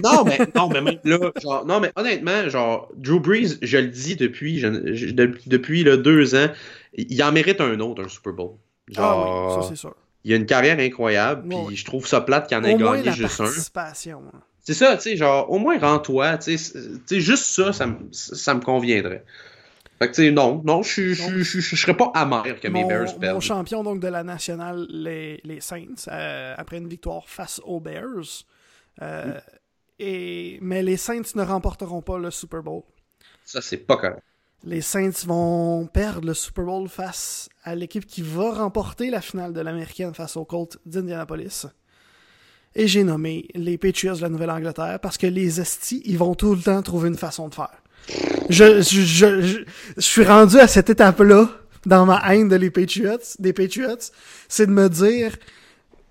non, 0.02 0.24
mais, 0.24 0.38
non, 0.54 0.70
mais 0.70 0.98
là, 1.04 1.18
genre, 1.42 1.66
non, 1.66 1.80
mais 1.80 1.92
honnêtement, 1.96 2.48
genre, 2.48 2.88
Drew 2.96 3.20
Brees, 3.20 3.58
je 3.60 3.78
le 3.78 3.88
dis 3.88 4.16
depuis, 4.16 4.62
depuis 5.46 5.84
là, 5.84 5.96
deux 5.98 6.34
ans, 6.34 6.48
il 6.94 7.22
en 7.22 7.32
mérite 7.32 7.60
un 7.60 7.78
autre, 7.80 8.04
un 8.04 8.08
Super 8.08 8.32
Bowl. 8.32 8.52
Genre, 8.88 9.04
ah 9.04 9.56
oui, 9.56 9.62
ça 9.62 9.68
c'est 9.68 9.76
sûr. 9.76 9.94
Il 10.24 10.32
a 10.32 10.36
une 10.36 10.46
carrière 10.46 10.78
incroyable, 10.78 11.48
puis 11.48 11.76
je 11.76 11.84
trouve 11.84 12.06
ça 12.06 12.20
plate 12.20 12.46
qu'il 12.46 12.56
en 12.56 12.64
ait 12.64 12.76
gagné 12.76 13.12
juste 13.12 13.40
un. 13.40 13.44
Hein. 13.44 14.42
C'est 14.62 14.74
ça, 14.74 14.96
tu 14.96 15.02
sais, 15.02 15.16
genre, 15.16 15.50
au 15.50 15.58
moins 15.58 15.78
rends-toi, 15.78 16.38
tu 16.38 16.56
sais, 16.56 17.20
juste 17.20 17.46
ça, 17.46 17.72
ça, 17.72 17.86
ça 18.12 18.54
me 18.54 18.60
conviendrait. 18.60 19.24
Fait 19.98 20.08
que, 20.08 20.14
tu 20.14 20.22
sais, 20.22 20.30
non, 20.30 20.62
non, 20.64 20.82
je 20.82 21.14
serais 21.14 21.96
pas 21.96 22.10
amer 22.14 22.60
que 22.60 22.68
mes 22.68 22.84
Bears 22.84 23.18
perdent. 23.18 23.34
Mon 23.34 23.40
champion, 23.40 23.82
donc, 23.82 24.00
de 24.00 24.08
la 24.08 24.22
nationale, 24.22 24.86
les, 24.88 25.40
les 25.44 25.60
Saints, 25.60 26.06
euh, 26.08 26.54
après 26.56 26.78
une 26.78 26.88
victoire 26.88 27.28
face 27.28 27.60
aux 27.64 27.80
Bears. 27.80 28.44
Euh, 29.00 29.40
et, 29.98 30.58
mais 30.60 30.82
les 30.82 30.96
Saints 30.96 31.34
ne 31.34 31.42
remporteront 31.42 32.02
pas 32.02 32.18
le 32.18 32.30
Super 32.30 32.62
Bowl. 32.62 32.82
Ça, 33.44 33.60
c'est 33.60 33.78
pas 33.78 33.96
correct. 33.96 34.22
Les 34.64 34.80
Saints 34.80 35.26
vont 35.26 35.86
perdre 35.86 36.26
le 36.26 36.34
Super 36.34 36.64
Bowl 36.64 36.88
face 36.88 37.48
à 37.64 37.74
l'équipe 37.74 38.06
qui 38.06 38.22
va 38.22 38.54
remporter 38.54 39.10
la 39.10 39.20
finale 39.20 39.52
de 39.52 39.60
l'américaine 39.60 40.14
face 40.14 40.36
aux 40.36 40.44
Colts 40.44 40.78
d'Indianapolis 40.86 41.66
et 42.74 42.88
j'ai 42.88 43.04
nommé 43.04 43.48
les 43.54 43.78
Patriots 43.78 44.16
de 44.16 44.22
la 44.22 44.28
Nouvelle-Angleterre 44.28 44.98
parce 45.00 45.18
que 45.18 45.26
les 45.26 45.60
estis, 45.60 46.02
ils 46.04 46.18
vont 46.18 46.34
tout 46.34 46.54
le 46.54 46.60
temps 46.60 46.82
trouver 46.82 47.08
une 47.08 47.16
façon 47.16 47.48
de 47.48 47.54
faire. 47.54 47.82
Je, 48.48 48.82
je, 48.82 49.00
je, 49.02 49.42
je, 49.96 50.00
suis 50.00 50.24
rendu 50.24 50.58
à 50.58 50.66
cette 50.66 50.90
étape-là 50.90 51.48
dans 51.86 52.06
ma 52.06 52.20
haine 52.32 52.48
de 52.48 52.56
les 52.56 52.70
Patriots, 52.70 53.18
des 53.38 53.52
Patriots, 53.52 54.10
c'est 54.48 54.66
de 54.66 54.72
me 54.72 54.88
dire 54.88 55.36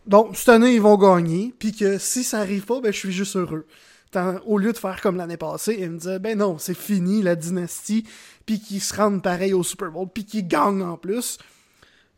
bon, 0.05 0.31
cette 0.33 0.49
année 0.49 0.75
ils 0.75 0.81
vont 0.81 0.97
gagner, 0.97 1.53
puis 1.57 1.73
que 1.73 1.97
si 1.97 2.23
ça 2.23 2.39
arrive 2.39 2.65
pas, 2.65 2.81
ben 2.81 2.91
je 2.93 2.97
suis 2.97 3.11
juste 3.11 3.35
heureux. 3.35 3.65
au 4.45 4.57
lieu 4.57 4.73
de 4.73 4.77
faire 4.77 5.01
comme 5.01 5.17
l'année 5.17 5.37
passée 5.37 5.77
et 5.79 5.87
me 5.87 5.97
dire 5.97 6.19
ben 6.19 6.37
non, 6.37 6.57
c'est 6.57 6.77
fini 6.77 7.21
la 7.21 7.35
dynastie, 7.35 8.05
puis 8.45 8.59
qu'ils 8.59 8.81
se 8.81 8.95
rendent 8.95 9.23
pareil 9.23 9.53
au 9.53 9.63
Super 9.63 9.91
Bowl, 9.91 10.07
puis 10.13 10.25
qu'ils 10.25 10.47
gagnent 10.47 10.83
en 10.83 10.97
plus, 10.97 11.37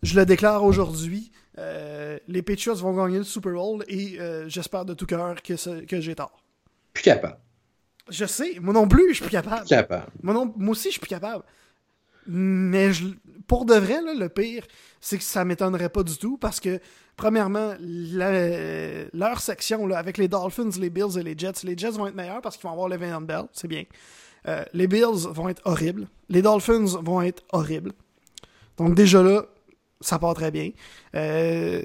je 0.01 0.15
le 0.19 0.25
déclare 0.25 0.63
aujourd'hui. 0.63 1.31
Euh, 1.57 2.17
les 2.27 2.41
Patriots 2.41 2.75
vont 2.75 2.93
gagner 2.93 3.19
le 3.19 3.23
Super 3.23 3.53
Bowl 3.53 3.83
et 3.87 4.19
euh, 4.19 4.47
j'espère 4.49 4.85
de 4.85 4.93
tout 4.93 5.05
cœur 5.05 5.41
que, 5.41 5.85
que 5.85 6.01
j'ai 6.01 6.15
tort. 6.15 6.43
Plus 6.93 7.03
capable. 7.03 7.37
Je 8.09 8.25
sais, 8.25 8.59
moi 8.59 8.73
non 8.73 8.87
plus, 8.87 9.09
je 9.09 9.13
suis 9.15 9.23
plus 9.23 9.31
capable. 9.31 9.65
capable. 9.65 10.11
Moi, 10.21 10.33
non, 10.33 10.53
moi 10.57 10.71
aussi, 10.71 10.89
je 10.89 10.93
suis 10.93 10.99
plus 10.99 11.09
capable. 11.09 11.43
Mais 12.27 12.91
pour 13.47 13.65
de 13.65 13.75
vrai, 13.75 13.99
le 14.01 14.29
pire, 14.29 14.65
c'est 14.99 15.17
que 15.17 15.23
ça 15.23 15.45
m'étonnerait 15.45 15.89
pas 15.89 16.03
du 16.03 16.17
tout 16.17 16.37
parce 16.37 16.59
que, 16.59 16.79
premièrement, 17.15 17.75
leur 17.79 19.39
section, 19.39 19.87
là, 19.87 19.97
avec 19.97 20.17
les 20.17 20.27
Dolphins, 20.27 20.69
les 20.79 20.89
Bills 20.89 21.17
et 21.17 21.23
les 21.23 21.37
Jets, 21.37 21.63
les 21.63 21.77
Jets 21.77 21.91
vont 21.91 22.07
être 22.07 22.15
meilleurs 22.15 22.41
parce 22.41 22.57
qu'ils 22.57 22.63
vont 22.63 22.71
avoir 22.71 22.89
le 22.89 22.97
Bell, 22.97 23.43
c'est 23.53 23.67
bien. 23.67 23.83
Euh, 24.47 24.63
les 24.73 24.87
Bills 24.87 25.27
vont 25.29 25.47
être 25.49 25.61
horribles. 25.65 26.07
Les 26.29 26.41
Dolphins 26.41 26.99
vont 27.01 27.21
être 27.21 27.43
horribles. 27.51 27.93
Donc 28.77 28.95
déjà 28.95 29.21
là, 29.23 29.45
ça 30.05 30.19
part 30.19 30.33
très 30.33 30.51
bien. 30.51 30.69
Euh, 31.15 31.81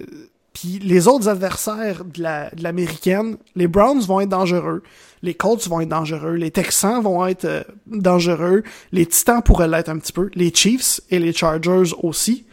puis 0.53 0.81
les 0.81 1.07
autres 1.07 1.29
adversaires 1.29 2.05
de 2.05 2.23
l'américaine, 2.61 3.37
les 3.55 3.69
Browns 3.69 4.01
vont 4.01 4.21
être 4.21 4.29
dangereux, 4.29 4.83
les 5.23 5.35
Colts 5.35 5.69
vont 5.69 5.81
être 5.81 5.89
dangereux, 5.89 6.35
les 6.35 6.51
Texans 6.51 7.03
vont 7.03 7.27
être 7.27 7.45
euh, 7.45 7.63
dangereux, 7.87 8.65
les 8.93 9.07
Titans 9.07 9.43
pourraient 9.43 9.69
l'être 9.69 9.89
un 9.89 9.99
petit 9.99 10.13
peu, 10.13 10.31
les 10.35 10.53
Chiefs 10.53 11.01
et 11.11 11.19
les 11.19 11.33
Chargers 11.33 11.93
aussi. 12.03 12.45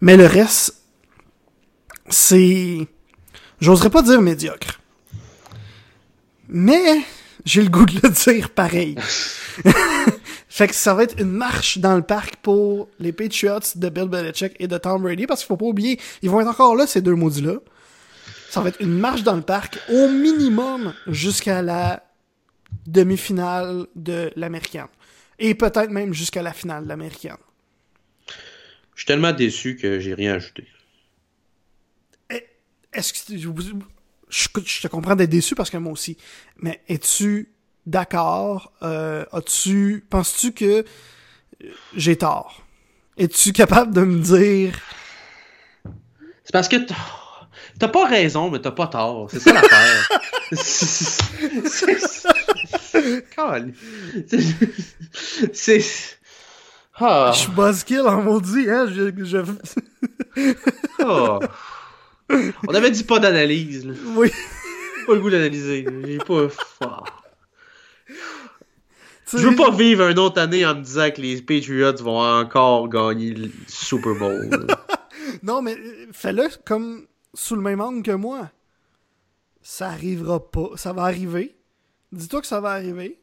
Mais 0.00 0.16
le 0.16 0.26
reste, 0.26 0.82
c'est... 2.08 2.86
J'oserais 3.60 3.90
pas 3.90 4.02
dire 4.02 4.20
médiocre. 4.20 4.80
Mais 6.48 7.02
j'ai 7.44 7.62
le 7.62 7.68
goût 7.68 7.86
de 7.86 8.00
le 8.02 8.10
dire 8.10 8.50
pareil. 8.50 8.96
fait 10.54 10.68
que 10.68 10.74
ça 10.76 10.94
va 10.94 11.02
être 11.02 11.20
une 11.20 11.32
marche 11.32 11.78
dans 11.78 11.96
le 11.96 12.02
parc 12.02 12.36
pour 12.36 12.88
les 13.00 13.12
Patriots 13.12 13.58
de 13.74 13.88
Bill 13.88 14.04
Belichick 14.04 14.52
et 14.60 14.68
de 14.68 14.78
Tom 14.78 15.02
Brady, 15.02 15.26
parce 15.26 15.40
qu'il 15.40 15.48
faut 15.48 15.56
pas 15.56 15.66
oublier, 15.66 15.98
ils 16.22 16.30
vont 16.30 16.40
être 16.40 16.46
encore 16.46 16.76
là, 16.76 16.86
ces 16.86 17.02
deux 17.02 17.16
maudits-là. 17.16 17.56
Ça 18.50 18.60
va 18.60 18.68
être 18.68 18.80
une 18.80 18.96
marche 18.96 19.24
dans 19.24 19.34
le 19.34 19.42
parc, 19.42 19.80
au 19.88 20.08
minimum, 20.08 20.94
jusqu'à 21.08 21.60
la 21.60 22.04
demi-finale 22.86 23.88
de 23.96 24.30
l'américaine. 24.36 24.86
Et 25.40 25.56
peut-être 25.56 25.90
même 25.90 26.14
jusqu'à 26.14 26.40
la 26.40 26.52
finale 26.52 26.84
de 26.84 26.88
l'américaine. 26.88 27.36
Je 28.94 29.00
suis 29.00 29.06
tellement 29.06 29.32
déçu 29.32 29.74
que 29.74 29.98
j'ai 29.98 30.14
rien 30.14 30.34
ajouté. 30.34 30.68
Eh, 32.30 32.46
est-ce 32.92 33.12
que 33.12 33.36
je, 34.28 34.82
te 34.82 34.86
comprends 34.86 35.16
d'être 35.16 35.30
déçu 35.30 35.56
parce 35.56 35.70
que 35.70 35.78
moi 35.78 35.90
aussi. 35.90 36.16
Mais 36.58 36.80
es-tu 36.86 37.53
d'accord? 37.86 38.72
Euh, 38.82 39.24
as-tu. 39.32 40.04
Penses-tu 40.08 40.52
que 40.52 40.84
j'ai 41.96 42.16
tort? 42.16 42.62
Es-tu 43.16 43.52
capable 43.52 43.94
de 43.94 44.02
me 44.02 44.20
dire? 44.20 44.78
C'est 46.44 46.52
parce 46.52 46.68
que 46.68 46.76
t'as 47.78 47.88
pas 47.88 48.06
raison, 48.06 48.50
mais 48.50 48.60
t'as 48.60 48.72
pas 48.72 48.88
tort. 48.88 49.28
C'est 49.30 49.40
ça 49.40 49.52
l'affaire. 49.52 50.08
c'est. 55.52 56.18
Ah. 56.96 57.32
Je 57.34 57.38
suis 57.38 57.52
buzzkill 57.52 58.02
en 58.02 58.22
maudit, 58.22 58.70
hein? 58.70 58.86
Je. 58.88 59.12
je... 59.24 59.38
oh. 61.04 61.40
On 62.66 62.74
avait 62.74 62.90
dit 62.90 63.04
pas 63.04 63.18
d'analyse. 63.18 63.86
Oui. 64.16 64.30
pas 65.06 65.14
le 65.14 65.20
goût 65.20 65.30
d'analyser. 65.30 65.86
J'ai 66.06 66.18
pas. 66.18 66.48
Je 69.32 69.48
veux 69.48 69.56
pas 69.56 69.70
vivre 69.70 70.08
une 70.08 70.18
autre 70.18 70.40
année 70.40 70.66
en 70.66 70.74
me 70.74 70.82
disant 70.82 71.10
que 71.10 71.20
les 71.20 71.40
Patriots 71.40 72.02
vont 72.02 72.20
encore 72.20 72.88
gagner 72.88 73.30
le 73.32 73.50
Super 73.66 74.14
Bowl. 74.14 74.66
non, 75.42 75.62
mais 75.62 75.76
fais-le 76.12 76.48
comme 76.64 77.06
sous 77.32 77.56
le 77.56 77.62
même 77.62 77.80
angle 77.80 78.02
que 78.02 78.12
moi. 78.12 78.50
Ça 79.62 79.88
arrivera 79.88 80.50
pas. 80.50 80.70
Ça 80.76 80.92
va 80.92 81.04
arriver. 81.04 81.56
Dis-toi 82.12 82.42
que 82.42 82.46
ça 82.46 82.60
va 82.60 82.70
arriver. 82.70 83.18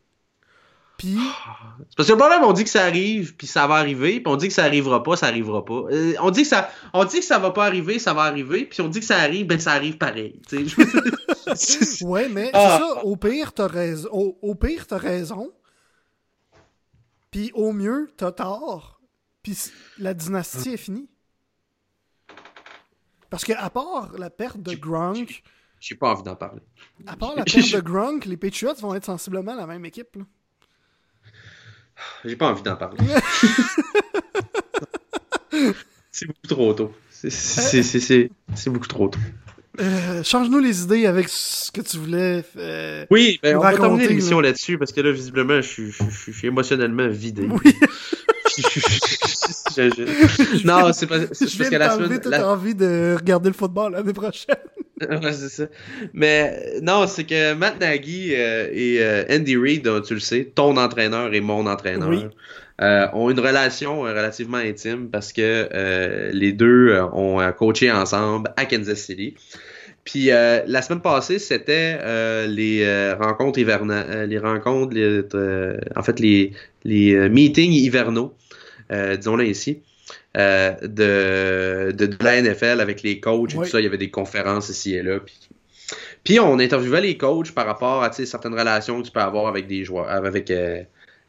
C'est 1.02 1.96
parce 1.98 2.08
que 2.08 2.14
le 2.14 2.18
problème, 2.18 2.44
on 2.44 2.54
dit 2.54 2.64
que 2.64 2.70
ça 2.70 2.84
arrive, 2.84 3.36
puis 3.36 3.48
ça 3.48 3.66
va 3.68 3.76
arriver, 3.76 4.20
puis 4.20 4.32
on 4.32 4.36
dit 4.36 4.48
que 4.48 4.54
ça 4.54 4.64
arrivera 4.64 5.02
pas, 5.04 5.16
ça 5.16 5.28
arrivera 5.28 5.66
pas. 5.66 5.86
Euh, 5.92 6.14
on 6.22 6.30
dit 6.30 6.44
que 6.44 6.48
ça, 6.48 6.70
on 6.94 7.06
dit 7.06 7.20
que 7.20 7.26
ça 7.26 7.40
va 7.40 7.52
pas 7.52 7.66
arriver, 7.66 8.00
ça 8.00 8.14
va 8.14 8.24
arriver, 8.24 8.66
puis 8.66 8.82
on 8.82 8.88
dit 8.88 9.00
que 9.00 9.06
ça 9.06 9.18
arrive, 9.18 9.48
ben 9.48 9.60
ça 9.60 9.72
arrive 9.72 9.98
pareil. 9.98 10.40
ouais, 12.02 12.30
mais 12.30 12.52
ah. 12.54 12.80
ça. 12.80 13.04
Au 13.04 13.16
pire, 13.16 13.54
t'as 13.54 13.68
raison. 13.68 14.10
Au, 14.12 14.56
pire, 14.56 14.86
t'as 14.88 14.98
raison. 14.98 15.52
Puis 17.32 17.52
au 17.54 17.72
mieux, 17.72 18.12
t'as 18.18 18.32
tort. 18.32 19.02
Puis 19.42 19.58
la 19.98 20.14
dynastie 20.14 20.74
est 20.74 20.78
finie. 20.78 21.10
Parce 23.30 23.46
que 23.46 23.54
à 23.54 23.70
part 23.70 24.12
la 24.18 24.30
perte 24.30 24.62
de 24.62 24.76
Gronk. 24.76 25.42
J'ai 25.80 25.96
pas 25.96 26.12
envie 26.12 26.24
d'en 26.24 26.36
parler. 26.36 26.62
À 27.08 27.16
part 27.16 27.34
la 27.36 27.44
perte 27.46 27.72
de 27.74 27.80
Gronk, 27.80 28.26
les 28.26 28.38
Patriots 28.38 28.76
vont 28.76 28.94
être 28.94 29.06
sensiblement 29.06 29.56
la 29.56 29.66
même 29.66 29.86
équipe. 29.86 30.18
J'ai 32.26 32.36
pas 32.36 32.50
envie 32.52 32.62
d'en 32.62 32.76
parler. 32.76 33.00
c'est 36.12 36.28
beaucoup 36.28 36.48
trop 36.48 36.74
tôt. 36.74 36.94
C'est 37.10 38.70
beaucoup 38.70 38.88
trop 38.88 39.08
tôt. 39.08 39.20
Euh, 39.80 40.22
change-nous 40.24 40.60
les 40.60 40.84
idées 40.84 41.06
avec 41.06 41.30
ce 41.30 41.72
que 41.72 41.82
tu 41.82 41.98
voulais. 41.98 42.44
Euh, 42.58 43.06
oui, 43.10 43.40
ben, 43.42 43.56
on 43.58 43.62
va 43.62 43.74
terminer 43.74 44.08
l'émission 44.08 44.42
là-dessus 44.42 44.78
parce 44.78 44.92
que 44.92 45.00
là, 45.00 45.12
visiblement, 45.12 45.62
je 45.62 45.92
suis, 45.92 46.48
émotionnellement 46.48 47.08
vidé. 47.08 47.48
Oui. 47.50 47.74
Non, 50.66 50.92
c'est 50.92 51.08
pas. 51.08 51.20
C'est 51.32 51.58
parce 51.58 51.70
que 51.70 51.76
la 51.78 51.92
semaine. 51.92 52.20
La... 52.26 52.50
envie 52.50 52.76
de 52.76 53.16
regarder 53.18 53.50
le 53.50 53.56
football 53.56 53.94
l'année 53.94 54.12
prochaine. 54.12 54.58
ouais, 55.10 55.34
c'est 55.34 55.50
ça. 55.50 55.64
Mais 56.14 56.80
non, 56.82 57.08
c'est 57.08 57.24
que 57.24 57.54
Matt 57.54 57.80
Nagy 57.80 58.36
euh, 58.36 58.68
et 58.72 58.98
euh, 59.02 59.24
Andy 59.30 59.58
Reid, 59.58 59.90
tu 60.04 60.14
le 60.14 60.20
sais, 60.20 60.52
ton 60.54 60.78
entraîneur 60.78 61.34
et 61.34 61.42
mon 61.42 61.66
entraîneur, 61.66 62.30
euh, 62.82 63.08
ont 63.14 63.30
une 63.30 63.40
relation 63.40 64.02
relativement 64.02 64.58
intime 64.58 65.10
parce 65.10 65.34
que 65.34 66.30
les 66.34 66.52
deux 66.52 67.00
ont 67.14 67.40
coaché 67.58 67.92
ensemble 67.92 68.52
à 68.58 68.66
Kansas 68.66 69.00
City. 69.00 69.36
Puis 70.04 70.26
la 70.28 70.82
semaine 70.82 71.02
passée, 71.02 71.40
c'était 71.40 71.98
les 72.48 73.14
rencontres 73.14 73.60
hivernales, 73.60 74.28
les 74.30 74.40
rencontres, 74.40 74.96
en 75.96 76.04
fait 76.04 76.20
les, 76.20 76.54
les 76.84 77.30
meetings 77.30 77.72
hivernaux, 77.72 78.34
disons-le 78.90 79.46
ici. 79.46 79.82
Euh, 80.38 80.76
de, 80.82 81.92
de, 81.92 82.24
la 82.24 82.42
NFL 82.42 82.80
avec 82.80 83.04
les 83.04 83.20
coachs 83.20 83.54
et 83.54 83.58
tout 83.58 83.66
ça. 83.66 83.82
Il 83.82 83.84
y 83.84 83.88
avait 83.88 83.98
des 83.98 84.12
conférences 84.12 84.70
ici 84.70 84.96
et 84.96 85.04
là. 85.04 85.20
Puis, 86.24 86.40
on 86.40 86.58
interviewait 86.60 87.02
les 87.02 87.18
coachs 87.18 87.52
par 87.52 87.66
rapport 87.66 88.02
à 88.04 88.14
certaines 88.14 88.54
relations 88.54 89.02
que 89.02 89.08
tu 89.08 89.12
peux 89.12 89.20
avoir 89.20 89.48
avec 89.48 89.68
des 89.68 89.84
joueurs, 89.84 90.10
avec, 90.10 90.50
euh, 90.50 90.84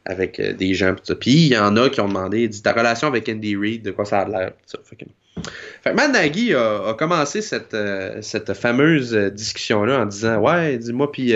avec 0.05 0.39
euh, 0.39 0.53
des 0.53 0.73
gens. 0.73 0.95
Puis 1.19 1.31
il 1.31 1.53
y 1.53 1.57
en 1.57 1.75
a 1.77 1.89
qui 1.89 2.01
ont 2.01 2.07
demandé, 2.07 2.47
dit 2.47 2.61
ta 2.61 2.73
relation 2.73 3.07
avec 3.07 3.29
Andy 3.29 3.55
Reid, 3.55 3.83
de 3.83 3.91
quoi 3.91 4.05
ça 4.05 4.19
a 4.19 4.27
l'air. 4.27 4.51
Fait 4.83 4.95
que 4.95 5.95
Matt 5.95 6.11
Nagy 6.13 6.53
a, 6.53 6.93
commencé 6.97 7.41
cette, 7.41 7.73
euh, 7.73 8.21
cette 8.21 8.53
fameuse 8.53 9.15
euh, 9.15 9.29
discussion-là 9.29 10.01
en 10.01 10.05
disant 10.05 10.37
Ouais, 10.37 10.77
dis-moi, 10.77 11.11
puis 11.11 11.33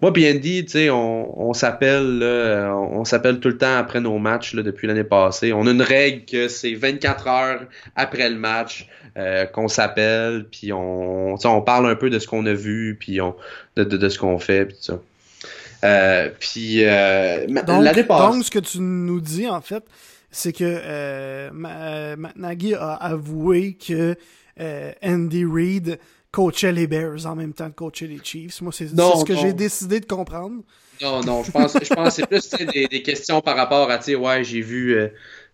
moi, 0.00 0.12
puis 0.12 0.30
Andy, 0.30 0.64
tu 0.64 0.72
sais, 0.72 0.90
on, 0.90 1.48
on 1.48 1.52
s'appelle 1.52 2.22
on, 2.22 3.04
s'appelle 3.04 3.40
tout 3.40 3.48
le 3.48 3.58
temps 3.58 3.76
après 3.76 4.00
nos 4.00 4.18
matchs 4.18 4.54
depuis 4.54 4.86
l'année 4.86 5.04
passée. 5.04 5.52
On 5.52 5.66
a 5.66 5.70
une 5.70 5.82
règle 5.82 6.24
que 6.24 6.48
c'est 6.48 6.74
24 6.74 7.28
heures 7.28 7.60
après 7.96 8.28
le 8.30 8.36
match 8.36 8.88
qu'on 9.52 9.68
s'appelle, 9.68 10.46
puis 10.50 10.72
on, 10.72 11.34
on 11.34 11.62
parle 11.62 11.86
un 11.86 11.94
peu 11.94 12.10
de 12.10 12.18
ce 12.18 12.26
qu'on 12.26 12.46
a 12.46 12.54
vu, 12.54 12.96
puis 12.98 13.20
on, 13.20 13.34
de, 13.76 13.84
de, 13.84 13.96
de 13.96 14.08
ce 14.08 14.18
qu'on 14.18 14.38
fait, 14.38 14.66
puis 14.66 14.76
tout 14.76 14.82
ça. 14.82 15.00
Euh, 15.84 16.30
puis 16.40 16.82
l'année 16.82 18.04
passée. 18.04 18.32
Donc, 18.32 18.44
ce 18.44 18.50
que 18.50 18.58
tu 18.58 18.80
nous 18.80 19.20
dis, 19.20 19.48
en 19.48 19.60
fait, 19.60 19.84
c'est 20.34 20.52
que 20.52 20.64
euh, 20.64 21.50
euh 21.52 22.16
Nagy 22.36 22.74
a 22.74 22.94
avoué 22.94 23.74
que 23.74 24.16
euh, 24.60 24.92
Andy 25.02 25.44
Reid 25.44 25.98
coachait 26.30 26.72
les 26.72 26.86
Bears 26.86 27.26
en 27.26 27.36
même 27.36 27.52
temps 27.52 27.70
que 27.70 27.76
coachait 27.76 28.06
les 28.06 28.20
Chiefs. 28.22 28.60
Moi, 28.60 28.72
c'est 28.72 28.88
ce 28.88 29.24
que 29.24 29.36
j'ai 29.36 29.52
décidé 29.52 30.00
de 30.00 30.06
comprendre. 30.06 30.62
Non, 31.00 31.22
non, 31.22 31.42
je 31.42 31.50
pense, 31.50 31.76
je 31.80 31.94
pense 31.94 32.08
que 32.08 32.14
c'est 32.14 32.26
plus 32.26 32.72
des, 32.72 32.86
des, 32.86 33.02
questions 33.02 33.40
par 33.40 33.56
rapport 33.56 33.90
à, 33.90 33.98
tu 33.98 34.04
sais, 34.04 34.14
ouais, 34.14 34.44
j'ai 34.44 34.60
vu. 34.60 34.96
Euh, 34.96 35.08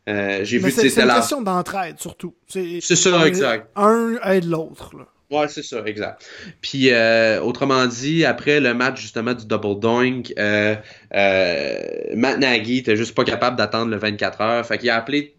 euh 0.09 0.45
j'ai 0.45 0.59
vu 0.59 0.71
c'est 0.71 0.89
une 0.89 1.09
question 1.09 1.41
d'entraide 1.41 1.99
surtout. 1.99 2.35
C'est 2.47 2.81
ça, 2.81 3.27
exact. 3.27 3.71
Un 3.77 4.19
aide 4.25 4.45
l'autre. 4.45 4.95
Ouais, 5.31 5.47
c'est 5.47 5.63
ça, 5.63 5.83
exact. 5.87 6.29
Puis, 6.61 6.91
euh, 6.91 7.41
autrement 7.41 7.87
dit, 7.87 8.25
après 8.25 8.59
le 8.59 8.75
match 8.75 9.01
justement 9.01 9.33
du 9.33 9.47
Double 9.47 9.79
Doink, 9.79 10.33
euh, 10.39 10.75
euh, 11.15 11.79
Matt 12.17 12.39
Nagy 12.39 12.79
était 12.79 12.97
juste 12.97 13.15
pas 13.15 13.23
capable 13.23 13.57
d'attendre 13.57 13.93
le 13.93 13.97
24 13.97 14.41
heures. 14.41 14.67
Fait 14.67 14.79
qu'il 14.79 14.91
a 14.91 14.97
appelé, 14.97 15.35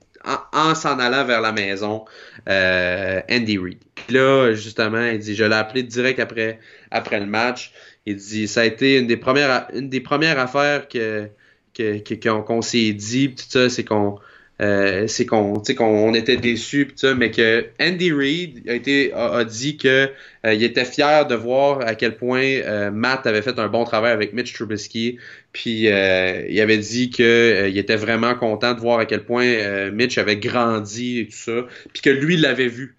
en, 0.53 0.75
s'en 0.75 0.97
allant 0.97 1.25
vers 1.25 1.41
la 1.41 1.51
maison, 1.51 2.05
euh, 2.47 3.19
Andy 3.29 3.57
Reid. 3.57 3.79
Là, 4.09 4.53
justement, 4.53 5.05
il 5.07 5.19
dit, 5.19 5.35
je 5.35 5.43
l'ai 5.43 5.55
appelé 5.55 5.83
direct 5.83 6.19
après, 6.19 6.59
après 6.89 7.19
le 7.19 7.25
match. 7.25 7.73
Il 8.05 8.15
dit, 8.15 8.47
ça 8.47 8.61
a 8.61 8.65
été 8.65 8.97
une 8.97 9.07
des 9.07 9.17
premières, 9.17 9.67
une 9.73 9.89
des 9.89 10.01
premières 10.01 10.39
affaires 10.39 10.87
que 10.87 11.29
qu'on 11.75 12.61
s'est 12.61 12.93
dit, 12.93 13.33
tout 13.33 13.45
ça, 13.47 13.69
c'est 13.69 13.83
qu'on 13.83 14.19
euh, 14.61 15.07
c'est 15.07 15.25
qu'on 15.25 15.61
qu'on 15.77 16.13
était 16.13 16.37
déçus 16.37 16.87
mais 17.15 17.31
que 17.31 17.65
Andy 17.79 18.11
Reid 18.11 18.69
a 18.69 18.73
été 18.73 19.11
a, 19.13 19.43
dit 19.43 19.77
que 19.77 20.09
euh, 20.45 20.53
il 20.53 20.63
était 20.63 20.85
fier 20.85 21.25
de 21.25 21.35
voir 21.35 21.81
à 21.81 21.95
quel 21.95 22.15
point 22.15 22.43
euh, 22.43 22.91
Matt 22.91 23.25
avait 23.25 23.41
fait 23.41 23.57
un 23.59 23.67
bon 23.67 23.83
travail 23.83 24.11
avec 24.11 24.33
Mitch 24.33 24.53
Trubisky 24.53 25.17
puis 25.51 25.81
il 25.83 26.61
avait 26.61 26.77
dit 26.77 27.09
que 27.09 27.67
il 27.69 27.77
était 27.77 27.95
vraiment 27.95 28.35
content 28.35 28.73
de 28.73 28.79
voir 28.79 28.99
à 28.99 29.05
quel 29.05 29.23
point 29.23 29.89
Mitch 29.91 30.17
avait 30.17 30.37
grandi 30.37 31.19
et 31.19 31.25
tout 31.25 31.37
ça 31.37 31.65
puis 31.93 32.01
que 32.01 32.09
lui 32.09 32.37
l'avait 32.37 32.67
vu 32.67 32.95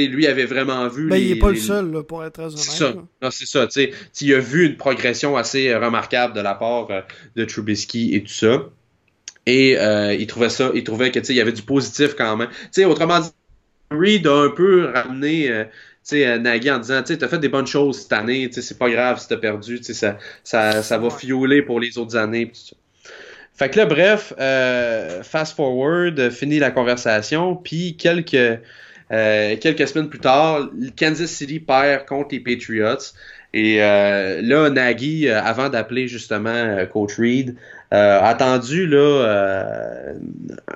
lui 0.00 0.26
avait 0.26 0.44
vraiment 0.44 0.88
vu. 0.88 1.08
Ben, 1.08 1.16
les, 1.16 1.22
il 1.22 1.32
est 1.32 1.36
pas 1.36 1.50
les- 1.50 1.56
le 1.56 1.60
seul, 1.60 1.92
là, 1.92 2.02
pour 2.02 2.24
être 2.24 2.32
très 2.32 2.44
honnête. 2.44 2.58
C'est 2.58 2.78
ça. 2.78 2.94
Non, 3.22 3.30
c'est 3.30 3.46
ça. 3.46 3.68
Il 4.20 4.34
a 4.34 4.38
vu 4.38 4.66
une 4.66 4.76
progression 4.76 5.36
assez 5.36 5.68
euh, 5.68 5.78
remarquable 5.78 6.34
de 6.34 6.40
la 6.40 6.54
part 6.54 6.90
euh, 6.90 7.00
de 7.36 7.44
Trubisky 7.44 8.14
et 8.14 8.22
tout 8.22 8.32
ça. 8.32 8.68
Et 9.46 9.76
euh, 9.78 10.14
il 10.14 10.26
trouvait 10.26 10.50
ça, 10.50 10.70
il 10.74 10.84
trouvait 10.84 11.10
que 11.10 11.18
tu 11.18 11.26
sais, 11.26 11.32
il 11.34 11.36
y 11.36 11.40
avait 11.40 11.52
du 11.52 11.62
positif 11.62 12.14
quand 12.16 12.36
même. 12.36 12.48
Tu 12.48 12.68
sais, 12.72 12.84
autrement 12.84 13.20
dit, 13.20 13.30
Reed 13.90 14.26
a 14.26 14.44
un 14.44 14.50
peu 14.50 14.90
ramené 14.94 15.50
euh, 15.50 15.64
tu 15.64 15.70
sais, 16.16 16.26
euh, 16.26 16.38
Nagy 16.38 16.70
en 16.70 16.78
disant, 16.78 17.00
tu 17.02 17.12
sais, 17.12 17.18
t'as 17.18 17.28
fait 17.28 17.38
des 17.38 17.48
bonnes 17.48 17.66
choses 17.66 18.02
cette 18.02 18.12
année, 18.12 18.48
tu 18.48 18.54
sais, 18.54 18.62
c'est 18.62 18.78
pas 18.78 18.90
grave 18.90 19.20
si 19.20 19.28
t'as 19.28 19.36
perdu, 19.36 19.78
tu 19.78 19.84
sais, 19.84 19.94
ça, 19.94 20.18
ça, 20.42 20.82
ça 20.82 20.98
va 20.98 21.10
fioler 21.10 21.62
pour 21.62 21.78
les 21.78 21.96
autres 21.96 22.16
années. 22.16 22.46
pis 22.46 22.58
tout 22.58 22.66
ça. 22.68 22.76
Fait 23.54 23.70
que 23.70 23.78
là, 23.78 23.86
bref, 23.86 24.32
euh, 24.40 25.22
fast 25.22 25.54
forward, 25.54 26.30
fini 26.30 26.58
la 26.58 26.72
conversation, 26.72 27.54
puis 27.54 27.96
quelques, 27.96 28.34
euh, 28.34 29.56
quelques 29.60 29.86
semaines 29.86 30.08
plus 30.08 30.18
tard, 30.18 30.70
Kansas 30.98 31.30
City 31.30 31.60
perd 31.60 32.06
contre 32.06 32.34
les 32.34 32.40
Patriots. 32.40 33.12
Et 33.54 33.82
euh, 33.82 34.40
là, 34.42 34.70
Nagy, 34.70 35.28
euh, 35.28 35.40
avant 35.42 35.68
d'appeler 35.68 36.08
justement 36.08 36.50
euh, 36.50 36.86
Coach 36.86 37.16
Reed, 37.18 37.56
euh, 37.92 38.18
a 38.20 38.28
attendu 38.28 38.86
là, 38.86 38.98
euh, 38.98 40.14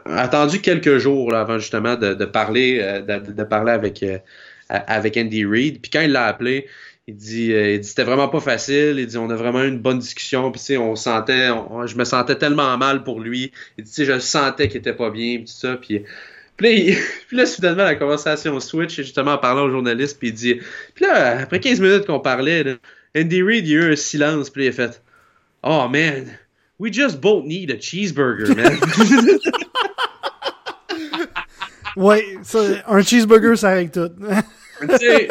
attendu 0.05 0.61
quelques 0.61 0.99
jours 0.99 1.31
là, 1.33 1.41
avant 1.41 1.59
justement 1.59 1.97
de, 1.97 2.15
de 2.15 2.25
parler, 2.27 2.79
euh, 2.83 3.01
de, 3.21 3.33
de 3.33 3.45
parler 3.45 3.73
avec 3.73 4.03
euh, 4.03 4.19
avec 4.69 5.17
Andy 5.17 5.45
Reid. 5.47 5.81
Puis 5.81 5.91
quand 5.91 6.01
il 6.03 6.13
l'a 6.13 6.27
appelé, 6.27 6.67
il 7.07 7.17
dit, 7.17 7.53
euh, 7.53 7.75
il 7.75 7.81
dit 7.81 7.89
c'était 7.89 8.05
vraiment 8.05 8.29
pas 8.29 8.41
facile. 8.41 8.97
Il 8.99 9.07
dit 9.07 9.17
on 9.19 9.31
a 9.31 9.37
vraiment 9.37 9.63
eu 9.63 9.69
une 9.69 9.79
bonne 9.79 9.99
discussion. 9.99 10.51
Puis 10.51 10.61
tu 10.61 10.67
sais, 10.67 10.77
on 10.77 10.97
sentait, 10.97 11.51
on- 11.51 11.87
je 11.87 11.97
me 11.97 12.05
sentais 12.05 12.37
tellement 12.37 12.77
mal 12.79 13.05
pour 13.05 13.21
lui. 13.21 13.53
Il 13.79 13.85
dit 13.85 13.91
tu 13.91 13.97
sais, 13.97 14.05
je 14.13 14.19
sentais 14.19 14.69
qu'il 14.69 14.79
était 14.79 14.93
pas 14.95 15.11
bien, 15.11 15.37
puis 15.37 15.45
tout 15.47 15.53
ça. 15.53 15.77
Puis 15.77 16.05
puis 16.57 16.91
là, 16.91 16.97
puis 17.29 17.37
là, 17.37 17.47
soudainement, 17.47 17.85
la 17.85 17.95
conversation 17.95 18.59
switch, 18.61 18.97
justement, 18.97 19.33
en 19.33 19.39
parlant 19.39 19.65
au 19.65 19.71
journaliste, 19.71 20.19
puis 20.19 20.29
il 20.29 20.35
dit... 20.35 20.61
Puis 20.95 21.05
là, 21.05 21.41
après 21.41 21.61
15 21.61 21.81
minutes 21.81 22.07
qu'on 22.07 22.21
parlait, 22.21 22.63
là, 22.63 22.75
Andy 23.17 23.43
Reid, 23.43 23.67
il 23.67 23.73
y 23.73 23.77
a 23.77 23.81
eu 23.81 23.93
un 23.93 23.97
silence, 23.97 24.51
puis 24.51 24.65
il 24.65 24.69
a 24.69 24.73
fait 24.73 25.03
«Oh, 25.63 25.89
man, 25.89 26.27
we 26.79 26.93
just 26.93 27.21
both 27.21 27.45
need 27.45 27.71
a 27.71 27.79
cheeseburger, 27.81 28.55
man. 28.55 28.79
Ouais, 31.97 32.37
ça, 32.43 32.59
un 32.89 33.01
cheeseburger, 33.01 33.57
ça 33.57 33.71
règle 33.71 33.91
tout.» 33.91 34.11
Tu 34.81 34.97
sais, 34.99 35.29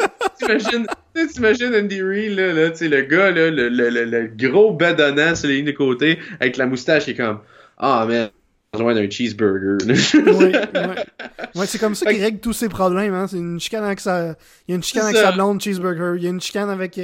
t'imagines, 1.32 1.74
Andy 1.76 2.02
Reid, 2.02 2.36
là, 2.36 2.52
là, 2.52 2.70
tu 2.70 2.78
sais, 2.78 2.88
le 2.88 3.02
gars, 3.02 3.30
là, 3.30 3.52
le, 3.52 3.68
le, 3.68 3.88
le, 3.88 4.04
le 4.04 4.26
gros 4.26 4.72
bedonnant 4.72 5.36
sur 5.36 5.48
les 5.48 5.58
lignes 5.58 5.66
de 5.66 5.70
côté, 5.70 6.18
avec 6.40 6.56
la 6.56 6.66
moustache, 6.66 7.04
qui 7.04 7.12
est 7.12 7.14
comme 7.14 7.38
«Oh, 7.80 8.04
man, 8.08 8.30
besoin 8.72 8.94
d'un 8.94 9.08
cheeseburger.» 9.08 9.78
ouais, 9.86 10.52
ouais. 10.74 11.04
Ouais, 11.54 11.66
c'est 11.66 11.78
comme 11.78 11.94
ça 11.94 12.12
qu'il 12.12 12.22
règle 12.22 12.40
tous 12.40 12.52
ses 12.52 12.68
problèmes. 12.68 13.14
Hein. 13.14 13.26
C'est 13.28 13.38
une 13.38 13.58
chicane 13.58 13.84
avec 13.84 14.00
sa... 14.00 14.36
Il 14.68 14.70
y 14.70 14.72
a 14.72 14.76
une 14.76 14.82
chicane 14.82 15.04
avec 15.04 15.16
ça. 15.16 15.24
sa 15.24 15.32
blonde 15.32 15.60
cheeseburger. 15.60 16.16
Il 16.16 16.24
y 16.24 16.26
a 16.26 16.30
une 16.30 16.40
chicane 16.40 16.68
avec 16.68 16.98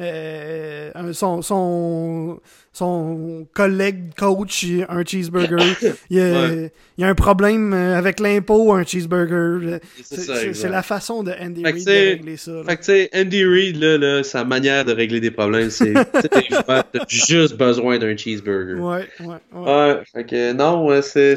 euh, 0.00 0.90
euh, 0.94 1.12
son, 1.12 1.42
son, 1.42 2.40
son 2.72 3.46
collègue 3.52 4.14
coach, 4.16 4.64
un 4.88 5.04
cheeseburger. 5.04 5.58
Il 6.10 6.16
y 6.16 6.20
a, 6.20 6.28
Ouais. 6.28 6.72
il 6.96 7.02
y 7.02 7.04
a 7.04 7.08
un 7.08 7.14
problème 7.14 7.72
avec 7.72 8.20
l'impôt, 8.20 8.72
un 8.72 8.84
cheeseburger. 8.84 9.80
C'est 10.02 10.68
la 10.68 10.82
façon 10.82 11.22
de 11.22 11.32
Andy 11.32 11.64
Reid 11.64 11.84
de 11.84 11.90
régler 11.90 12.36
ça. 12.36 12.50
là. 12.52 12.62
Fait 12.64 12.76
que, 12.76 12.80
tu 12.80 12.84
sais, 12.86 13.10
Andy 13.14 13.44
Reid, 13.44 13.76
là, 13.82 13.98
là, 13.98 14.22
sa 14.22 14.44
manière 14.44 14.84
de 14.84 14.92
régler 14.92 15.20
des 15.20 15.30
problèmes, 15.30 15.70
c'est, 15.70 15.92
t'as 16.12 16.82
juste 17.08 17.56
besoin 17.56 17.98
d'un 17.98 18.16
cheeseburger. 18.16 18.74
Ouais, 18.80 19.06
ouais, 19.20 19.26
ouais. 19.54 19.64
Ouais, 19.72 19.96
fait 20.14 20.24
que 20.24 20.52
non, 20.52 20.88
c'est, 21.02 21.34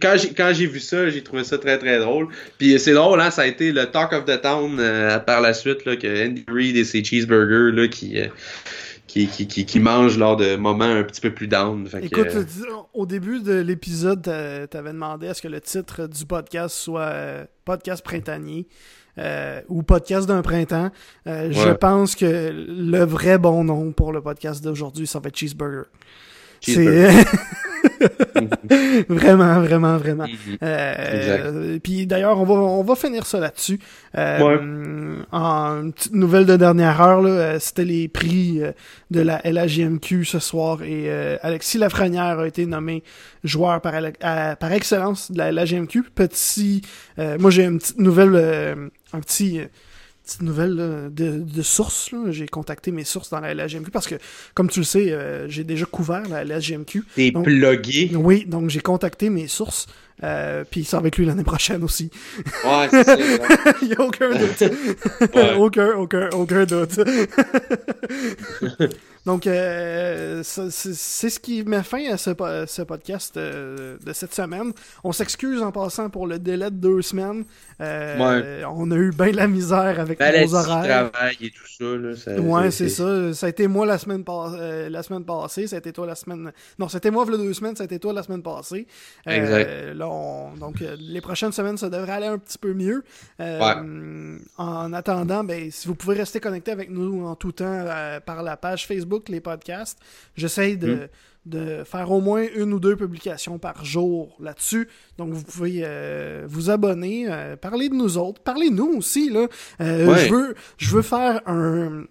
quand 0.00 0.14
j'ai, 0.16 0.28
quand 0.30 0.52
j'ai 0.54 0.66
vu 0.66 0.80
ça, 0.80 1.08
j'ai 1.10 1.22
trouvé 1.22 1.44
ça 1.44 1.58
très, 1.58 1.78
très 1.78 1.98
drôle. 1.98 2.28
Puis 2.58 2.78
c'est 2.78 2.94
drôle, 2.94 3.20
hein, 3.20 3.30
ça 3.30 3.42
a 3.42 3.46
été 3.46 3.72
le 3.72 3.86
talk 3.86 4.12
of 4.12 4.24
the 4.24 4.40
town, 4.40 4.76
euh, 4.78 5.18
par 5.18 5.40
la 5.40 5.54
suite, 5.54 5.84
là, 5.84 5.96
que 5.96 6.26
Andy 6.26 6.44
Reid 6.48 6.76
et 6.76 6.84
ses 6.84 7.02
cheeseburgers, 7.04 7.27
là, 7.36 7.88
qui, 7.88 8.20
euh, 8.20 8.28
qui, 9.06 9.26
qui, 9.26 9.46
qui, 9.46 9.64
qui 9.64 9.80
mangent 9.80 10.18
lors 10.18 10.36
de 10.36 10.56
moments 10.56 10.84
un 10.84 11.02
petit 11.02 11.20
peu 11.20 11.32
plus 11.32 11.48
down. 11.48 11.86
Fait 11.86 12.04
Écoute, 12.04 12.26
euh, 12.34 12.44
au 12.94 13.06
début 13.06 13.40
de 13.42 13.54
l'épisode, 13.54 14.22
t'a- 14.22 14.66
t'avais 14.66 14.92
demandé 14.92 15.28
à 15.28 15.34
ce 15.34 15.42
que 15.42 15.48
le 15.48 15.60
titre 15.60 16.06
du 16.06 16.26
podcast 16.26 16.74
soit 16.76 17.00
euh, 17.02 17.44
Podcast 17.64 18.02
printanier 18.04 18.66
euh, 19.18 19.60
ou 19.68 19.82
Podcast 19.82 20.28
d'un 20.28 20.42
printemps. 20.42 20.90
Euh, 21.26 21.50
Je 21.50 21.70
pense 21.70 22.14
que 22.14 22.50
le 22.68 23.04
vrai 23.04 23.38
bon 23.38 23.64
nom 23.64 23.92
pour 23.92 24.12
le 24.12 24.20
podcast 24.22 24.62
d'aujourd'hui, 24.62 25.06
ça 25.06 25.18
va 25.20 25.28
être 25.28 25.36
Cheeseburger. 25.36 25.84
C'est 26.60 27.08
vraiment, 29.08 29.60
vraiment, 29.60 29.96
vraiment. 29.96 30.26
mhm. 30.26 30.56
Euh, 30.62 31.78
Puis 31.82 32.06
d'ailleurs, 32.06 32.38
on 32.40 32.44
va, 32.44 32.54
on 32.54 32.82
va 32.82 32.94
finir 32.96 33.26
ça 33.26 33.40
là-dessus. 33.40 33.78
Euh, 34.16 34.38
En 35.32 35.82
une 35.82 35.92
petite 35.92 36.14
nouvelle 36.14 36.46
de 36.46 36.56
dernière 36.56 37.00
heure, 37.00 37.22
là, 37.22 37.30
euh, 37.30 37.58
c'était 37.58 37.84
les 37.84 38.08
prix 38.08 38.62
euh, 38.62 38.72
de 39.10 39.20
la 39.20 39.40
LHJMQ 39.44 40.24
ce 40.24 40.38
soir 40.38 40.82
et 40.82 41.04
euh, 41.06 41.36
Alexis 41.42 41.78
Lafrenière 41.78 42.38
a 42.40 42.46
été 42.46 42.66
nommé 42.66 43.02
joueur 43.44 43.80
par, 43.80 43.94
à- 44.22 44.56
par 44.56 44.72
excellence 44.72 45.30
de 45.30 45.38
la 45.38 45.52
LHJMQ. 45.52 46.02
Petit, 46.14 46.82
euh, 47.18 47.36
moi 47.38 47.50
j'ai 47.50 47.64
une 47.64 47.78
petite 47.78 47.98
nouvelle, 47.98 48.32
euh, 48.34 48.74
un 49.12 49.20
petit, 49.20 49.60
euh, 49.60 49.64
petite 50.28 50.42
nouvelle 50.42 50.74
là, 50.74 51.08
de, 51.08 51.38
de 51.40 51.62
source. 51.62 52.10
J'ai 52.30 52.46
contacté 52.46 52.90
mes 52.92 53.04
sources 53.04 53.30
dans 53.30 53.40
la 53.40 53.54
LHJMQ 53.54 53.90
parce 53.90 54.06
que, 54.06 54.16
comme 54.54 54.68
tu 54.68 54.80
le 54.80 54.84
sais, 54.84 55.10
euh, 55.10 55.48
j'ai 55.48 55.64
déjà 55.64 55.86
couvert 55.86 56.28
la 56.28 56.44
LHJMQ. 56.44 57.04
T'es 57.14 57.32
plugué. 57.32 58.10
Oui, 58.14 58.44
donc 58.46 58.68
j'ai 58.68 58.80
contacté 58.80 59.30
mes 59.30 59.48
sources. 59.48 59.86
Euh, 60.24 60.64
puis 60.68 60.84
ça 60.84 61.00
va 61.00 61.08
être 61.08 61.16
lui 61.16 61.26
l'année 61.26 61.44
prochaine 61.44 61.82
aussi. 61.84 62.10
Ouais, 62.64 62.88
c'est 62.90 63.04
ça. 63.04 63.16
Il 63.82 63.88
n'y 63.88 63.94
a 63.94 64.00
aucun 64.00 64.30
doute. 64.30 64.60
Ouais. 65.34 65.54
aucun, 65.56 65.92
aucun, 65.96 66.28
aucun 66.30 66.64
doute. 66.64 67.00
Donc, 69.26 69.46
euh, 69.46 70.42
c'est 70.42 70.70
ce 71.30 71.38
qui 71.40 71.62
met 71.64 71.82
fin 71.82 72.12
à 72.12 72.16
ce, 72.16 72.30
po- 72.30 72.66
ce 72.66 72.82
podcast 72.82 73.36
euh, 73.36 73.96
de 74.04 74.12
cette 74.12 74.34
semaine. 74.34 74.72
On 75.04 75.12
s'excuse 75.12 75.60
en 75.62 75.70
passant 75.72 76.08
pour 76.08 76.26
le 76.26 76.38
délai 76.38 76.70
de 76.70 76.76
deux 76.76 77.02
semaines. 77.02 77.44
Euh, 77.80 78.16
On 78.70 78.90
a 78.90 78.94
eu 78.96 79.10
bien 79.10 79.30
de 79.30 79.36
la 79.36 79.46
misère 79.48 80.00
avec 80.00 80.18
Maladie, 80.18 80.52
nos 80.52 80.54
horaires. 80.58 81.10
travail 81.12 81.36
et 81.42 81.50
tout 81.50 81.66
ça, 81.66 81.84
là. 81.96 82.16
ça- 82.16 82.40
Ouais, 82.40 82.70
c'est 82.70 82.88
ça. 82.88 83.34
Ça 83.34 83.46
a 83.46 83.48
été 83.50 83.66
moi 83.68 83.84
la 83.86 83.98
semaine, 83.98 84.24
la 84.88 85.02
semaine 85.02 85.24
passée. 85.24 85.66
Ça 85.66 85.76
a 85.76 85.78
été 85.78 85.92
toi 85.92 86.06
la 86.06 86.14
semaine. 86.14 86.50
Non, 86.78 86.88
c'était 86.88 87.10
moi 87.10 87.24
il 87.28 87.36
deux 87.36 87.52
semaines. 87.52 87.76
Ça 87.76 87.82
a 87.82 87.86
été 87.86 87.98
toi 87.98 88.12
la 88.12 88.22
semaine 88.22 88.42
passée. 88.42 88.86
Exact. 89.26 89.94
là, 89.94 90.08
on- 90.08 90.54
Donc, 90.56 90.76
les 90.98 91.20
prochaines 91.20 91.52
semaines, 91.52 91.76
ça 91.76 91.90
devrait 91.90 92.12
aller 92.12 92.26
un 92.26 92.38
petit 92.38 92.58
peu 92.58 92.72
mieux. 92.72 93.04
En 94.56 94.92
attendant, 94.92 95.44
ben, 95.44 95.70
si 95.70 95.86
vous 95.86 95.94
pouvez 95.94 96.16
rester 96.16 96.40
connecté 96.40 96.70
avec 96.70 96.90
nous 96.90 97.24
en 97.26 97.34
tout 97.36 97.52
temps 97.52 97.84
par 98.24 98.42
la 98.42 98.56
page 98.56 98.86
Facebook, 98.86 99.17
les 99.28 99.40
podcasts, 99.40 99.98
j'essaye 100.36 100.76
de. 100.76 100.94
Mm. 100.94 101.08
de 101.46 101.82
faire 101.84 102.10
au 102.10 102.20
moins 102.20 102.44
une 102.56 102.74
ou 102.74 102.78
deux 102.80 102.94
publications 102.94 103.58
par 103.58 103.82
jour 103.84 104.36
là-dessus. 104.38 104.86
Donc, 105.16 105.32
vous 105.32 105.44
pouvez 105.44 105.80
euh, 105.82 106.44
vous 106.46 106.68
abonner, 106.68 107.24
euh, 107.30 107.56
parler 107.56 107.88
de 107.88 107.94
nous 107.94 108.18
autres, 108.18 108.42
parler 108.42 108.68
de 108.68 108.74
nous 108.74 108.92
aussi. 108.98 109.30
Là. 109.30 109.46
Euh, 109.80 110.06
Ouais. 110.06 110.26
je, 110.26 110.34
veux, 110.34 110.54
je 110.76 110.90
veux 110.94 111.00
faire 111.02 111.40
un, 111.46 112.04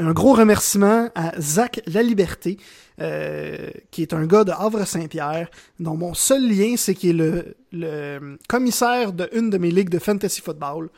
un 0.00 0.12
gros 0.12 0.32
remerciement 0.34 1.10
à 1.14 1.32
Zach 1.40 1.80
Laliberté, 1.86 2.56
euh, 3.00 3.70
qui 3.92 4.02
est 4.02 4.12
un 4.14 4.26
gars 4.26 4.42
de 4.42 4.50
Havre-Saint-Pierre, 4.52 5.48
dont 5.78 5.96
mon 5.96 6.14
seul 6.14 6.48
lien, 6.48 6.74
c'est 6.76 6.94
qu'il 6.94 7.10
est 7.10 7.12
le, 7.12 7.54
le 7.72 8.36
commissaire 8.48 9.12
de 9.12 9.28
une 9.32 9.48
de 9.50 9.58
mes 9.58 9.70
ligues 9.70 9.90
de 9.90 9.98
fantasy 10.00 10.40
football, 10.40 10.88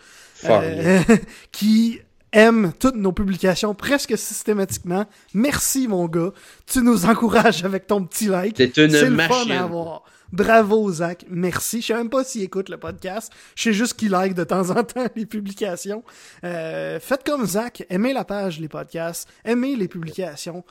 euh, 0.44 1.00
qui 1.52 2.00
aime 2.32 2.72
toutes 2.78 2.96
nos 2.96 3.12
publications 3.12 3.74
presque 3.74 4.16
systématiquement. 4.18 5.06
Merci, 5.34 5.88
mon 5.88 6.06
gars. 6.06 6.32
Tu 6.66 6.80
nous 6.82 7.06
encourages 7.06 7.64
avec 7.64 7.86
ton 7.86 8.04
petit 8.04 8.26
like. 8.26 8.54
T'es 8.56 8.66
une 8.66 8.90
C'est 8.90 9.08
le 9.08 9.16
machine. 9.16 9.48
fun 9.48 9.50
à 9.54 9.62
avoir. 9.64 10.04
Bravo, 10.30 10.92
Zach. 10.92 11.24
Merci. 11.30 11.80
Je 11.80 11.86
sais 11.86 11.94
même 11.94 12.10
pas 12.10 12.22
s'il 12.22 12.42
écoute 12.42 12.68
le 12.68 12.76
podcast. 12.76 13.32
Je 13.56 13.62
sais 13.62 13.72
juste 13.72 13.94
qu'il 13.94 14.10
like 14.10 14.34
de 14.34 14.44
temps 14.44 14.68
en 14.70 14.84
temps 14.84 15.06
les 15.16 15.24
publications. 15.26 16.04
Euh, 16.44 17.00
faites 17.00 17.24
comme 17.24 17.46
Zach. 17.46 17.84
Aimez 17.88 18.12
la 18.12 18.24
page, 18.24 18.60
les 18.60 18.68
podcasts. 18.68 19.26
Aimez 19.44 19.74
les 19.76 19.88
publications. 19.88 20.64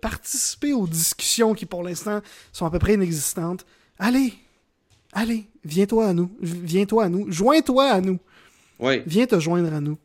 Participez 0.00 0.72
aux 0.72 0.86
discussions 0.86 1.54
qui, 1.54 1.66
pour 1.66 1.82
l'instant, 1.82 2.20
sont 2.52 2.66
à 2.66 2.70
peu 2.70 2.78
près 2.78 2.94
inexistantes. 2.94 3.66
Allez. 3.98 4.34
Allez. 5.12 5.48
Viens-toi 5.64 6.06
à 6.08 6.12
nous. 6.12 6.30
Viens-toi 6.40 7.04
à 7.04 7.08
nous. 7.08 7.30
Joins-toi 7.30 7.84
à 7.90 8.00
nous. 8.00 8.18
Ouais, 8.78 9.02
Viens 9.06 9.26
te 9.26 9.38
joindre 9.38 9.72
à 9.72 9.80
nous. 9.80 9.98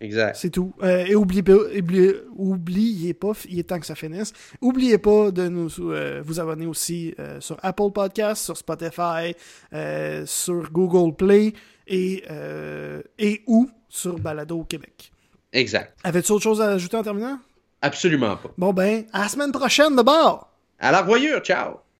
Exact. 0.00 0.36
C'est 0.36 0.50
tout. 0.50 0.72
Euh, 0.82 1.04
et 1.06 1.14
oubliez 1.14 1.42
pas, 1.42 1.52
oubliez, 1.52 2.14
oubliez 2.36 3.14
pas, 3.14 3.32
il 3.48 3.58
est 3.58 3.64
temps 3.64 3.78
que 3.78 3.86
ça 3.86 3.94
finisse. 3.94 4.32
Oubliez 4.60 4.98
pas 4.98 5.30
de 5.30 5.48
nous 5.48 5.70
euh, 5.80 6.22
vous 6.24 6.40
abonner 6.40 6.66
aussi 6.66 7.14
euh, 7.18 7.40
sur 7.40 7.58
Apple 7.62 7.90
Podcasts, 7.92 8.44
sur 8.44 8.56
Spotify, 8.56 9.34
sur 10.26 10.70
Google 10.70 11.14
Play 11.14 11.52
et, 11.86 12.24
et 13.18 13.42
ou 13.46 13.68
sur 13.88 14.18
Balado 14.18 14.60
au 14.60 14.64
Québec. 14.64 15.12
Exact. 15.52 15.98
Avais-tu 16.04 16.32
autre 16.32 16.44
chose 16.44 16.60
à 16.60 16.68
ajouter 16.68 16.96
en 16.96 17.02
terminant? 17.02 17.38
Absolument 17.82 18.36
pas. 18.36 18.50
Bon 18.56 18.72
ben, 18.72 19.04
à 19.12 19.22
la 19.22 19.28
semaine 19.28 19.52
prochaine 19.52 19.96
de 19.96 20.02
bord! 20.02 20.52
À 20.78 20.92
la 20.92 21.02
revoyure, 21.02 21.40
ciao! 21.40 21.80